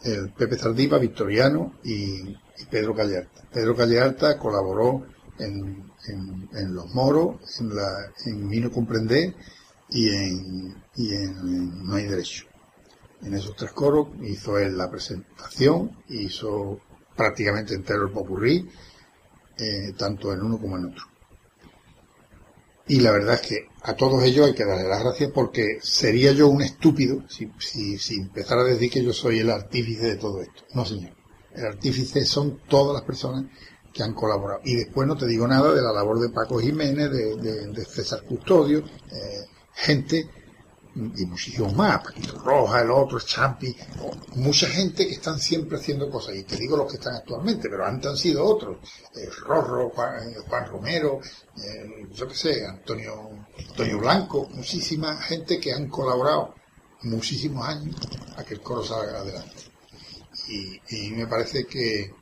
el 0.05 0.32
Pepe 0.32 0.56
Zardiva, 0.56 0.98
Victoriano 0.98 1.78
y, 1.84 2.36
Pedro 2.70 2.94
Callarta. 2.94 3.43
Pedro 3.52 3.74
Callarta 3.74 4.39
colaboró 4.39 5.05
en, 5.39 5.90
en, 6.06 6.48
en 6.52 6.74
Los 6.74 6.94
Moros, 6.94 7.60
en, 7.60 7.74
la, 7.74 8.12
en 8.26 8.48
Vino 8.48 8.70
Comprender 8.70 9.34
y 9.90 10.09
en, 10.09 10.82
y 10.94 11.14
en 11.14 11.84
No 11.84 11.97
hay 11.97 12.06
Derecho. 12.06 12.52
En 13.23 13.35
esos 13.35 13.55
tres 13.57 13.73
coros 13.73 14.09
hizo 14.23 14.59
él 14.59 14.77
la 14.77 14.90
presentación, 14.90 15.97
hizo 16.09 16.81
prácticamente 17.16 17.74
entero 17.74 18.07
el 18.07 18.12
popurrí, 18.12 18.69
eh, 19.59 19.93
tanto 19.97 20.32
en 20.32 20.43
uno 20.43 20.59
como 20.59 20.77
en 20.77 20.86
otro. 20.86 21.05
Y 22.89 23.01
la 23.01 23.12
verdad 23.12 23.35
es 23.35 23.43
que 23.43 23.69
a 23.82 23.94
todos 23.94 24.23
ellos 24.24 24.47
hay 24.47 24.55
que 24.55 24.65
darle 24.65 24.89
las 24.89 25.03
gracias 25.03 25.31
porque 25.32 25.78
sería 25.81 26.32
yo 26.32 26.49
un 26.49 26.62
estúpido 26.62 27.23
si, 27.28 27.51
si, 27.59 27.97
si 27.97 28.16
empezara 28.16 28.62
a 28.62 28.65
decir 28.65 28.90
que 28.90 29.05
yo 29.05 29.12
soy 29.12 29.39
el 29.39 29.51
artífice 29.51 30.07
de 30.07 30.16
todo 30.16 30.43
esto. 30.43 30.65
No, 30.74 30.85
señor. 30.85 31.12
El 31.55 31.66
artífice 31.66 32.24
son 32.24 32.61
todas 32.69 32.94
las 32.94 33.03
personas 33.03 33.44
que 33.93 34.03
han 34.03 34.15
colaborado. 34.15 34.61
Y 34.65 34.74
después 34.74 35.07
no 35.07 35.16
te 35.16 35.27
digo 35.27 35.47
nada 35.47 35.73
de 35.73 35.82
la 35.82 35.93
labor 35.93 36.19
de 36.19 36.31
Paco 36.31 36.59
Jiménez, 36.59 37.11
de, 37.11 37.85
César 37.85 38.23
Custodio, 38.24 38.78
eh, 38.81 39.47
gente 39.74 40.28
y 40.94 41.27
muchísimos 41.27 41.74
más, 41.74 42.02
Paquito 42.02 42.39
Roja, 42.39 42.82
el 42.82 42.90
otro, 42.90 43.19
Champi, 43.19 43.74
mucha 44.36 44.66
gente 44.66 45.06
que 45.06 45.14
están 45.14 45.39
siempre 45.39 45.78
haciendo 45.78 46.10
cosas, 46.10 46.36
y 46.36 46.44
te 46.44 46.56
digo 46.56 46.77
los 46.77 46.90
que 46.90 46.98
están 46.98 47.14
actualmente, 47.14 47.69
pero 47.70 47.86
antes 47.86 48.10
han 48.10 48.16
sido 48.16 48.44
otros, 48.44 48.77
eh, 49.14 49.28
Rorro, 49.40 49.90
Juan, 49.90 50.28
eh, 50.28 50.66
Romero, 50.66 51.20
eh, 51.62 52.09
yo 52.12 52.28
qué 52.28 52.35
sé, 52.35 52.66
Antonio, 52.66 53.31
Antonio 53.70 53.98
Blanco, 53.98 54.48
muchísima 54.51 55.16
gente 55.16 55.59
que 55.59 55.73
han 55.73 55.89
colaborado 55.89 56.55
muchísimos 57.02 57.66
años 57.66 57.97
a 58.36 58.44
que 58.44 58.55
el 58.55 58.60
coro 58.60 58.85
salga 58.85 59.20
adelante. 59.20 59.62
Y, 60.48 60.81
y 60.89 61.10
me 61.12 61.27
parece 61.27 61.64
que, 61.64 62.14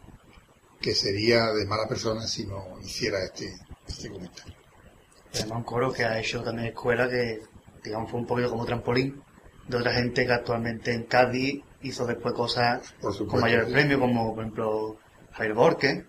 que 0.80 0.94
sería 0.94 1.52
de 1.52 1.66
mala 1.66 1.88
persona 1.88 2.26
si 2.26 2.47
no 2.47 2.78
hiciera 2.82 3.22
este, 3.24 3.52
este 3.86 4.10
comentario. 4.10 4.55
Además, 5.34 5.59
un 5.59 5.64
coro 5.64 5.92
que 5.92 6.05
ha 6.05 6.18
hecho 6.18 6.42
también 6.42 6.68
escuela 6.68 7.09
que 7.09 7.42
digamos, 7.85 8.11
fue 8.11 8.20
un 8.20 8.27
poquito 8.27 8.51
como 8.51 8.65
trampolín 8.65 9.23
de 9.69 9.77
otra 9.77 9.93
gente 9.93 10.27
que 10.27 10.32
actualmente 10.32 10.93
en 10.93 11.05
Cádiz 11.05 11.62
hizo 11.82 12.07
después 12.07 12.35
cosas 12.35 12.94
con 13.28 13.40
mayores 13.40 13.69
sí. 13.69 13.73
premios, 13.73 14.01
como 14.01 14.35
por 14.35 14.44
ejemplo 14.44 14.97
Javier 15.32 15.55
Borque, 15.55 16.05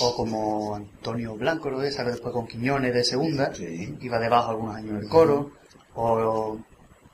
o 0.00 0.14
como 0.14 0.74
Antonio 0.76 1.34
Blanco, 1.36 1.70
lo 1.70 1.80
que 1.80 1.90
salió 1.90 2.12
después 2.12 2.32
con 2.32 2.46
Quiñones 2.46 2.94
de 2.94 3.04
segunda, 3.04 3.54
Sí. 3.54 3.96
iba 4.00 4.18
debajo 4.18 4.50
algunos 4.50 4.76
años 4.76 4.90
en 4.92 4.96
el 4.98 5.08
coro, 5.08 5.52
o 5.94 6.58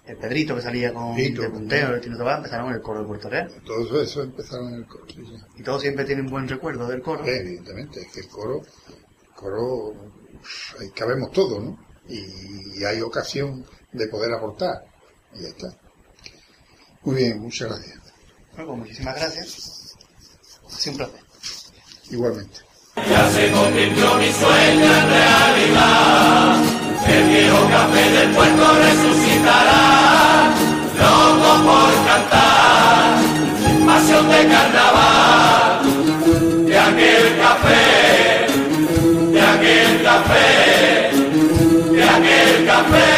el 0.07 0.17
Pedrito 0.19 0.55
que 0.55 0.61
salía 0.63 0.93
con 0.93 1.15
Pedrito. 1.17 1.43
de 1.43 1.49
punteo, 1.51 1.95
el 1.95 2.01
Tino 2.01 2.19
Tobar, 2.19 2.37
empezaron 2.39 2.69
en 2.69 2.75
el 2.75 2.83
coro 2.83 3.01
de 3.01 3.07
Puerto 3.07 3.31
Real. 3.31 3.51
Todo 3.65 4.03
eso 4.03 4.23
empezaron 4.23 4.69
en 4.69 4.75
el 4.81 4.87
coro. 4.87 5.05
sí, 5.09 5.25
sí. 5.25 5.35
Y 5.57 5.63
todos 5.63 5.81
siempre 5.83 6.05
tienen 6.05 6.27
buen 6.27 6.47
recuerdo 6.47 6.87
del 6.89 7.01
coro. 7.03 7.25
Evidentemente, 7.25 8.01
es 8.03 8.13
que 8.13 8.21
el 8.21 8.29
coro, 8.29 8.61
el 8.61 9.35
coro, 9.35 9.95
ahí 10.81 10.91
cabemos 10.91 11.31
todos, 11.33 11.63
¿no? 11.63 11.79
Y, 12.07 12.81
y 12.81 12.85
hay 12.85 13.01
ocasión 13.01 13.65
de 13.95 14.07
poder 14.09 14.35
aportar. 14.35 14.85
Y 15.35 15.43
ya 15.43 15.49
está. 15.49 15.69
Muy 17.03 17.17
bien, 17.17 17.41
muchas 17.41 17.69
gracias. 17.69 17.99
Bueno, 18.53 18.67
pues 18.67 18.79
muchísimas 18.79 19.17
gracias. 19.17 19.97
Placer. 20.97 21.11
Igualmente. 22.11 22.61
Ya 22.97 23.31
se 23.31 23.51
convirtió 23.51 24.15
mi 24.17 24.33
sueño 24.33 24.85
en 24.85 25.09
realidad. 25.09 26.63
El 27.09 27.29
viejo 27.29 27.69
café 27.69 28.11
del 28.11 28.31
puerto 28.31 28.75
resucitará. 28.75 30.55
Loco 30.99 31.63
por 31.65 31.93
cantar, 32.07 33.19
pasión 33.87 34.29
de 34.29 34.49
carnaval. 34.49 35.85
De 36.67 36.79
aquel 36.79 37.39
café, 37.39 38.47
de 39.33 39.41
aquel 39.41 40.03
café, 40.03 41.11
de 41.93 42.05
aquel 42.05 42.67
café. 42.67 43.14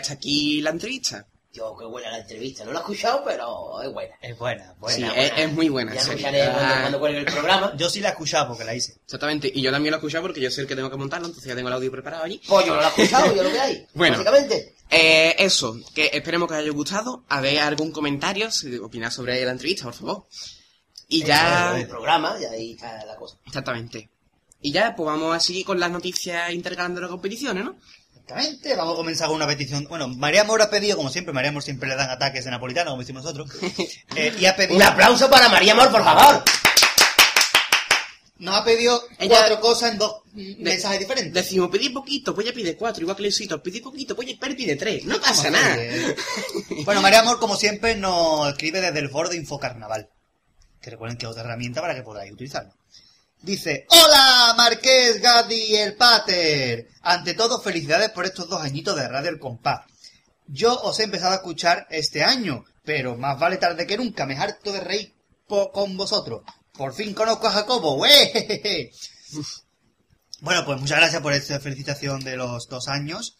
Hasta 0.00 0.14
aquí 0.14 0.60
la 0.60 0.70
entrevista. 0.70 1.26
Yo, 1.52 1.76
qué 1.76 1.84
buena 1.84 2.10
la 2.12 2.18
entrevista. 2.18 2.64
No 2.64 2.72
la 2.72 2.78
he 2.78 2.82
escuchado, 2.82 3.24
pero 3.24 3.82
es 3.82 3.92
buena. 3.92 4.14
Es 4.22 4.38
buena, 4.38 4.66
Sí, 4.68 4.74
buena. 4.78 5.12
es, 5.14 5.32
es 5.36 5.52
muy 5.52 5.68
buena. 5.68 5.92
Ya 5.94 6.00
escucharé 6.00 6.44
cuando, 6.44 6.60
Ah, 6.62 6.78
cuando 6.82 7.00
cuelgue 7.00 7.18
el 7.18 7.24
programa. 7.24 7.72
Yo 7.76 7.90
sí 7.90 8.00
la 8.00 8.08
he 8.08 8.12
escuchado 8.12 8.46
porque 8.48 8.64
la 8.64 8.72
hice. 8.74 8.98
Exactamente, 9.04 9.50
y 9.52 9.60
yo 9.60 9.72
también 9.72 9.90
lo 9.90 9.96
he 9.96 9.98
escuchado 9.98 10.22
porque 10.22 10.40
yo 10.40 10.48
soy 10.52 10.62
el 10.62 10.68
que 10.68 10.76
tengo 10.76 10.88
que 10.90 10.96
montarlo, 10.96 11.26
entonces 11.26 11.48
ya 11.48 11.56
tengo 11.56 11.68
el 11.68 11.74
audio 11.74 11.90
preparado 11.90 12.22
allí. 12.22 12.40
Pues 12.46 12.66
yo 12.66 12.74
no 12.76 12.80
la 12.80 12.86
he 12.86 12.90
escuchado, 12.90 13.34
yo 13.34 13.42
lo 13.42 13.50
que 13.50 13.58
hay. 13.60 13.86
Bueno. 13.94 14.18
Básicamente. 14.18 14.76
Eh, 14.90 15.34
eso, 15.40 15.76
que 15.92 16.10
esperemos 16.12 16.48
que 16.48 16.54
os 16.54 16.60
haya 16.60 16.70
gustado. 16.70 17.24
A 17.28 17.40
ver 17.40 17.58
algún 17.58 17.90
comentario, 17.90 18.48
si 18.52 18.76
opináis 18.76 19.14
sobre 19.14 19.44
la 19.44 19.50
entrevista, 19.50 19.84
por 19.84 19.94
favor. 19.94 20.26
Y 21.08 21.24
ya... 21.24 21.76
El 21.76 21.88
programa, 21.88 22.36
y 22.40 22.44
ahí 22.44 22.72
está 22.74 23.04
la 23.04 23.16
cosa. 23.16 23.36
Exactamente. 23.44 24.08
Y 24.62 24.70
ya, 24.70 24.94
pues 24.94 25.04
vamos 25.06 25.34
a 25.34 25.40
seguir 25.40 25.64
con 25.66 25.80
las 25.80 25.90
noticias 25.90 26.52
intercalando 26.52 27.00
las 27.00 27.10
competiciones, 27.10 27.64
¿no? 27.64 27.76
Exactamente, 28.30 28.76
vamos 28.76 28.94
a 28.94 28.96
comenzar 28.96 29.26
con 29.26 29.36
una 29.36 29.46
petición. 29.48 29.86
Bueno, 29.88 30.06
María 30.06 30.44
Mora 30.44 30.66
ha 30.66 30.70
pedido, 30.70 30.96
como 30.96 31.10
siempre, 31.10 31.34
María 31.34 31.50
Mora 31.50 31.64
siempre 31.64 31.88
le 31.88 31.96
dan 31.96 32.10
ataques 32.10 32.44
de 32.44 32.52
napolitano, 32.52 32.90
como 32.90 33.00
decimos 33.02 33.24
nosotros. 33.24 33.50
Eh, 34.16 34.34
y 34.38 34.46
ha 34.46 34.54
pedido. 34.54 34.76
Un 34.76 34.82
aplauso 34.82 35.28
para 35.28 35.48
María 35.48 35.72
Amor, 35.72 35.90
por 35.90 36.04
favor. 36.04 36.44
Nos 38.38 38.54
ha 38.56 38.64
pedido 38.64 39.02
Ella- 39.18 39.36
cuatro 39.36 39.60
cosas 39.60 39.92
en 39.92 39.98
dos 39.98 40.22
mm, 40.32 40.62
mensajes 40.62 41.00
diferentes. 41.00 41.32
Decimos, 41.34 41.70
pedí 41.70 41.88
poquito, 41.90 42.32
pues 42.34 42.46
ya 42.46 42.52
pide 42.52 42.76
cuatro, 42.76 43.02
igual 43.02 43.16
que 43.16 43.22
Luisito, 43.24 43.60
pedí 43.62 43.80
poquito, 43.80 44.14
pues 44.14 44.28
ya 44.28 44.34
pero 44.40 44.54
pide 44.56 44.76
tres. 44.76 45.04
No 45.04 45.20
pasa 45.20 45.44
¿Cómo 45.44 45.56
nada. 45.56 45.76
Bueno, 46.84 47.02
María 47.02 47.20
Amor, 47.20 47.38
como 47.40 47.56
siempre, 47.56 47.96
nos 47.96 48.48
escribe 48.48 48.80
desde 48.80 48.98
el 49.00 49.10
foro 49.10 49.28
de 49.28 49.36
Infocarnaval. 49.36 50.08
Que 50.80 50.90
recuerden 50.90 51.18
que 51.18 51.26
es 51.26 51.30
otra 51.32 51.42
herramienta 51.42 51.80
para 51.80 51.94
que 51.96 52.02
podáis 52.02 52.32
utilizarlo. 52.32 52.72
Dice, 53.42 53.86
Hola, 53.88 54.54
Marqués, 54.56 55.20
Gadi, 55.20 55.76
el 55.76 55.94
Pater. 55.94 56.88
Ante 57.02 57.34
todo, 57.34 57.60
felicidades 57.60 58.10
por 58.10 58.26
estos 58.26 58.48
dos 58.48 58.62
añitos 58.62 58.96
de 58.96 59.08
Radio 59.08 59.30
El 59.30 59.38
Compás. 59.38 59.86
Yo 60.46 60.78
os 60.82 60.98
he 61.00 61.04
empezado 61.04 61.32
a 61.32 61.36
escuchar 61.36 61.86
este 61.90 62.22
año, 62.22 62.64
pero 62.84 63.16
más 63.16 63.38
vale 63.38 63.56
tarde 63.56 63.86
que 63.86 63.96
nunca. 63.96 64.26
Me 64.26 64.36
harto 64.36 64.72
de 64.72 64.80
reír 64.80 65.14
con 65.46 65.96
vosotros. 65.96 66.42
Por 66.72 66.92
fin 66.94 67.14
conozco 67.14 67.46
a 67.46 67.52
Jacobo, 67.52 67.96
¡Uejejeje! 67.96 68.92
Bueno, 70.40 70.64
pues 70.64 70.80
muchas 70.80 70.98
gracias 70.98 71.20
por 71.22 71.32
esta 71.32 71.60
felicitación 71.60 72.20
de 72.20 72.36
los 72.36 72.68
dos 72.68 72.88
años. 72.88 73.36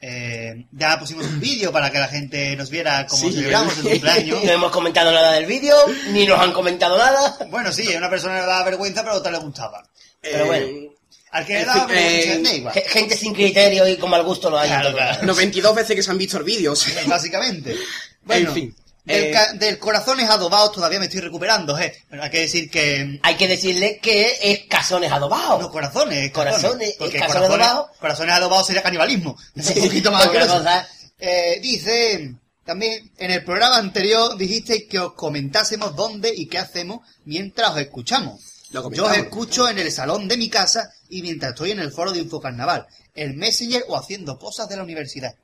Eh, 0.00 0.66
ya 0.72 0.98
pusimos 0.98 1.24
un 1.26 1.40
vídeo 1.40 1.72
para 1.72 1.90
que 1.90 1.98
la 1.98 2.08
gente 2.08 2.54
nos 2.54 2.68
viera 2.70 3.06
cómo 3.06 3.22
Sí. 3.22 3.32
celebramos 3.32 3.76
el 3.78 3.84
cumpleaños. 3.84 4.38
No 4.44 4.52
hemos 4.52 4.70
comentado 4.70 5.10
nada 5.12 5.32
del 5.32 5.46
vídeo, 5.46 5.74
ni 6.10 6.26
nos 6.26 6.38
han 6.38 6.52
comentado 6.52 6.98
nada. 6.98 7.36
Bueno, 7.50 7.72
sí, 7.72 7.92
a 7.94 7.98
una 7.98 8.10
persona 8.10 8.34
le 8.40 8.46
daba 8.46 8.64
vergüenza, 8.64 9.02
pero 9.02 9.14
a 9.14 9.18
otra 9.18 9.32
le 9.32 9.38
gustaba. 9.38 9.82
Pero 10.20 10.44
Eh, 10.44 10.46
bueno. 10.46 10.92
Al 11.32 11.44
que 11.46 11.54
le 11.54 11.64
daba 11.64 11.86
vergüenza, 11.86 12.54
eh. 12.54 12.70
Ge- 12.72 12.88
Gente 12.88 13.16
sin 13.16 13.34
criterio 13.34 13.88
y 13.88 13.96
con 13.96 14.10
mal 14.10 14.22
gusto 14.22 14.48
lo 14.50 14.58
hay. 14.58 14.68
Claro, 14.68 14.92
claro. 14.92 15.24
Los 15.24 15.36
22 15.36 15.74
veces 15.74 15.96
que 15.96 16.02
se 16.02 16.10
han 16.10 16.18
visto 16.18 16.36
el 16.38 16.44
vídeo, 16.44 16.72
o 16.72 16.76
sea, 16.76 17.02
Básicamente. 17.06 17.74
Bueno, 18.22 18.48
En 18.50 18.54
fin, 18.54 18.76
Del, 19.06 19.24
eh, 19.34 19.38
del 19.54 19.78
corazones 19.78 20.28
adobados 20.28 20.72
todavía 20.72 20.98
me 20.98 21.06
estoy 21.06 21.20
recuperando, 21.20 21.78
eh. 21.78 21.94
Pero 22.10 22.22
hay 22.24 22.30
que 22.30 22.40
decir 22.40 22.68
que... 22.68 23.20
Hay 23.22 23.36
que 23.36 23.46
decirle 23.48 23.98
que 24.02 24.36
es 24.42 24.64
cazones 24.68 25.10
adobados. 25.12 25.60
No, 25.62 25.70
corazones, 25.70 26.24
es 26.24 26.32
Corazones, 26.32 26.96
Porque 26.98 27.18
cazones 27.20 27.48
adobados. 27.50 27.90
corazones 28.00 28.34
adobados 28.34 28.66
sería 28.66 28.82
canibalismo. 28.82 29.38
Es 29.54 29.70
un 29.76 29.84
poquito 29.84 30.10
más 30.10 30.26
cosa- 30.26 30.88
Eh, 31.18 31.60
dice, 31.62 32.34
también 32.64 33.12
en 33.16 33.30
el 33.30 33.44
programa 33.44 33.78
anterior 33.78 34.36
dijisteis 34.36 34.84
que 34.90 34.98
os 34.98 35.12
comentásemos 35.14 35.94
dónde 35.94 36.34
y 36.34 36.46
qué 36.46 36.58
hacemos 36.58 37.06
mientras 37.24 37.70
os 37.70 37.78
escuchamos. 37.78 38.40
Lo 38.70 38.90
Yo 38.90 39.04
os 39.06 39.16
escucho 39.16 39.68
en 39.68 39.78
el 39.78 39.92
salón 39.92 40.26
de 40.26 40.36
mi 40.36 40.50
casa 40.50 40.90
y 41.08 41.22
mientras 41.22 41.50
estoy 41.52 41.70
en 41.70 41.78
el 41.78 41.92
foro 41.92 42.10
de 42.10 42.18
Infocarnaval, 42.18 42.88
el 43.14 43.34
Messenger 43.34 43.84
o 43.86 43.96
haciendo 43.96 44.36
cosas 44.36 44.68
de 44.68 44.76
la 44.76 44.82
universidad. 44.82 45.36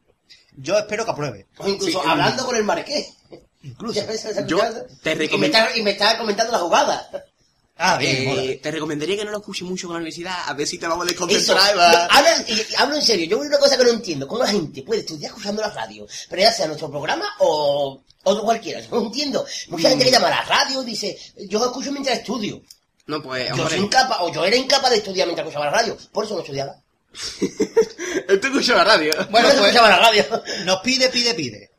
Yo 0.56 0.76
espero 0.76 1.04
que 1.04 1.12
apruebe. 1.12 1.46
O 1.58 1.68
incluso 1.68 2.02
Sí, 2.02 2.08
hablando 2.10 2.44
con 2.44 2.56
el 2.56 2.64
marqués. 2.64 3.06
Incluso. 3.62 4.00
Yo 4.46 4.58
te 5.02 5.12
y, 5.12 5.14
me 5.14 5.20
recomiendo- 5.26 5.58
y 5.76 5.82
me 5.82 5.90
está 5.92 6.18
comentando 6.18 6.52
la 6.52 6.58
jugada. 6.58 7.08
Ah, 7.78 7.96
bien, 7.96 8.28
eh, 8.38 8.60
te 8.62 8.70
recomendaría 8.70 9.16
que 9.16 9.24
no 9.24 9.30
lo 9.30 9.38
escuches 9.38 9.66
mucho 9.66 9.86
con 9.88 9.94
la 9.94 9.98
universidad, 9.98 10.36
a 10.46 10.52
ver 10.52 10.66
si 10.68 10.78
te 10.78 10.86
vamos 10.86 11.04
a 11.04 11.08
desconcentrar. 11.08 11.74
no, 12.22 12.44
y, 12.46 12.52
y 12.60 12.66
hablo 12.76 12.94
en 12.96 13.02
serio, 13.02 13.26
yo 13.26 13.38
una 13.38 13.58
cosa 13.58 13.76
que 13.76 13.82
no 13.84 13.90
entiendo, 13.90 14.28
¿cómo 14.28 14.44
la 14.44 14.50
gente 14.50 14.82
puede 14.82 15.00
estudiar 15.00 15.30
escuchando 15.30 15.62
la 15.62 15.70
radio? 15.70 16.06
Pero 16.28 16.42
ya 16.42 16.52
sea 16.52 16.66
nuestro 16.66 16.90
programa 16.90 17.26
o 17.40 18.00
otro 18.24 18.44
cualquiera, 18.44 18.78
yo 18.80 18.88
no 18.90 19.06
entiendo. 19.06 19.44
Mucha 19.68 19.88
gente 19.88 20.04
que 20.04 20.10
llama 20.12 20.28
a 20.28 20.30
la 20.30 20.42
radio 20.44 20.82
dice, 20.82 21.18
yo 21.48 21.64
escucho 21.64 21.90
mientras 21.90 22.18
estudio. 22.18 22.60
No, 23.06 23.20
pues, 23.20 23.48
Yo 23.56 23.68
soy 23.68 23.78
incapaz, 23.80 24.18
o 24.20 24.32
yo 24.32 24.44
era 24.44 24.54
incapaz 24.54 24.90
de 24.90 24.98
estudiar 24.98 25.26
mientras 25.26 25.44
escuchaba 25.48 25.66
la 25.72 25.76
radio. 25.78 25.96
Por 26.12 26.24
eso 26.24 26.34
no 26.34 26.40
estudiaba. 26.40 26.76
Esto 28.28 28.46
escucho 28.46 28.74
la 28.74 28.84
radio. 28.84 29.12
Bueno, 29.30 29.48
eso 29.48 29.58
pues 29.58 29.70
escuchaba 29.74 29.88
la 29.88 29.98
radio. 29.98 30.24
nos 30.64 30.80
pide, 30.82 31.08
pide, 31.08 31.34
pide. 31.34 31.70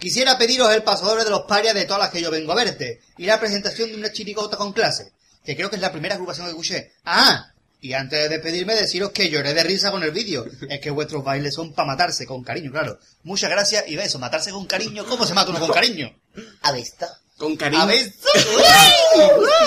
Quisiera 0.00 0.38
pediros 0.38 0.74
el 0.74 0.82
pasador 0.82 1.22
de 1.22 1.30
los 1.30 1.42
parias 1.42 1.74
de 1.74 1.84
todas 1.84 2.00
las 2.00 2.10
que 2.10 2.22
yo 2.22 2.30
vengo 2.30 2.52
a 2.52 2.56
verte 2.56 3.02
y 3.18 3.26
la 3.26 3.38
presentación 3.38 3.90
de 3.90 3.96
una 3.96 4.10
chirigota 4.10 4.56
con 4.56 4.72
clase, 4.72 5.12
que 5.44 5.54
creo 5.54 5.68
que 5.68 5.76
es 5.76 5.82
la 5.82 5.92
primera 5.92 6.14
agrupación 6.14 6.46
que 6.46 6.50
escuché. 6.52 6.92
Ah, 7.04 7.52
y 7.82 7.92
antes 7.92 8.18
de 8.18 8.28
despedirme 8.30 8.74
deciros 8.74 9.10
que 9.10 9.28
lloré 9.28 9.52
de 9.52 9.62
risa 9.62 9.90
con 9.90 10.02
el 10.02 10.10
vídeo. 10.10 10.46
Es 10.68 10.80
que 10.80 10.90
vuestros 10.90 11.22
bailes 11.22 11.54
son 11.54 11.74
para 11.74 11.88
matarse 11.88 12.26
con 12.26 12.42
cariño, 12.42 12.70
claro. 12.70 12.98
Muchas 13.24 13.50
gracias 13.50 13.84
y 13.88 13.96
besos. 13.96 14.20
Matarse 14.20 14.50
con 14.50 14.66
cariño, 14.66 15.04
¿cómo 15.06 15.26
se 15.26 15.34
mata 15.34 15.50
uno 15.50 15.60
con 15.60 15.70
cariño? 15.70 16.14
Avesta. 16.62 17.18
Con 17.36 17.56
cariño. 17.56 17.82
A 17.82 17.86
ver, 17.86 18.12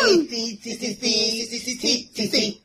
Sí, 0.05 0.27
sí, 0.30 0.60
sí, 0.61 0.77
sí, 0.77 0.97
sí, 0.99 1.47
sí, 1.47 1.60
sí, 1.60 1.77
sí, 1.77 2.11
sí, 2.14 2.27
sí. 2.27 2.64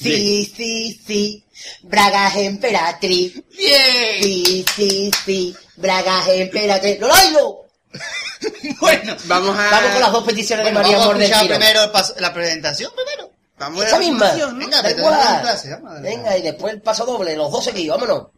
Sí, 0.00 0.52
sí, 0.56 1.00
sí. 1.06 1.44
Bragas 1.82 2.36
emperatriz. 2.36 3.34
bien. 3.56 4.22
Sí, 4.22 4.64
sí, 4.76 5.10
sí. 5.24 5.56
Bragas 5.76 6.28
emperatriz. 6.28 7.00
¡Lo 7.00 7.08
bailo! 7.08 7.64
Bueno, 8.80 9.16
Vamos 9.24 9.58
a... 9.58 9.70
Vamos 9.70 9.90
con 9.92 10.00
las 10.00 10.12
dos 10.12 10.24
peticiones 10.24 10.64
de 10.64 10.70
María 10.72 10.98
vamos 10.98 11.14
a 11.14 11.18
escuchar 11.18 11.38
Mordecino. 11.38 11.58
primero 11.58 11.82
el 11.92 12.22
la 12.22 12.32
presentación 12.32 12.92
primero. 12.94 13.32
Vamos 13.58 13.82
a 13.82 13.86
Esa 13.86 13.96
la 13.96 13.98
misma. 14.00 14.18
presentación, 14.18 14.58
¿no? 14.58 14.64
Venga, 14.64 14.82
Da 14.82 15.40
clase, 15.42 15.70
vamos 15.70 15.90
a 15.90 15.94
darle. 15.94 16.08
Venga, 16.10 16.38
y 16.38 16.42
después 16.42 16.74
el 16.74 16.80
paso 16.82 17.04
doble, 17.04 17.34
los 17.34 17.50
dos 17.50 17.64
seguidos, 17.64 17.98
vámonos. 17.98 18.28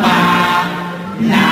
Pa, 0.00 0.64
la 1.20 1.51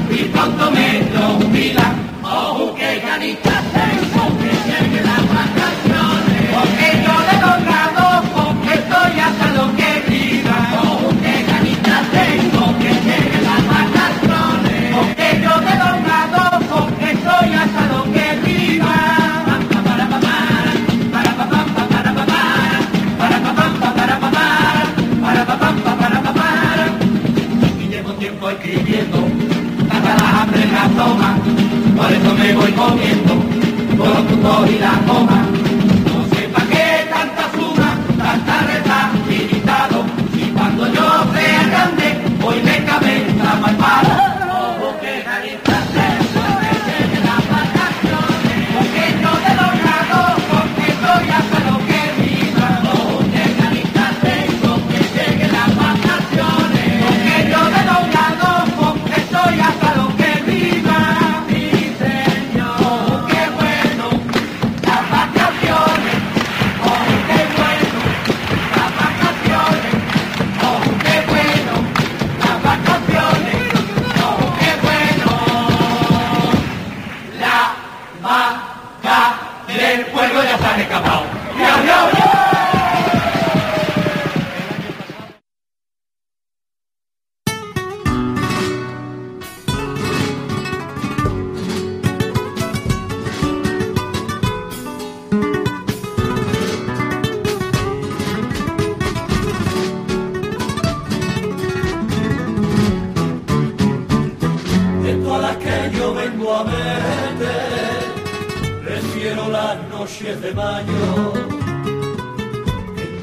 para, 0.41 0.49
para, 0.49 0.49
para, 0.49 0.49
para, 0.49 0.49
para, 0.49 0.49
para, 0.49 0.49
para, 0.49 0.49
para, 0.49 0.49
para, 0.49 0.49
para, 0.49 0.49
para. 0.49 0.51
Pronto 0.51 0.71
me 0.71 1.01
lo 1.13 1.27
jubila. 1.37 1.93
Ojo 2.23 2.73
que 2.73 2.99
ganitas 2.99 3.63
tengo, 3.73 4.23
que 4.39 4.51
lleguen 4.65 5.05
las 5.05 5.21
vacaciones, 5.29 6.41
porque 6.55 6.87
yo 7.05 7.15
de 7.29 7.35
logrado, 7.45 8.23
porque 8.33 8.73
estoy 8.73 9.19
hasta 9.19 9.47
lo 9.53 9.75
que 9.75 9.91
diga. 10.09 10.57
Ojo 10.81 11.09
que 11.21 11.45
tengo, 12.09 12.79
que 12.79 12.89
lleguen 12.89 13.43
las 13.43 13.63
vacaciones, 13.67 14.95
porque 14.95 15.27
yo 15.43 15.53
de 15.59 15.75
logrado, 15.77 16.41
porque 16.73 17.11
estoy 17.11 17.53
hasta 17.53 17.85
lo 17.93 18.03
que 18.11 18.27
diga. 18.43 18.95
Para, 19.45 20.07
pa, 20.09 20.19
para, 20.19 20.33
para, 21.11 21.31
pa, 21.37 21.45
pa, 21.49 21.65
pa, 21.65 21.85
para, 21.87 22.13
pa, 22.15 22.25
para, 22.25 22.49
para, 23.19 23.37
pa, 23.43 23.51
pa, 23.53 23.65
pa, 23.79 23.93
para, 23.93 24.15
pa, 24.19 24.29
para, 24.31 25.45
para, 25.45 25.45
pa, 25.45 25.55
pa, 25.59 25.69
pa, 25.83 25.95
para, 25.99 26.21
pa, 26.23 26.33
para. 26.33 26.85
Y 27.79 27.87
llevo 27.89 28.13
tiempo 28.13 28.49
escribiendo, 28.49 29.17
hasta 29.17 29.19
las 29.19 29.29
hambre 29.29 29.30
la 30.81 30.87
toma, 31.03 31.37
por 31.95 32.11
eso 32.11 32.33
me 32.33 32.53
voy 32.53 32.71
comiendo, 32.71 33.33
los 33.97 34.17
puntos 34.27 34.69
y 34.71 34.79
la 34.79 34.93
coma. 35.07 35.45
No 36.07 36.35
sé 36.35 36.41
pa' 36.53 36.65
qué 36.71 37.07
tanta 37.13 37.43
suma, 37.53 37.89
tanta 38.17 38.61
reta, 38.61 39.11
limitado, 39.29 40.03
si 40.33 40.41
cuando 40.51 40.87
yo 40.87 41.05
sea 41.33 41.63
grande, 41.69 42.07
voy 42.41 42.59
de 42.61 42.83
cabeza 42.85 43.59
mal 43.61 43.75
palo. 43.75 44.30
Prefiero 108.83 109.49
las 109.49 109.77
noches 109.89 110.41
de 110.41 110.53
mayo, 110.53 111.33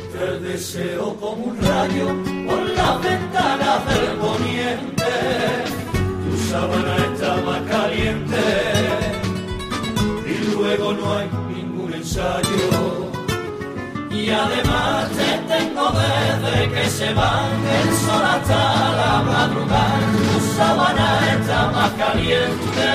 entre 0.02 0.28
el 0.28 0.42
deseo 0.42 1.14
como 1.20 1.44
un 1.44 1.56
rayo 1.60 2.06
por 2.46 2.60
las 2.70 3.02
ventanas 3.02 3.80
del 3.86 4.16
poniente, 4.16 5.12
tu 6.24 6.50
sábana 6.50 6.96
está 7.12 7.36
más 7.46 7.60
caliente 7.70 8.44
y 10.26 10.55
luego 10.55 10.92
no 10.94 11.18
hay 11.18 11.28
ningún 11.55 11.92
ensayo. 11.92 13.09
Y 14.10 14.30
además 14.30 15.10
te 15.10 15.55
tengo 15.55 15.90
desde 15.90 16.70
que 16.72 16.90
se 16.90 17.14
van 17.14 17.66
el 17.80 17.94
sol 17.94 18.24
hasta 18.24 18.92
la 19.00 19.22
madrugada, 19.22 20.48
tu 20.59 20.64
sábana 20.64 21.09
está 21.32 21.70
más 21.70 21.90
caliente. 21.93 22.89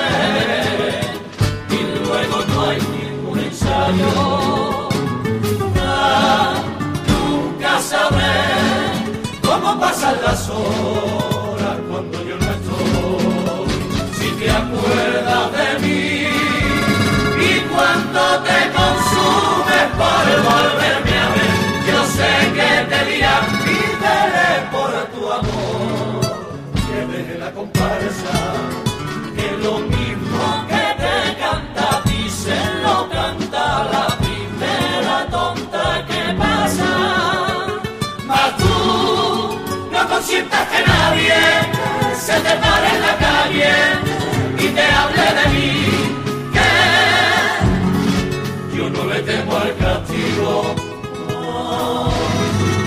Y 1.70 2.06
luego 2.06 2.38
no 2.48 2.70
hay 2.70 2.78
ningún 2.82 3.40
ensayo. 3.40 4.90
Nunca 7.08 7.80
sabré 7.80 8.38
cómo 9.42 9.80
pasan 9.80 10.16
las 10.26 10.50
horas 10.50 11.78
cuando 11.90 12.18
yo 12.24 12.36
no 12.38 12.52
estoy, 12.58 13.68
si 14.18 14.28
te 14.40 14.52
acuerdas 14.52 15.52
de 15.58 15.68
mí 15.84 16.28
y 17.50 17.60
cuando 17.72 18.22
te 18.48 18.60
consumes 18.78 19.88
por 20.00 20.26
volverme 20.50 21.16
a 21.26 21.30
ver, 21.36 21.56
yo 21.88 22.00
sé 22.18 22.32
que 22.58 22.70
te 22.92 23.00
dirá 23.12 23.36
pídele 23.64 24.50
por 24.72 24.92
tu 25.14 25.22
amor, 25.32 25.53
consientas 40.24 40.68
que 40.70 40.82
nadie 40.88 41.34
se 42.16 42.34
te 42.34 42.56
pare 42.64 42.88
en 42.96 43.02
la 43.02 43.16
calle 43.18 43.74
y 44.58 44.68
te 44.70 44.82
hable 44.82 45.26
de 45.40 45.46
mí, 45.54 45.74
que 46.56 46.72
yo 48.78 48.86
no 48.90 49.06
le 49.06 49.20
temo 49.22 49.58
al 49.58 49.76
castigo. 49.78 50.76
no. 51.30 52.12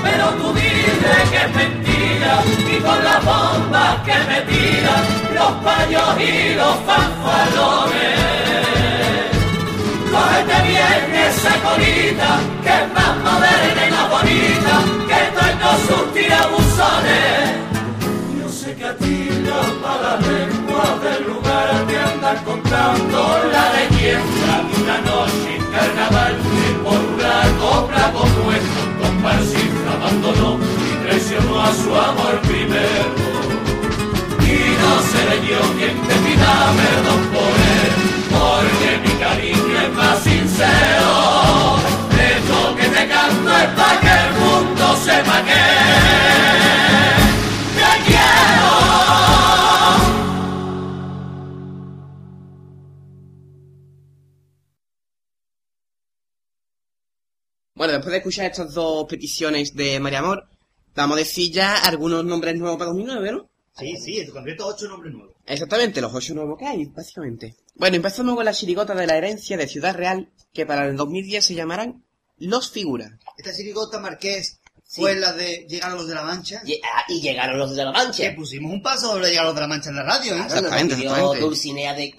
Pero 0.03 0.27
tú 0.40 0.55
dices 0.55 1.31
que 1.31 1.36
es 1.36 1.51
mentira 1.55 2.56
con 2.81 3.05
las 3.05 3.24
bombas 3.24 3.97
que 4.05 4.15
me 4.28 4.40
tiran 4.43 5.03
los 5.35 5.53
paños 5.65 6.20
y 6.20 6.55
los 6.55 6.77
fanfalones. 6.86 8.16
Cógete 10.12 10.69
bien 10.69 11.15
esa 11.27 11.55
colita, 11.62 12.31
que 12.62 12.69
es 12.69 12.93
más 12.94 13.16
moderna 13.27 13.86
y 13.86 13.90
más 13.90 14.11
bonita 14.11 14.74
que 15.09 15.20
todos 15.35 15.81
sus 15.89 16.15
tirabuzones. 16.15 17.43
Yo 18.40 18.48
sé 18.48 18.74
que 18.74 18.85
a 18.85 18.97
ti 18.97 19.28
las 19.44 19.69
malas 19.82 20.20
lenguas 20.27 21.03
del 21.03 21.24
lugar 21.27 21.69
te 21.86 21.98
andan 21.98 22.44
contando 22.44 23.19
la 23.53 23.73
leyenda 23.77 24.53
de 24.69 24.82
una 24.82 24.98
noche 25.11 25.57
en 25.57 25.65
carnaval, 25.73 26.35
por 26.85 27.01
una 27.15 27.35
copla 27.59 28.12
como 28.12 28.53
esto, 28.53 28.81
compartir 29.03 29.70
abandono 29.94 30.95
traicionó 31.37 31.63
a 31.63 31.75
su 31.75 31.95
amor 31.95 32.41
primero. 32.43 33.15
Y 34.41 34.77
no 34.81 35.03
seré 35.03 35.47
yo 35.47 35.61
quien 35.77 35.97
te 36.07 36.15
pida 36.15 36.73
perdón 36.77 37.23
por 37.33 37.55
él, 37.77 37.93
porque 38.31 38.99
mi 39.05 39.15
cariño 39.21 39.81
es 39.81 39.93
más 39.95 40.23
sincero. 40.23 41.77
Esto 42.19 42.77
que 42.77 42.89
te 42.89 43.09
canto 43.09 43.51
es 43.51 43.69
para 43.75 44.01
que 44.01 44.13
el 44.27 44.33
mundo 44.35 44.97
sepa 45.05 45.45
que 45.45 45.63
te 47.77 48.05
quiero. 48.07 48.27
Bueno, 57.75 57.93
después 57.93 58.13
de 58.13 58.19
escuchar 58.19 58.47
estas 58.47 58.73
dos 58.73 59.07
peticiones 59.07 59.75
de 59.77 60.01
María 60.01 60.21
Amor, 60.21 60.49
vamos 60.97 61.16
a 61.16 61.20
decir 61.20 61.52
ya 61.52 61.78
algunos 61.78 62.24
nombres 62.24 62.56
nuevos 62.56 62.78
para 62.78 62.90
2009, 62.90 63.32
¿no? 63.32 63.48
Sí, 63.78 63.97
sí, 63.97 64.18
en 64.18 64.31
concreto 64.31 64.66
ocho 64.66 64.89
nombres 64.89 65.12
nuevos. 65.12 65.36
Exactamente, 65.47 66.01
los 66.01 66.14
ocho 66.14 66.35
nuevos 66.35 66.59
que 66.59 66.66
hay, 66.66 66.86
básicamente. 66.86 67.55
Bueno, 67.74 67.97
empezamos 67.97 68.35
con 68.35 68.44
la 68.44 68.55
chirigota 68.55 68.94
de 68.94 69.06
la 69.06 69.16
herencia 69.16 69.56
de 69.56 69.68
Ciudad 69.68 69.94
Real, 69.94 70.31
que 70.52 70.64
para 70.64 70.86
el 70.86 70.97
2010 70.97 71.44
se 71.44 71.55
llamarán 71.55 72.02
Los 72.39 72.70
Figuras. 72.70 73.12
Esta 73.36 73.55
chirigota 73.55 74.01
marqués 74.01 74.60
fue 74.89 75.14
la 75.14 75.32
de 75.32 75.66
Llegaron 75.68 75.98
los 75.98 76.09
de 76.09 76.14
la 76.14 76.23
Mancha. 76.23 76.62
Y, 76.64 76.81
ah, 76.82 77.05
y 77.09 77.20
llegaron 77.20 77.59
los 77.59 77.77
de 77.77 77.85
la 77.85 77.93
mancha. 77.93 78.23
Que 78.23 78.31
pusimos 78.31 78.73
un 78.73 78.82
paso 78.82 79.12
sobre 79.12 79.28
Llegaron 79.28 79.48
los 79.48 79.55
de 79.56 79.60
la 79.60 79.68
Mancha 79.68 79.90
en 79.90 79.97
la 79.97 80.02
radio, 80.05 80.32
¿eh? 80.32 80.36
Claro, 80.36 80.44
nos 80.44 80.52
Exactamente, 80.55 80.94
pidió 80.94 81.10
exactamente. 81.10 81.40
Dulcinea 81.44 81.94
de... 81.94 82.14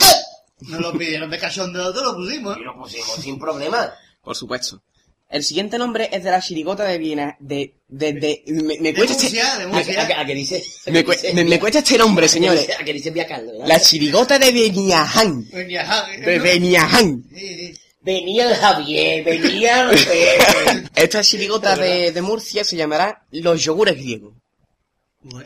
Nos 0.59 0.81
lo 0.81 0.91
pidieron 0.93 1.29
de 1.29 1.39
cachondeo, 1.39 1.93
todo 1.93 2.03
lo 2.03 2.15
pusimos. 2.15 2.57
Y 2.57 2.63
lo 2.63 2.75
pusimos 2.75 3.15
sin 3.15 3.39
problema. 3.39 3.91
Por 4.23 4.35
supuesto. 4.35 4.81
El 5.29 5.43
siguiente 5.43 5.77
nombre 5.77 6.09
es 6.11 6.23
de 6.23 6.31
la 6.31 6.41
chirigota 6.41 6.85
de 6.85 6.97
Viena, 6.97 7.35
de, 7.41 7.75
de, 7.89 8.13
de, 8.13 8.43
me, 8.47 8.77
me 8.79 8.93
De 8.93 8.95
cuesta 8.95 9.13
Murcia, 9.15 9.43
este, 9.43 9.57
de 9.57 9.63
¿A, 9.63 9.67
Murcia. 9.67 10.01
a- 10.17 10.21
a 10.21 10.25
que 10.25 10.33
dice? 10.35 10.63
me, 10.85 11.03
me- 11.33 11.43
me 11.45 11.59
cuesta 11.59 11.79
este 11.79 11.97
nombre, 11.97 12.27
señores. 12.29 12.67
A 12.79 12.83
que 12.83 12.93
dice 12.93 13.11
Viacaldo, 13.11 13.51
¿verdad? 13.51 13.67
La 13.67 13.79
chirigota 13.79 14.39
de 14.39 14.51
Beniaján. 14.53 15.43
De. 15.49 16.39
Beniaján. 16.39 17.23
Sí, 17.35 17.39
sí. 17.39 17.73
Venía 17.99 18.49
el 18.49 18.55
Javier, 18.55 19.25
venía 19.25 19.81
el 19.81 19.89
Pepe. 20.05 20.89
Esta 20.95 21.21
chirigota 21.21 21.75
de, 21.75 22.13
de 22.13 22.21
Murcia 22.21 22.63
se 22.63 22.77
llamará 22.77 23.25
Los 23.31 23.61
Yogures 23.65 23.97
Griegos. 23.97 24.33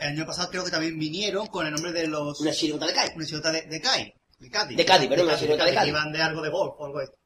año 0.00 0.24
pasado 0.24 0.48
creo 0.48 0.64
que 0.64 0.70
también 0.70 0.96
vinieron 0.96 1.48
con 1.48 1.66
el 1.66 1.72
nombre 1.72 1.90
de 1.90 2.06
los... 2.06 2.40
Una 2.40 2.52
chirigota 2.52 2.86
de 2.86 2.92
calle. 2.92 3.12
Una 3.16 3.24
chirigota 3.24 3.50
de, 3.50 3.62
de 3.62 3.80
Cádiz. 3.80 4.12
De 4.38 4.48
Cádiz. 4.48 4.76
De 4.76 4.84
Cádiz, 4.84 5.08
pero 5.08 5.24
una 5.24 5.36
chirigota 5.36 5.64
de 5.64 5.74
Cádiz. 5.74 5.88
Iban 5.88 6.12
de 6.12 6.22
algo 6.22 6.40
de 6.40 6.50
golf 6.50 6.74
o 6.78 6.86
algo 6.86 6.98
de 6.98 7.04
esto. 7.06 7.16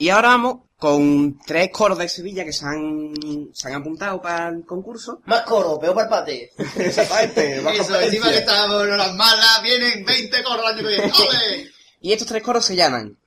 Y 0.00 0.08
ahora 0.08 0.28
vamos 0.28 0.60
con 0.78 1.38
tres 1.44 1.70
coros 1.70 1.98
de 1.98 2.08
Sevilla 2.08 2.42
que 2.42 2.54
se 2.54 2.64
han, 2.64 3.12
se 3.52 3.68
han 3.68 3.74
apuntado 3.74 4.22
para 4.22 4.48
el 4.48 4.64
concurso. 4.64 5.20
Más 5.26 5.42
coro, 5.42 5.78
peor 5.78 5.94
para 5.94 6.04
el 6.04 6.08
pate. 6.08 6.52
Exactamente, 6.78 7.60
más 7.60 7.74
Eso, 7.80 8.00
encima 8.00 8.30
que 8.30 8.38
estábamos 8.38 8.84
en 8.84 8.96
las 8.96 9.14
malas, 9.14 9.60
vienen 9.62 10.02
20 10.06 10.42
corros 10.42 10.64
el 10.64 10.78
año 10.78 10.88
que 10.88 10.88
viene. 10.88 11.12
¡Ole! 11.12 11.70
Y 12.00 12.12
estos 12.14 12.26
tres 12.26 12.42
coros 12.42 12.64
se 12.64 12.76
llaman 12.76 13.18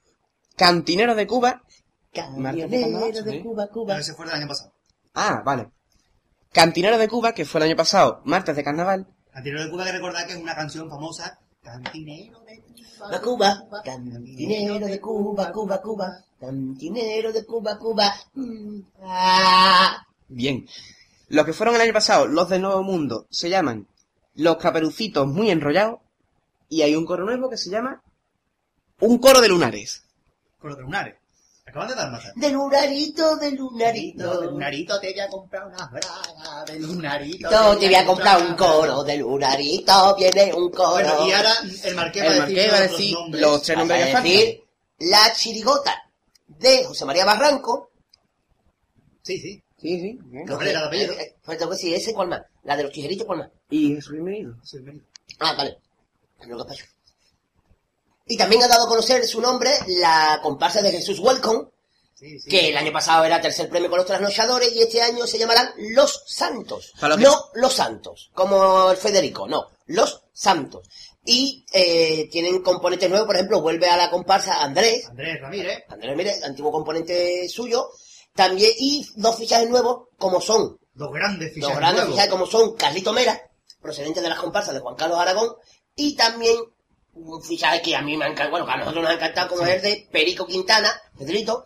Cantinero 0.55 1.13
de 1.13 1.27
Cuba. 1.27 1.61
Carnaval, 2.11 2.67
de. 2.67 3.41
Cuba, 3.43 3.67
Cuba. 3.67 3.93
ver, 3.93 4.03
se 4.03 4.15
fue 4.15 4.25
del 4.25 4.33
año 4.33 4.47
pasado. 4.47 4.73
Ah, 5.13 5.43
vale. 5.45 5.69
Cantinero 6.51 6.97
de 6.97 7.07
Cuba, 7.07 7.33
que 7.33 7.45
fue 7.45 7.59
el 7.59 7.67
año 7.67 7.75
pasado, 7.75 8.23
martes 8.25 8.55
de 8.55 8.63
carnaval. 8.63 9.05
Cantinero 9.31 9.63
de 9.63 9.69
Cuba, 9.69 9.85
que 9.85 9.91
recordar 9.91 10.25
que 10.25 10.33
es 10.33 10.39
una 10.39 10.55
canción 10.55 10.89
famosa. 10.89 11.39
Cantinero 11.61 12.39
de 12.45 12.62
Cuba, 12.97 13.21
Cuba. 13.21 13.81
Cantinero 13.83 14.79
de 14.79 14.99
Cuba, 14.99 15.51
Cuba, 15.51 15.81
Cuba. 15.81 16.23
Cantinero 16.39 17.31
de 17.31 17.45
Cuba, 17.45 17.77
Cuba. 17.77 18.13
Ah. 19.01 20.05
Bien. 20.27 20.67
Los 21.29 21.45
que 21.45 21.53
fueron 21.53 21.75
el 21.75 21.81
año 21.81 21.93
pasado, 21.93 22.27
los 22.27 22.49
del 22.49 22.61
Nuevo 22.61 22.83
Mundo, 22.83 23.27
se 23.29 23.49
llaman 23.49 23.87
Los 24.35 24.57
Caperucitos 24.57 25.27
Muy 25.27 25.49
Enrollados. 25.49 25.99
Y 26.69 26.81
hay 26.81 26.95
un 26.95 27.05
coro 27.05 27.25
nuevo 27.25 27.49
que 27.49 27.57
se 27.57 27.69
llama 27.69 28.01
Un 28.99 29.17
Coro 29.19 29.41
de 29.41 29.49
Lunares. 29.49 30.05
Con 30.59 30.69
los 30.69 30.77
de 30.77 30.83
lunares. 30.83 31.22
Acaban 31.73 31.89
de 31.89 31.95
dar 31.95 32.11
más. 32.11 32.23
De 32.35 32.51
lunarito, 32.51 33.35
de 33.37 33.49
De 33.49 33.57
lunarito. 33.57 34.43
lunarito 34.43 34.99
te 34.99 35.11
voy 35.11 35.19
a 35.21 35.27
comprar 35.27 35.65
unas 35.65 35.89
bragas. 35.91 36.65
De 36.67 36.79
lunarito. 36.79 37.49
Yo 37.49 37.77
te 37.79 37.85
voy 37.87 37.95
a 37.95 38.05
comprar 38.05 38.41
un 38.43 38.55
coro, 38.55 39.03
de 39.03 39.17
lunarito 39.17 40.15
viene 40.15 40.53
un 40.53 40.69
coro. 40.69 40.91
Bueno, 40.91 41.27
y 41.27 41.31
ahora 41.31 41.51
el 41.83 41.95
marqués 41.95 42.23
va 42.23 42.27
El 42.27 42.41
a 42.41 42.45
decir, 42.45 42.57
Marqués 42.69 42.71
va 42.73 42.77
a 42.77 42.81
los 42.81 42.91
decir 42.91 43.13
nombres. 43.15 43.41
los 43.41 43.61
tres 43.63 43.77
nombres 43.79 44.01
a 44.15 44.21
que 44.21 44.29
decir 44.29 44.63
la 44.99 45.33
chirigota 45.33 46.11
de 46.45 46.83
José 46.85 47.05
María 47.05 47.25
Barranco. 47.25 47.89
Sí, 49.23 49.39
sí. 49.39 49.63
Sí, 49.81 49.99
sí. 49.99 50.19
bien. 50.25 50.45
Nombre 50.45 50.69
era 50.69 50.81
de 50.81 50.85
apellido. 50.85 51.13
Eh, 51.13 51.21
eh, 51.23 51.35
pues 51.43 51.57
tengo 51.57 51.71
que 51.71 51.77
decir, 51.77 51.95
ese 51.95 52.13
cuál 52.13 52.27
más. 52.27 52.43
La 52.65 52.77
de 52.77 52.83
los 52.83 52.91
tijeritos, 52.91 53.25
cuál 53.25 53.39
más. 53.39 53.49
Y 53.71 53.95
Jesús 53.95 54.11
bienvenido. 54.13 54.55
Sí, 54.63 54.77
ven. 54.77 55.03
Ah, 55.39 55.55
vale. 55.57 55.79
Y 58.25 58.37
también 58.37 58.63
ha 58.63 58.67
dado 58.67 58.85
a 58.85 58.89
conocer 58.89 59.25
su 59.27 59.41
nombre 59.41 59.71
la 59.87 60.39
comparsa 60.41 60.81
de 60.81 60.91
Jesús 60.91 61.19
Welcome, 61.19 61.67
Sí, 62.15 62.39
sí. 62.39 62.49
que 62.49 62.69
el 62.69 62.77
año 62.77 62.93
pasado 62.93 63.25
era 63.25 63.41
tercer 63.41 63.67
premio 63.69 63.89
con 63.89 63.97
los 63.97 64.05
trasnochadores 64.07 64.73
y 64.73 64.81
este 64.81 65.01
año 65.01 65.27
se 65.27 65.37
llamarán 65.37 65.73
Los 65.77 66.23
Santos. 66.27 66.93
Para 66.99 67.15
lo 67.15 67.17
que- 67.17 67.23
No 67.23 67.45
Los 67.55 67.73
Santos, 67.73 68.31
como 68.33 68.91
el 68.91 68.97
Federico, 68.97 69.47
no, 69.47 69.67
Los 69.87 70.21
Santos. 70.31 70.87
Y 71.25 71.65
eh, 71.73 72.29
tienen 72.31 72.61
componentes 72.61 73.09
nuevos, 73.09 73.25
por 73.25 73.35
ejemplo, 73.35 73.61
vuelve 73.61 73.89
a 73.89 73.97
la 73.97 74.09
comparsa 74.09 74.61
Andrés, 74.63 75.05
Andrés 75.09 75.41
Ramírez. 75.41 75.83
Andrés 75.89 76.09
Ramírez, 76.11 76.43
antiguo 76.43 76.71
componente 76.71 77.47
suyo, 77.49 77.89
también, 78.33 78.71
y 78.77 79.05
dos 79.15 79.35
fichajes 79.37 79.69
nuevos, 79.69 80.07
como 80.17 80.39
son, 80.39 80.79
Dos 80.93 81.11
grandes 81.11 81.49
dos 81.49 81.55
fichajes 81.55 81.77
grandes 81.77 81.95
nuevos. 82.03 82.13
fichajes 82.15 82.31
como 82.31 82.45
son 82.45 82.75
Carlito 82.75 83.11
Mera, 83.13 83.41
procedente 83.81 84.21
de 84.21 84.29
las 84.29 84.39
comparsas 84.39 84.73
de 84.73 84.79
Juan 84.79 84.95
Carlos 84.95 85.19
Aragón, 85.19 85.55
y 85.95 86.15
también 86.15 86.57
un 87.15 87.41
fichaje 87.43 87.81
que 87.81 87.95
a 87.95 88.01
mí 88.01 88.17
me 88.17 88.25
ha 88.25 88.27
encantado, 88.27 88.51
bueno, 88.51 88.65
que 88.65 88.71
a 88.71 88.77
nosotros 88.77 89.03
nos 89.03 89.11
ha 89.11 89.15
encantado, 89.15 89.49
como 89.49 89.63
es 89.65 89.75
el 89.75 89.81
de 89.81 90.07
Perico 90.11 90.45
Quintana, 90.47 90.91
Pedrito, 91.17 91.65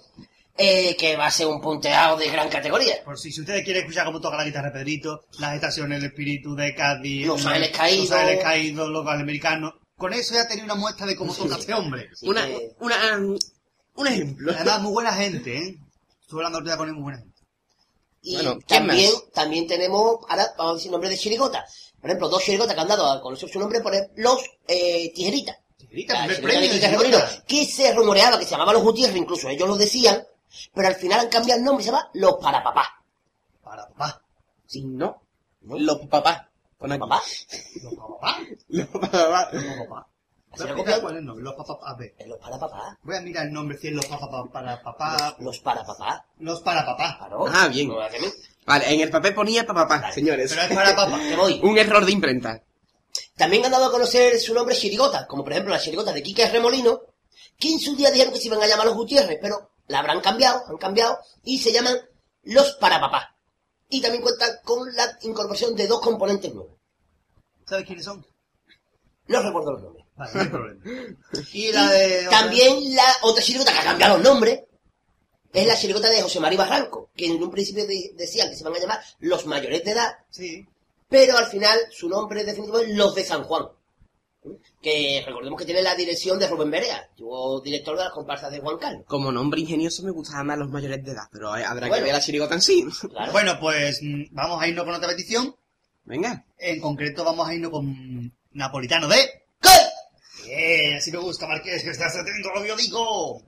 eh, 0.57 0.95
que 0.97 1.15
va 1.15 1.27
a 1.27 1.31
ser 1.31 1.47
un 1.47 1.61
punteado 1.61 2.17
de 2.17 2.29
gran 2.29 2.49
categoría. 2.49 3.03
Por 3.05 3.17
si, 3.19 3.31
si 3.31 3.41
ustedes 3.41 3.63
quieren 3.63 3.83
escuchar 3.83 4.05
cómo 4.05 4.19
toca 4.19 4.37
la 4.37 4.43
guitarra 4.45 4.73
Pedrito, 4.73 5.25
las 5.39 5.55
estaciones 5.55 6.01
del 6.01 6.09
espíritu 6.11 6.55
de 6.55 6.73
Cádiz, 6.75 7.27
Los 7.27 7.41
el- 7.41 7.47
Ángeles 7.47 7.77
Caídos. 7.77 8.09
Los 8.09 8.19
Ángeles 8.19 8.43
Caídos, 8.43 8.89
los 8.89 9.07
americanos. 9.07 9.73
Con 9.95 10.13
eso 10.13 10.33
ya 10.35 10.47
tenía 10.47 10.63
una 10.65 10.75
muestra 10.75 11.05
de 11.07 11.15
cómo 11.15 11.33
toca 11.33 11.55
este 11.57 11.73
hombre. 11.73 12.09
Una, 12.23 12.45
que- 12.45 12.71
una, 12.79 13.17
um, 13.17 13.37
un 13.95 14.07
ejemplo. 14.07 14.51
Además, 14.55 14.81
muy 14.81 14.91
buena 14.93 15.13
gente, 15.13 15.57
¿eh? 15.57 15.75
Estuve 16.21 16.39
hablando 16.41 16.57
ahorita 16.59 16.77
con 16.77 16.87
él, 16.89 16.93
muy 16.95 17.03
buena 17.03 17.19
gente. 17.19 17.37
Y 18.21 18.33
Bueno, 18.33 18.53
¿quién 18.67 18.67
también, 18.87 19.11
más? 19.13 19.31
también 19.33 19.67
tenemos, 19.67 20.17
ahora 20.27 20.47
vamos 20.57 20.73
a 20.73 20.75
decir 20.75 20.91
nombres 20.91 21.11
de 21.11 21.17
chirigota. 21.17 21.65
Por 22.07 22.11
ejemplo, 22.11 22.29
dos 22.29 22.41
chirigotas 22.41 22.73
que 22.73 22.79
han 22.79 22.87
dado 22.87 23.11
a 23.11 23.21
conocer 23.21 23.49
su 23.49 23.59
nombre 23.59 23.81
por 23.81 23.93
ejemplo, 23.93 24.13
los 24.15 24.39
eh, 24.65 25.11
Tijeritas. 25.13 25.57
Tijerita, 25.77 26.25
La 26.25 26.35
premio 26.37 27.19
que 27.45 27.65
se 27.65 27.93
rumoreaba 27.93 28.39
que 28.39 28.45
se 28.45 28.51
llamaba 28.51 28.71
Los 28.71 28.81
Gutiérrez, 28.81 29.17
incluso 29.17 29.49
ellos 29.49 29.67
lo 29.67 29.75
decían, 29.75 30.25
pero 30.73 30.87
al 30.87 30.95
final 30.95 31.19
han 31.19 31.27
cambiado 31.27 31.59
el 31.59 31.65
nombre 31.65 31.81
y 31.81 31.85
se 31.85 31.91
llama 31.91 32.09
Los 32.13 32.35
Parapapá. 32.35 33.03
Para 33.61 33.89
papá. 33.89 34.21
Sí, 34.65 34.85
no. 34.85 35.21
Los 35.63 35.97
papás. 36.07 36.43
Pon 36.77 36.93
aquí. 36.93 37.01
¿Papá? 37.01 37.21
Los 37.81 37.93
papá. 37.97 38.37
Los 38.69 38.87
papás. 38.87 39.47
Los 39.51 39.65
papá. 39.75 41.01
Cuál 41.01 41.13
es 41.13 41.19
el 41.19 41.25
nombre. 41.25 41.43
Los 41.43 41.55
papá. 41.55 41.77
A 41.83 41.93
ver. 41.95 42.15
Los 42.25 42.39
Parapapá. 42.39 42.97
Voy 43.03 43.17
a 43.17 43.19
mirar 43.19 43.47
el 43.47 43.51
nombre, 43.51 43.77
si 43.77 43.87
es 43.89 43.93
los 43.93 44.05
papá 44.05 44.45
para 44.49 44.81
papá. 44.81 45.35
Los 45.39 45.59
Parapapá. 45.59 46.25
Los 46.39 46.61
para 46.61 46.85
papá. 46.85 47.17
Claro. 47.17 47.45
Ah, 47.51 47.67
bien. 47.67 47.89
No 47.89 47.97
Vale, 48.67 48.93
en 48.93 48.99
el 48.99 49.09
papel 49.09 49.33
ponía 49.33 49.65
papá, 49.65 49.85
Vale. 49.85 50.13
señores. 50.13 50.51
Pero 50.53 50.61
es 50.67 50.73
para 50.75 50.93
papá. 50.95 51.17
Te 51.17 51.35
voy. 51.37 51.59
Un 51.63 51.77
error 51.77 52.05
de 52.05 52.11
imprenta. 52.11 52.61
También 53.37 53.63
han 53.65 53.71
dado 53.71 53.85
a 53.85 53.91
conocer 53.91 54.37
su 54.39 54.53
nombre 54.53 54.75
chirigotas, 54.75 55.25
como 55.25 55.43
por 55.43 55.53
ejemplo 55.53 55.73
la 55.73 55.79
chirigota 55.79 56.11
de 56.11 56.21
Quique 56.21 56.47
Remolino, 56.49 57.01
que 57.57 57.71
en 57.71 57.79
su 57.79 57.95
día 57.95 58.11
dijeron 58.11 58.33
que 58.33 58.39
se 58.39 58.47
iban 58.47 58.61
a 58.61 58.67
llamar 58.67 58.85
los 58.87 58.95
Gutiérrez, 58.95 59.39
pero 59.41 59.71
la 59.87 59.99
habrán 59.99 60.19
cambiado, 60.19 60.63
han 60.67 60.77
cambiado, 60.77 61.17
y 61.43 61.59
se 61.59 61.71
llaman 61.71 61.97
los 62.43 62.73
Parapapá. 62.73 63.35
Y 63.89 64.01
también 64.01 64.21
cuentan 64.21 64.49
con 64.63 64.93
la 64.93 65.17
incorporación 65.21 65.73
de 65.75 65.87
dos 65.87 66.01
componentes 66.01 66.53
nuevos. 66.53 66.73
¿Sabes 67.65 67.85
quiénes 67.85 68.03
son? 68.03 68.25
No 69.27 69.41
recuerdo 69.41 69.71
los 69.71 69.81
nombres. 69.81 70.05
Vale, 70.15 70.31
no 70.33 70.41
hay 70.41 70.47
problema. 70.49 70.83
Y 71.53 71.71
la 71.71 71.89
de... 71.89 72.27
También 72.29 72.95
la 72.95 73.05
otra 73.21 73.43
chirigota 73.43 73.71
que 73.71 73.79
ha 73.79 73.83
cambiado 73.83 74.15
los 74.15 74.23
nombres 74.23 74.61
es 75.61 75.67
la 75.67 75.77
chirigota 75.77 76.09
de 76.09 76.21
José 76.21 76.39
María 76.39 76.57
Barranco, 76.59 77.09
que 77.15 77.25
en 77.27 77.41
un 77.41 77.51
principio 77.51 77.85
de- 77.85 78.11
decían 78.15 78.49
que 78.49 78.55
se 78.55 78.63
van 78.63 78.73
a 78.75 78.79
llamar 78.79 78.99
los 79.19 79.45
mayores 79.45 79.83
de 79.83 79.91
edad, 79.91 80.17
Sí. 80.29 80.65
pero 81.09 81.37
al 81.37 81.47
final 81.47 81.77
su 81.91 82.07
nombre 82.09 82.43
definitivo 82.43 82.79
es 82.79 82.89
Los 82.89 83.15
de 83.15 83.23
San 83.23 83.43
Juan. 83.43 83.67
Que 84.81 85.23
recordemos 85.25 85.59
que 85.59 85.65
tiene 85.65 85.81
la 85.81 85.95
dirección 85.95 86.39
de 86.39 86.47
Rubén 86.47 86.71
Berea, 86.71 87.09
tuvo 87.17 87.59
director 87.59 87.97
de 87.97 88.03
las 88.05 88.13
comparsas 88.13 88.49
de 88.51 88.59
Juan 88.59 88.77
Carlos. 88.77 89.03
Como 89.07 89.31
nombre 89.31 89.59
ingenioso 89.59 90.03
me 90.03 90.11
gustaban 90.11 90.47
más 90.47 90.57
los 90.57 90.69
mayores 90.69 91.03
de 91.03 91.11
edad, 91.11 91.23
pero 91.31 91.49
habrá 91.51 91.87
Bueno. 91.87 91.95
que 91.95 92.01
ver 92.03 92.13
la 92.13 92.21
chirigota 92.21 92.55
en 92.55 92.61
sí. 92.61 92.85
Claro. 93.09 93.31
Bueno, 93.33 93.57
pues 93.59 93.99
mm, 94.01 94.25
vamos 94.31 94.61
a 94.61 94.67
irnos 94.67 94.85
con 94.85 94.93
otra 94.95 95.09
petición. 95.09 95.53
Venga. 96.05 96.45
En 96.57 96.79
concreto 96.79 97.25
vamos 97.25 97.45
a 97.49 97.53
irnos 97.53 97.71
con 97.71 98.31
Napolitano 98.53 99.09
de... 99.09 99.17
¿Qué? 99.61 99.69
Bien, 100.45 100.95
así 100.97 101.11
me 101.11 101.17
gusta, 101.17 101.45
Marqués, 101.47 101.83
que 101.83 101.89
estás 101.89 102.15
atento 102.15 102.49
a 102.49 102.55
lo 102.55 102.61
que 102.61 102.67
yo 102.69 102.77
digo. 102.77 103.41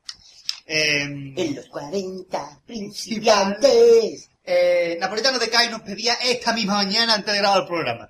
Eh, 0.71 1.01
En 1.35 1.55
los 1.55 1.65
40 1.67 2.61
principiantes. 2.65 4.29
Eh, 4.43 4.97
Napolitano 4.99 5.39
de 5.39 5.49
CAI 5.49 5.69
nos 5.69 5.81
pedía 5.81 6.13
esta 6.23 6.53
misma 6.53 6.75
mañana 6.75 7.15
antes 7.15 7.33
de 7.33 7.39
grabar 7.39 7.61
el 7.61 7.67
programa. 7.67 8.09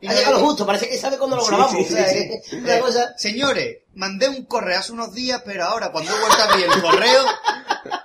Y 0.00 0.06
Ha 0.08 0.14
llegado 0.14 0.38
justo, 0.40 0.64
parece 0.64 0.88
que 0.88 0.96
sabe 0.96 1.18
cuándo 1.18 1.36
lo 1.36 1.42
Sí, 1.42 1.48
grabamos. 1.48 1.72
sí, 1.76 1.92
o 1.92 1.96
sea, 1.96 2.08
sí, 2.08 2.30
es 2.44 2.52
una 2.52 2.78
cosa... 2.78 3.14
Señores, 3.16 3.78
mandé 3.94 4.28
un 4.28 4.44
correo 4.46 4.78
hace 4.78 4.92
unos 4.92 5.12
días, 5.12 5.42
pero 5.44 5.64
ahora 5.64 5.90
cuando 5.90 6.14
he 6.14 6.20
vuelto 6.20 6.38
a 6.38 6.44
abrir 6.52 6.66
el 6.66 6.80
correo, 6.82 7.24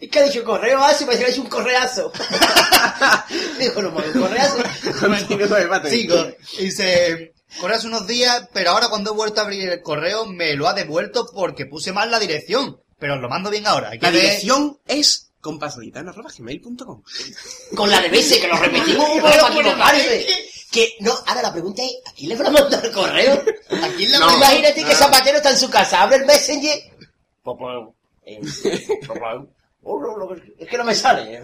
Es 0.00 0.10
que 0.10 0.18
ha 0.18 0.24
dicho 0.24 0.44
correo 0.44 0.84
así, 0.84 1.04
parece 1.06 1.22
que 1.24 1.30
ha 1.30 1.32
hecho 1.32 1.42
un 1.42 1.48
correazo. 1.48 2.12
Dijo, 3.58 3.80
no, 3.80 3.88
un 3.88 4.20
correazo. 4.20 4.56
Continúa 5.00 5.48
con 5.48 5.56
el 5.56 5.62
debate. 5.62 5.90
sigo, 5.90 6.26
dice, 6.58 7.32
correo 7.58 7.76
hace 7.78 7.86
unos 7.86 8.06
días, 8.06 8.48
pero 8.52 8.72
ahora 8.72 8.88
cuando 8.88 9.12
he 9.12 9.16
vuelto 9.16 9.40
a 9.40 9.44
abrir 9.44 9.70
el 9.70 9.80
correo 9.80 10.26
me 10.26 10.54
lo 10.56 10.68
ha 10.68 10.74
devuelto 10.74 11.26
porque 11.32 11.64
puse 11.64 11.92
mal 11.92 12.10
la 12.10 12.18
dirección. 12.18 12.81
Pero 13.02 13.14
os 13.16 13.20
lo 13.20 13.28
mando 13.28 13.50
bien 13.50 13.66
ahora. 13.66 13.90
Hay 13.90 13.98
que 13.98 14.06
La 14.06 14.12
ver- 14.12 14.20
dirección 14.22 14.78
es 14.86 15.32
compasoditano.gmail.com 15.40 17.02
Con 17.74 17.90
la 17.90 18.00
de 18.00 18.08
veces, 18.08 18.38
que 18.38 18.46
lo 18.46 18.56
repetimos 18.56 19.08
un 19.10 19.20
poco 19.20 19.32
para 19.40 19.48
equivocarse. 19.58 20.26
Que, 20.70 20.94
no, 21.00 21.12
ahora 21.26 21.42
la 21.42 21.52
pregunta 21.52 21.82
es, 21.82 21.94
¿a 22.06 22.12
quién 22.12 22.28
le 22.28 22.36
van 22.36 22.46
a 22.46 22.50
mandar 22.60 22.86
el 22.86 22.92
correo? 22.92 23.32
¿A 23.70 23.88
quién 23.96 24.12
le 24.12 24.18
No. 24.20 24.36
Imagínate 24.36 24.74
que 24.84 24.92
no. 24.92 24.94
Zapatero 24.94 25.38
está 25.38 25.50
en 25.50 25.58
su 25.58 25.68
casa, 25.68 26.00
abre 26.02 26.18
el 26.18 26.26
Messenger... 26.26 26.78
Eh, 28.24 28.40
Es 30.60 30.68
que 30.68 30.78
no 30.78 30.84
me 30.84 30.94
sale, 30.94 31.42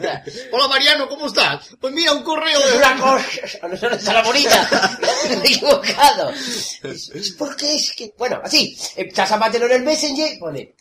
Hola 0.53 0.69
Mariano, 0.69 1.09
¿cómo 1.09 1.27
estás? 1.27 1.71
Pues 1.81 1.93
mira, 1.93 2.13
un 2.13 2.23
correo 2.23 2.57
es 2.61 2.71
de... 2.71 2.77
una 2.77 2.97
cosa, 3.01 3.67
no 3.69 3.77
se 3.77 3.87
está 3.97 4.13
la 4.13 4.23
bonita, 4.23 4.99
me 5.29 5.35
he 5.35 5.39
equivocado. 5.55 6.31
Es, 6.31 7.11
es 7.13 7.31
porque 7.33 7.75
es 7.75 7.93
que, 7.97 8.15
bueno, 8.17 8.41
así, 8.45 8.79
está 8.95 9.27
Zapatero 9.27 9.67
en 9.67 9.73
el 9.73 9.83
Messenger, 9.83 10.39
pone, 10.39 10.73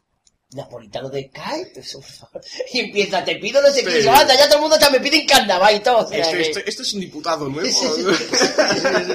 Napolitano 0.53 1.09
de 1.09 1.29
favor, 2.01 2.41
y 2.73 2.79
empieza, 2.79 3.23
te 3.25 3.35
pido 3.35 3.61
no 3.61 3.69
sé 3.69 3.83
qué, 3.83 4.01
y 4.01 4.07
anda, 4.07 4.33
ya 4.33 4.45
todo 4.45 4.55
el 4.55 4.61
mundo 4.61 4.75
está, 4.77 4.89
me 4.89 5.01
piden 5.01 5.25
carnaval 5.27 5.75
y 5.75 5.79
todo, 5.81 6.05
o 6.05 6.07
sea, 6.07 6.19
Esto, 6.19 6.31
que- 6.37 6.41
esto, 6.41 6.59
esto 6.65 6.81
es 6.83 6.93
un 6.93 6.99
diputado 7.01 7.49
nuevo. 7.49 7.67
Sí, 7.69 7.85
sí, 7.95 8.03
sí. 8.03 9.13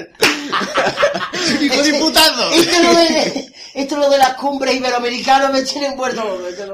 ¡Hijo 1.61 1.83
diputado! 1.83 2.51
Esto 2.51 2.75
es 2.75 2.83
lo 2.83 2.95
de, 2.95 3.53
esto 3.73 3.95
es 3.95 4.01
lo 4.01 4.09
de 4.09 4.17
las 4.17 4.33
cumbres 4.35 4.75
iberoamericanas, 4.75 5.51
me 5.51 5.61
tienen 5.63 5.95
muerto. 5.95 6.23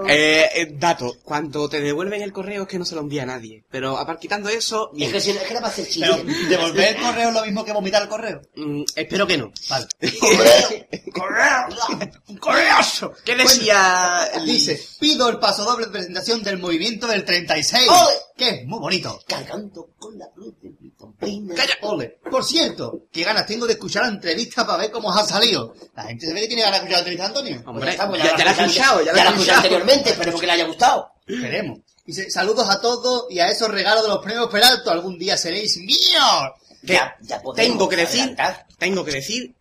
Eh, 0.08 0.50
eh, 0.54 0.68
dato, 0.74 1.16
cuando 1.24 1.70
te 1.70 1.80
devuelven 1.80 2.22
el 2.22 2.34
correo 2.34 2.64
es 2.64 2.68
que 2.68 2.80
no 2.80 2.86
se 2.86 2.96
lo 2.96 3.02
envía 3.02 3.24
a 3.24 3.28
nadie. 3.28 3.64
Pero 3.70 3.98
apart 3.98 4.20
quitando 4.20 4.50
eso, 4.50 4.92
Es 4.98 5.12
que 5.12 5.22
si 5.22 5.34
no, 5.34 5.40
es 5.40 5.46
que 5.46 5.52
era 5.52 5.62
para 5.62 5.74
hacer 5.74 5.88
Pero 6.00 6.16
chiste. 6.18 6.48
devolver 6.48 6.96
el 6.96 7.02
correo 7.04 7.30
es 7.30 7.36
lo 7.36 7.46
mismo 7.46 7.66
que 7.66 7.74
vomitar 7.74 8.04
el 8.04 8.10
correo. 8.10 8.42
Mm, 8.56 8.84
espero 8.96 9.28
que 9.28 9.38
no. 9.38 9.52
Vale. 9.70 9.88
¡Un 12.28 12.38
correazo! 12.38 13.14
¿Qué 13.24 13.36
decía? 13.36 14.30
Dice, 14.46 14.80
pido 15.00 15.30
el 15.30 15.40
paso 15.40 15.64
doble 15.64 15.86
de 15.88 15.92
presentación 15.92 16.44
del 16.44 16.60
movimiento 16.60 17.08
del 17.08 17.24
36. 17.26 17.88
¡Ole! 17.90 18.14
Que 18.36 18.50
es 18.50 18.66
muy 18.66 18.80
bonito. 18.80 19.20
Cargando 19.28 19.90
con 19.98 20.18
la 20.18 20.28
cruz 20.34 20.54
de 20.62 20.70
mi 20.80 20.92
campaña. 20.92 21.56
Calla, 21.56 21.78
ole. 21.82 22.20
Por 22.30 22.44
cierto, 22.46 23.02
qué 23.12 23.24
ganas 23.24 23.46
tengo 23.46 23.68
de 23.70 23.74
escuchar 23.74 24.04
la 24.04 24.10
entrevista 24.10 24.66
para 24.66 24.80
ver 24.80 24.92
cómo 24.92 25.10
os 25.10 25.18
ha 25.18 25.24
salido. 25.26 25.74
La 25.96 26.04
gente 26.04 26.26
se 26.28 26.34
ve 26.34 26.42
que 26.42 26.48
tiene 26.48 26.62
ganas 26.64 26.82
de 26.82 26.88
escuchar 26.88 26.98
la 26.98 27.00
entrevista, 27.00 27.26
Antonio. 27.26 27.64
Pues 27.64 27.96
ya, 27.96 28.08
ya, 28.36 28.38
ya 28.38 28.44
la 28.46 28.52
he 28.52 28.54
escuché 28.54 28.66
escuchado, 28.66 29.02
ya 29.06 29.14
la 29.14 29.24
he 29.24 29.28
escuchado. 29.30 29.58
anteriormente, 29.58 30.10
espero 30.12 30.40
que 30.40 30.46
le 30.46 30.52
haya 30.52 30.66
gustado. 30.66 31.12
Esperemos. 31.28 31.80
Dice, 32.06 32.32
saludos 32.32 32.68
a 32.70 32.82
todos 32.82 33.26
y 33.30 33.40
a 33.40 33.50
esos 33.50 33.70
regalos 33.70 34.04
de 34.04 34.10
los 34.10 34.18
premios 34.20 34.48
Peralto. 34.50 34.90
Algún 34.92 35.18
día 35.20 35.38
seréis 35.38 35.78
míos. 35.78 36.52
Ya- 36.82 37.16
ya 37.22 37.42
tengo 37.56 37.88
que 37.88 37.98
decir, 37.98 38.22
adelantar. 38.22 38.66
tengo 38.78 39.06
que 39.06 39.12
decir 39.12 39.54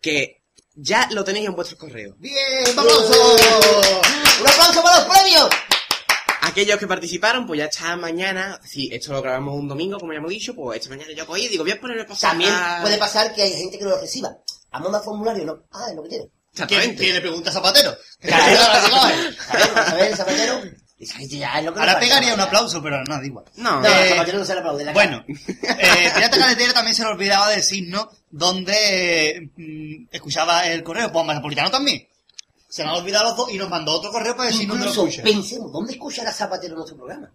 que 0.00 0.42
ya 0.74 1.08
lo 1.12 1.24
tenéis 1.24 1.46
en 1.46 1.54
vuestros 1.54 1.78
correos. 1.80 2.14
Bien, 2.18 2.36
aplausos. 2.76 3.16
¡Un 4.40 4.46
aplauso 4.48 4.82
para 4.82 4.96
los 5.04 5.16
premios! 5.16 5.48
Aquellos 6.44 6.78
que 6.78 6.86
participaron, 6.86 7.46
pues 7.46 7.58
ya 7.58 7.66
está 7.66 7.96
mañana. 7.96 8.60
Si 8.64 8.92
esto 8.92 9.12
lo 9.12 9.22
grabamos 9.22 9.54
un 9.54 9.68
domingo, 9.68 9.98
como 9.98 10.12
ya 10.12 10.18
hemos 10.18 10.30
dicho, 10.30 10.54
pues 10.54 10.78
esta 10.78 10.90
mañana 10.90 11.12
yo 11.16 11.26
cogí 11.26 11.46
y 11.46 11.48
digo, 11.48 11.64
voy 11.64 11.72
a 11.72 11.80
poner 11.80 11.98
el 11.98 12.06
pasado. 12.06 12.32
También 12.32 12.52
puede 12.82 12.98
pasar 12.98 13.34
que 13.34 13.42
hay 13.42 13.52
gente 13.54 13.78
que 13.78 13.84
no 13.84 13.90
lo 13.90 14.00
reciba. 14.00 14.36
A 14.70 14.80
manda 14.80 15.00
formulario, 15.00 15.44
¿no? 15.44 15.62
Ah, 15.72 15.86
es 15.88 15.96
lo 15.96 16.02
que 16.02 16.08
tiene. 16.08 16.24
¿Quién, 16.26 16.64
Exactamente. 16.68 17.02
quién 17.02 17.14
le 17.14 17.20
pregunta 17.20 17.50
a 17.50 17.52
Zapatero? 17.52 17.96
Claro, 18.20 18.56
¿sabes? 18.90 19.36
¿Sabes, 19.88 20.16
Zapatero? 20.16 20.60
Ya 20.98 21.58
es 21.58 21.64
lo 21.64 21.74
que 21.74 21.80
Ahora 21.80 21.98
pegaría 21.98 22.34
un 22.34 22.40
aplauso, 22.40 22.82
pero 22.82 23.02
no, 23.04 23.16
da 23.16 23.26
igual. 23.26 23.44
No, 23.56 23.80
No, 23.80 23.88
Eh, 23.88 23.90
a 23.90 24.08
Zapatero 24.10 24.38
no 24.38 24.44
se 24.44 24.54
le 24.54 24.60
aplaude. 24.60 24.84
la 24.84 24.92
Bueno, 24.92 25.24
eh, 25.26 26.10
Pirata 26.14 26.38
Carretera 26.38 26.72
también 26.72 26.94
se 26.94 27.02
le 27.02 27.08
olvidaba 27.08 27.50
decirnos 27.50 28.08
dónde 28.30 29.50
mm, 29.56 30.06
escuchaba 30.12 30.66
el 30.68 30.82
correo. 30.82 31.10
Pues 31.12 31.26
Napolitano 31.26 31.70
también. 31.70 32.06
Se 32.74 32.82
nos 32.82 32.98
ha 32.98 33.02
olvidado 33.02 33.24
los 33.26 33.36
dos 33.36 33.52
y 33.52 33.56
nos 33.56 33.68
mandó 33.70 33.92
otro 33.92 34.10
correo 34.10 34.34
para 34.36 34.48
decirnos 34.50 34.78
dónde 34.80 34.86
lo 34.86 34.90
escucha. 35.04 35.22
pensemos, 35.22 35.70
¿dónde 35.70 35.92
escuchará 35.92 36.32
Zapatero 36.32 36.74
nuestro 36.74 36.96
programa? 36.96 37.32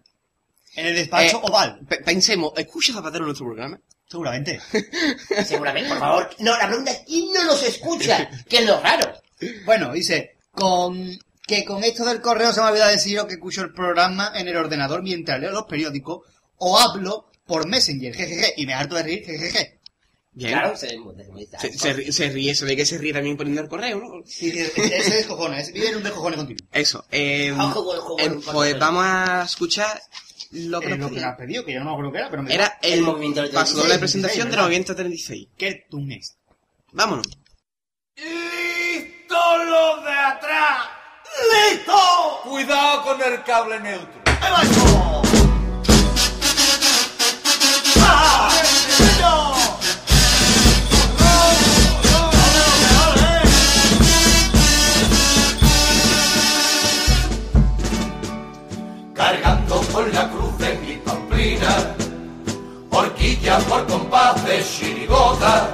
En 0.76 0.86
el 0.86 0.94
despacho 0.94 1.38
Eh, 1.38 1.40
oval, 1.44 1.80
Pe- 1.88 2.02
Pensemos, 2.04 2.52
¿escucha 2.58 2.92
Zapatero 2.92 3.24
nuestro 3.24 3.46
programa? 3.46 3.80
seguramente. 4.06 4.60
Seguramente, 5.46 5.88
por 5.88 5.98
favor. 5.98 6.30
No, 6.40 6.58
la 6.58 6.66
pregunta 6.66 6.90
es, 6.90 7.02
¿quién 7.06 7.32
no 7.32 7.44
nos 7.44 7.62
escucha? 7.62 8.28
Que 8.48 8.58
es 8.58 8.66
lo 8.66 8.78
raro. 8.80 9.12
Bueno, 9.64 9.92
dice, 9.94 10.36
con 10.50 11.18
que 11.46 11.64
con 11.64 11.82
esto 11.84 12.04
del 12.04 12.20
correo 12.20 12.52
se 12.52 12.60
me 12.60 12.66
ha 12.66 12.70
olvidado 12.70 12.90
deciros 12.90 13.24
que 13.26 13.34
escucho 13.34 13.62
el 13.62 13.72
programa 13.72 14.32
en 14.34 14.46
el 14.46 14.56
ordenador 14.58 15.02
mientras 15.02 15.40
leo 15.40 15.52
los 15.52 15.64
periódicos 15.64 16.26
o 16.56 16.78
hablo 16.78 17.30
por 17.46 17.66
Messenger, 17.66 18.14
jejeje, 18.14 18.52
y 18.58 18.66
me 18.66 18.74
harto 18.74 18.94
de 18.96 19.02
reír, 19.04 19.24
jejeje. 19.24 19.79
Bien. 20.32 20.52
Claro, 20.52 20.76
se, 20.76 20.96
Se, 21.60 21.72
se 21.72 22.12
se 22.12 22.30
ríe, 22.30 22.54
se 22.54 22.64
ve 22.64 22.76
que 22.76 22.86
se 22.86 22.98
ríe 22.98 23.12
también 23.12 23.36
poniendo 23.36 23.62
el 23.62 23.68
correo, 23.68 23.98
¿no? 24.00 24.22
Dice, 24.22 24.72
ese 24.76 25.20
es 25.20 25.26
cojones, 25.26 25.64
ese 25.64 25.72
vive 25.72 25.88
en 25.88 25.96
un 25.96 26.02
descojones 26.04 26.36
continuo. 26.38 26.68
Eso. 26.72 27.04
Eh, 27.10 27.52
pues 28.52 28.78
vamos 28.78 29.04
a 29.04 29.42
escuchar 29.44 30.00
lo 30.52 30.80
que 30.80 30.86
Eh, 30.92 30.96
nos 30.98 31.10
lo 31.10 31.16
que 31.18 31.24
has 31.24 31.36
pedido, 31.36 31.64
que 31.64 31.72
yo 31.74 31.80
no 31.80 31.86
me 31.86 31.90
acuerdo 31.92 32.12
qué 32.12 32.18
era, 32.18 32.30
pero 32.30 32.42
me 32.44 32.54
Era 32.54 32.78
el, 32.82 32.92
El 32.94 33.02
movimiento 33.02 33.42
del 33.42 33.50
paso 33.50 33.74
doble 33.74 33.88
36, 33.88 33.92
de 33.94 33.98
presentación 33.98 34.44
del 34.46 34.50
¿verdad? 34.50 34.64
movimiento 34.64 34.94
36. 34.94 35.48
¿Qué 35.58 35.86
tunes? 35.90 36.36
Vámonos. 36.92 37.26
¡Listo 38.16 39.64
los 39.64 40.04
de 40.04 40.10
atrás! 40.12 40.88
¡Listo! 41.70 41.92
Cuidado 42.44 43.02
con 43.02 43.20
el 43.22 43.42
cable 43.42 43.80
neutro. 43.80 44.22
¡Ahí 44.40 44.52
va 44.52 44.62
eso! 44.62 45.22
¡Ah! 48.02 48.50
Con 59.92 60.12
la 60.12 60.28
cruz 60.30 60.56
de 60.58 60.74
mi 60.78 60.96
pamplina, 60.96 61.94
horquilla 62.90 63.58
por 63.58 63.86
compás 63.86 64.44
de 64.44 64.62
chirigota, 64.62 65.70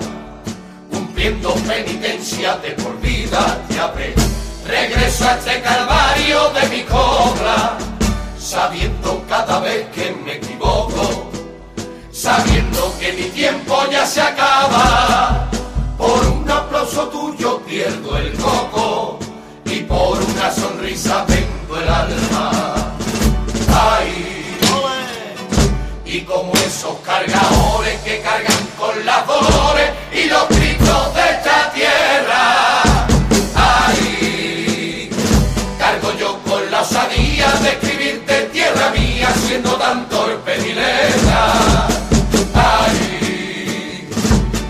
cumpliendo 0.90 1.54
penitencia 1.54 2.56
de 2.56 2.70
por 2.70 2.98
vida, 3.00 3.60
ya 3.70 3.88
ves. 3.88 4.14
Regreso 4.66 5.28
a 5.28 5.34
este 5.34 5.60
calvario 5.60 6.50
de 6.50 6.68
mi 6.68 6.82
cobra, 6.82 7.78
sabiendo 8.38 9.22
cada 9.28 9.60
vez 9.60 9.86
que 9.94 10.10
me 10.24 10.34
equivoco, 10.34 11.30
sabiendo 12.10 12.94
que 12.98 13.12
mi 13.12 13.28
tiempo 13.30 13.76
ya 13.90 14.06
se 14.06 14.20
acaba. 14.20 15.48
Por 15.96 16.26
un 16.26 16.50
aplauso 16.50 17.08
tuyo 17.08 17.60
pierdo 17.60 18.16
el 18.18 18.32
coco 18.32 19.05
y 26.16 26.20
como 26.22 26.50
esos 26.54 26.96
cargadores 27.04 28.00
que 28.00 28.22
cargan 28.22 28.66
con 28.78 29.04
las 29.04 29.26
dolores 29.26 29.90
y 30.12 30.24
los 30.24 30.48
gritos 30.48 31.14
de 31.14 31.20
esta 31.20 31.70
tierra. 31.74 32.82
Ay, 33.54 35.10
cargo 35.78 36.14
yo 36.18 36.40
con 36.42 36.70
la 36.70 36.80
osadía 36.80 37.50
de 37.62 37.68
escribirte 37.68 38.42
tierra 38.50 38.90
mía 38.92 39.28
siendo 39.46 39.72
tan 39.74 40.08
torpe 40.08 40.56
mi 40.58 40.72
letra. 40.72 41.52
Ay, 42.54 44.08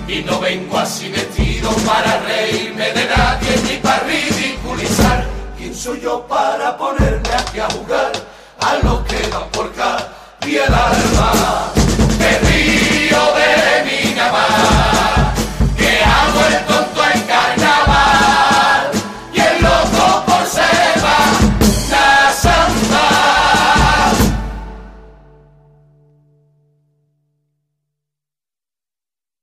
y 0.09 0.23
no 0.25 0.41
vengo 0.41 0.79
así 0.79 1.09
vestido 1.11 1.71
para 1.87 2.23
reírme 2.23 2.91
de 2.91 3.05
nadie 3.05 3.57
ni 3.69 3.77
para 3.77 4.01
ridiculizar. 4.01 5.25
¿Quién 5.57 5.73
soy 5.77 6.01
yo 6.01 6.27
para 6.27 6.77
ponerme 6.77 7.29
aquí 7.39 7.61
a 7.61 7.71
jugar 7.71 8.11
a 8.59 8.75
lo 8.85 9.05
que 9.05 9.29
dan 9.29 9.49
por 9.53 9.67
acá 9.67 10.06
y 10.49 10.57
el 10.57 10.73
alma? 10.73 11.73
Me 12.19 12.39
río 12.39 13.23
de 13.35 13.85
mi 13.85 14.15
nada 14.15 15.35
que 15.77 15.99
hago 15.99 16.41
el 16.47 16.67
tonto 16.67 17.01
en 17.15 17.21
carnaval 17.27 18.91
y 19.35 19.41
el 19.41 19.63
loco 19.63 20.25
por 20.27 20.47
Semana 20.47 22.33
Santa. 22.33 23.05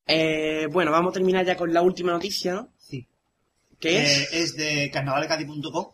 Eh, 0.07 0.67
bueno, 0.71 0.91
vamos 0.91 1.11
a 1.11 1.13
terminar 1.13 1.45
ya 1.45 1.57
con 1.57 1.73
la 1.73 1.81
última 1.81 2.13
noticia, 2.13 2.53
¿no? 2.53 2.73
Sí. 2.77 3.07
¿Qué 3.79 4.01
es? 4.01 4.19
Eh, 4.19 4.27
es 4.31 4.55
de 4.55 4.89
carnavalcati.com 4.91 5.93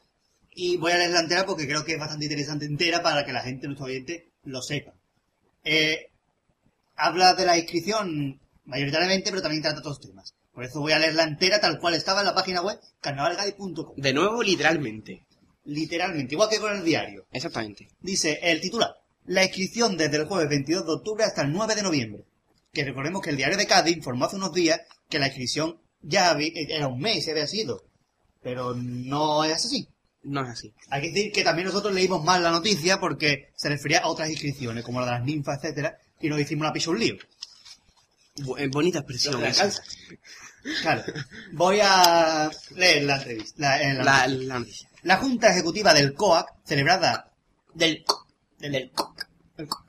y 0.52 0.78
voy 0.78 0.92
a 0.92 0.98
leerla 0.98 1.22
entera 1.22 1.46
porque 1.46 1.68
creo 1.68 1.84
que 1.86 1.94
es 1.94 2.00
bastante 2.00 2.26
interesante 2.26 2.66
entera 2.66 3.02
para 3.02 3.26
que 3.26 3.34
la 3.34 3.42
gente, 3.42 3.68
nuestro 3.68 3.86
oyente, 3.88 4.34
lo 4.44 4.62
sepa. 4.62 4.99
Eh, 5.64 6.08
habla 6.96 7.34
de 7.34 7.46
la 7.46 7.58
inscripción 7.58 8.40
mayoritariamente, 8.66 9.30
pero 9.30 9.42
también 9.42 9.62
trata 9.64 9.80
otros 9.80 10.00
temas. 10.00 10.34
Por 10.54 10.64
eso 10.66 10.80
voy 10.82 10.92
a 10.92 11.00
leerla 11.00 11.24
entera 11.24 11.60
tal 11.62 11.80
cual 11.80 11.94
estaba 11.96 12.20
en 12.20 12.26
la 12.26 12.36
página 12.36 12.62
web 12.62 12.80
carnavalgadi.com. 13.02 13.96
De 13.96 14.14
nuevo, 14.14 14.44
literalmente. 14.44 15.26
Literalmente, 15.66 16.34
igual 16.36 16.50
que 16.50 16.60
con 16.60 16.76
el 16.76 16.84
diario. 16.84 17.26
Exactamente. 17.32 17.88
Dice 18.02 18.40
el 18.42 18.60
titular. 18.60 18.96
La 19.26 19.44
inscripción 19.44 19.96
desde 19.98 20.18
el 20.18 20.26
jueves 20.26 20.50
22 20.50 20.86
de 20.86 20.92
octubre 20.94 21.24
hasta 21.24 21.44
el 21.44 21.52
9 21.54 21.76
de 21.76 21.84
noviembre. 21.84 22.24
Que 22.74 22.84
recordemos 22.84 23.22
que 23.22 23.30
el 23.30 23.38
diario 23.38 23.58
de 23.58 23.68
Cádiz 23.68 23.96
informó 23.96 24.26
hace 24.26 24.36
unos 24.38 24.54
días 24.54 24.82
que 25.10 25.20
la 25.20 25.28
inscripción 25.28 25.80
ya 26.02 26.32
había- 26.32 26.52
era 26.56 26.88
un 26.88 27.00
mes, 27.00 27.28
había 27.30 27.48
sido. 27.48 27.84
Pero 28.42 28.74
no 28.74 29.44
es 29.44 29.54
así. 29.54 29.88
No 30.24 30.44
es 30.44 30.50
así. 30.50 30.74
Hay 30.90 31.02
que 31.02 31.08
decir 31.12 31.32
que 31.32 31.44
también 31.44 31.68
nosotros 31.68 31.94
leímos 31.94 32.24
mal 32.24 32.44
la 32.44 32.52
noticia 32.52 33.00
porque 33.00 33.52
se 33.56 33.70
refería 33.70 34.00
a 34.00 34.08
otras 34.08 34.30
inscripciones, 34.30 34.84
como 34.84 35.00
la 35.00 35.06
de 35.06 35.12
las 35.14 35.24
ninfas, 35.24 35.58
etcétera, 35.64 35.98
y 36.20 36.28
nos 36.30 36.40
hicimos 36.40 36.64
una 36.66 36.74
picha 36.74 36.90
un 36.92 37.00
lío. 37.00 37.16
Bu- 38.38 38.58
eh, 38.60 38.68
bonita 38.68 39.00
expresión 39.00 39.44
esa. 39.46 39.72
Claro. 40.82 41.04
Voy 41.54 41.80
a 41.82 42.52
leer 42.76 43.04
la 43.04 43.16
entrevista. 43.18 43.54
La, 43.58 43.82
eh, 43.82 43.94
la 43.94 44.04
La, 44.04 44.28
noticia. 44.28 44.48
la 44.48 44.60
noticia. 44.60 44.90
La 45.04 45.18
Junta 45.18 45.52
Ejecutiva 45.52 45.94
del 45.94 46.14
COAC, 46.14 46.48
celebrada 46.66 47.32
Del 47.74 48.04
del 48.60 48.92
co- 48.92 49.16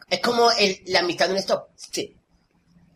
Es 0.08 0.20
como 0.20 0.50
el- 0.52 0.80
la 0.86 1.00
amistad 1.00 1.26
de 1.26 1.32
un 1.32 1.38
stop. 1.38 1.68
Sí. 1.76 2.16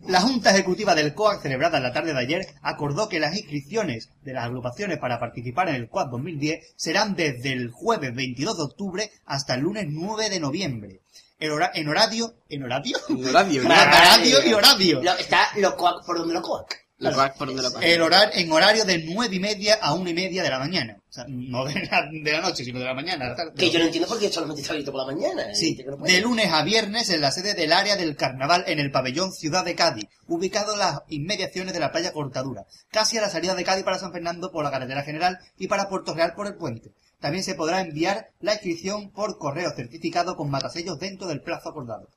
La 0.07 0.21
Junta 0.21 0.51
Ejecutiva 0.51 0.95
del 0.95 1.15
COAC, 1.15 1.41
celebrada 1.43 1.79
en 1.79 1.83
la 1.83 1.93
tarde 1.93 2.13
de 2.13 2.19
ayer, 2.21 2.47
acordó 2.63 3.09
que 3.09 3.21
las 3.21 3.37
inscripciones 3.37 4.11
de 4.23 4.35
las 4.35 4.45
agrupaciones 4.45 4.99
para 4.99 5.19
participar 5.19 5.71
en 5.71 5.77
el 5.77 5.89
COAC 5.89 6.11
2010 6.11 6.75
serán 6.77 7.15
desde 7.17 7.53
el 7.53 7.71
jueves 7.71 8.15
22 8.15 8.57
de 8.59 8.63
octubre 8.65 9.11
hasta 9.25 9.55
el 9.55 9.63
lunes 9.63 9.87
9 9.89 10.29
de 10.29 10.41
noviembre. 10.41 11.01
En, 11.39 11.51
hora- 11.53 11.71
en 11.75 11.89
horario... 11.89 12.35
¿En 12.51 12.63
horario? 12.65 12.99
En 13.63 13.67
horario, 13.67 14.39
y 14.47 14.53
horario. 14.53 15.03
Lo- 15.03 15.17
está 15.17 15.49
lo 15.57 15.75
coac 15.77 16.05
por 16.05 16.19
donde 16.19 16.35
lo 16.35 16.43
coac. 16.43 16.84
Por 17.37 17.49
donde 17.49 17.63
lo. 17.63 17.81
El 17.81 18.03
horar, 18.03 18.31
en 18.35 18.51
horario 18.53 18.85
de 18.85 18.99
nueve 18.99 19.37
y 19.37 19.41
media 19.41 19.75
a 19.81 19.95
una 19.95 20.11
y 20.11 20.15
media 20.15 20.43
de 20.43 20.51
la 20.51 20.59
mañana. 20.59 20.97
O 21.09 21.13
sea, 21.13 21.25
no 21.29 21.65
de 21.65 21.75
la, 21.75 22.09
de 22.11 22.33
la 22.33 22.41
noche, 22.41 22.65
sino 22.65 22.79
de 22.79 22.85
la 22.85 22.95
mañana. 22.95 23.25
de 23.25 23.31
la 23.31 23.37
tarde. 23.37 23.53
Que 23.57 23.71
yo 23.71 23.79
no 23.79 23.85
entiendo 23.87 24.09
por 24.09 24.19
qué 24.19 24.31
solamente 24.31 24.63
está 24.63 24.73
abierto 24.73 24.93
por 24.93 25.07
la 25.07 25.15
mañana. 25.15 25.55
Sí, 25.55 25.79
no 25.87 25.97
puede. 25.97 26.13
de 26.13 26.21
lunes 26.21 26.53
a 26.53 26.63
viernes 26.65 27.11
en 27.11 27.21
la 27.21 27.31
sede 27.31 27.55
del 27.55 27.73
área 27.73 27.97
del 27.97 28.17
carnaval 28.17 28.65
en 28.67 28.79
el 28.79 28.91
pabellón 28.91 29.33
Ciudad 29.33 29.65
de 29.65 29.75
Cádiz, 29.75 30.07
ubicado 30.27 30.73
en 30.73 30.81
las 30.81 31.01
inmediaciones 31.09 31.75
de 31.75 31.81
la 31.81 31.93
playa 31.93 32.13
Cortadura, 32.13 32.67
casi 32.91 33.19
a 33.19 33.21
la 33.21 33.31
salida 33.31 33.55
de 33.55 33.65
Cádiz 33.65 33.85
para 33.85 33.99
San 33.99 34.13
Fernando 34.13 34.51
por 34.51 34.65
la 34.65 34.71
carretera 34.71 35.03
general 35.03 35.39
y 35.57 35.69
para 35.69 35.89
Puerto 35.89 36.15
Real 36.15 36.35
por 36.35 36.47
el 36.47 36.57
puente. 36.57 36.93
También 37.21 37.45
se 37.45 37.55
podrá 37.55 37.81
enviar 37.81 38.29
la 38.41 38.53
inscripción 38.53 39.11
por 39.11 39.39
correo 39.39 39.71
certificado 39.75 40.37
con 40.37 40.51
matasellos 40.51 40.99
dentro 40.99 41.27
del 41.27 41.41
plazo 41.41 41.71
acordado. 41.71 42.09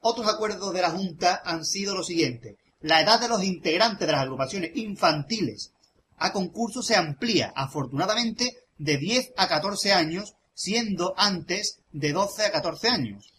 Otros 0.00 0.28
acuerdos 0.28 0.72
de 0.72 0.82
la 0.82 0.90
Junta 0.90 1.42
han 1.44 1.64
sido 1.64 1.94
los 1.94 2.06
siguientes. 2.06 2.54
La 2.80 3.00
edad 3.00 3.20
de 3.20 3.28
los 3.28 3.42
integrantes 3.42 4.06
de 4.06 4.12
las 4.12 4.22
agrupaciones 4.22 4.70
infantiles 4.76 5.72
a 6.16 6.32
concurso 6.32 6.82
se 6.82 6.96
amplía, 6.96 7.52
afortunadamente, 7.56 8.56
de 8.78 8.96
10 8.98 9.32
a 9.36 9.48
14 9.48 9.92
años, 9.92 10.34
siendo 10.54 11.14
antes 11.16 11.80
de 11.92 12.12
12 12.12 12.44
a 12.46 12.52
14 12.52 12.88
años. 12.88 13.32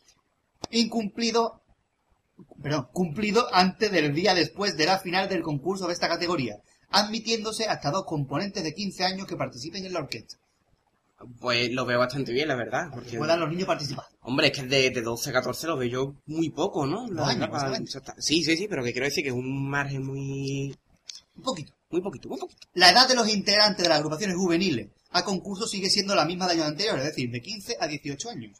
Incumplido, 0.71 1.61
perdón, 2.61 2.89
cumplido 2.91 3.47
antes 3.53 3.91
del 3.91 4.13
día 4.13 4.33
después 4.33 4.75
de 4.77 4.85
la 4.85 4.99
final 4.99 5.29
del 5.29 5.41
concurso 5.41 5.87
de 5.87 5.93
esta 5.93 6.09
categoría, 6.09 6.57
admitiéndose 6.89 7.65
hasta 7.65 7.91
dos 7.91 8.05
componentes 8.05 8.63
de 8.63 8.73
15 8.73 9.05
años 9.05 9.27
que 9.27 9.37
participen 9.37 9.85
en 9.85 9.93
la 9.93 9.99
orquesta. 9.99 10.37
Pues 11.39 11.71
lo 11.71 11.85
veo 11.85 11.99
bastante 11.99 12.31
bien, 12.31 12.47
la 12.47 12.55
verdad. 12.55 12.87
Porque, 12.93 13.17
Puedan 13.17 13.39
los 13.39 13.49
niños 13.49 13.67
participar. 13.67 14.05
hombre, 14.21 14.47
es 14.47 14.53
que 14.57 14.63
de, 14.65 14.89
de 14.89 15.01
12 15.01 15.29
a 15.29 15.33
14 15.33 15.67
lo 15.67 15.77
veo 15.77 15.89
yo 15.89 16.15
muy 16.27 16.49
poco, 16.49 16.85
¿no? 16.85 17.01
Dos 17.07 17.27
verdad, 17.27 17.29
años, 17.29 17.49
para-. 17.49 18.15
Sí, 18.21 18.43
sí, 18.43 18.55
sí, 18.55 18.67
pero 18.69 18.83
que 18.83 18.91
quiero 18.91 19.05
decir 19.05 19.23
que 19.23 19.29
es 19.29 19.35
un 19.35 19.69
margen 19.69 20.05
muy... 20.05 20.75
Un 21.35 21.43
poquito. 21.43 21.73
Muy 21.89 22.01
poquito, 22.01 22.29
muy 22.29 22.37
poquito. 22.37 22.67
La 22.73 22.91
edad 22.91 23.07
de 23.07 23.15
los 23.15 23.27
integrantes 23.27 23.83
de 23.83 23.89
las 23.89 23.97
agrupaciones 23.97 24.35
juveniles 24.37 24.89
a 25.11 25.23
concurso 25.23 25.67
sigue 25.67 25.89
siendo 25.89 26.13
la 26.15 26.25
misma 26.25 26.45
de 26.47 26.53
años 26.53 26.67
anteriores, 26.67 27.03
es 27.03 27.09
decir, 27.09 27.31
de 27.31 27.41
15 27.41 27.77
a 27.79 27.87
18 27.87 28.29
años. 28.29 28.59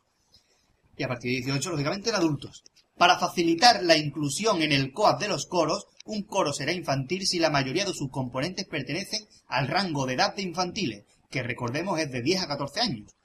Y 0.97 1.03
a 1.03 1.07
partir 1.07 1.31
de 1.31 1.45
18, 1.45 1.69
lógicamente, 1.69 2.09
en 2.09 2.15
adultos. 2.15 2.63
Para 2.97 3.17
facilitar 3.19 3.83
la 3.83 3.95
inclusión 3.95 4.61
en 4.61 4.73
el 4.73 4.91
COAP 4.91 5.21
de 5.21 5.27
los 5.29 5.45
coros, 5.45 5.85
un 6.05 6.23
coro 6.23 6.51
será 6.51 6.73
infantil 6.73 7.25
si 7.25 7.39
la 7.39 7.49
mayoría 7.51 7.85
de 7.85 7.93
sus 7.93 8.09
componentes 8.09 8.65
pertenecen 8.65 9.25
al 9.47 9.67
rango 9.67 10.05
de 10.05 10.15
edad 10.15 10.35
de 10.35 10.41
infantiles, 10.41 11.05
que 11.30 11.43
recordemos 11.43 11.99
es 11.99 12.11
de 12.11 12.22
10 12.22 12.43
a 12.43 12.48
14 12.48 12.82
años. 12.82 13.16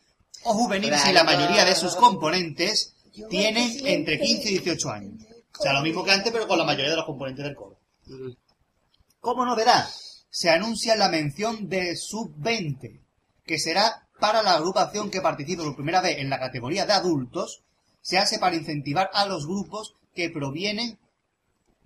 O 0.45 0.53
juvenil 0.53 0.95
si 0.97 1.13
la 1.13 1.25
mayoría 1.25 1.65
de 1.65 1.75
sus 1.75 1.97
componentes 1.97 2.95
tienen 3.31 3.87
entre 3.87 4.21
15 4.21 4.49
y 4.51 4.59
18 4.59 4.91
años. 4.91 5.25
O 5.59 5.63
sea, 5.63 5.73
lo 5.73 5.83
mismo 5.83 6.05
que 6.05 6.11
antes, 6.11 6.33
pero 6.33 6.47
con 6.47 6.59
la 6.59 6.65
mayoría 6.65 6.91
de 6.91 6.97
los 6.97 7.07
componentes 7.07 7.45
del 7.45 7.55
coro. 7.55 7.79
Mm. 8.07 8.33
Como 9.21 9.47
novedad, 9.47 9.89
se 10.29 10.51
anuncia 10.51 10.97
la 10.97 11.09
mención 11.09 11.69
de 11.69 11.97
sub-20, 11.97 13.01
que 13.47 13.59
será 13.59 14.07
para 14.21 14.43
la 14.43 14.55
agrupación 14.55 15.11
que 15.11 15.21
participe 15.21 15.63
por 15.63 15.77
primera 15.77 16.01
vez 16.01 16.19
en 16.19 16.29
la 16.29 16.39
categoría 16.39 16.85
de 16.85 16.93
adultos, 16.93 17.63
se 18.03 18.19
hace 18.19 18.39
para 18.39 18.57
incentivar 18.57 19.11
a 19.15 19.27
los 19.27 19.47
grupos 19.47 19.95
que 20.15 20.29
provienen 20.29 20.99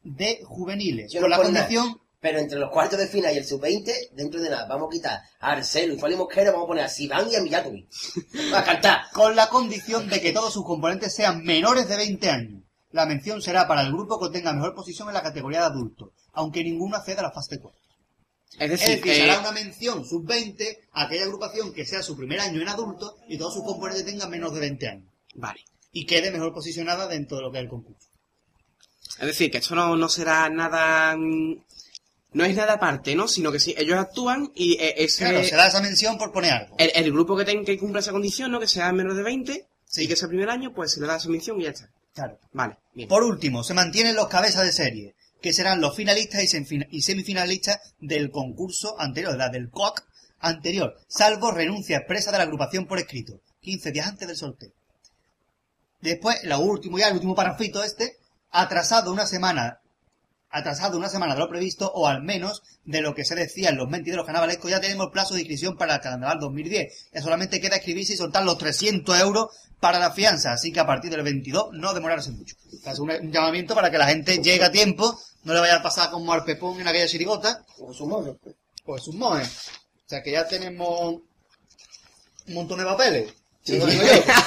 de 0.03 0.41
juveniles, 0.45 1.13
Yo 1.13 1.21
con 1.21 1.31
no 1.31 1.37
la 1.37 1.43
condición 1.43 2.01
Pero 2.21 2.41
entre 2.41 2.59
los 2.59 2.71
cuartos 2.71 2.99
de 2.99 3.07
final 3.07 3.33
y 3.35 3.39
el 3.39 3.47
sub-20, 3.47 4.11
dentro 4.13 4.41
de 4.41 4.51
nada, 4.51 4.67
vamos 4.67 4.89
a 4.89 4.93
quitar 4.93 5.21
a 5.39 5.53
Arcelo 5.53 5.95
y 5.95 5.99
Fali 5.99 6.17
Mosquera, 6.17 6.51
vamos 6.51 6.65
a 6.65 6.69
poner 6.69 6.85
a 6.85 6.89
Siván 6.89 7.29
y 7.31 7.37
a 7.37 7.41
Mijatovic. 7.43 7.87
A 8.55 8.65
cantar. 8.65 9.03
con 9.13 9.37
la 9.37 9.49
condición 9.49 10.09
de 10.09 10.21
que 10.21 10.33
todos 10.33 10.53
sus 10.53 10.65
componentes 10.65 11.15
sean 11.15 11.45
menores 11.45 11.89
de 11.89 11.97
20 11.97 12.31
años. 12.31 12.63
La 12.91 13.07
mención 13.07 13.41
será 13.41 13.69
para 13.69 13.83
el 13.83 13.93
grupo 13.93 14.19
que 14.19 14.31
tenga 14.37 14.53
mejor 14.53 14.75
posición 14.75 15.09
en 15.09 15.15
la 15.15 15.23
categoría 15.23 15.61
de 15.61 15.67
adultos, 15.67 16.11
aunque 16.33 16.65
ninguno 16.65 16.97
acceda 16.97 17.21
a 17.21 17.25
la 17.25 17.31
fase 17.31 17.61
4. 17.61 17.79
Es 18.53 18.61
Es 18.63 18.71
decir, 18.71 18.89
decir, 18.89 19.03
que... 19.05 19.15
será 19.15 19.39
una 19.41 19.53
mención 19.53 20.05
sub-20 20.05 20.79
a 20.93 21.03
aquella 21.05 21.25
agrupación 21.25 21.73
que 21.73 21.85
sea 21.85 22.03
su 22.03 22.17
primer 22.17 22.41
año 22.41 22.61
en 22.63 22.69
adultos 22.69 23.15
y 23.29 23.39
todos 23.39 23.55
sus 23.55 23.63
componentes 23.65 24.07
tengan 24.07 24.31
menos 24.31 24.53
de 24.55 24.61
20 24.61 24.89
años. 24.89 25.09
Vale. 25.35 25.61
Y 25.93 26.07
quede 26.07 26.31
mejor 26.33 26.53
posicionada 26.53 27.07
dentro 27.07 27.37
de 27.37 27.43
lo 27.45 27.53
que 27.53 27.59
es 27.59 27.65
el 27.65 27.71
concurso. 27.71 28.09
Es 29.21 29.27
decir, 29.27 29.51
que 29.51 29.59
esto 29.59 29.75
no, 29.77 29.95
no 29.97 30.09
será 30.09 30.49
nada... 30.49 31.15
No 32.33 32.45
es 32.45 32.55
nada 32.55 32.75
aparte, 32.75 33.15
¿no? 33.15 33.27
Sino 33.27 33.51
que 33.51 33.59
sí, 33.61 33.75
ellos 33.79 33.99
actúan 33.99 34.51
y 34.55 34.75
eh, 34.75 34.95
ese... 34.99 35.25
Claro, 35.25 35.43
se 35.45 35.57
da 35.57 35.69
esa 35.69 35.81
mención 35.81 36.19
por 36.19 36.31
poner 36.33 36.53
algo. 36.53 36.77
el, 36.79 36.91
el 36.95 37.11
grupo 37.13 37.37
que 37.37 37.45
tenga 37.45 37.65
que 37.65 37.79
cumpla 37.79 38.01
esa 38.01 38.13
condición, 38.13 38.51
¿no? 38.53 38.61
Que 38.61 38.69
sea 38.69 38.93
menos 38.93 39.17
de 39.17 39.23
20 39.23 39.67
Sí. 39.87 40.05
y 40.05 40.09
que 40.09 40.17
sea 40.17 40.27
el 40.27 40.31
primer 40.31 40.51
año, 40.51 40.75
pues 40.75 40.93
se 40.93 41.01
le 41.01 41.07
da 41.07 41.17
esa 41.17 41.31
mención 41.31 41.59
y 41.59 41.65
ya 41.65 41.71
está. 41.71 41.89
Claro. 42.15 42.39
Vale, 42.53 42.77
bien. 42.95 43.09
Por 43.09 43.23
último, 43.23 43.65
se 43.65 43.73
mantienen 43.73 44.15
los 44.15 44.29
cabezas 44.29 44.67
de 44.67 44.73
serie, 44.73 45.15
que 45.41 45.55
serán 45.55 45.81
los 45.81 45.97
finalistas 45.97 46.43
y 46.91 47.01
semifinalistas 47.01 47.95
del 47.99 48.31
concurso 48.31 49.01
anterior, 49.01 49.37
la 49.37 49.49
del 49.49 49.71
COAC 49.71 50.05
anterior, 50.41 50.97
salvo 51.09 51.51
renuncia 51.53 51.97
expresa 51.99 52.31
de 52.31 52.39
la 52.39 52.45
agrupación 52.45 52.87
por 52.87 52.99
escrito, 52.99 53.41
15 53.63 53.91
días 53.93 54.07
antes 54.09 54.29
del 54.29 54.37
sorteo. 54.37 54.73
Después, 56.01 56.39
lo 56.45 56.59
último 56.61 56.99
ya, 56.99 57.09
el 57.09 57.15
último 57.15 57.35
parrafito 57.35 57.83
este, 57.83 58.17
atrasado 58.51 59.13
una 59.13 59.27
semana, 59.27 59.81
atrasado 60.51 60.97
una 60.97 61.09
semana 61.09 61.35
de 61.35 61.41
lo 61.41 61.49
previsto, 61.49 61.91
o 61.95 62.07
al 62.07 62.23
menos 62.23 62.63
de 62.85 63.01
lo 63.01 63.15
que 63.15 63.25
se 63.25 63.35
decía 63.35 63.69
en 63.71 63.77
los 63.77 63.89
mentideros 63.89 64.25
carnavalescos, 64.25 64.71
ya 64.71 64.81
tenemos 64.81 65.11
plazo 65.11 65.35
de 65.35 65.41
inscripción 65.41 65.77
para 65.77 65.97
el 65.97 66.01
carnaval 66.01 66.39
2010. 66.41 67.11
Ya 67.13 67.23
solamente 67.23 67.61
queda 67.61 67.77
escribirse 67.77 68.15
y 68.15 68.17
soltar 68.17 68.45
los 68.45 68.59
300 68.59 69.21
euros 69.21 69.49
para 69.81 69.99
la 69.99 70.11
fianza, 70.11 70.53
así 70.53 70.73
que 70.73 70.81
a 70.81 70.87
partir 70.87 71.11
del 71.11 71.23
22 71.23 71.69
no 71.73 71.95
demorarse 71.95 72.31
mucho. 72.33 72.57
O 72.85 72.91
es 72.91 72.99
un, 72.99 73.11
un 73.11 73.31
llamamiento 73.33 73.75
para 73.75 73.91
que 73.91 73.99
la 73.99 74.07
gente 74.07 74.39
llegue 74.39 74.65
a 74.65 74.73
tiempo, 74.73 75.19
no 75.45 75.53
le 75.55 75.61
vaya 75.61 75.77
a 75.77 75.83
pasar 75.83 76.11
como 76.11 76.33
al 76.33 76.45
Pepón 76.45 76.81
en 76.81 76.89
aquella 76.89 77.07
chirigota, 77.07 77.65
Con 77.77 77.95
su 77.95 78.07
mono. 78.07 78.39
pues 78.85 79.03
sus 79.05 79.15
mojes. 79.15 79.69
O 80.07 80.09
sea 80.09 80.23
que 80.23 80.33
ya 80.33 80.49
tenemos 80.49 81.21
un 82.49 82.55
montón 82.55 82.79
de 82.79 82.85
papeles. 82.87 83.33
Sí. 83.65 83.79
Yo, 83.79 83.87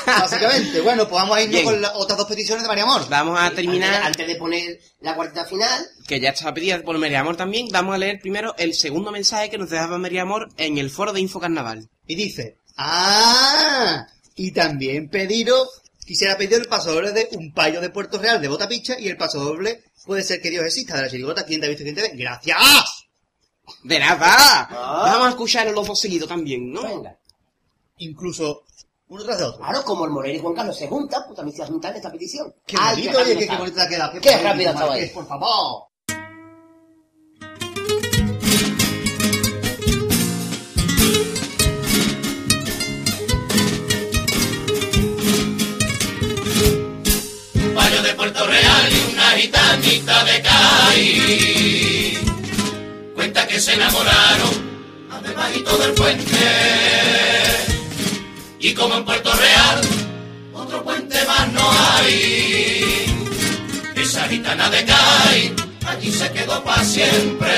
Básicamente, 0.06 0.82
bueno, 0.82 1.08
pues 1.08 1.22
vamos 1.22 1.38
a 1.38 1.42
irnos 1.42 1.54
Bien. 1.54 1.66
con 1.66 1.82
las 1.82 1.92
otras 1.94 2.18
dos 2.18 2.28
peticiones 2.28 2.64
de 2.64 2.68
María 2.68 2.84
Amor. 2.84 3.08
Vamos 3.08 3.40
a 3.40 3.52
terminar, 3.52 4.02
antes 4.04 4.26
de 4.26 4.36
poner 4.36 4.80
la 5.02 5.16
cuarteta 5.16 5.46
final, 5.46 5.86
que 6.08 6.20
ya 6.20 6.30
está 6.30 6.54
pedida 6.54 6.82
por 6.82 6.98
María 6.98 7.20
Amor 7.20 7.38
también, 7.38 7.68
vamos 7.72 7.94
a 7.94 7.98
leer 7.98 8.20
primero 8.20 8.56
el 8.58 8.74
segundo 8.74 9.12
mensaje 9.12 9.50
que 9.50 9.58
nos 9.58 9.70
dejaba 9.70 9.98
María 9.98 10.24
Amor 10.24 10.50
en 10.58 10.78
el 10.78 10.90
foro 10.90 11.14
de 11.14 11.22
Info 11.22 11.40
Carnaval. 11.40 11.88
Y 12.08 12.16
dice, 12.16 12.58
¡ah! 12.78 14.08
Y 14.36 14.52
también 14.54 15.10
pediros, 15.10 15.82
quisiera 16.06 16.36
pedir 16.38 16.60
el 16.60 16.66
pasodoble 16.68 17.12
de 17.12 17.30
un 17.34 17.54
payo 17.54 17.80
de 17.80 17.90
Puerto 17.90 18.18
Real 18.18 18.42
de 18.42 18.48
Bota 18.48 18.68
Picha 18.68 19.00
y 19.00 19.08
el 19.08 19.18
pasodoble 19.18 19.84
puede 20.06 20.24
ser 20.24 20.42
que 20.42 20.50
Dios 20.50 20.66
exista 20.66 20.96
de 20.96 21.04
la 21.04 21.10
chirigota, 21.10 21.46
¿quién 21.46 21.60
te 21.60 21.68
ha 21.68 21.70
visto, 21.70 21.84
quién 21.84 21.96
te 21.96 22.02
ve? 22.02 22.12
¡Gracias! 22.16 22.58
¡De 23.84 24.00
nada! 24.00 24.68
Vamos 24.72 25.28
a 25.28 25.30
escucharlo 25.30 25.74
los 25.74 25.88
dos 25.88 26.00
seguidos 26.00 26.28
también, 26.28 26.72
¿no? 26.72 26.82
venga. 26.84 27.18
Incluso 27.98 28.64
uno 29.12 29.24
tras 29.26 29.40
de 29.40 29.44
otro. 29.44 29.60
Claro, 29.60 29.84
como 29.84 30.06
el 30.06 30.12
Moreno 30.12 30.36
y 30.38 30.40
Juan 30.40 30.54
Carlos 30.54 30.78
se 30.78 30.88
juntan, 30.88 31.24
pues 31.26 31.36
también 31.36 31.58
se 31.58 31.66
juntan 31.66 31.92
en 31.92 31.98
esta 31.98 32.10
petición. 32.10 32.56
¡Qué 32.66 32.78
Ay, 32.80 32.96
bonito, 32.96 33.20
oye, 33.20 33.36
qué, 33.36 33.46
qué 33.48 33.72
te 33.72 33.82
ha 33.82 33.90
quedado! 33.90 34.12
Qué 34.14 34.30
bonito, 34.30 34.44
rápido 34.44 34.72
estaba 34.72 34.94
ahí. 34.94 35.08
por 35.10 35.28
favor! 35.28 35.88
Payo 47.76 48.02
de 48.02 48.14
Puerto 48.14 48.48
Real 48.48 48.90
y 48.94 49.14
una 49.14 49.30
gitanita 49.32 50.24
de 50.24 50.42
Cádiz. 50.42 52.20
Cuenta 53.14 53.46
que 53.46 53.60
se 53.60 53.74
enamoraron 53.74 54.72
debajito 55.22 55.78
del 55.80 55.94
puente. 55.96 57.71
Y 58.64 58.76
como 58.76 58.94
en 58.94 59.04
Puerto 59.04 59.34
Real, 59.34 59.82
otro 60.54 60.84
puente 60.84 61.18
más 61.26 61.52
no 61.52 61.68
hay. 61.96 63.06
Esa 63.96 64.28
gitana 64.28 64.70
de 64.70 64.86
Cádiz, 64.86 65.52
allí 65.88 66.12
se 66.12 66.32
quedó 66.32 66.64
para 66.64 66.84
siempre. 66.84 67.52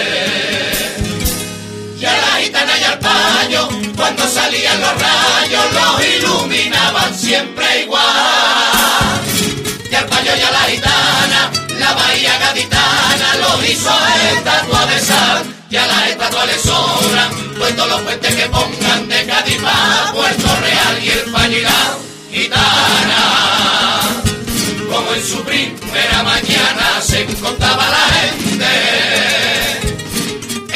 Y 1.99 2.06
a 2.06 2.14
la 2.14 2.41
gitana 2.41 2.80
y 2.80 2.83
al 2.85 2.99
payo, 2.99 3.69
cuando 3.98 4.25
salían 4.30 4.80
los 4.80 4.93
rayos, 5.01 5.65
los 5.73 6.07
iluminaban 6.07 7.14
siempre 7.14 7.82
igual. 7.82 9.22
Y 9.91 9.95
al 9.95 10.06
payo 10.06 10.32
y 10.38 10.41
a 10.41 10.51
la 10.51 10.61
gitana, 10.61 11.51
la 11.80 11.93
bahía 11.95 12.38
gaditana, 12.38 13.35
los 13.41 13.69
hizo 13.69 13.91
estatua 14.38 14.85
de 14.85 14.99
sal. 15.01 15.43
Y 15.74 15.76
a 15.76 15.88
las 15.88 16.10
estatuas 16.11 16.45
les 16.45 16.61
sobran, 16.61 17.32
pues 17.58 17.76
todos 17.76 17.90
los 17.90 18.02
puentes 18.03 18.35
que 18.35 18.48
pongan 18.48 19.10
de 19.10 19.26
Cádiz 19.26 19.60
pa' 19.60 20.11
Puerto 20.14 20.56
Real 20.61 21.03
y 21.03 21.10
el 21.10 21.32
la 21.64 21.98
gitana. 22.32 23.22
Como 24.88 25.14
en 25.16 25.24
su 25.27 25.42
primera 25.42 26.22
mañana 26.22 27.02
se 27.02 27.26
contaba 27.42 27.90
la 27.90 28.08
gente 28.19 28.66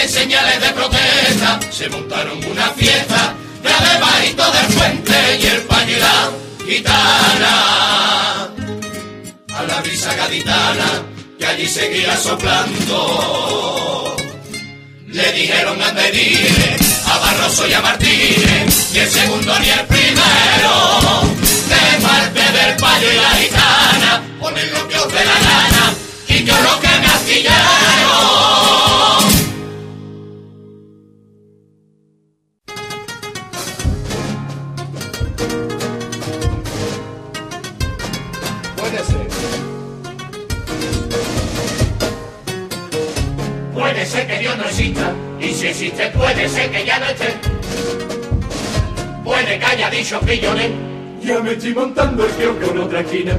en 0.01 0.09
señales 0.09 0.61
de 0.61 0.69
protesta 0.69 1.59
se 1.71 1.89
montaron 1.89 2.43
una 2.45 2.69
fiesta 2.71 3.35
ya 3.63 3.79
debajito 3.93 4.51
del 4.51 4.65
puente 4.73 5.37
y 5.39 5.45
el 5.45 5.67
la 5.99 6.31
gitana 6.65 7.53
a 9.53 9.63
la 9.63 9.81
brisa 9.81 10.15
gaditana 10.15 11.03
que 11.37 11.45
allí 11.45 11.67
seguía 11.67 12.17
soplando 12.17 13.57
le 15.07 15.31
dijeron 15.31 15.81
a 15.81 15.91
dile 16.11 16.77
a 17.05 17.17
Barroso 17.19 17.67
y 17.67 17.73
a 17.73 17.81
Martínez 17.81 18.93
y 18.93 18.99
el 18.99 19.09
segundo 19.09 19.57
ni 19.59 19.69
el 19.69 19.85
primero. 19.85 21.21
De 21.69 22.01
parte 22.01 22.39
del 22.39 22.75
payo 22.77 23.11
y 23.11 23.15
la 23.15 23.29
gitana 23.31 24.23
ponen 24.39 24.71
lo 24.73 24.87
que 24.87 24.95
os 24.97 25.07
dé 25.07 25.25
la 25.25 25.33
gana 25.33 25.93
y 26.27 26.43
yo 26.43 26.55
lo 26.61 26.79
que 26.79 26.87
me 26.87 27.07
astilleron 27.07 28.46
ser 44.07 44.25
que 44.25 44.39
Dios 44.39 44.57
no 44.57 44.63
exista, 44.63 45.13
y 45.39 45.53
si 45.53 45.67
existe 45.67 46.07
puede 46.11 46.47
ser 46.49 46.71
que 46.71 46.85
ya 46.85 46.99
no 46.99 47.05
esté. 47.07 47.33
Puede 49.23 49.59
que 49.59 49.65
haya 49.65 49.89
dicho 49.89 50.19
pillones, 50.21 50.71
Ya 51.21 51.39
me 51.41 51.51
estoy 51.51 51.73
montando 51.73 52.25
el 52.25 52.31
kiosco 52.31 52.71
en 52.71 52.77
otra 52.79 53.01
esquina. 53.01 53.33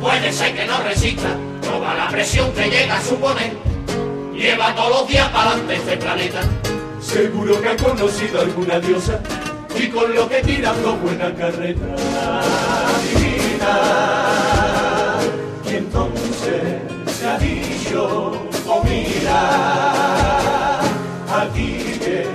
puede 0.00 0.32
ser 0.32 0.54
que 0.54 0.66
no 0.66 0.78
resista 0.82 1.28
toda 1.62 1.94
la 1.94 2.08
presión 2.08 2.50
que 2.52 2.68
llega 2.68 2.96
a 2.96 3.02
suponer. 3.02 3.52
Lleva 4.34 4.74
todos 4.74 4.90
los 4.90 5.08
días 5.08 5.28
para 5.28 5.50
adelante 5.50 5.74
este 5.76 5.96
planeta. 5.96 6.40
Seguro 7.00 7.60
que 7.60 7.68
ha 7.68 7.76
conocido 7.76 8.40
alguna 8.40 8.80
diosa 8.80 9.20
y 9.78 9.88
con 9.88 10.12
lo 10.14 10.28
que 10.28 10.42
tiran 10.42 10.82
dos 10.82 11.00
buena 11.00 11.32
carreta. 11.34 11.86
Divina. 13.14 15.18
Y 15.70 15.74
entonces 15.76 16.82
se 17.06 17.26
ha 17.28 17.38
dicho, 17.38 18.47
aquí 21.30 21.98
que 21.98 22.26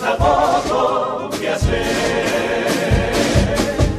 tampoco 0.00 1.30
que 1.38 1.48
hacer. 1.48 2.66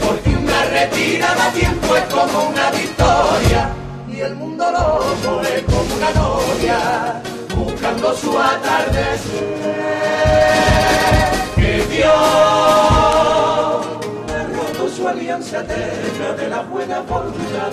Porque 0.05 0.29
una 0.29 0.65
retirada 0.65 1.47
a 1.47 1.51
tiempo 1.51 1.95
es 1.95 2.03
como 2.05 2.49
una 2.49 2.71
victoria 2.71 3.69
y 4.07 4.19
el 4.19 4.35
mundo 4.35 4.71
loco 4.71 5.41
es 5.41 5.63
como 5.63 5.95
una 5.95 6.11
novia 6.11 7.21
buscando 7.55 8.13
su 8.15 8.37
atardecer. 8.37 9.51
Que 11.55 11.85
Dios 11.89 12.11
ha 14.29 14.43
roto 14.55 14.89
su 14.95 15.07
alianza 15.07 15.59
eterna 15.61 16.33
de 16.37 16.47
la 16.49 16.61
buena 16.63 16.99
voluntad 17.01 17.71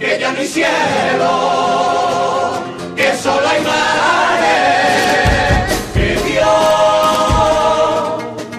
que 0.00 0.18
ya 0.18 0.32
no 0.32 0.38
hay 0.38 0.46
cielo, 0.46 0.70
solo 3.22 3.46
hay 3.48 3.60
mares, 3.60 4.98
que 5.92 6.16
Dios 6.26 6.48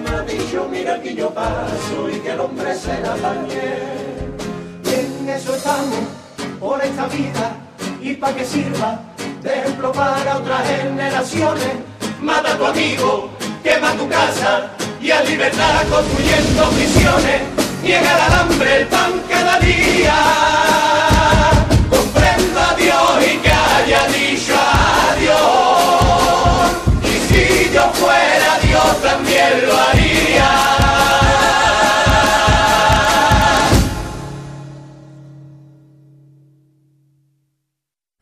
me 0.03 0.09
ha 0.09 0.21
dicho 0.21 0.67
mira 0.69 1.01
que 1.01 1.15
yo 1.15 1.33
paso 1.33 2.09
y 2.11 2.19
que 2.19 2.31
el 2.31 2.39
hombre 2.39 2.75
se 2.75 2.99
la 3.01 3.15
bañe. 3.15 3.73
Y 4.85 4.93
en 4.93 5.29
eso 5.29 5.55
estamos 5.55 5.99
por 6.59 6.83
esta 6.83 7.07
vida 7.07 7.55
y 8.01 8.13
para 8.13 8.35
que 8.35 8.45
sirva 8.45 8.99
de 9.41 9.59
ejemplo 9.59 9.91
para 9.91 10.37
otras 10.37 10.67
generaciones. 10.67 11.73
Mata 12.21 12.53
a 12.53 12.57
tu 12.57 12.65
amigo, 12.65 13.31
quema 13.63 13.93
tu 13.93 14.07
casa 14.07 14.69
y 15.01 15.09
a 15.09 15.23
libertad 15.23 15.87
construyendo 15.89 16.69
prisiones. 16.69 17.41
Niega 17.81 18.15
el 18.15 18.21
alambre, 18.21 18.81
el 18.81 18.87
pan 18.87 19.11
cada 19.27 19.59
día. 19.59 20.13
Comprendo 21.89 22.59
a 22.59 22.75
Dios 22.75 23.25
y 23.25 23.37
que 23.37 23.51
haya 23.51 24.07
dicho 24.07 24.30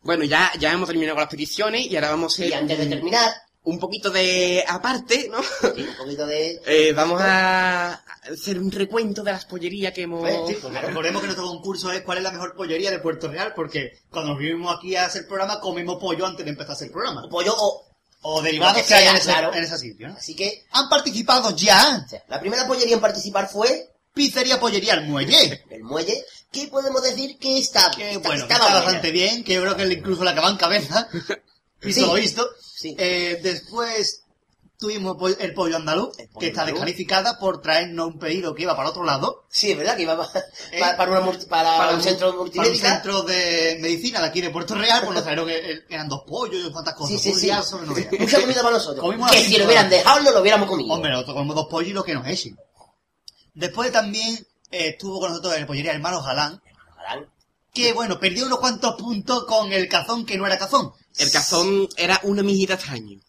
Bueno, 0.09 0.23
ya, 0.23 0.51
ya 0.57 0.73
hemos 0.73 0.87
terminado 0.87 1.13
con 1.13 1.21
las 1.21 1.29
peticiones 1.29 1.85
y 1.85 1.95
ahora 1.95 2.09
vamos 2.09 2.39
a 2.39 2.45
Y 2.47 2.51
antes 2.51 2.79
de 2.79 2.87
terminar, 2.87 3.31
un 3.61 3.77
poquito 3.77 4.09
de 4.09 4.65
aparte, 4.67 5.29
¿no? 5.31 5.37
sí, 5.43 5.83
un 5.87 5.95
poquito 5.97 6.25
de... 6.25 6.59
Eh, 6.65 6.93
vamos 6.93 7.21
a 7.21 7.93
hacer 8.33 8.57
un 8.57 8.71
recuento 8.71 9.21
de 9.21 9.33
las 9.33 9.45
pollerías 9.45 9.93
que 9.93 10.01
hemos... 10.01 10.21
Pues, 10.21 10.35
sí, 10.47 10.57
Pues 10.59 10.81
recordemos 10.81 11.21
que 11.21 11.27
nuestro 11.27 11.45
concurso 11.45 11.91
es 11.91 12.01
cuál 12.01 12.17
es 12.17 12.23
la 12.23 12.31
mejor 12.31 12.55
pollería 12.55 12.89
de 12.89 12.97
Puerto 12.97 13.27
Real, 13.27 13.53
porque 13.55 13.99
cuando 14.09 14.35
vinimos 14.35 14.75
aquí 14.75 14.95
a 14.95 15.05
hacer 15.05 15.27
programa, 15.27 15.59
comimos 15.59 15.99
pollo 15.99 16.25
antes 16.25 16.43
de 16.43 16.53
empezar 16.53 16.71
a 16.71 16.73
hacer 16.73 16.87
el 16.87 16.93
programa. 16.93 17.29
pollo 17.29 17.53
o... 17.55 17.85
O 18.21 18.41
derivados 18.41 18.81
que 18.81 18.87
que 18.87 18.93
hay 18.95 19.03
sea, 19.03 19.11
en 19.11 19.17
ese, 19.17 19.29
claro. 19.29 19.53
en 19.53 19.63
ese 19.63 19.77
sitio. 19.77 20.07
¿no? 20.07 20.15
Así 20.15 20.35
que, 20.35 20.65
Han 20.71 20.89
participado 20.89 21.55
ya 21.55 22.03
o 22.03 22.09
sea, 22.09 22.23
la 22.27 22.39
primera 22.39 22.67
pollería 22.67 22.95
en 22.95 22.99
participar 22.99 23.47
fue 23.47 23.91
Pizzería 24.11 24.59
Pollería 24.59 24.95
El 24.95 25.07
Muelle. 25.07 25.63
el 25.69 25.83
muelle, 25.83 26.25
que 26.51 26.67
podemos 26.67 27.01
decir 27.03 27.37
que 27.37 27.57
está, 27.59 27.91
Que 27.95 28.11
está- 28.13 28.27
bueno, 28.27 28.43
estaba 28.43 28.67
está 28.67 28.79
bastante 28.81 29.11
bien, 29.11 29.43
que 29.43 29.53
yo 29.53 29.61
creo 29.61 29.75
que 29.75 29.85
incluso 29.93 30.23
la 30.23 30.33
va 30.33 30.49
en 30.49 30.57
cabeza. 30.57 31.07
Visto 31.81 32.01
Sí. 32.01 32.07
lo 32.07 32.13
visto. 32.13 32.49
Sí. 32.59 32.95
Eh, 32.99 33.39
después 33.41 34.23
tuvimos 34.77 35.15
el 35.39 35.53
pollo 35.53 35.75
andaluz, 35.77 36.17
El 36.19 36.27
pollo 36.29 36.39
que 36.39 36.47
está 36.47 36.61
andaluz. 36.61 36.79
descalificada 36.81 37.37
por 37.39 37.61
traernos 37.61 38.07
un 38.07 38.19
pedido 38.19 38.53
que 38.55 38.63
iba 38.63 38.75
para 38.75 38.89
otro 38.89 39.03
lado. 39.05 39.45
Sí, 39.49 39.71
es 39.71 39.77
verdad 39.77 39.95
que 39.95 40.03
iba 40.03 40.17
pa- 40.17 40.29
Eh, 40.71 40.79
pa- 40.79 40.97
para, 40.97 41.11
una 41.11 41.21
multi- 41.21 41.45
para, 41.47 41.89
un 41.95 42.01
centro 42.01 42.27
Para 42.27 42.31
un 42.31 42.37
multimédica. 42.39 42.93
centro 42.93 43.21
de 43.23 43.77
medicina 43.81 44.19
de 44.21 44.27
aquí 44.27 44.41
de 44.41 44.49
Puerto 44.49 44.75
Real, 44.75 45.01
pues 45.01 45.13
nos 45.13 45.23
trajeron 45.23 45.47
que 45.47 45.83
eran 45.89 46.09
dos 46.09 46.23
pollos 46.27 46.65
y 46.67 46.71
cuantas 46.71 46.95
cosas. 46.95 47.21
Sí, 47.21 47.33
sí, 47.33 47.39
sí. 47.39 47.47
no. 47.49 47.93
Mucha 48.19 48.41
comida 48.41 48.61
para 48.61 48.75
nosotros. 48.75 48.99
Comimos 49.01 49.31
que 49.31 49.39
si 49.43 49.57
lo 49.57 49.65
hubieran 49.65 49.89
dejado, 49.89 50.19
lo 50.31 50.41
hubiéramos 50.41 50.67
comido. 50.67 50.93
Hombre, 50.93 51.11
nosotros 51.11 51.35
comemos 51.35 51.55
dos 51.55 51.67
pollos 51.69 51.89
y 51.91 51.93
lo 51.93 52.03
que 52.03 52.13
nos 52.15 52.27
echen. 52.27 52.57
Después 53.53 53.91
también 53.91 54.45
eh, 54.71 54.89
estuvo 54.89 55.19
con 55.19 55.29
nosotros 55.29 55.55
el 55.55 55.65
pollería 55.65 55.93
Hermano 55.93 56.21
Galán, 56.21 56.61
Ojalá. 56.93 57.27
que 57.73 57.93
bueno, 57.93 58.19
perdió 58.19 58.45
unos 58.45 58.59
cuantos 58.59 58.95
puntos 58.95 59.45
con 59.45 59.71
el 59.73 59.87
cazón 59.87 60.25
que 60.25 60.37
no 60.37 60.45
era 60.45 60.57
cazón. 60.57 60.91
El 61.17 61.31
cazón 61.31 61.87
era 61.97 62.19
una 62.23 62.43
mijita 62.43 62.75
extraño. 62.75 63.19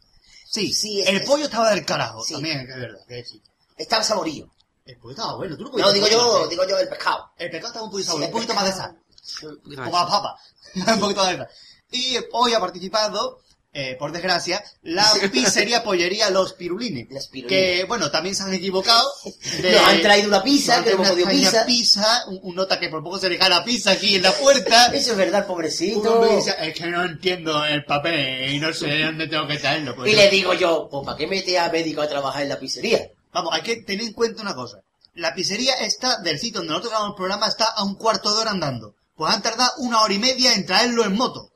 Sí, 0.47 0.73
Sí, 0.73 1.01
el 1.03 1.19
es- 1.19 1.27
pollo 1.27 1.45
estaba 1.45 1.71
del 1.71 1.85
carajo, 1.85 2.23
Sí. 2.25 2.35
también, 2.35 2.67
que 2.67 2.73
es 2.73 2.79
verdad, 2.79 3.01
que 3.07 3.25
sí. 3.25 3.41
Estaba 3.77 4.03
saborío. 4.03 4.51
El 4.85 4.97
pollo 4.99 5.13
estaba 5.13 5.37
bueno, 5.37 5.57
tú 5.57 5.65
lo 5.65 5.71
No, 5.79 5.93
digo 5.93 6.09
yo, 6.09 6.45
¿eh? 6.45 6.49
digo 6.51 6.67
yo 6.67 6.79
el 6.79 6.89
pescado. 6.89 7.31
El 7.39 7.51
pescado 7.51 7.69
estaba 7.69 7.85
un 7.85 7.91
poquito 7.93 8.07
sabor, 8.09 8.23
Sí, 8.23 8.27
un 8.27 8.33
poquito 8.33 8.55
más 8.55 8.65
de 8.65 8.73
sal, 8.73 8.99
como 9.41 9.77
la 9.77 9.91
papa, 10.07 10.37
un 10.75 11.01
poquito 11.01 11.21
más 11.23 11.31
de 11.31 11.37
sal. 11.39 11.49
Y 11.93 12.17
hoy 12.33 12.55
ha 12.55 12.61
participado, 12.61 13.41
eh, 13.73 13.97
por 13.99 14.11
desgracia, 14.13 14.63
la 14.83 15.07
pizzería 15.33 15.83
pollería 15.85 16.29
Los 16.31 16.55
Pirulines. 16.55 17.07
Los 17.11 17.29
Pirulines. 17.29 17.79
Que, 17.79 17.85
bueno, 17.85 18.11
también 18.11 18.35
se 18.35 18.43
han 18.43 18.53
equivocado. 18.53 19.09
de- 19.63 19.73
Nos 19.73 19.83
han 19.89 20.03
traído 20.03 20.29
una 20.29 20.43
pizza, 20.43 20.83
que 20.83 20.91
hemos 20.91 21.09
podido 21.09 21.27
una 21.27 21.35
pizza. 21.35 21.67
pizza, 21.67 22.25
un, 22.29 22.41
un 22.43 22.55
nota 22.57 22.81
que 22.81 22.89
por 22.89 23.03
poco 23.03 23.19
se 23.19 23.29
le 23.29 23.39
la 23.39 23.65
pizza 23.65 23.93
aquí 23.93 24.17
en 24.17 24.23
la 24.23 24.33
puerta. 24.33 24.87
Eso 24.95 25.13
es 25.13 25.17
verdad, 25.17 25.47
pobrecito. 25.47 26.27
dice, 26.37 26.55
es 26.61 26.75
que 26.75 26.87
no 26.89 27.05
entiendo 27.05 27.65
el 27.65 27.85
papel 27.85 28.53
y 28.55 28.59
no 28.59 28.73
sé 28.73 29.03
dónde 29.05 29.29
tengo 29.29 29.47
que 29.47 29.59
traerlo. 29.59 29.95
Pues 29.95 30.13
Y 30.13 30.17
le 30.17 30.29
digo 30.31 30.53
yo, 30.55 30.89
pues 30.91 31.05
¿para 31.05 31.17
qué 31.17 31.27
mete 31.27 31.59
a 31.59 31.71
médico 31.71 32.03
a 32.03 32.09
trabajar 32.09 32.43
en 32.43 32.49
la 32.49 32.59
pizzería? 32.59 33.09
Vamos, 33.33 33.55
hay 33.55 33.63
que 33.63 33.77
tener 33.77 34.05
en 34.07 34.13
cuenta 34.13 34.43
una 34.43 34.55
cosa. 34.55 34.79
la 35.15 35.33
pizzería 35.35 35.75
está 35.75 36.19
del 36.23 36.39
sitio 36.41 36.59
donde 36.59 36.71
nosotros 36.71 36.91
grabamos 36.93 37.15
el 37.15 37.17
programa 37.17 37.47
está 37.47 37.67
a 37.67 37.85
un 37.85 37.95
cuarto 37.95 38.35
de 38.35 38.41
hora 38.41 38.51
andando. 38.51 38.95
Pues 39.15 39.33
han 39.35 39.43
tardado 39.43 39.71
una 39.79 40.01
hora 40.01 40.15
y 40.15 40.19
media 40.19 40.55
en 40.55 40.67
traerlo 40.67 41.05
en 41.05 41.15
moto. 41.15 41.50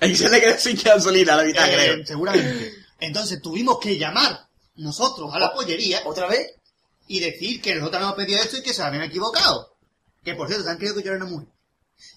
Ahí 0.00 0.16
se 0.16 0.28
le 0.28 0.40
quedó 0.40 0.58
sin 0.58 0.76
gasolina 0.82 1.36
la 1.36 1.44
mitad, 1.44 1.68
Eh, 1.68 1.74
creo. 1.92 2.06
seguramente. 2.06 2.72
Entonces 3.00 3.40
tuvimos 3.42 3.78
que 3.78 3.98
llamar 3.98 4.46
nosotros 4.76 5.30
a 5.34 5.38
la 5.38 5.52
pollería 5.52 6.00
¿Otra 6.06 6.26
vez? 6.26 6.54
y 7.08 7.20
decir 7.20 7.60
que 7.60 7.74
nosotros 7.74 7.96
habíamos 7.96 8.16
pedido 8.16 8.40
esto 8.40 8.56
y 8.58 8.62
que 8.62 8.72
se 8.72 8.82
habían 8.82 9.02
equivocado. 9.04 9.74
Que 10.24 10.34
por 10.34 10.46
cierto, 10.48 10.64
se 10.64 10.70
han 10.70 10.76
creído 10.78 10.94
que 10.96 11.02
yo 11.02 11.12
era 11.12 11.24
una 11.24 11.30
mujer. 11.30 11.48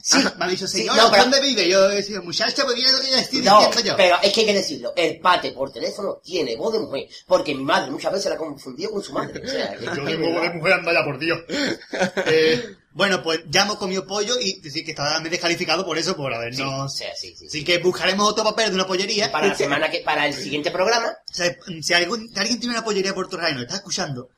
Sí. 0.02 0.18
Ah, 0.26 0.34
me 0.38 0.46
han 0.46 0.52
dicho, 0.52 0.68
Sí, 0.68 0.78
señora, 0.80 1.04
no, 1.04 1.12
pero- 1.12 1.24
¿dónde 1.24 1.42
vive? 1.42 1.70
Yo 1.70 1.90
he 1.90 2.02
dicho, 2.02 2.22
muchacha, 2.24 2.64
pues 2.64 2.76
viene 2.76 2.92
lo 2.92 3.00
que 3.00 3.20
estoy 3.20 3.42
No, 3.42 3.72
yo. 3.82 3.96
pero 3.96 4.18
es 4.22 4.32
que 4.34 4.40
hay 4.42 4.46
que 4.48 4.54
decirlo. 4.54 4.94
El 4.96 5.20
pate 5.20 5.52
por 5.52 5.72
teléfono 5.72 6.20
tiene 6.24 6.56
voz 6.56 6.74
de 6.74 6.80
mujer. 6.80 7.08
Porque 7.28 7.56
mi 7.56 7.64
madre 7.64 7.92
muchas 7.92 8.12
veces 8.12 8.30
la 8.32 8.38
confundió 8.38 8.92
con 8.92 9.02
su 9.04 9.14
madre. 9.14 9.42
O 9.44 9.48
sea, 9.50 9.76
que- 9.78 9.86
Yo 9.86 9.92
tengo 10.04 10.30
voz 10.32 10.42
de 10.42 10.50
mujer, 10.52 10.74
anda 10.74 10.94
ya, 10.94 11.04
por 11.04 11.20
Dios. 11.20 11.40
Eh, 12.26 12.76
bueno, 12.92 13.24
pues 13.24 13.42
ya 13.50 13.64
hemos 13.64 13.78
comido 13.78 14.06
pollo 14.06 14.40
y 14.40 14.60
decir 14.62 14.86
que 14.86 14.92
estaba 14.92 15.20
descalificado 15.20 15.84
por 15.86 15.98
eso, 15.98 16.16
por 16.16 16.32
Sí, 16.32 16.38
habernos... 16.38 16.96
sí, 16.96 17.06
sí, 17.20 17.36
sí. 17.38 17.48
Así 17.48 17.64
que 17.64 17.80
buscaremos 17.80 18.30
otro 18.30 18.44
papel 18.44 18.70
de 18.70 18.76
una 18.76 18.86
pollería. 18.86 19.32
Para 19.32 19.48
la 19.48 19.56
semana 19.56 19.90
que, 19.90 20.00
para 20.02 20.28
el 20.28 20.34
siguiente 20.34 20.70
programa, 20.70 21.08
O 21.10 21.34
sea, 21.34 21.56
si, 21.82 21.94
algún- 21.94 22.30
si 22.32 22.40
alguien 22.40 22.60
tiene 22.60 22.76
una 22.76 22.84
pollería 22.84 23.16
por 23.16 23.28
y 23.34 23.54
nos 23.54 23.64
está 23.64 23.76
escuchando, 23.78 24.30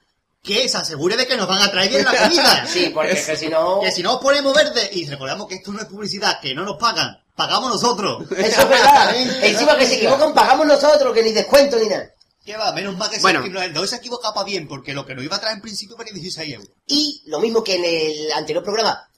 que 0.45 0.69
se 0.69 0.77
asegure 0.77 1.17
de 1.17 1.25
que 1.27 1.35
nos 1.37 1.47
van 1.47 1.61
a 1.61 1.71
traer 1.71 1.89
bien 1.89 2.05
la 2.05 2.15
comida. 2.23 2.65
sí, 2.67 2.91
porque 2.93 3.15
que 3.21 3.35
si 3.35 3.49
no, 3.49 3.79
Que 3.81 3.91
si 3.91 4.03
no 4.03 4.15
os 4.15 4.21
ponemos 4.21 4.53
verde 4.53 4.89
y 4.93 5.05
recordamos 5.07 5.47
que 5.47 5.55
esto 5.55 5.71
no 5.71 5.79
es 5.79 5.85
publicidad, 5.85 6.39
que 6.39 6.53
no 6.53 6.63
nos 6.63 6.77
pagan, 6.77 7.17
pagamos 7.35 7.69
nosotros. 7.69 8.23
eso 8.31 8.61
es 8.61 8.69
verdad. 8.69 9.15
Encima 9.43 9.77
que 9.77 9.87
se 9.87 9.95
equivocan, 9.95 10.33
pagamos 10.33 10.67
nosotros, 10.67 11.13
que 11.13 11.23
ni 11.23 11.31
descuento 11.31 11.77
ni 11.77 11.87
nada. 11.87 12.09
¿Qué 12.45 12.55
va? 12.55 12.71
Menos 12.73 12.95
mal 12.95 13.09
que 13.09 13.19
Bueno. 13.19 13.41
se, 13.41 13.49
no, 13.49 13.67
no 13.69 13.87
se 13.87 13.99
para 14.21 14.43
bien, 14.45 14.67
porque 14.67 14.93
lo 14.93 15.03
que 15.03 15.15
nos 15.15 15.25
iba 15.25 15.35
a 15.35 15.39
traer 15.41 15.55
en 15.55 15.61
principio 15.61 15.95
era 15.99 16.11
16 16.13 16.53
euros. 16.53 16.69
Y 16.85 17.23
lo 17.25 17.39
mismo 17.39 17.63
que 17.63 17.75
en 17.75 17.83
el 17.85 18.31
anterior 18.33 18.63
programa 18.63 19.09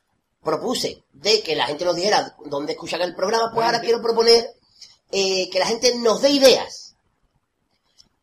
propuse 0.41 1.03
de 1.11 1.41
que 1.41 1.55
la 1.57 1.65
gente 1.67 1.83
nos 1.83 1.97
dijera 1.97 2.35
dónde 2.45 2.71
escuchan 2.71 3.01
el 3.01 3.13
programa, 3.13 3.51
pues 3.53 3.65
ahora 3.65 3.81
quiero 3.81 4.01
proponer 4.01 4.47
eh, 5.11 5.49
que 5.51 5.59
la 5.59 5.65
gente 5.65 5.93
nos 5.97 6.21
dé 6.21 6.29
ideas. 6.29 6.86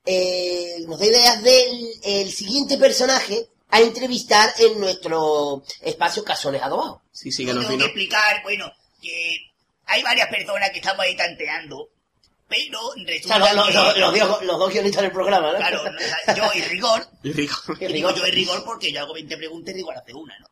Eh, 0.06 0.76
nos 0.86 0.98
dé 0.98 1.06
ideas 1.08 1.42
del 1.42 1.88
el 2.04 2.30
siguiente 2.32 2.76
personaje 2.78 3.48
a 3.70 3.80
entrevistar 3.80 4.52
en 4.58 4.78
nuestro 4.80 5.62
espacio 5.80 6.22
Casones 6.24 6.62
Adobados. 6.62 7.00
Sí, 7.12 7.32
sí, 7.32 7.44
que 7.44 7.48
Yo 7.48 7.54
nos 7.54 7.66
tengo 7.66 7.78
que 7.80 7.84
explicar, 7.86 8.42
bueno, 8.42 8.70
que 9.00 9.36
hay 9.86 10.02
varias 10.02 10.28
personas 10.28 10.70
que 10.70 10.78
estamos 10.78 11.00
ahí 11.04 11.16
tanteando, 11.16 11.88
pero 12.48 12.80
O 12.80 12.94
resulta 13.06 13.40
sea, 13.54 13.64
que... 13.64 14.00
los- 14.00 14.42
los 14.42 14.58
dos 14.58 14.72
guionistas 14.72 15.02
del 15.02 15.12
programa, 15.12 15.52
¿no? 15.52 15.56
Claro, 15.58 15.82
no, 15.90 16.34
yo 16.36 16.50
y 16.54 16.60
Rigor, 16.62 17.08
Y 17.24 17.28
y 17.30 17.32
digo 17.32 17.58
rigor. 17.78 18.14
yo 18.16 18.26
y 18.26 18.30
Rigor 18.30 18.64
porque 18.64 18.92
yo 18.92 19.00
hago 19.00 19.14
20 19.14 19.36
preguntas 19.38 19.72
y 19.74 19.78
Rigor 19.78 19.96
hace 19.96 20.12
una, 20.14 20.38
¿no? 20.38 20.46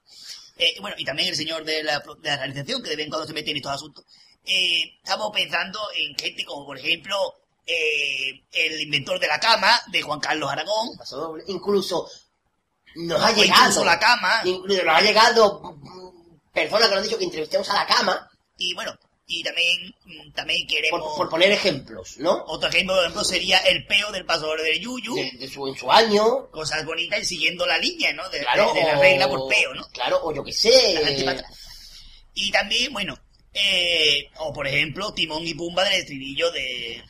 Eh, 0.57 0.75
bueno, 0.81 0.97
y 0.99 1.05
también 1.05 1.29
el 1.29 1.37
señor 1.37 1.65
de 1.65 1.83
la, 1.83 1.99
de 2.01 2.29
la 2.29 2.37
realización, 2.39 2.83
que 2.83 2.91
de 2.91 2.97
vez 2.97 3.05
en 3.05 3.11
cuando 3.11 3.27
se 3.27 3.33
mete 3.35 3.51
en 3.51 3.57
estos 3.59 3.73
asuntos. 3.73 4.05
Eh, 4.45 4.83
estamos 5.03 5.31
pensando 5.33 5.79
en 5.97 6.17
gente 6.17 6.45
como, 6.45 6.67
por 6.67 6.79
ejemplo, 6.79 7.17
eh, 7.67 8.43
el 8.53 8.81
inventor 8.83 9.19
de 9.21 9.29
la 9.29 9.39
cama, 9.41 9.81
de 9.89 10.03
Juan 10.03 10.21
Carlos 10.21 10.51
Aragón, 10.51 10.97
Paso 10.99 11.17
doble. 11.17 11.45
Incluso 11.49 12.09
nos 12.97 13.23
ha 13.23 13.33
llegado. 13.33 13.61
incluso 13.63 13.85
la 13.85 13.99
cama, 13.99 14.41
Incluso 14.45 14.83
nos 14.85 14.95
ha 14.97 15.01
llegado 15.01 15.61
mm, 15.77 16.39
personas 16.53 16.89
que 16.89 16.95
nos 16.95 16.99
han 16.99 17.05
dicho 17.05 17.19
que 17.19 17.25
entrevistemos 17.25 17.69
a 17.71 17.75
la 17.75 17.87
cama 17.87 18.29
y 18.59 18.75
bueno, 18.75 18.93
y 19.27 19.43
también, 19.43 19.95
mm, 20.05 20.33
también 20.33 20.67
queremos... 20.67 21.01
por, 21.01 21.17
por 21.17 21.29
poner 21.31 21.51
ejemplos, 21.53 22.19
¿no? 22.19 22.45
Otro 22.49 22.69
ejemplo, 22.69 22.95
por 22.95 23.05
ejemplo, 23.05 23.25
sería 23.25 23.59
el 23.61 23.87
peo 23.87 24.13
del 24.13 24.27
pasador 24.27 24.61
de 24.61 24.79
Yuyu. 24.79 25.15
De, 25.15 25.31
de 25.39 25.49
su, 25.49 25.67
en 25.67 25.75
su 25.77 25.91
año. 25.91 26.51
Cosas 26.51 26.85
bonitas 26.85 27.21
y 27.21 27.25
siguiendo 27.25 27.65
la 27.67 27.79
línea, 27.79 28.13
¿no? 28.13 28.29
De, 28.29 28.41
Claro, 28.41 28.75
de- 28.75 28.81
de 28.81 28.87
la 28.87 28.99
regla 28.99 29.29
por 29.29 29.49
peo, 29.49 29.73
¿no? 29.75 29.87
Claro, 29.89 30.21
o 30.23 30.35
yo 30.35 30.45
qué 30.45 30.53
sé. 30.53 30.71
gente 31.05 31.25
para 31.25 31.39
atrás. 31.39 31.59
Y 32.35 32.51
también, 32.51 32.93
bueno, 32.93 33.17
eh, 33.55 34.29
o 34.39 34.53
por 34.53 34.67
ejemplo, 34.67 35.15
Timón 35.15 35.47
y 35.47 35.55
Pumba 35.55 35.85
del 35.85 35.95
estribillo 36.01 36.51
de, 36.51 37.03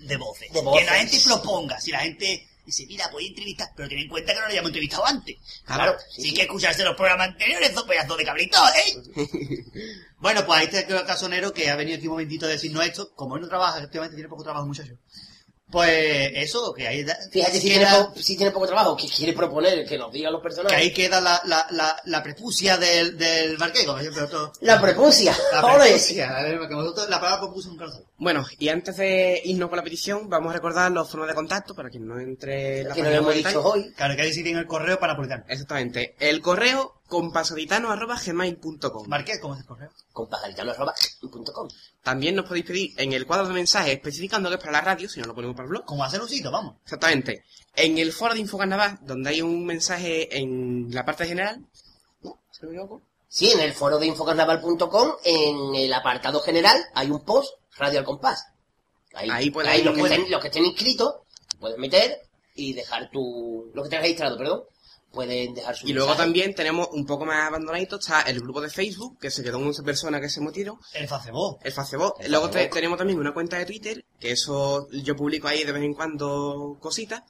de 0.00 0.16
voces. 0.16 0.52
De 0.52 0.60
voces. 0.60 0.84
Que 0.84 0.90
la 0.90 0.98
gente 0.98 1.20
proponga. 1.24 1.80
Si 1.80 1.90
la 1.90 2.00
gente 2.00 2.48
dice, 2.64 2.86
mira, 2.86 3.08
voy 3.08 3.24
a 3.24 3.28
entrevistar, 3.28 3.68
pero 3.74 3.88
ten 3.88 3.98
en 3.98 4.08
cuenta 4.08 4.32
que 4.32 4.38
no 4.40 4.44
lo 4.46 4.52
hayamos 4.52 4.68
entrevistado 4.68 5.06
antes. 5.06 5.36
Claro, 5.64 5.96
Si 6.10 6.22
sí, 6.22 6.22
hay 6.22 6.30
sí. 6.30 6.36
que 6.36 6.42
escucharse 6.42 6.84
los 6.84 6.96
programas 6.96 7.28
anteriores, 7.28 7.70
esos 7.70 7.84
pedazos 7.84 8.18
de 8.18 8.24
cabritos, 8.24 8.60
¿eh? 8.76 9.64
Bueno, 10.18 10.44
pues 10.44 10.58
ahí 10.58 10.64
está 10.66 10.80
el 10.80 11.06
casonero 11.06 11.52
que 11.52 11.70
ha 11.70 11.76
venido 11.76 11.96
aquí 11.96 12.06
un 12.08 12.12
momentito 12.14 12.46
a 12.46 12.48
decirnos 12.48 12.84
esto. 12.84 13.14
Como 13.14 13.36
él 13.36 13.42
no 13.42 13.48
trabaja, 13.48 13.78
efectivamente 13.78 14.16
tiene 14.16 14.28
poco 14.28 14.42
trabajo, 14.42 14.66
muchacho. 14.66 14.94
Pues 15.70 16.30
eso, 16.34 16.72
que 16.72 16.88
ahí, 16.88 17.04
da- 17.04 17.18
Fíjate 17.30 17.52
si 17.60 17.68
tiene, 17.68 17.84
queda, 17.84 18.08
po- 18.12 18.18
si 18.18 18.36
tiene 18.36 18.52
poco 18.52 18.66
trabajo, 18.66 18.96
que 18.96 19.06
quiere 19.06 19.34
proponer 19.34 19.84
que 19.86 19.98
nos 19.98 20.10
digan 20.10 20.32
los 20.32 20.40
que 20.40 20.44
personajes. 20.48 20.78
ahí 20.78 20.92
queda 20.94 21.20
la, 21.20 21.42
la, 21.44 21.66
la, 21.72 21.94
la 22.06 22.22
prepucia 22.22 22.78
del, 22.78 23.18
del 23.18 23.56
otro. 24.22 24.52
La 24.62 24.80
prepucia. 24.80 25.36
La 25.52 25.60
prepucia, 25.60 26.36
que 26.68 26.74
nosotros 26.74 27.10
la 27.10 27.20
palabra 27.20 27.42
prepucia 27.46 27.70
nunca 27.70 27.84
lo 27.84 27.90
sabemos. 27.90 28.12
Bueno, 28.16 28.46
y 28.58 28.68
antes 28.70 28.96
de 28.96 29.42
irnos 29.44 29.68
con 29.68 29.76
la 29.76 29.84
petición, 29.84 30.28
vamos 30.30 30.50
a 30.50 30.54
recordar 30.54 30.90
los 30.90 31.08
formas 31.10 31.28
de 31.28 31.34
contacto 31.34 31.74
para 31.74 31.90
quien 31.90 32.06
no 32.06 32.18
entre 32.18 32.80
en 32.80 32.88
la 32.88 32.94
Que 32.94 33.02
página 33.02 33.16
hemos 33.18 33.34
dicho 33.34 33.62
hoy. 33.62 33.92
Claro, 33.94 34.16
que 34.16 34.22
ahí 34.22 34.32
sí 34.32 34.42
tiene 34.42 34.60
el 34.60 34.66
correo 34.66 34.98
para 34.98 35.12
napolitano. 35.12 35.44
Exactamente. 35.48 36.16
El 36.18 36.40
correo 36.40 36.94
compasaditano.gmail.com 37.08 39.08
Marqués, 39.08 39.38
¿cómo 39.40 39.54
es 39.54 39.60
el 39.60 39.66
correo? 39.66 39.90
Con 40.12 40.28
pajaritano.com. 40.28 41.68
También 42.02 42.34
nos 42.36 42.46
podéis 42.46 42.66
pedir 42.66 42.94
en 43.00 43.12
el 43.12 43.26
cuadro 43.26 43.48
de 43.48 43.54
mensajes 43.54 43.92
especificando 43.94 44.48
que 44.48 44.54
es 44.56 44.60
para 44.60 44.72
la 44.72 44.80
radio, 44.82 45.08
si 45.08 45.20
no 45.20 45.26
lo 45.26 45.34
ponemos 45.34 45.56
para 45.56 45.64
el 45.64 45.70
blog. 45.70 45.84
Como 45.84 46.04
hacer 46.04 46.20
un 46.20 46.28
sitio, 46.28 46.50
vamos. 46.50 46.76
Exactamente. 46.84 47.44
En 47.74 47.98
el 47.98 48.12
foro 48.12 48.34
de 48.34 48.40
Infocarnaval, 48.40 48.98
donde 49.02 49.30
hay 49.30 49.42
un 49.42 49.64
mensaje 49.66 50.38
en 50.38 50.88
la 50.94 51.04
parte 51.04 51.26
general. 51.26 51.64
¿No? 52.22 52.38
¿Se 52.50 52.66
me 52.66 52.72
equivoco? 52.72 53.02
Sí, 53.28 53.50
en 53.50 53.60
el 53.60 53.72
foro 53.74 53.98
de 53.98 54.06
infocarnaval.com, 54.06 55.12
en 55.24 55.74
el 55.74 55.92
apartado 55.92 56.40
general, 56.40 56.76
hay 56.94 57.10
un 57.10 57.24
post, 57.24 57.54
Radio 57.76 57.98
al 58.00 58.04
Compás. 58.04 58.46
Ahí, 59.14 59.28
Ahí 59.30 59.50
puede- 59.50 59.68
ahí 59.68 59.82
los, 59.82 59.94
que 59.94 60.02
estén, 60.02 60.30
los 60.30 60.40
que 60.40 60.46
estén 60.48 60.64
inscritos, 60.64 61.14
pueden 61.60 61.80
meter 61.80 62.20
y 62.54 62.72
dejar 62.72 63.10
tu... 63.10 63.70
Los 63.74 63.82
que 63.84 63.88
estén 63.88 64.00
registrados, 64.02 64.38
perdón, 64.38 64.62
pueden 65.12 65.54
dejar 65.54 65.76
su 65.76 65.86
Y 65.88 65.92
luego 65.92 66.08
mensaje. 66.08 66.26
también 66.26 66.54
tenemos 66.54 66.88
un 66.92 67.06
poco 67.06 67.24
más 67.24 67.46
abandonadito, 67.48 67.96
está 67.98 68.22
el 68.22 68.40
grupo 68.40 68.60
de 68.60 68.70
Facebook, 68.70 69.18
que 69.18 69.30
se 69.30 69.42
quedó 69.42 69.58
11 69.58 69.82
personas 69.82 70.20
que 70.20 70.28
se 70.28 70.40
metieron, 70.40 70.76
El 70.94 71.08
Facebook. 71.08 71.58
el 71.62 71.72
Facebook. 71.72 72.14
El 72.20 72.30
Luego 72.30 72.50
te- 72.50 72.68
tenemos 72.68 72.98
también 72.98 73.18
una 73.18 73.32
cuenta 73.34 73.58
de 73.58 73.66
Twitter, 73.66 74.04
que 74.20 74.32
eso 74.32 74.86
yo 74.90 75.16
publico 75.16 75.48
ahí 75.48 75.64
de 75.64 75.72
vez 75.72 75.82
en 75.82 75.94
cuando 75.94 76.76
cositas. 76.80 77.22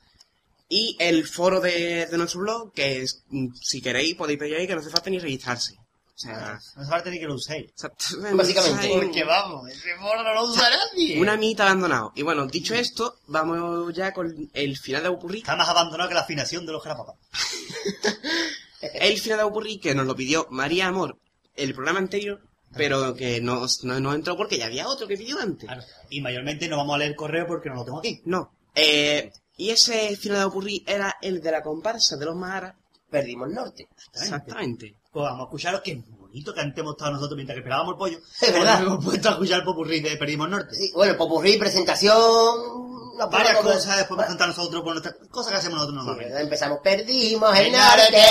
Y 0.68 0.96
el 0.98 1.26
foro 1.26 1.60
de, 1.60 2.06
de 2.06 2.18
nuestro 2.18 2.40
blog, 2.40 2.72
que 2.74 3.00
es, 3.02 3.22
mm, 3.28 3.54
si 3.54 3.80
queréis 3.80 4.14
podéis 4.16 4.38
pedir 4.38 4.56
ahí 4.56 4.66
que 4.66 4.74
no 4.74 4.80
hace 4.80 4.90
falta 4.90 5.08
ni 5.08 5.18
registrarse. 5.18 5.74
O 6.18 6.20
sea, 6.20 6.60
No 6.74 6.82
hace 6.82 6.90
falta 6.90 7.10
ni 7.10 7.20
que 7.20 7.26
lo 7.26 7.34
uséis. 7.36 7.70
exactamente, 7.70 8.34
Básicamente, 8.36 8.88
Porque 8.92 9.22
vamos, 9.22 9.70
ese 9.70 9.96
foro 9.96 10.24
no 10.24 10.34
lo 10.34 10.44
usa 10.46 10.68
nadie. 10.68 11.20
Una 11.20 11.36
mitad 11.36 11.68
abandonado. 11.68 12.12
Y 12.16 12.22
bueno, 12.22 12.44
dicho 12.46 12.74
esto, 12.74 13.20
vamos 13.28 13.94
ya 13.94 14.12
con 14.12 14.50
el 14.52 14.76
final 14.76 15.04
de 15.04 15.10
Upurri. 15.10 15.38
Está 15.38 15.54
más 15.54 15.68
abandonado 15.68 16.08
que 16.08 16.16
la 16.16 16.22
afinación 16.22 16.66
de 16.66 16.72
los 16.72 16.82
papá. 16.82 17.14
El 18.80 19.18
final 19.18 19.38
de 19.38 19.44
Upurri 19.44 19.78
que 19.78 19.94
nos 19.94 20.06
lo 20.06 20.14
pidió 20.14 20.46
María 20.50 20.86
Amor 20.86 21.18
el 21.58 21.74
programa 21.74 21.98
anterior, 21.98 22.40
pero 22.76 23.14
que 23.14 23.40
no, 23.40 23.66
no, 23.82 24.00
no 24.00 24.14
entró 24.14 24.36
porque 24.36 24.58
ya 24.58 24.66
había 24.66 24.88
otro 24.88 25.06
que 25.06 25.16
pidió 25.16 25.38
antes. 25.40 25.66
Claro. 25.66 25.82
Y 26.08 26.20
mayormente 26.20 26.68
no 26.68 26.76
vamos 26.76 26.94
a 26.94 26.98
leer 26.98 27.10
el 27.10 27.16
correo 27.16 27.46
porque 27.46 27.68
no 27.68 27.76
lo 27.76 27.84
tengo 27.84 27.98
aquí. 27.98 28.22
No. 28.24 28.52
Eh, 28.74 29.32
y 29.56 29.70
ese 29.70 30.16
final 30.16 30.38
de 30.38 30.46
Upurri 30.46 30.84
era 30.86 31.16
el 31.20 31.40
de 31.40 31.50
la 31.50 31.62
comparsa 31.62 32.16
de 32.16 32.26
los 32.26 32.36
Maharas. 32.36 32.74
Perdimos 33.10 33.50
norte. 33.50 33.88
Exactamente. 34.14 34.94
Pues 35.10 35.24
vamos 35.24 35.40
a 35.40 35.44
escucharos 35.44 35.80
que 35.80 36.02
bonito 36.06 36.52
que 36.52 36.60
antes 36.60 36.78
hemos 36.78 36.92
estado 36.92 37.12
nosotros 37.12 37.36
mientras 37.36 37.54
que 37.54 37.60
esperábamos 37.60 37.94
el 37.94 37.98
pollo. 37.98 38.18
Es 38.40 38.52
verdad. 38.52 38.80
Nos 38.80 38.88
hemos 38.92 39.04
puesto 39.04 39.28
a 39.28 39.32
escuchar 39.32 39.58
el 39.60 39.64
popurrí 39.64 40.00
de 40.00 40.16
Perdimos 40.16 40.48
Norte. 40.50 40.74
Sí, 40.76 40.92
bueno, 40.94 41.16
popurrí, 41.16 41.56
presentación... 41.56 42.98
Varias 43.32 43.56
poca- 43.56 43.72
cosas 43.74 43.96
después 43.96 44.10
vamos 44.16 44.24
a 44.24 44.28
cantar 44.28 44.48
nosotros 44.48 44.80
por 44.82 44.92
nuestras 44.92 45.16
cosas 45.28 45.50
que 45.52 45.58
hacemos 45.58 45.74
nosotros 45.78 45.94
Sí, 45.94 46.06
normalmente. 46.06 46.28
¿verdad? 46.34 46.42
Empezamos, 46.44 46.78
perdimos 46.84 47.58
el 47.58 47.72
norte, 47.72 48.22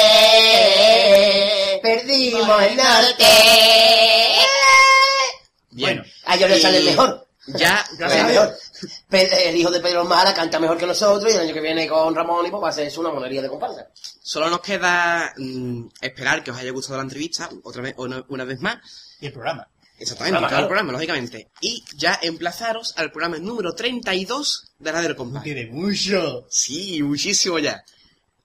perdimos 1.83 2.61
el 2.63 2.77
norte. 2.77 3.25
Bien. 5.71 5.97
Bueno, 5.97 6.03
A 6.25 6.35
ellos 6.35 6.49
les 6.49 6.59
Y 6.59 6.61
sale 6.61 6.81
mejor. 6.83 7.27
Ya, 7.47 7.85
Les 7.99 8.11
sale 8.11 8.23
mejor. 8.23 8.55
Pe- 9.09 9.49
El 9.49 9.55
hijo 9.57 9.71
de 9.71 9.79
Pedro 9.81 10.05
Mara 10.05 10.33
canta 10.33 10.57
mejor 10.59 10.77
que 10.77 10.85
nosotros 10.87 11.33
y 11.33 11.35
el 11.35 11.41
año 11.41 11.53
que 11.53 11.61
viene 11.61 11.85
con 11.87 12.15
Ramón 12.15 12.45
y 12.45 12.49
pues 12.49 12.63
va 12.63 12.67
a 12.67 12.69
hacer 12.71 12.89
una 12.97 13.09
monería 13.09 13.41
de 13.41 13.49
comparsa. 13.49 13.87
Solo 14.27 14.49
nos 14.49 14.59
queda 14.59 15.33
mm, 15.37 15.87
esperar 16.01 16.43
que 16.43 16.51
os 16.51 16.57
haya 16.57 16.71
gustado 16.71 16.97
la 16.97 17.03
entrevista, 17.03 17.49
otra 17.63 17.81
vez, 17.81 17.95
una, 17.97 18.25
una 18.27 18.43
vez 18.43 18.59
más. 18.59 18.77
y 19.21 19.27
el 19.27 19.31
programa. 19.31 19.65
Exactamente, 19.97 20.39
claro, 20.39 20.57
el 20.57 20.65
programa, 20.65 20.91
lógicamente. 20.91 21.49
Y 21.61 21.83
ya 21.95 22.19
emplazaros 22.21 22.93
al 22.97 23.09
programa 23.11 23.37
número 23.37 23.73
32 23.73 24.73
de 24.79 24.91
Radio 24.91 25.07
del 25.07 25.17
Compás. 25.17 25.43
Tiene 25.43 25.67
mucho. 25.67 26.45
Sí, 26.49 27.01
muchísimo 27.01 27.57
ya. 27.57 27.83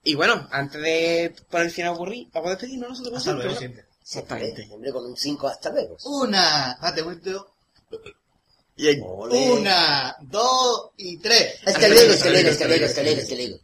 Y 0.05 0.15
bueno, 0.15 0.47
antes 0.51 0.81
de 0.81 1.35
poner 1.49 1.67
el 1.67 1.73
final 1.73 1.93
aburrí, 1.93 2.29
vamos 2.33 2.47
a 2.47 2.51
despedirnos 2.51 2.89
nosotros. 2.89 3.17
Hasta 3.17 3.33
luego 3.33 3.55
siempre. 3.55 3.85
Exactamente. 4.01 4.69
Hombre, 4.71 4.91
con 4.91 5.05
un 5.05 5.17
5 5.17 5.47
hasta 5.47 5.69
luego. 5.69 5.97
Una, 6.05 6.77
momento. 7.03 7.55
Bien. 8.77 9.01
Ole. 9.03 9.51
Una, 9.51 10.15
dos 10.21 10.91
y 10.97 11.17
tres. 11.17 11.59
Hasta 11.65 11.87
luego, 11.89 12.13
hasta 12.13 12.29
luego, 12.29 12.49
hasta 12.49 12.67
luego, 12.67 12.85
hasta 12.85 13.03
luego, 13.03 13.21
hasta 13.21 13.35
luego. 13.35 13.57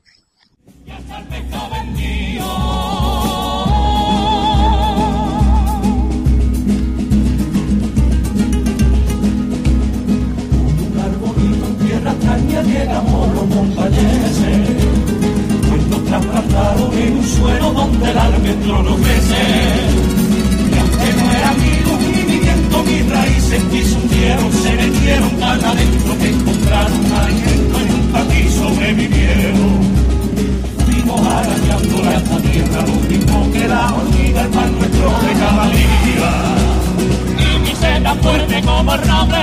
Se 24.51 24.73
metieron 24.73 25.29
tan 25.39 25.63
adentro 25.63 26.17
que 26.17 26.29
encontraron 26.29 27.05
alimento 27.13 27.79
en 27.79 27.93
un 27.93 28.11
patí 28.11 28.49
sobrevivieron 28.49 29.88
fuimos 31.09 31.33
arañando 31.33 32.03
la 32.03 32.13
esta 32.15 32.37
tierra 32.37 32.81
lo 32.81 32.95
mismo 33.09 33.51
que 33.51 33.67
la 33.67 33.93
hormiga 33.93 34.41
el 34.41 34.47
pan 34.49 34.79
nuestro 34.79 35.09
de 35.09 35.33
cada 35.39 35.65
día 35.69 36.31
y 37.37 37.59
mi 37.59 37.75
sed 37.75 38.03
tan 38.03 38.19
fuerte 38.19 38.61
como 38.61 38.93
el 38.93 39.01
roble 39.01 39.37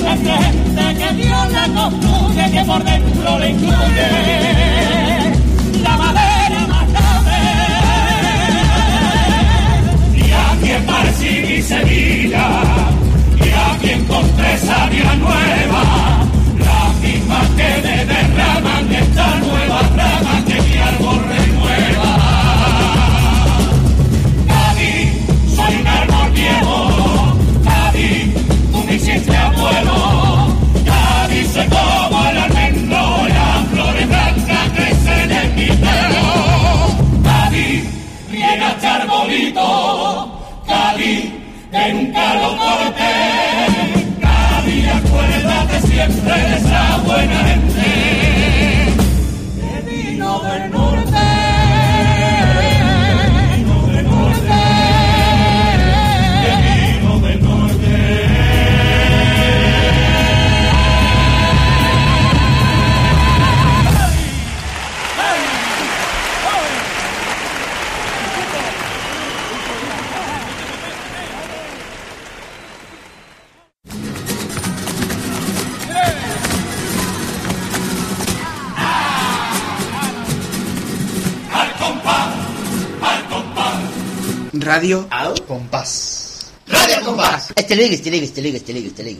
de 0.00 0.32
gente 0.44 0.84
que 0.98 1.14
Dios 1.22 1.52
la 1.52 1.68
construye 1.80 2.50
que 2.50 2.64
por 2.64 2.84
dentro 2.84 3.38
le 3.38 3.50
incluye 3.50 4.08
la 5.82 5.96
madera 5.96 6.66
más 6.68 6.86
noble 6.88 7.38
y 10.16 10.32
aquí 10.32 10.70
en 10.70 10.86
París 10.86 11.22
y 11.22 11.62
Sevilla 11.62 12.46
y 13.36 13.50
aquí 13.72 13.90
encontré 13.90 14.58
sabia 14.58 15.14
nueva 15.16 15.82
la 16.58 16.82
misma 17.02 17.40
que 17.56 17.70
me 17.86 18.04
derraman 18.04 18.92
esta 18.92 19.26
nueva 19.36 19.80
rama 19.96 20.19
arbolito. 39.56 40.40
Cádiz, 40.66 41.32
que 41.70 41.92
nunca 41.92 42.34
lo 42.34 42.56
corté. 42.56 43.12
Cádiz, 44.20 44.88
acuérdate 44.88 45.86
siempre 45.86 46.34
de 46.34 46.56
esa 46.56 46.98
buena 46.98 47.44
gente 47.44 48.19
Radio 84.52 85.06
¿Au? 85.10 85.34
Compás. 85.46 86.50
Radio 86.66 87.04
Compás. 87.04 87.52
Este 87.54 87.76
ligue, 87.76 87.94
este 87.94 88.10
ligue, 88.10 88.24
este 88.26 88.42
ligue, 88.42 88.56
este 88.58 88.72
ligue, 88.72 88.88
este 88.88 89.02
ligue. 89.04 89.18